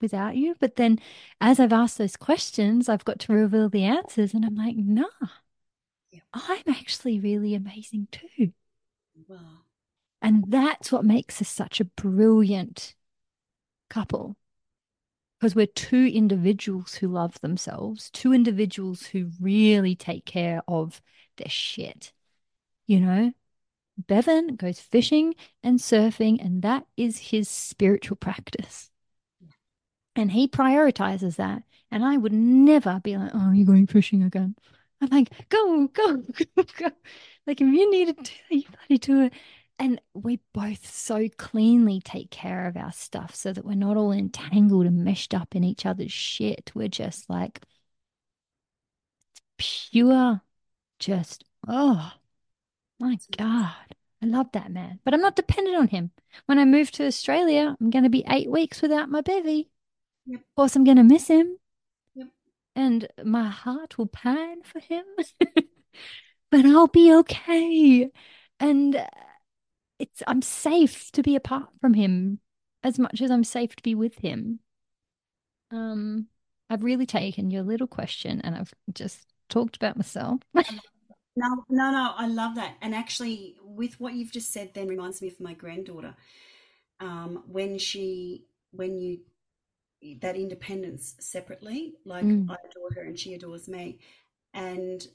without 0.00 0.36
you? 0.36 0.54
But 0.60 0.76
then 0.76 1.00
as 1.40 1.58
I've 1.58 1.72
asked 1.72 1.98
those 1.98 2.16
questions, 2.16 2.88
I've 2.88 3.04
got 3.04 3.18
to 3.20 3.32
reveal 3.32 3.68
the 3.68 3.84
answers, 3.84 4.34
and 4.34 4.44
I'm 4.44 4.54
like, 4.54 4.76
nah. 4.76 5.04
I'm 6.32 6.62
actually 6.68 7.20
really 7.20 7.54
amazing 7.54 8.08
too. 8.10 8.52
Wow. 9.28 9.38
And 10.22 10.44
that's 10.48 10.90
what 10.90 11.04
makes 11.04 11.40
us 11.40 11.48
such 11.48 11.80
a 11.80 11.84
brilliant 11.84 12.94
couple. 13.88 14.36
Because 15.38 15.54
we're 15.54 15.66
two 15.66 16.10
individuals 16.12 16.94
who 16.94 17.08
love 17.08 17.40
themselves, 17.40 18.10
two 18.10 18.32
individuals 18.32 19.06
who 19.06 19.30
really 19.40 19.94
take 19.94 20.24
care 20.24 20.62
of 20.66 21.02
their 21.36 21.50
shit. 21.50 22.12
You 22.86 23.00
know, 23.00 23.32
Bevan 23.98 24.56
goes 24.56 24.80
fishing 24.80 25.34
and 25.62 25.78
surfing, 25.78 26.42
and 26.44 26.62
that 26.62 26.86
is 26.96 27.18
his 27.18 27.48
spiritual 27.48 28.16
practice. 28.16 28.90
And 30.14 30.32
he 30.32 30.48
prioritizes 30.48 31.36
that. 31.36 31.62
And 31.90 32.04
I 32.04 32.16
would 32.16 32.32
never 32.32 33.00
be 33.04 33.16
like, 33.16 33.30
oh, 33.34 33.52
you're 33.52 33.66
going 33.66 33.86
fishing 33.86 34.22
again. 34.22 34.56
I'm 35.00 35.08
like, 35.08 35.30
go, 35.48 35.88
go, 35.88 36.16
go, 36.56 36.64
go. 36.78 36.90
Like, 37.46 37.60
if 37.60 37.66
you 37.66 37.90
need 37.90 38.06
to 38.08 38.22
do 38.22 38.32
it, 38.50 38.56
you 38.56 38.64
bloody 38.70 38.98
do 38.98 39.22
it. 39.22 39.32
And 39.78 40.00
we 40.14 40.40
both 40.54 40.90
so 40.90 41.28
cleanly 41.36 42.00
take 42.00 42.30
care 42.30 42.66
of 42.66 42.78
our 42.78 42.92
stuff 42.92 43.34
so 43.34 43.52
that 43.52 43.64
we're 43.64 43.74
not 43.74 43.98
all 43.98 44.10
entangled 44.12 44.86
and 44.86 45.04
meshed 45.04 45.34
up 45.34 45.54
in 45.54 45.64
each 45.64 45.84
other's 45.84 46.12
shit. 46.12 46.72
We're 46.74 46.88
just 46.88 47.28
like 47.28 47.60
pure, 49.58 50.40
just, 50.98 51.44
oh 51.68 52.12
my 52.98 53.18
God. 53.36 53.74
I 54.22 54.26
love 54.26 54.46
that 54.52 54.70
man. 54.70 55.00
But 55.04 55.12
I'm 55.12 55.20
not 55.20 55.36
dependent 55.36 55.76
on 55.76 55.88
him. 55.88 56.10
When 56.46 56.58
I 56.58 56.64
move 56.64 56.90
to 56.92 57.06
Australia, 57.06 57.76
I'm 57.78 57.90
going 57.90 58.04
to 58.04 58.10
be 58.10 58.24
eight 58.28 58.50
weeks 58.50 58.80
without 58.80 59.10
my 59.10 59.20
bevy. 59.20 59.68
Yep. 60.26 60.40
Of 60.40 60.46
course, 60.56 60.74
I'm 60.74 60.84
going 60.84 60.96
to 60.96 61.02
miss 61.02 61.28
him. 61.28 61.58
And 62.76 63.08
my 63.24 63.48
heart 63.48 63.98
will 63.98 64.06
pine 64.06 64.62
for 64.62 64.78
him. 64.78 65.04
but 66.50 66.64
I'll 66.64 66.86
be 66.86 67.12
okay. 67.12 68.10
And 68.60 68.96
uh, 68.96 69.06
it's 69.98 70.22
I'm 70.26 70.42
safe 70.42 71.10
to 71.12 71.22
be 71.22 71.34
apart 71.34 71.70
from 71.80 71.94
him 71.94 72.38
as 72.84 72.98
much 72.98 73.20
as 73.20 73.30
I'm 73.30 73.44
safe 73.44 73.74
to 73.76 73.82
be 73.82 73.94
with 73.94 74.18
him. 74.18 74.60
Um, 75.72 76.28
I've 76.70 76.84
really 76.84 77.06
taken 77.06 77.50
your 77.50 77.62
little 77.62 77.86
question 77.86 78.40
and 78.42 78.54
I've 78.54 78.72
just 78.92 79.26
talked 79.48 79.76
about 79.76 79.96
myself. 79.96 80.40
No, 81.38 81.64
no, 81.68 81.90
no, 81.90 82.14
I 82.16 82.28
love 82.28 82.54
that. 82.54 82.76
And 82.80 82.94
actually, 82.94 83.56
with 83.62 84.00
what 84.00 84.14
you've 84.14 84.32
just 84.32 84.54
said, 84.54 84.70
then 84.72 84.88
reminds 84.88 85.20
me 85.20 85.28
of 85.28 85.38
my 85.38 85.52
granddaughter. 85.52 86.14
Um, 86.98 87.42
when 87.46 87.76
she, 87.78 88.46
when 88.70 88.96
you, 88.96 89.18
that 90.14 90.36
independence 90.36 91.14
separately, 91.20 91.94
like 92.04 92.24
Mm. 92.24 92.50
I 92.50 92.56
adore 92.70 92.90
her 92.94 93.02
and 93.02 93.18
she 93.18 93.34
adores 93.34 93.68
me. 93.68 93.98
And 94.54 95.06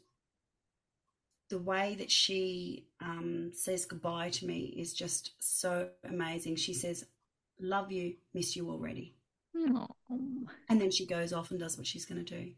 the 1.50 1.60
way 1.60 1.96
that 1.96 2.10
she 2.12 2.88
um, 3.02 3.52
says 3.54 3.86
goodbye 3.86 4.30
to 4.30 4.46
me 4.46 4.74
is 4.78 4.94
just 4.94 5.32
so 5.40 5.90
amazing. 6.04 6.56
She 6.56 6.74
says, 6.74 7.06
Love 7.60 7.92
you, 7.92 8.16
miss 8.34 8.56
you 8.56 8.70
already. 8.70 9.16
Oh, 9.56 9.88
And 10.70 10.82
then 10.82 10.92
she 10.92 11.06
goes 11.06 11.34
off 11.34 11.52
and 11.52 11.60
does 11.60 11.78
what 11.78 11.86
she's 11.88 12.06
going 12.06 12.24
to 12.24 12.36
do. 12.40 12.52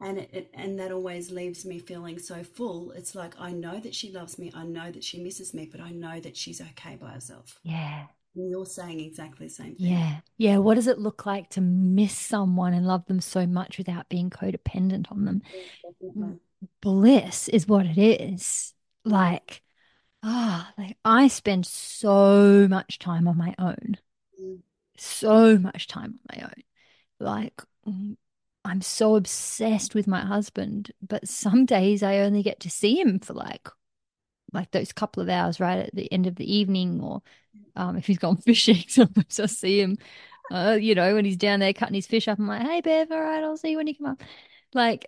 And 0.00 0.18
it, 0.18 0.30
it, 0.32 0.50
and 0.54 0.78
that 0.80 0.92
always 0.92 1.30
leaves 1.30 1.64
me 1.64 1.78
feeling 1.78 2.18
so 2.18 2.42
full. 2.44 2.92
It's 2.92 3.14
like 3.14 3.34
I 3.40 3.52
know 3.52 3.80
that 3.80 3.94
she 3.94 4.12
loves 4.12 4.38
me, 4.38 4.52
I 4.54 4.64
know 4.64 4.90
that 4.92 5.04
she 5.04 5.22
misses 5.22 5.54
me, 5.54 5.68
but 5.70 5.80
I 5.80 5.90
know 5.90 6.20
that 6.20 6.36
she's 6.36 6.60
okay 6.60 6.96
by 6.96 7.10
herself. 7.12 7.60
yeah. 7.62 8.06
You're 8.36 8.66
saying 8.66 9.00
exactly 9.00 9.46
the 9.46 9.52
same 9.52 9.74
thing. 9.76 9.86
Yeah. 9.88 10.20
Yeah. 10.36 10.58
What 10.58 10.74
does 10.74 10.86
it 10.86 10.98
look 10.98 11.24
like 11.26 11.50
to 11.50 11.60
miss 11.60 12.16
someone 12.16 12.74
and 12.74 12.86
love 12.86 13.06
them 13.06 13.20
so 13.20 13.46
much 13.46 13.78
without 13.78 14.08
being 14.08 14.30
codependent 14.30 15.10
on 15.10 15.24
them? 15.24 15.42
Definitely. 15.82 16.38
Bliss 16.80 17.48
is 17.48 17.66
what 17.66 17.86
it 17.86 17.98
is. 17.98 18.74
Like, 19.04 19.62
ah, 20.22 20.72
like 20.76 20.96
I 21.04 21.28
spend 21.28 21.66
so 21.66 22.66
much 22.68 22.98
time 22.98 23.28
on 23.28 23.36
my 23.38 23.54
own, 23.58 23.96
Mm. 24.40 24.58
so 24.98 25.58
much 25.58 25.86
time 25.86 26.18
on 26.30 26.36
my 26.36 26.44
own. 26.44 26.62
Like, 27.20 27.62
mm, 27.86 28.16
I'm 28.64 28.82
so 28.82 29.16
obsessed 29.16 29.94
with 29.94 30.06
my 30.06 30.20
husband, 30.20 30.92
but 31.00 31.28
some 31.28 31.64
days 31.66 32.02
I 32.02 32.18
only 32.18 32.42
get 32.42 32.60
to 32.60 32.70
see 32.70 33.00
him 33.00 33.20
for 33.20 33.34
like, 33.34 33.68
like 34.56 34.70
those 34.72 34.92
couple 34.92 35.22
of 35.22 35.28
hours 35.28 35.60
right 35.60 35.78
at 35.78 35.94
the 35.94 36.10
end 36.12 36.26
of 36.26 36.36
the 36.36 36.56
evening, 36.56 37.00
or 37.00 37.22
um, 37.76 37.96
if 37.96 38.06
he's 38.06 38.18
gone 38.18 38.36
fishing, 38.44 38.82
sometimes 38.88 39.38
I 39.38 39.46
see 39.46 39.80
him, 39.80 39.98
uh, 40.50 40.76
you 40.80 40.94
know, 40.94 41.14
when 41.14 41.24
he's 41.24 41.36
down 41.36 41.60
there 41.60 41.72
cutting 41.72 41.94
his 41.94 42.06
fish 42.06 42.26
up. 42.28 42.38
I'm 42.38 42.48
like, 42.48 42.62
hey, 42.62 42.80
Bev, 42.80 43.10
all 43.12 43.20
right, 43.20 43.44
I'll 43.44 43.56
see 43.56 43.70
you 43.70 43.76
when 43.76 43.86
you 43.86 43.94
come 43.94 44.06
up. 44.06 44.22
Like, 44.74 45.06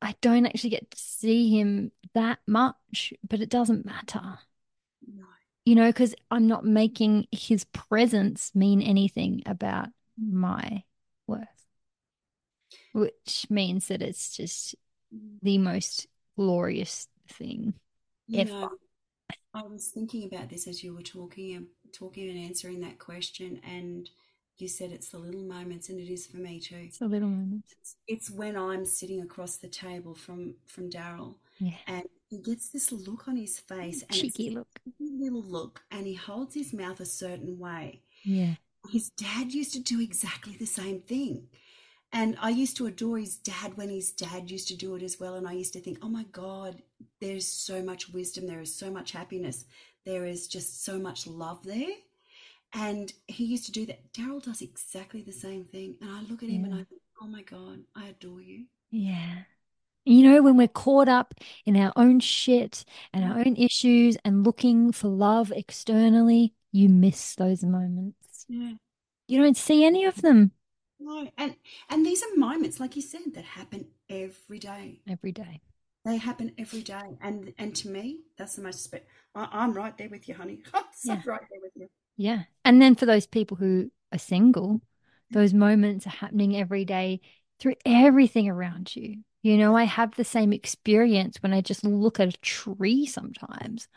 I 0.00 0.14
don't 0.20 0.46
actually 0.46 0.70
get 0.70 0.90
to 0.90 0.98
see 0.98 1.50
him 1.58 1.92
that 2.14 2.38
much, 2.46 3.12
but 3.28 3.40
it 3.40 3.48
doesn't 3.48 3.86
matter, 3.86 4.38
No. 5.06 5.24
you 5.64 5.74
know, 5.74 5.88
because 5.88 6.14
I'm 6.30 6.46
not 6.46 6.64
making 6.64 7.26
his 7.30 7.64
presence 7.64 8.54
mean 8.54 8.82
anything 8.82 9.42
about 9.46 9.88
my 10.18 10.82
worth, 11.26 11.46
which 12.92 13.46
means 13.48 13.88
that 13.88 14.02
it's 14.02 14.36
just 14.36 14.74
Mm. 15.14 15.38
the 15.42 15.58
most 15.58 16.06
glorious 16.36 17.08
thing 17.28 17.74
ever. 18.34 18.70
I 19.54 19.62
was 19.62 19.88
thinking 19.88 20.24
about 20.24 20.48
this 20.48 20.66
as 20.66 20.82
you 20.82 20.94
were 20.94 21.02
talking 21.02 21.54
and 21.56 21.66
talking 21.92 22.28
and 22.30 22.38
answering 22.38 22.80
that 22.80 22.98
question, 22.98 23.60
and 23.68 24.08
you 24.58 24.68
said 24.68 24.92
it's 24.92 25.08
the 25.10 25.18
little 25.18 25.42
moments, 25.42 25.88
and 25.88 25.98
it 26.00 26.10
is 26.10 26.26
for 26.26 26.38
me 26.38 26.58
too. 26.60 26.76
It's 26.86 26.98
the 26.98 27.06
little 27.08 27.28
moments. 27.28 27.74
It's, 27.80 27.96
it's 28.08 28.30
when 28.30 28.56
I'm 28.56 28.84
sitting 28.86 29.20
across 29.22 29.56
the 29.56 29.68
table 29.68 30.14
from 30.14 30.54
from 30.66 30.88
Daryl, 30.90 31.34
Yeah. 31.58 31.72
and 31.86 32.04
he 32.30 32.38
gets 32.38 32.70
this 32.70 32.92
look 32.92 33.28
on 33.28 33.36
his 33.36 33.58
face, 33.58 34.02
and 34.02 34.12
Cheeky 34.12 34.50
look. 34.50 34.68
little 34.98 35.42
look, 35.42 35.82
and 35.90 36.06
he 36.06 36.14
holds 36.14 36.54
his 36.54 36.72
mouth 36.72 37.00
a 37.00 37.04
certain 37.06 37.58
way. 37.58 38.00
Yeah. 38.24 38.54
His 38.90 39.10
dad 39.10 39.52
used 39.52 39.74
to 39.74 39.80
do 39.80 40.00
exactly 40.00 40.56
the 40.56 40.66
same 40.66 41.00
thing. 41.00 41.48
And 42.12 42.36
I 42.40 42.50
used 42.50 42.76
to 42.76 42.86
adore 42.86 43.18
his 43.18 43.36
dad 43.36 43.76
when 43.76 43.88
his 43.88 44.12
dad 44.12 44.50
used 44.50 44.68
to 44.68 44.76
do 44.76 44.94
it 44.96 45.02
as 45.02 45.18
well. 45.18 45.36
And 45.36 45.48
I 45.48 45.52
used 45.52 45.72
to 45.72 45.80
think, 45.80 45.98
oh 46.02 46.08
my 46.08 46.24
God, 46.32 46.82
there's 47.20 47.46
so 47.46 47.82
much 47.82 48.10
wisdom, 48.10 48.46
there 48.46 48.60
is 48.60 48.74
so 48.74 48.90
much 48.90 49.12
happiness, 49.12 49.64
there 50.04 50.26
is 50.26 50.46
just 50.46 50.84
so 50.84 50.98
much 50.98 51.26
love 51.26 51.64
there. 51.64 51.94
And 52.74 53.12
he 53.28 53.44
used 53.44 53.66
to 53.66 53.72
do 53.72 53.86
that. 53.86 54.12
Daryl 54.12 54.42
does 54.42 54.62
exactly 54.62 55.22
the 55.22 55.32
same 55.32 55.64
thing. 55.64 55.96
And 56.00 56.10
I 56.10 56.22
look 56.22 56.42
at 56.42 56.48
him 56.48 56.64
and 56.64 56.74
I 56.74 56.84
think, 56.84 57.02
oh 57.20 57.26
my 57.26 57.42
God, 57.42 57.80
I 57.94 58.08
adore 58.08 58.40
you. 58.40 58.64
Yeah. 58.90 59.42
You 60.04 60.22
know, 60.28 60.42
when 60.42 60.56
we're 60.56 60.68
caught 60.68 61.08
up 61.08 61.34
in 61.64 61.76
our 61.76 61.92
own 61.96 62.18
shit 62.20 62.84
and 63.12 63.24
our 63.24 63.38
own 63.38 63.56
issues 63.56 64.16
and 64.24 64.44
looking 64.44 64.90
for 64.90 65.08
love 65.08 65.52
externally, 65.54 66.54
you 66.72 66.88
miss 66.88 67.34
those 67.34 67.62
moments. 67.62 68.46
Yeah. 68.48 68.72
You 69.28 69.42
don't 69.42 69.56
see 69.56 69.84
any 69.84 70.04
of 70.04 70.22
them 70.22 70.52
No. 71.02 71.30
And 71.36 71.56
and 71.90 72.06
these 72.06 72.22
are 72.22 72.36
moments, 72.36 72.80
like 72.80 72.96
you 72.96 73.02
said, 73.02 73.34
that 73.34 73.44
happen 73.44 73.86
every 74.08 74.58
day. 74.58 75.00
every 75.08 75.32
day. 75.32 75.60
They 76.04 76.16
happen 76.16 76.52
every 76.58 76.82
day. 76.82 77.16
And 77.20 77.52
and 77.58 77.74
to 77.76 77.88
me, 77.88 78.20
that's 78.36 78.56
the 78.56 78.62
most 78.62 78.84
spe- 78.84 79.06
I, 79.34 79.48
I'm 79.52 79.72
right 79.72 79.96
there 79.96 80.08
with 80.08 80.28
you, 80.28 80.34
honey. 80.34 80.62
I'm 80.74 80.84
so 80.94 81.14
Yeah. 81.14 81.22
right 81.26 81.40
there 81.50 81.60
with 81.60 81.72
you. 81.76 81.88
Yeah. 82.16 82.42
And 82.64 82.80
then 82.80 82.94
for 82.94 83.06
those 83.06 83.26
people 83.26 83.56
who 83.56 83.90
are 84.12 84.18
single, 84.18 84.80
those 85.30 85.54
moments 85.54 86.06
are 86.06 86.10
happening 86.10 86.56
every 86.56 86.84
day 86.84 87.20
through 87.58 87.74
everything 87.84 88.48
around 88.48 88.94
you. 88.94 89.18
You 89.42 89.56
know, 89.56 89.76
I 89.76 89.84
have 89.84 90.14
the 90.14 90.24
same 90.24 90.52
experience 90.52 91.38
when 91.42 91.52
I 91.52 91.60
just 91.62 91.84
look 91.84 92.20
at 92.20 92.28
a 92.28 92.40
tree 92.40 93.06
sometimes, 93.06 93.88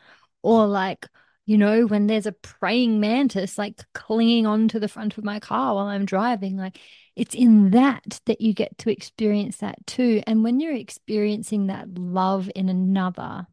or 0.41 0.65
like 0.65 1.07
You 1.45 1.59
know, 1.59 1.85
when 1.85 2.07
there's 2.07 2.25
a 2.25 2.31
praying 2.31 2.99
mantis 2.99 3.57
like 3.57 3.79
clinging 3.93 4.47
onto 4.47 4.79
the 4.79 4.87
front 4.87 5.17
of 5.17 5.23
my 5.23 5.39
car 5.39 5.75
while 5.75 5.85
I'm 5.85 6.05
driving, 6.05 6.57
like 6.57 6.79
it's 7.15 7.35
in 7.35 7.69
that 7.71 8.19
that 8.25 8.41
you 8.41 8.53
get 8.53 8.77
to 8.79 8.91
experience 8.91 9.57
that 9.57 9.85
too. 9.85 10.23
And 10.25 10.43
when 10.43 10.59
you're 10.59 10.73
experiencing 10.73 11.67
that 11.67 11.97
love 11.97 12.49
in 12.55 12.67
another, 12.67 13.45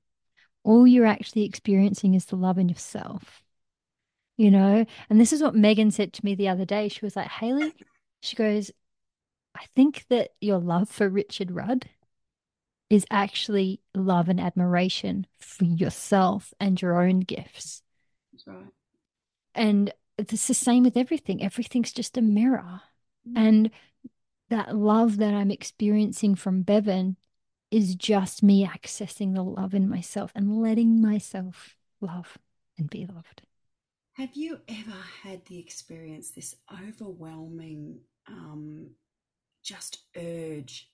all 0.64 0.86
you're 0.86 1.06
actually 1.06 1.44
experiencing 1.44 2.14
is 2.14 2.24
the 2.24 2.36
love 2.36 2.58
in 2.58 2.68
yourself. 2.68 3.42
You 4.38 4.50
know, 4.50 4.86
and 5.10 5.20
this 5.20 5.32
is 5.32 5.42
what 5.42 5.54
Megan 5.54 5.90
said 5.90 6.14
to 6.14 6.24
me 6.24 6.34
the 6.34 6.48
other 6.48 6.64
day. 6.64 6.88
She 6.88 7.04
was 7.04 7.14
like, 7.14 7.28
Hayley, 7.28 7.74
she 8.22 8.36
goes, 8.36 8.70
I 9.54 9.64
think 9.76 10.06
that 10.08 10.30
your 10.40 10.58
love 10.58 10.88
for 10.88 11.08
Richard 11.08 11.50
Rudd 11.50 11.86
is 12.92 13.06
actually 13.10 13.80
love 13.94 14.28
and 14.28 14.38
admiration 14.38 15.26
for 15.38 15.64
yourself 15.64 16.52
and 16.60 16.80
your 16.80 17.02
own 17.02 17.20
gifts. 17.20 17.82
That's 18.30 18.46
right. 18.46 18.66
And 19.54 19.94
it's 20.18 20.46
the 20.46 20.52
same 20.52 20.84
with 20.84 20.98
everything. 20.98 21.42
Everything's 21.42 21.90
just 21.90 22.18
a 22.18 22.20
mirror. 22.20 22.82
Mm. 23.26 23.32
And 23.34 23.70
that 24.50 24.76
love 24.76 25.16
that 25.16 25.32
I'm 25.32 25.50
experiencing 25.50 26.34
from 26.34 26.64
Bevan 26.64 27.16
is 27.70 27.94
just 27.94 28.42
me 28.42 28.66
accessing 28.66 29.34
the 29.34 29.42
love 29.42 29.72
in 29.72 29.88
myself 29.88 30.30
and 30.34 30.60
letting 30.60 31.00
myself 31.00 31.76
love 32.02 32.36
and 32.76 32.90
be 32.90 33.06
loved. 33.06 33.40
Have 34.16 34.34
you 34.34 34.60
ever 34.68 34.98
had 35.22 35.46
the 35.46 35.58
experience, 35.58 36.28
this 36.28 36.56
overwhelming, 36.70 38.00
um, 38.28 38.90
just 39.62 40.00
urge? 40.14 40.91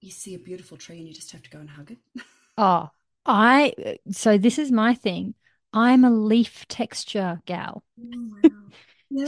You 0.00 0.10
see 0.10 0.34
a 0.34 0.38
beautiful 0.38 0.76
tree 0.76 0.98
and 0.98 1.08
you 1.08 1.14
just 1.14 1.32
have 1.32 1.42
to 1.42 1.50
go 1.50 1.58
and 1.58 1.70
hug 1.70 1.90
it? 1.92 1.98
oh, 2.58 2.90
I, 3.24 3.98
so 4.10 4.38
this 4.38 4.58
is 4.58 4.70
my 4.70 4.94
thing. 4.94 5.34
I'm 5.72 6.04
a 6.04 6.10
leaf 6.10 6.66
texture 6.68 7.42
gal. 7.46 7.82
Oh, 8.00 8.30
wow. 8.30 8.38
Yep. 8.42 8.52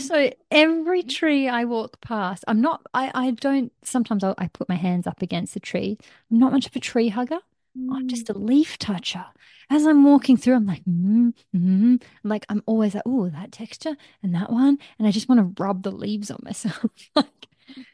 So 0.01 0.31
every 0.51 1.05
tree 1.05 1.49
I 1.49 1.65
walk 1.65 2.01
past, 2.01 2.45
I'm 2.49 2.61
not, 2.61 2.83
I, 2.93 3.13
I 3.15 3.31
don't, 3.31 3.73
sometimes 3.85 4.25
I, 4.25 4.35
I 4.37 4.49
put 4.49 4.69
my 4.69 4.75
hands 4.75 5.07
up 5.07 5.23
against 5.23 5.55
the 5.55 5.61
tree. 5.61 5.97
I'm 6.31 6.39
not 6.39 6.53
much 6.53 6.67
of 6.67 6.75
a 6.75 6.81
tree 6.81 7.09
hugger. 7.09 7.39
Mm. 7.79 7.95
I'm 7.95 8.09
just 8.09 8.29
a 8.29 8.33
leaf 8.37 8.77
toucher. 8.79 9.25
As 9.71 9.87
I'm 9.87 10.05
walking 10.05 10.37
through, 10.37 10.55
I'm 10.55 10.67
like, 10.67 10.85
mm, 10.85 11.33
mm. 11.55 12.03
like 12.25 12.45
I'm 12.49 12.63
always 12.67 12.95
like, 12.95 13.05
oh, 13.07 13.29
that 13.29 13.53
texture 13.53 13.97
and 14.23 14.35
that 14.35 14.51
one, 14.51 14.79
and 14.99 15.07
I 15.07 15.11
just 15.11 15.29
want 15.29 15.57
to 15.57 15.63
rub 15.63 15.83
the 15.83 15.93
leaves 15.93 16.31
on 16.31 16.41
myself. 16.43 16.85
like, 17.15 17.47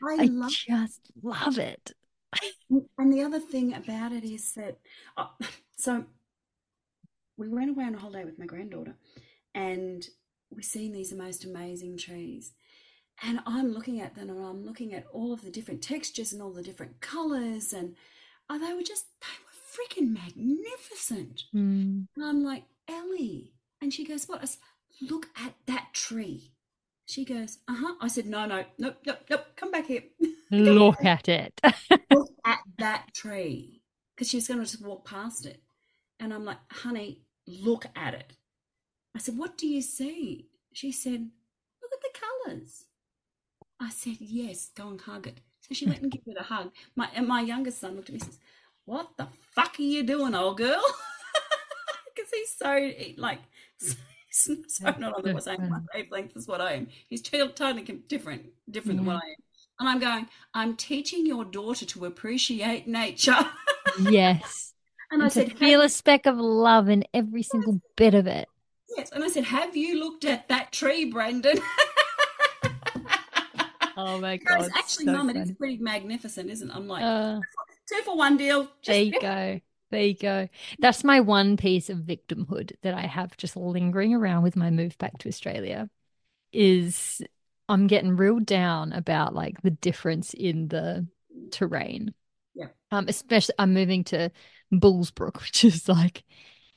I, 0.03 0.17
I 0.21 0.25
love 0.25 0.51
just 0.51 1.01
love 1.23 1.59
it. 1.59 1.93
And 2.99 3.13
the 3.13 3.23
other 3.23 3.41
thing 3.41 3.75
about 3.75 4.13
it 4.13 4.25
is 4.25 4.53
that, 4.53 4.79
uh, 5.17 5.27
so 5.77 6.05
we 7.37 7.49
went 7.49 7.71
away 7.71 7.85
on 7.85 7.95
a 7.95 7.99
holiday 7.99 8.25
with 8.25 8.39
my 8.39 8.47
granddaughter, 8.47 8.97
and 9.55 10.07
we're 10.51 10.63
seeing 10.63 10.93
these 10.93 11.13
most 11.13 11.45
amazing 11.45 11.97
trees. 11.99 12.53
And 13.23 13.41
I'm 13.47 13.73
looking 13.73 14.01
at 14.01 14.15
them 14.15 14.29
and 14.29 14.45
I'm 14.45 14.65
looking 14.65 14.93
at 14.93 15.07
all 15.13 15.33
of 15.33 15.43
the 15.43 15.51
different 15.51 15.83
textures 15.83 16.33
and 16.33 16.43
all 16.43 16.51
the 16.51 16.63
different 16.63 17.01
colors. 17.01 17.73
And 17.73 17.95
oh, 18.51 18.59
they 18.59 18.73
were 18.75 18.83
just, 18.83 19.07
they 19.21 19.27
were 19.45 20.05
freaking 20.05 20.13
magnificent. 20.13 21.45
Mm. 21.55 22.07
And 22.17 22.25
I'm 22.25 22.43
like, 22.45 22.65
Ellie. 22.89 23.53
And 23.81 23.93
she 23.93 24.05
goes, 24.05 24.27
What? 24.27 24.47
Said, 24.49 24.59
Look 25.01 25.27
at 25.37 25.55
that 25.67 25.89
tree. 25.93 26.53
She 27.07 27.25
goes, 27.25 27.59
Uh 27.69 27.75
huh. 27.77 27.95
I 28.01 28.09
said, 28.09 28.27
No, 28.27 28.47
no, 28.47 28.65
nope, 28.79 28.97
nope, 29.07 29.21
nope. 29.29 29.47
Come 29.57 29.71
back 29.71 29.87
here. 29.87 30.05
look 30.51 31.05
at 31.05 31.29
it. 31.29 31.61
look 32.11 32.31
at 32.45 32.61
that 32.79 33.09
tree. 33.15 33.83
Because 34.15 34.29
she 34.31 34.37
was 34.37 34.49
going 34.49 34.61
to 34.61 34.67
just 34.67 34.85
walk 34.85 35.05
past 35.05 35.45
it. 35.47 35.61
And 36.21 36.33
I'm 36.33 36.45
like, 36.45 36.59
Honey, 36.71 37.23
look 37.47 37.87
at 37.97 38.15
it. 38.15 38.33
I 39.15 39.19
said, 39.19 39.37
What 39.37 39.59
do 39.59 39.67
you 39.67 39.83
see? 39.83 40.49
She 40.73 40.93
said, 40.93 41.29
Look 41.83 41.91
at 41.93 42.01
the 42.01 42.19
colours. 42.51 42.85
I 43.81 43.91
said, 43.91 44.17
Yes, 44.21 44.71
go 44.75 44.89
and 44.89 45.01
hug 45.01 45.27
it. 45.27 45.41
So 45.61 45.75
she 45.75 45.87
went 45.87 46.03
and 46.03 46.11
gave 46.11 46.23
it 46.27 46.37
a 46.39 46.43
hug. 46.43 46.73
My 46.97 47.09
and 47.15 47.27
my 47.29 47.41
youngest 47.41 47.81
son 47.81 47.97
looked 47.97 48.09
at 48.09 48.15
me 48.15 48.21
and 48.21 48.31
says, 48.31 48.39
What 48.85 49.11
the 49.17 49.29
fuck 49.55 49.77
are 49.79 49.83
you 49.83 50.03
doing, 50.03 50.35
old 50.35 50.59
girl? 50.59 50.83
Because 52.15 52.31
he's 52.33 52.55
so 52.57 52.93
like 53.21 53.41
so 53.79 53.97
not 54.99 55.15
on 55.15 55.23
the 55.23 55.41
same 55.41 55.87
wavelength 55.95 56.37
as 56.37 56.47
what 56.47 56.61
I 56.61 56.75
am. 56.75 56.89
He's 57.09 57.23
totally 57.23 57.83
different, 58.09 58.47
different 58.71 58.99
than 58.99 59.07
what 59.07 59.17
I 59.17 59.29
am. 59.29 59.37
And 59.81 59.89
I'm 59.89 59.99
going, 59.99 60.29
I'm 60.55 60.77
teaching 60.77 61.27
your 61.27 61.45
daughter 61.45 61.85
to 61.87 62.05
appreciate 62.05 62.87
nature. 62.87 63.37
yes. 64.01 64.73
And, 65.11 65.21
and 65.21 65.27
I 65.27 65.29
said, 65.29 65.59
feel 65.59 65.81
a 65.81 65.89
speck 65.89 66.27
of 66.27 66.37
love 66.37 66.89
in 66.89 67.05
every 67.13 67.43
single 67.43 67.81
bit 67.97 68.15
of 68.15 68.27
it. 68.27 68.49
Yes. 68.97 69.11
And 69.13 69.25
I 69.25 69.29
said, 69.29 69.45
Have 69.45 69.77
you 69.77 69.99
looked 69.99 70.25
at 70.25 70.49
that 70.49 70.73
tree, 70.73 71.07
Brendan? 71.07 71.59
oh 73.97 74.21
my 74.21 74.37
God. 74.37 74.71
actually, 74.77 75.07
so 75.07 75.13
Mum, 75.13 75.31
it 75.31 75.37
is 75.37 75.53
pretty 75.53 75.79
magnificent, 75.79 76.51
isn't 76.51 76.71
it? 76.71 76.77
I'm 76.77 76.87
like, 76.87 77.03
uh, 77.03 77.41
two 77.89 78.03
for 78.05 78.17
one 78.17 78.37
deal. 78.37 78.65
Just 78.65 78.87
there 78.87 79.03
you 79.03 79.21
go. 79.21 79.61
There 79.91 80.03
you 80.03 80.17
go. 80.17 80.49
That's 80.79 81.05
my 81.05 81.21
one 81.21 81.57
piece 81.57 81.89
of 81.89 81.99
victimhood 81.99 82.73
that 82.83 82.95
I 82.95 83.03
have 83.03 83.37
just 83.37 83.57
lingering 83.57 84.15
around 84.15 84.43
with 84.43 84.57
my 84.57 84.71
move 84.71 84.99
back 84.99 85.19
to 85.19 85.29
Australia 85.29 85.89
is 86.53 87.23
I'm 87.69 87.87
getting 87.87 88.17
real 88.17 88.41
down 88.41 88.93
about 88.93 89.35
like 89.35 89.61
the 89.63 89.71
difference 89.71 90.35
in 90.35 90.69
the 90.69 91.07
terrain. 91.51 92.15
Yeah. 92.55 92.69
Um, 92.91 93.07
especially 93.09 93.55
I'm 93.59 93.75
moving 93.75 94.05
to 94.05 94.31
Bullsbrook, 94.73 95.41
which 95.41 95.65
is 95.65 95.89
like 95.89 96.25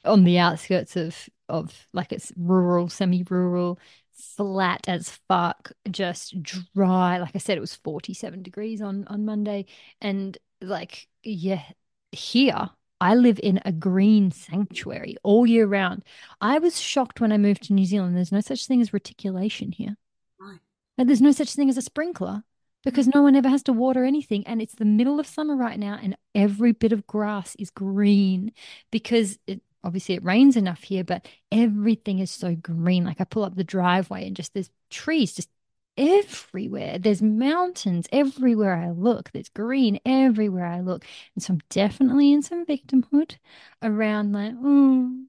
on 0.06 0.24
the 0.24 0.40
outskirts 0.40 0.96
of 0.96 1.30
of 1.50 1.88
like 1.94 2.12
it's 2.12 2.32
rural, 2.36 2.90
semi-rural, 2.90 3.80
flat 4.14 4.86
as 4.88 5.10
fuck, 5.28 5.72
just 5.90 6.42
dry. 6.42 7.20
Like 7.20 7.36
I 7.36 7.40
said, 7.40 7.58
it 7.58 7.62
was 7.62 7.76
47 7.76 8.44
degrees 8.44 8.82
on 8.82 9.08
on 9.08 9.26
Monday. 9.26 9.66
And 10.02 10.38
like, 10.62 11.08
yeah, 11.24 11.64
here 12.12 12.70
I 13.00 13.16
live 13.16 13.40
in 13.42 13.60
a 13.64 13.72
green 13.72 14.32
sanctuary 14.32 15.18
all 15.24 15.46
year 15.46 15.68
round. 15.68 16.04
I 16.42 16.60
was 16.60 16.82
shocked 16.82 17.22
when 17.22 17.32
I 17.32 17.38
moved 17.38 17.64
to 17.64 17.74
New 17.74 17.86
Zealand. 17.86 18.16
There's 18.16 18.32
no 18.32 18.42
such 18.42 18.66
thing 18.66 18.82
as 18.82 18.94
reticulation 18.94 19.72
here. 19.72 19.96
Right. 20.40 20.60
And 20.98 21.08
there's 21.08 21.22
no 21.22 21.32
such 21.32 21.54
thing 21.54 21.70
as 21.70 21.78
a 21.78 21.82
sprinkler 21.82 22.44
because 22.84 23.08
mm. 23.08 23.16
no 23.16 23.22
one 23.22 23.36
ever 23.36 23.50
has 23.50 23.64
to 23.64 23.74
water 23.74 24.04
anything. 24.04 24.46
And 24.48 24.62
it's 24.62 24.76
the 24.76 24.86
middle 24.86 25.20
of 25.20 25.28
summer 25.28 25.56
right 25.56 25.78
now, 25.78 26.00
and 26.02 26.18
every 26.34 26.72
bit 26.72 26.92
of 26.92 27.06
grass 27.06 27.56
is 27.60 27.70
green 27.70 28.52
because 28.92 29.38
it, 29.46 29.62
obviously 29.84 30.16
it 30.16 30.24
rains 30.24 30.58
enough 30.58 30.84
here, 30.84 31.04
but 31.04 31.28
everything 31.52 32.20
is 32.20 32.32
so 32.32 32.56
green. 32.56 33.06
Like 33.06 33.22
I 33.22 33.26
pull 33.26 33.44
up 33.44 33.56
the 33.56 33.64
driveway 33.64 34.26
and 34.26 34.36
just 34.36 34.54
there's 34.54 34.70
trees 34.90 35.34
just 35.34 35.50
everywhere. 35.98 37.00
There's 37.00 37.22
mountains 37.22 38.08
everywhere 38.12 38.76
I 38.76 38.92
look. 38.92 39.32
There's 39.32 39.50
green 39.50 40.00
everywhere 40.06 40.66
I 40.66 40.82
look. 40.82 41.06
And 41.36 41.44
so 41.44 41.54
I'm 41.54 41.62
definitely 41.70 42.32
in 42.32 42.42
some 42.42 42.66
victimhood 42.66 43.38
around 43.82 44.34
like, 44.34 44.54
oh, 44.62 45.26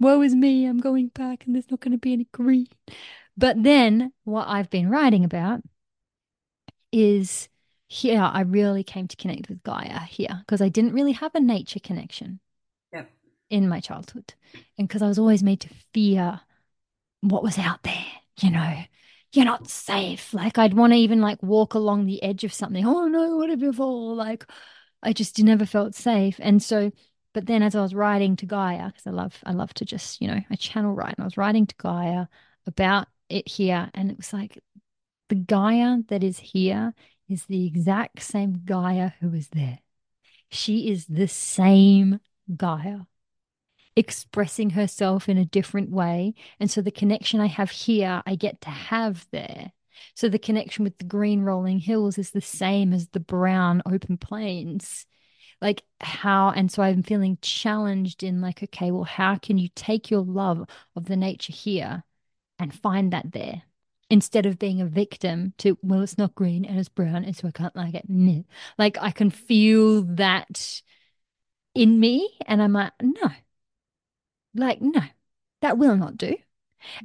woe 0.00 0.22
is 0.22 0.34
me. 0.34 0.66
I'm 0.66 0.78
going 0.78 1.08
back 1.08 1.46
and 1.46 1.54
there's 1.54 1.70
not 1.70 1.80
going 1.80 1.92
to 1.92 1.98
be 1.98 2.12
any 2.12 2.28
green. 2.32 2.68
But 3.36 3.62
then 3.62 4.12
what 4.24 4.48
I've 4.48 4.70
been 4.70 4.88
writing 4.88 5.24
about 5.24 5.60
is 6.92 7.48
here 7.88 8.22
I 8.22 8.40
really 8.42 8.84
came 8.84 9.08
to 9.08 9.16
connect 9.16 9.48
with 9.48 9.62
Gaia 9.62 10.00
here 10.00 10.40
because 10.40 10.60
I 10.60 10.68
didn't 10.68 10.94
really 10.94 11.12
have 11.12 11.34
a 11.34 11.40
nature 11.40 11.80
connection 11.80 12.40
in 13.50 13.68
my 13.68 13.80
childhood. 13.80 14.34
And 14.78 14.88
because 14.88 15.02
I 15.02 15.08
was 15.08 15.18
always 15.18 15.42
made 15.42 15.60
to 15.60 15.68
fear 15.92 16.40
what 17.20 17.42
was 17.42 17.58
out 17.58 17.82
there, 17.82 18.04
you 18.40 18.50
know, 18.50 18.76
you're 19.36 19.44
not 19.44 19.68
safe. 19.68 20.32
Like 20.34 20.58
I'd 20.58 20.74
want 20.74 20.92
to 20.92 20.98
even 20.98 21.20
like 21.20 21.42
walk 21.42 21.74
along 21.74 22.06
the 22.06 22.22
edge 22.22 22.44
of 22.44 22.52
something. 22.52 22.86
Oh 22.86 23.06
no, 23.06 23.36
what 23.36 23.50
if 23.50 23.60
you 23.60 23.72
fall? 23.72 24.14
Like 24.14 24.46
I 25.02 25.12
just 25.12 25.38
never 25.42 25.66
felt 25.66 25.94
safe. 25.94 26.36
And 26.40 26.62
so, 26.62 26.92
but 27.32 27.46
then 27.46 27.62
as 27.62 27.74
I 27.74 27.82
was 27.82 27.94
writing 27.94 28.36
to 28.36 28.46
Gaia, 28.46 28.86
because 28.86 29.06
I 29.06 29.10
love, 29.10 29.38
I 29.44 29.52
love 29.52 29.74
to 29.74 29.84
just, 29.84 30.20
you 30.20 30.28
know, 30.28 30.40
I 30.50 30.56
channel 30.56 30.94
write 30.94 31.14
and 31.16 31.24
I 31.24 31.24
was 31.24 31.36
writing 31.36 31.66
to 31.66 31.74
Gaia 31.76 32.26
about 32.66 33.08
it 33.28 33.48
here. 33.48 33.90
And 33.94 34.10
it 34.10 34.16
was 34.16 34.32
like 34.32 34.62
the 35.28 35.34
Gaia 35.34 35.98
that 36.08 36.22
is 36.22 36.38
here 36.38 36.94
is 37.28 37.46
the 37.46 37.66
exact 37.66 38.22
same 38.22 38.62
Gaia 38.64 39.12
who 39.20 39.30
was 39.30 39.48
there. 39.48 39.80
She 40.50 40.90
is 40.90 41.06
the 41.06 41.28
same 41.28 42.20
Gaia 42.54 43.00
expressing 43.96 44.70
herself 44.70 45.28
in 45.28 45.38
a 45.38 45.44
different 45.44 45.90
way. 45.90 46.34
And 46.58 46.70
so 46.70 46.80
the 46.80 46.90
connection 46.90 47.40
I 47.40 47.46
have 47.46 47.70
here, 47.70 48.22
I 48.26 48.34
get 48.34 48.60
to 48.62 48.70
have 48.70 49.26
there. 49.30 49.72
So 50.14 50.28
the 50.28 50.38
connection 50.38 50.84
with 50.84 50.98
the 50.98 51.04
green 51.04 51.42
rolling 51.42 51.78
hills 51.78 52.18
is 52.18 52.30
the 52.30 52.40
same 52.40 52.92
as 52.92 53.08
the 53.08 53.20
brown 53.20 53.82
open 53.86 54.16
plains. 54.16 55.06
Like 55.60 55.82
how, 56.00 56.50
and 56.50 56.70
so 56.70 56.82
I'm 56.82 57.02
feeling 57.02 57.38
challenged 57.40 58.22
in 58.22 58.40
like, 58.40 58.62
okay, 58.62 58.90
well, 58.90 59.04
how 59.04 59.36
can 59.36 59.56
you 59.58 59.68
take 59.74 60.10
your 60.10 60.22
love 60.22 60.66
of 60.96 61.06
the 61.06 61.16
nature 61.16 61.52
here 61.52 62.04
and 62.58 62.74
find 62.74 63.12
that 63.12 63.32
there? 63.32 63.62
Instead 64.10 64.44
of 64.44 64.58
being 64.58 64.80
a 64.80 64.86
victim 64.86 65.54
to, 65.58 65.78
well, 65.82 66.02
it's 66.02 66.18
not 66.18 66.34
green 66.34 66.64
and 66.64 66.78
it's 66.78 66.90
brown, 66.90 67.24
and 67.24 67.34
so 67.34 67.48
I 67.48 67.50
can't 67.52 67.74
like 67.74 67.94
it. 67.94 68.44
Like 68.76 68.98
I 69.00 69.10
can 69.10 69.30
feel 69.30 70.02
that 70.02 70.82
in 71.74 71.98
me, 71.98 72.30
and 72.46 72.62
I'm 72.62 72.74
like, 72.74 72.92
no, 73.00 73.30
like, 74.54 74.80
no, 74.80 75.02
that 75.62 75.78
will 75.78 75.96
not 75.96 76.16
do. 76.16 76.36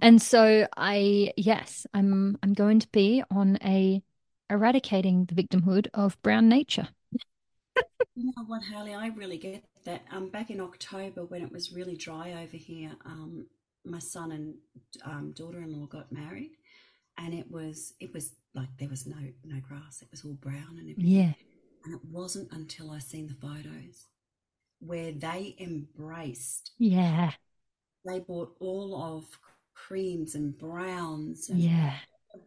And 0.02 0.22
so 0.22 0.68
I 0.76 1.34
yes, 1.38 1.88
I'm 1.94 2.38
I'm 2.44 2.54
going 2.54 2.80
to 2.80 2.88
be 2.90 3.24
on 3.32 3.58
a 3.64 4.04
eradicating 4.50 5.26
the 5.26 5.36
victimhood 5.36 5.88
of 5.94 6.22
brown 6.22 6.50
nature. 6.50 6.90
you 8.16 8.26
know 8.26 8.44
what, 8.48 8.64
Hayley, 8.64 8.94
I 8.94 9.08
really 9.08 9.38
get 9.38 9.64
that. 9.86 10.02
Um, 10.12 10.30
back 10.30 10.50
in 10.50 10.60
October 10.60 11.26
when 11.26 11.42
it 11.42 11.52
was 11.52 11.72
really 11.72 11.96
dry 11.96 12.34
over 12.44 12.58
here, 12.58 12.92
um, 13.06 13.46
my 13.86 14.00
son 14.00 14.32
and 14.32 14.56
um, 15.06 15.32
daughter-in-law 15.36 15.86
got 15.88 16.12
married, 16.12 16.52
and 17.18 17.34
it 17.34 17.50
was 17.50 17.94
it 18.00 18.14
was 18.14 18.34
like 18.54 18.70
there 18.78 18.90
was 18.90 19.06
no 19.06 19.18
no 19.46 19.60
grass; 19.62 20.02
it 20.02 20.10
was 20.12 20.26
all 20.26 20.34
brown 20.34 20.78
and 20.78 20.90
everything. 20.90 21.06
Yeah. 21.06 21.34
And 21.86 21.96
it 21.96 22.02
wasn't 22.12 22.52
until 22.52 22.92
I 22.92 23.00
seen 23.00 23.28
the 23.28 23.36
photos 23.36 24.09
where 24.80 25.11
they 25.11 25.56
embraced. 25.60 26.72
Yeah. 26.77 27.31
They 28.06 28.19
bought 28.19 28.56
all 28.60 28.95
of 29.01 29.39
creams 29.73 30.35
and 30.35 30.57
browns 30.57 31.49
and 31.49 31.60
Yeah. 31.60 31.99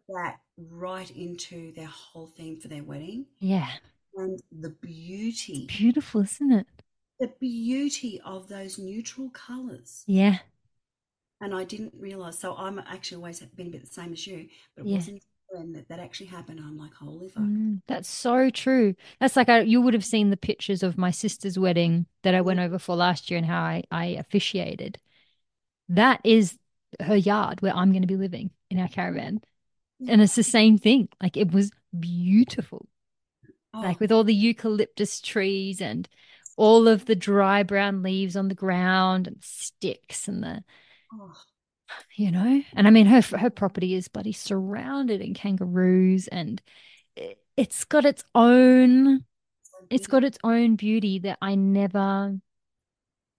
that 0.08 0.40
right 0.56 1.10
into 1.10 1.72
their 1.72 1.86
whole 1.86 2.28
theme 2.28 2.60
for 2.60 2.68
their 2.68 2.82
wedding. 2.84 3.26
Yeah. 3.40 3.68
And 4.14 4.40
the 4.50 4.70
beauty, 4.70 5.66
Beautiful, 5.66 6.22
isn't 6.22 6.52
it? 6.52 6.66
the 7.18 7.28
beauty 7.40 8.20
of 8.24 8.48
those 8.48 8.78
neutral 8.78 9.30
colours. 9.30 10.04
Yeah. 10.06 10.38
And 11.40 11.54
I 11.54 11.64
didn't 11.64 11.94
realise. 11.94 12.38
So 12.38 12.54
I'm 12.56 12.78
actually 12.78 13.16
always 13.16 13.40
been 13.40 13.66
a 13.68 13.70
bit 13.70 13.80
the 13.82 13.86
same 13.92 14.12
as 14.12 14.26
you, 14.26 14.48
but 14.76 14.86
it 14.86 14.88
Yeah. 14.90 14.96
wasn't 14.96 15.22
when 15.52 15.72
that, 15.72 15.88
that 15.88 15.98
actually 15.98 16.26
happened. 16.26 16.60
I'm 16.60 16.76
like, 16.76 16.94
holy 16.94 17.28
fuck. 17.28 17.42
Mm, 17.42 17.82
that's 17.86 18.08
so 18.08 18.50
true. 18.50 18.94
That's 19.20 19.36
like 19.36 19.48
I, 19.48 19.60
you 19.60 19.80
would 19.80 19.94
have 19.94 20.04
seen 20.04 20.30
the 20.30 20.36
pictures 20.36 20.82
of 20.82 20.98
my 20.98 21.10
sister's 21.10 21.58
wedding 21.58 22.06
that 22.22 22.34
I 22.34 22.40
went 22.40 22.60
over 22.60 22.78
for 22.78 22.96
last 22.96 23.30
year 23.30 23.38
and 23.38 23.46
how 23.46 23.60
I, 23.60 23.82
I 23.90 24.06
officiated. 24.06 24.98
That 25.88 26.20
is 26.24 26.58
her 27.00 27.16
yard 27.16 27.60
where 27.60 27.74
I'm 27.74 27.90
going 27.90 28.02
to 28.02 28.08
be 28.08 28.16
living 28.16 28.50
in 28.70 28.78
our 28.78 28.88
caravan. 28.88 29.40
And 30.08 30.20
it's 30.20 30.34
the 30.34 30.42
same 30.42 30.78
thing. 30.78 31.08
Like 31.22 31.36
it 31.36 31.52
was 31.52 31.70
beautiful. 31.98 32.88
Oh, 33.74 33.80
Like 33.80 34.00
with 34.00 34.12
all 34.12 34.24
the 34.24 34.34
eucalyptus 34.34 35.20
trees 35.20 35.80
and 35.80 36.08
all 36.56 36.88
of 36.88 37.06
the 37.06 37.14
dry 37.14 37.62
brown 37.62 38.02
leaves 38.02 38.36
on 38.36 38.48
the 38.48 38.54
ground 38.54 39.26
and 39.26 39.36
sticks 39.40 40.28
and 40.28 40.42
the 40.42 40.64
oh, 41.14 41.32
you 42.16 42.30
know? 42.30 42.62
And 42.74 42.86
i 42.86 42.90
mean 42.90 43.06
her 43.06 43.20
her 43.38 43.50
property 43.50 43.94
is 43.94 44.08
bloody 44.08 44.32
surrounded 44.32 45.20
in 45.20 45.34
kangaroos 45.34 46.28
and 46.28 46.60
it- 47.16 47.38
it's 47.56 47.84
got 47.84 48.04
its 48.06 48.24
own 48.34 49.24
it's 49.90 50.06
got 50.06 50.24
its 50.24 50.38
own 50.44 50.76
beauty 50.76 51.18
that 51.20 51.38
i 51.42 51.54
never 51.54 52.34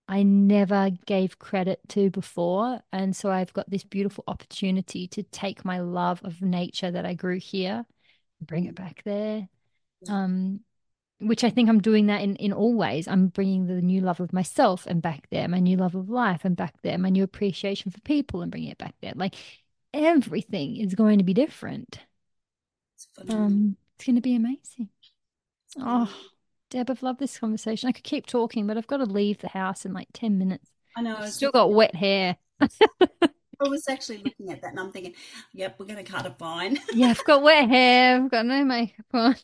i 0.08 0.22
never 0.24 0.92
gave 1.06 1.40
credit 1.40 1.80
to 1.90 2.10
before. 2.10 2.82
And 2.92 3.16
so 3.16 3.32
i've 3.32 3.54
got 3.54 3.70
this 3.70 3.84
beautiful 3.84 4.24
opportunity 4.28 5.08
to 5.10 5.24
take 5.24 5.66
my 5.66 5.80
love 5.80 6.22
of 6.24 6.42
nature 6.42 6.92
that 6.92 7.06
i 7.06 7.14
grew 7.14 7.40
here 7.40 7.86
bring 8.42 8.66
it 8.66 8.76
back 8.76 9.02
there. 9.06 9.48
Um 10.10 10.62
which 11.28 11.44
I 11.44 11.50
think 11.50 11.70
I'm 11.70 11.82
doing 11.82 12.08
that 12.08 12.22
in 12.22 12.36
in 12.38 12.54
all 12.54 12.74
ways. 12.74 13.08
I'm 13.08 13.28
bringing 13.28 13.68
the 13.68 13.82
new 13.82 14.02
love 14.02 14.20
of 14.20 14.34
myself 14.34 14.86
and 14.86 15.02
back 15.02 15.28
there, 15.30 15.48
my 15.48 15.60
new 15.60 15.78
love 15.78 15.96
of 15.96 16.10
life 16.10 16.46
and 16.46 16.56
back 16.56 16.76
there, 16.82 16.98
my 16.98 17.10
new 17.10 17.24
appreciation 17.24 17.92
for 17.92 18.00
people 18.02 18.42
and 18.42 18.52
bringing 18.52 18.70
it 18.70 18.78
back 18.78 18.96
there. 19.02 19.14
Like 19.16 19.36
everything 19.94 20.78
is 20.78 20.96
going 20.96 21.20
to 21.20 21.24
be 21.24 21.34
different. 21.34 22.00
It's. 22.96 23.08
Um, 23.30 23.78
it's 23.96 24.06
going 24.06 24.16
to 24.16 24.22
be 24.22 24.36
amazing. 24.36 24.90
Oh. 25.80 26.14
Deb, 26.70 26.90
I've 26.90 27.04
loved 27.04 27.20
this 27.20 27.38
conversation. 27.38 27.88
I 27.88 27.92
could 27.92 28.04
keep 28.04 28.26
talking, 28.26 28.66
but 28.66 28.78
I've 28.78 28.88
got 28.88 28.98
to 28.98 29.06
leave 29.06 29.40
the 29.40 29.50
house 29.50 29.86
in 29.86 29.94
like 29.94 30.08
10 30.14 30.38
minutes. 30.40 30.70
I 30.98 31.02
know. 31.02 31.16
I 31.16 31.24
I've 31.24 31.32
still 31.32 31.52
got 31.52 31.72
wet 31.72 31.96
hair. 31.96 32.38
I 32.60 33.70
was 33.70 33.88
actually 33.88 34.18
looking 34.18 34.52
at 34.52 34.62
that 34.62 34.72
and 34.72 34.80
I'm 34.80 34.92
thinking, 34.92 35.14
yep, 35.54 35.76
we're 35.80 35.86
going 35.86 36.04
to 36.04 36.12
cut 36.12 36.26
it 36.26 36.38
fine. 36.38 36.80
Yeah, 36.94 37.10
I've 37.10 37.24
got 37.24 37.44
wet 37.44 37.70
hair. 37.70 38.16
I've 38.18 38.32
got 38.32 38.46
no 38.46 38.66
makeup 38.66 39.06
on. 39.14 39.36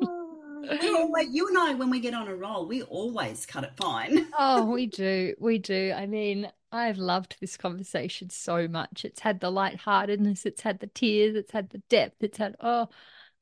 we 0.62 0.94
always, 0.94 1.28
you 1.30 1.48
and 1.48 1.58
I, 1.58 1.74
when 1.74 1.90
we 1.90 2.00
get 2.00 2.14
on 2.14 2.28
a 2.28 2.34
roll, 2.34 2.66
we 2.66 2.82
always 2.82 3.46
cut 3.46 3.64
it 3.64 3.72
fine. 3.76 4.26
Oh, 4.38 4.64
we 4.64 4.86
do. 4.86 5.34
We 5.38 5.58
do. 5.58 5.92
I 5.96 6.06
mean, 6.06 6.50
I've 6.70 6.98
loved 6.98 7.36
this 7.40 7.56
conversation 7.56 8.30
so 8.30 8.68
much. 8.68 9.04
It's 9.04 9.20
had 9.20 9.40
the 9.40 9.50
lightheartedness, 9.50 10.46
it's 10.46 10.60
had 10.62 10.80
the 10.80 10.86
tears, 10.86 11.34
it's 11.34 11.52
had 11.52 11.70
the 11.70 11.78
depth, 11.88 12.22
it's 12.22 12.38
had 12.38 12.56
oh, 12.60 12.88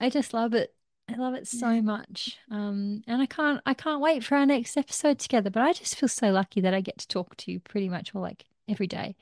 I 0.01 0.11
just 0.11 0.33
love 0.33 0.55
it. 0.55 0.75
I 1.09 1.15
love 1.17 1.35
it 1.35 1.47
so 1.47 1.83
much. 1.83 2.39
Um, 2.51 3.03
and 3.07 3.23
I 3.23 3.27
can't 3.27 3.61
I 3.67 3.75
can't 3.75 4.01
wait 4.01 4.25
for 4.25 4.37
our 4.37 4.47
next 4.47 4.77
episode 4.77 5.19
together, 5.19 5.51
but 5.51 5.63
I 5.63 5.73
just 5.73 5.97
feel 5.97 6.09
so 6.09 6.31
lucky 6.31 6.63
that 6.63 6.75
I 6.75 6.81
get 6.81 6.99
to 6.99 7.09
talk 7.09 7.37
to 7.39 7.53
you 7.53 7.61
pretty 7.61 7.89
much 7.89 8.15
all 8.15 8.23
like 8.23 8.45
every 8.69 8.87
day. 8.87 9.17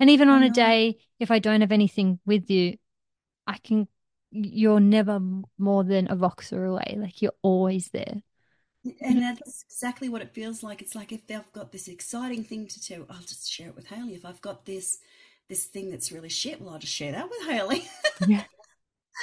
And 0.00 0.10
even 0.10 0.28
on 0.28 0.42
a 0.42 0.50
day 0.50 0.98
if 1.18 1.30
I 1.30 1.38
don't 1.38 1.60
have 1.60 1.72
anything 1.72 2.20
with 2.24 2.50
you, 2.50 2.78
I 3.46 3.58
can 3.58 3.88
you're 4.30 4.80
never 4.80 5.20
more 5.58 5.84
than 5.84 6.08
a 6.08 6.16
Voxer 6.16 6.68
away. 6.68 6.96
Like 6.98 7.22
you're 7.22 7.32
always 7.42 7.88
there. 7.90 8.22
And 9.00 9.20
that's 9.20 9.64
exactly 9.68 10.08
what 10.08 10.22
it 10.22 10.32
feels 10.32 10.62
like. 10.62 10.80
It's 10.80 10.94
like 10.94 11.12
if 11.12 11.26
they've 11.26 11.52
got 11.52 11.72
this 11.72 11.88
exciting 11.88 12.44
thing 12.44 12.66
to 12.68 12.80
tell, 12.80 13.06
I'll 13.10 13.20
just 13.22 13.50
share 13.50 13.68
it 13.68 13.76
with 13.76 13.86
Hayley. 13.88 14.14
If 14.14 14.24
I've 14.24 14.40
got 14.40 14.64
this 14.64 14.98
this 15.48 15.64
thing 15.64 15.90
that's 15.90 16.12
really 16.12 16.28
shit, 16.28 16.60
well, 16.60 16.74
I'll 16.74 16.78
just 16.78 16.94
share 16.94 17.12
that 17.12 17.28
with 17.28 17.48
Hayley. 17.48 17.88
Yeah. 18.26 18.44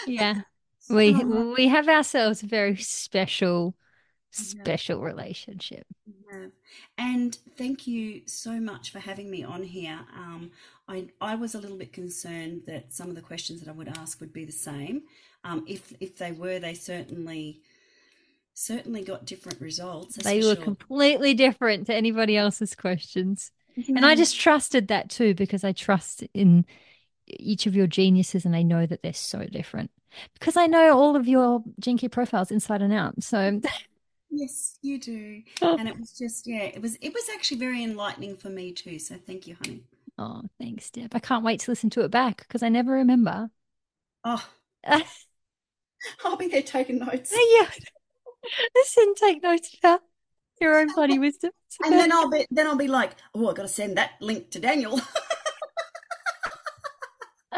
Yeah. 0.07 0.41
We 0.89 1.15
Oh, 1.15 1.53
we 1.57 1.67
have 1.69 1.87
ourselves 1.89 2.43
a 2.43 2.47
very 2.47 2.75
special, 2.77 3.75
Yeah. 4.53 4.63
special 4.63 5.01
relationship. 5.01 5.85
Yeah. 6.05 6.47
And 6.97 7.37
thank 7.57 7.87
you 7.87 8.21
so 8.25 8.59
much 8.59 8.91
for 8.91 8.99
having 8.99 9.29
me 9.31 9.43
on 9.43 9.63
here. 9.63 9.99
Um, 10.15 10.51
I, 10.87 11.07
I 11.19 11.35
was 11.35 11.55
a 11.55 11.59
little 11.59 11.77
bit 11.77 11.93
concerned 11.93 12.63
that 12.67 12.93
some 12.93 13.09
of 13.09 13.15
the 13.15 13.21
questions 13.21 13.61
that 13.61 13.69
I 13.69 13.73
would 13.73 13.87
ask 13.97 14.19
would 14.19 14.33
be 14.33 14.45
the 14.45 14.51
same. 14.51 15.03
Um, 15.43 15.65
if 15.67 15.93
if 15.99 16.17
they 16.17 16.31
were, 16.31 16.59
they 16.59 16.73
certainly 16.73 17.61
certainly 18.53 19.03
got 19.03 19.25
different 19.25 19.61
results. 19.61 20.15
They 20.15 20.37
were 20.37 20.55
sure. 20.55 20.63
completely 20.63 21.33
different 21.33 21.87
to 21.87 21.93
anybody 21.93 22.37
else's 22.37 22.75
questions. 22.75 23.51
You 23.75 23.95
And 23.95 24.05
I 24.05 24.15
just 24.15 24.39
trusted 24.39 24.87
that 24.87 25.09
too 25.09 25.33
because 25.33 25.63
I 25.63 25.73
trust 25.73 26.23
in 26.33 26.65
each 27.27 27.65
of 27.65 27.75
your 27.75 27.87
geniuses 27.87 28.45
and 28.45 28.55
I 28.55 28.61
know 28.61 28.85
that 28.85 29.03
they're 29.03 29.13
so 29.13 29.45
different. 29.45 29.91
Because 30.33 30.55
I 30.55 30.67
know 30.67 30.97
all 30.97 31.15
of 31.15 31.27
your 31.27 31.63
Gene 31.79 31.97
Key 31.97 32.07
profiles 32.07 32.51
inside 32.51 32.81
and 32.81 32.93
out. 32.93 33.21
So 33.21 33.59
yes, 34.29 34.77
you 34.81 34.99
do. 34.99 35.41
And 35.61 35.89
it 35.89 35.99
was 35.99 36.17
just 36.17 36.47
yeah, 36.47 36.63
it 36.63 36.81
was 36.81 36.95
it 37.01 37.13
was 37.13 37.27
actually 37.33 37.59
very 37.59 37.83
enlightening 37.83 38.37
for 38.37 38.49
me 38.49 38.71
too. 38.71 38.99
So 38.99 39.15
thank 39.15 39.47
you, 39.47 39.57
honey. 39.61 39.83
Oh, 40.17 40.43
thanks, 40.59 40.89
Deb. 40.91 41.13
I 41.13 41.19
can't 41.19 41.43
wait 41.43 41.61
to 41.61 41.71
listen 41.71 41.89
to 41.91 42.01
it 42.01 42.11
back 42.11 42.39
because 42.39 42.63
I 42.63 42.69
never 42.69 42.93
remember. 42.93 43.49
Oh. 44.23 44.45
I'll 46.23 46.37
be 46.37 46.47
there 46.47 46.61
taking 46.61 46.99
notes. 46.99 47.33
yeah, 47.33 47.67
Listen, 48.75 49.13
take 49.17 49.41
notes 49.41 49.75
about 49.77 50.01
your 50.61 50.77
own 50.79 50.93
bloody 50.93 51.19
wisdom. 51.19 51.51
And 51.83 51.91
then 51.91 52.09
I'll 52.09 52.29
be 52.29 52.45
then 52.49 52.67
I'll 52.67 52.77
be 52.77 52.87
like, 52.87 53.11
oh, 53.33 53.49
I've 53.49 53.55
got 53.55 53.63
to 53.63 53.67
send 53.67 53.97
that 53.97 54.11
link 54.21 54.49
to 54.51 54.61
Daniel. 54.61 55.01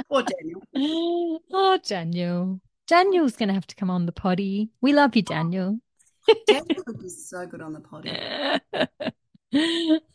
or 0.10 0.24
Daniel. 0.24 0.64
Oh, 1.54 1.80
Daniel. 1.86 2.60
Daniel's 2.88 3.36
going 3.36 3.50
to 3.50 3.54
have 3.54 3.68
to 3.68 3.76
come 3.76 3.92
on 3.92 4.08
the 4.08 4.12
potty. 4.12 4.72
We 4.82 4.94
love 4.94 5.16
you, 5.16 5.22
Daniel. 5.22 5.80
Daniel 6.48 6.84
would 6.88 7.00
be 7.00 7.10
so 7.10 7.46
good 7.46 7.62
on 7.62 7.74
the 7.74 7.80
potty. 7.80 8.12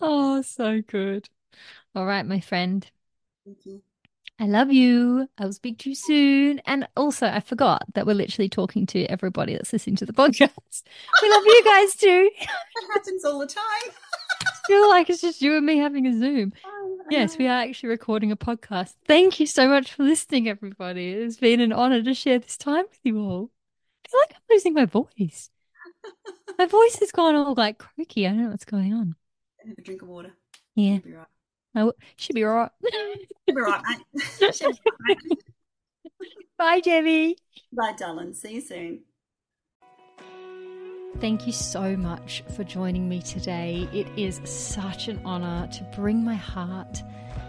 oh, 0.00 0.42
so 0.42 0.80
good. 0.80 1.28
All 1.94 2.06
right, 2.06 2.24
my 2.24 2.40
friend. 2.40 2.88
Thank 3.44 3.66
you. 3.66 3.82
I 4.40 4.46
love 4.46 4.72
you. 4.72 5.28
I'll 5.38 5.52
speak 5.52 5.78
to 5.78 5.90
you 5.90 5.94
soon. 5.94 6.60
And 6.60 6.88
also, 6.96 7.26
I 7.26 7.40
forgot 7.40 7.84
that 7.94 8.06
we're 8.06 8.14
literally 8.14 8.48
talking 8.48 8.86
to 8.86 9.04
everybody 9.04 9.52
that's 9.52 9.72
listening 9.72 9.96
to 9.96 10.06
the 10.06 10.12
podcast. 10.14 10.82
We 11.22 11.30
love 11.30 11.44
you 11.44 11.62
guys 11.64 11.94
too. 11.94 12.30
That 12.40 12.94
happens 12.94 13.24
all 13.24 13.38
the 13.38 13.46
time. 13.46 13.62
I 13.64 14.50
feel 14.66 14.88
like 14.88 15.10
it's 15.10 15.20
just 15.20 15.42
you 15.42 15.56
and 15.56 15.66
me 15.66 15.78
having 15.78 16.06
a 16.06 16.18
Zoom. 16.18 16.52
Oh, 16.84 16.98
Yes, 17.10 17.36
we 17.36 17.46
are 17.46 17.62
actually 17.62 17.90
recording 17.90 18.32
a 18.32 18.36
podcast. 18.36 18.94
Thank 19.06 19.38
you 19.38 19.46
so 19.46 19.68
much 19.68 19.92
for 19.92 20.02
listening, 20.04 20.48
everybody. 20.48 21.10
It's 21.10 21.36
been 21.36 21.60
an 21.60 21.72
honor 21.72 22.02
to 22.02 22.14
share 22.14 22.38
this 22.38 22.56
time 22.56 22.84
with 22.88 22.98
you 23.02 23.18
all. 23.18 23.50
I 24.04 24.08
feel 24.08 24.20
like 24.20 24.34
I'm 24.34 24.42
losing 24.50 24.74
my 24.74 24.84
voice. 24.84 25.50
My 26.58 26.66
voice 26.66 26.96
has 27.00 27.12
gone 27.12 27.34
all 27.34 27.54
like 27.54 27.78
croaky. 27.78 28.26
I 28.26 28.30
don't 28.30 28.44
know 28.44 28.50
what's 28.50 28.64
going 28.64 28.94
on. 28.94 29.16
Have 29.66 29.78
a 29.78 29.82
drink 29.82 30.02
of 30.02 30.08
water. 30.08 30.32
Yeah, 30.74 30.98
You'll 31.74 31.80
be 31.80 31.80
right. 31.80 31.80
I 31.80 31.80
w- 31.80 31.92
should 32.16 32.34
be 32.34 32.44
all 32.44 32.54
right. 32.54 32.70
Be 33.46 33.54
right, 33.54 33.82
mate. 34.14 34.54
She'll 34.54 34.70
be 34.70 34.78
right, 35.08 35.18
mate. 35.28 35.38
Bye, 36.56 36.80
Debbie. 36.80 37.36
Bye, 37.72 37.94
darling. 37.98 38.34
See 38.34 38.54
you 38.54 38.60
soon. 38.60 39.00
Thank 41.18 41.46
you 41.46 41.52
so 41.52 41.96
much 41.96 42.42
for 42.56 42.64
joining 42.64 43.08
me 43.08 43.20
today. 43.20 43.88
It 43.92 44.06
is 44.16 44.40
such 44.44 45.08
an 45.08 45.20
honor 45.24 45.68
to 45.72 45.84
bring 45.94 46.24
my 46.24 46.34
heart 46.34 47.02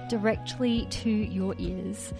directly 0.09 0.85
to 0.89 1.09
your 1.09 1.55
ears. 1.57 2.13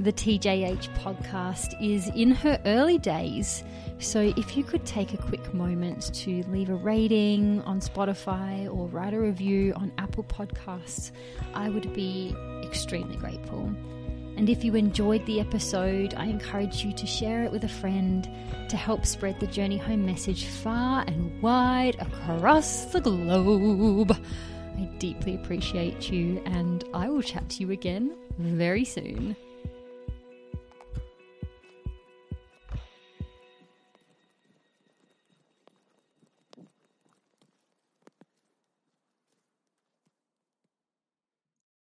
The 0.00 0.12
TJH 0.12 0.88
podcast 0.98 1.80
is 1.82 2.08
in 2.08 2.30
her 2.30 2.60
early 2.64 2.98
days, 2.98 3.64
so 3.98 4.32
if 4.36 4.56
you 4.56 4.64
could 4.64 4.84
take 4.84 5.14
a 5.14 5.16
quick 5.16 5.54
moment 5.54 6.12
to 6.14 6.42
leave 6.48 6.70
a 6.70 6.74
rating 6.74 7.62
on 7.62 7.80
Spotify 7.80 8.66
or 8.66 8.86
write 8.88 9.14
a 9.14 9.20
review 9.20 9.72
on 9.76 9.92
Apple 9.98 10.24
Podcasts, 10.24 11.10
I 11.54 11.70
would 11.70 11.92
be 11.94 12.34
extremely 12.62 13.16
grateful. 13.16 13.72
And 14.36 14.50
if 14.50 14.64
you 14.64 14.74
enjoyed 14.74 15.24
the 15.26 15.40
episode, 15.40 16.14
I 16.16 16.26
encourage 16.26 16.84
you 16.84 16.92
to 16.92 17.06
share 17.06 17.44
it 17.44 17.52
with 17.52 17.64
a 17.64 17.68
friend 17.68 18.28
to 18.68 18.76
help 18.76 19.06
spread 19.06 19.38
the 19.38 19.46
Journey 19.46 19.78
Home 19.78 20.04
message 20.04 20.46
far 20.46 21.04
and 21.06 21.40
wide 21.40 21.96
across 22.00 22.86
the 22.86 23.00
globe. 23.00 24.16
I 24.76 24.84
deeply 24.98 25.36
appreciate 25.36 26.10
you, 26.10 26.42
and 26.46 26.82
I 26.92 27.08
will 27.08 27.22
chat 27.22 27.48
to 27.50 27.60
you 27.60 27.70
again 27.70 28.16
very 28.38 28.84
soon. 28.84 29.36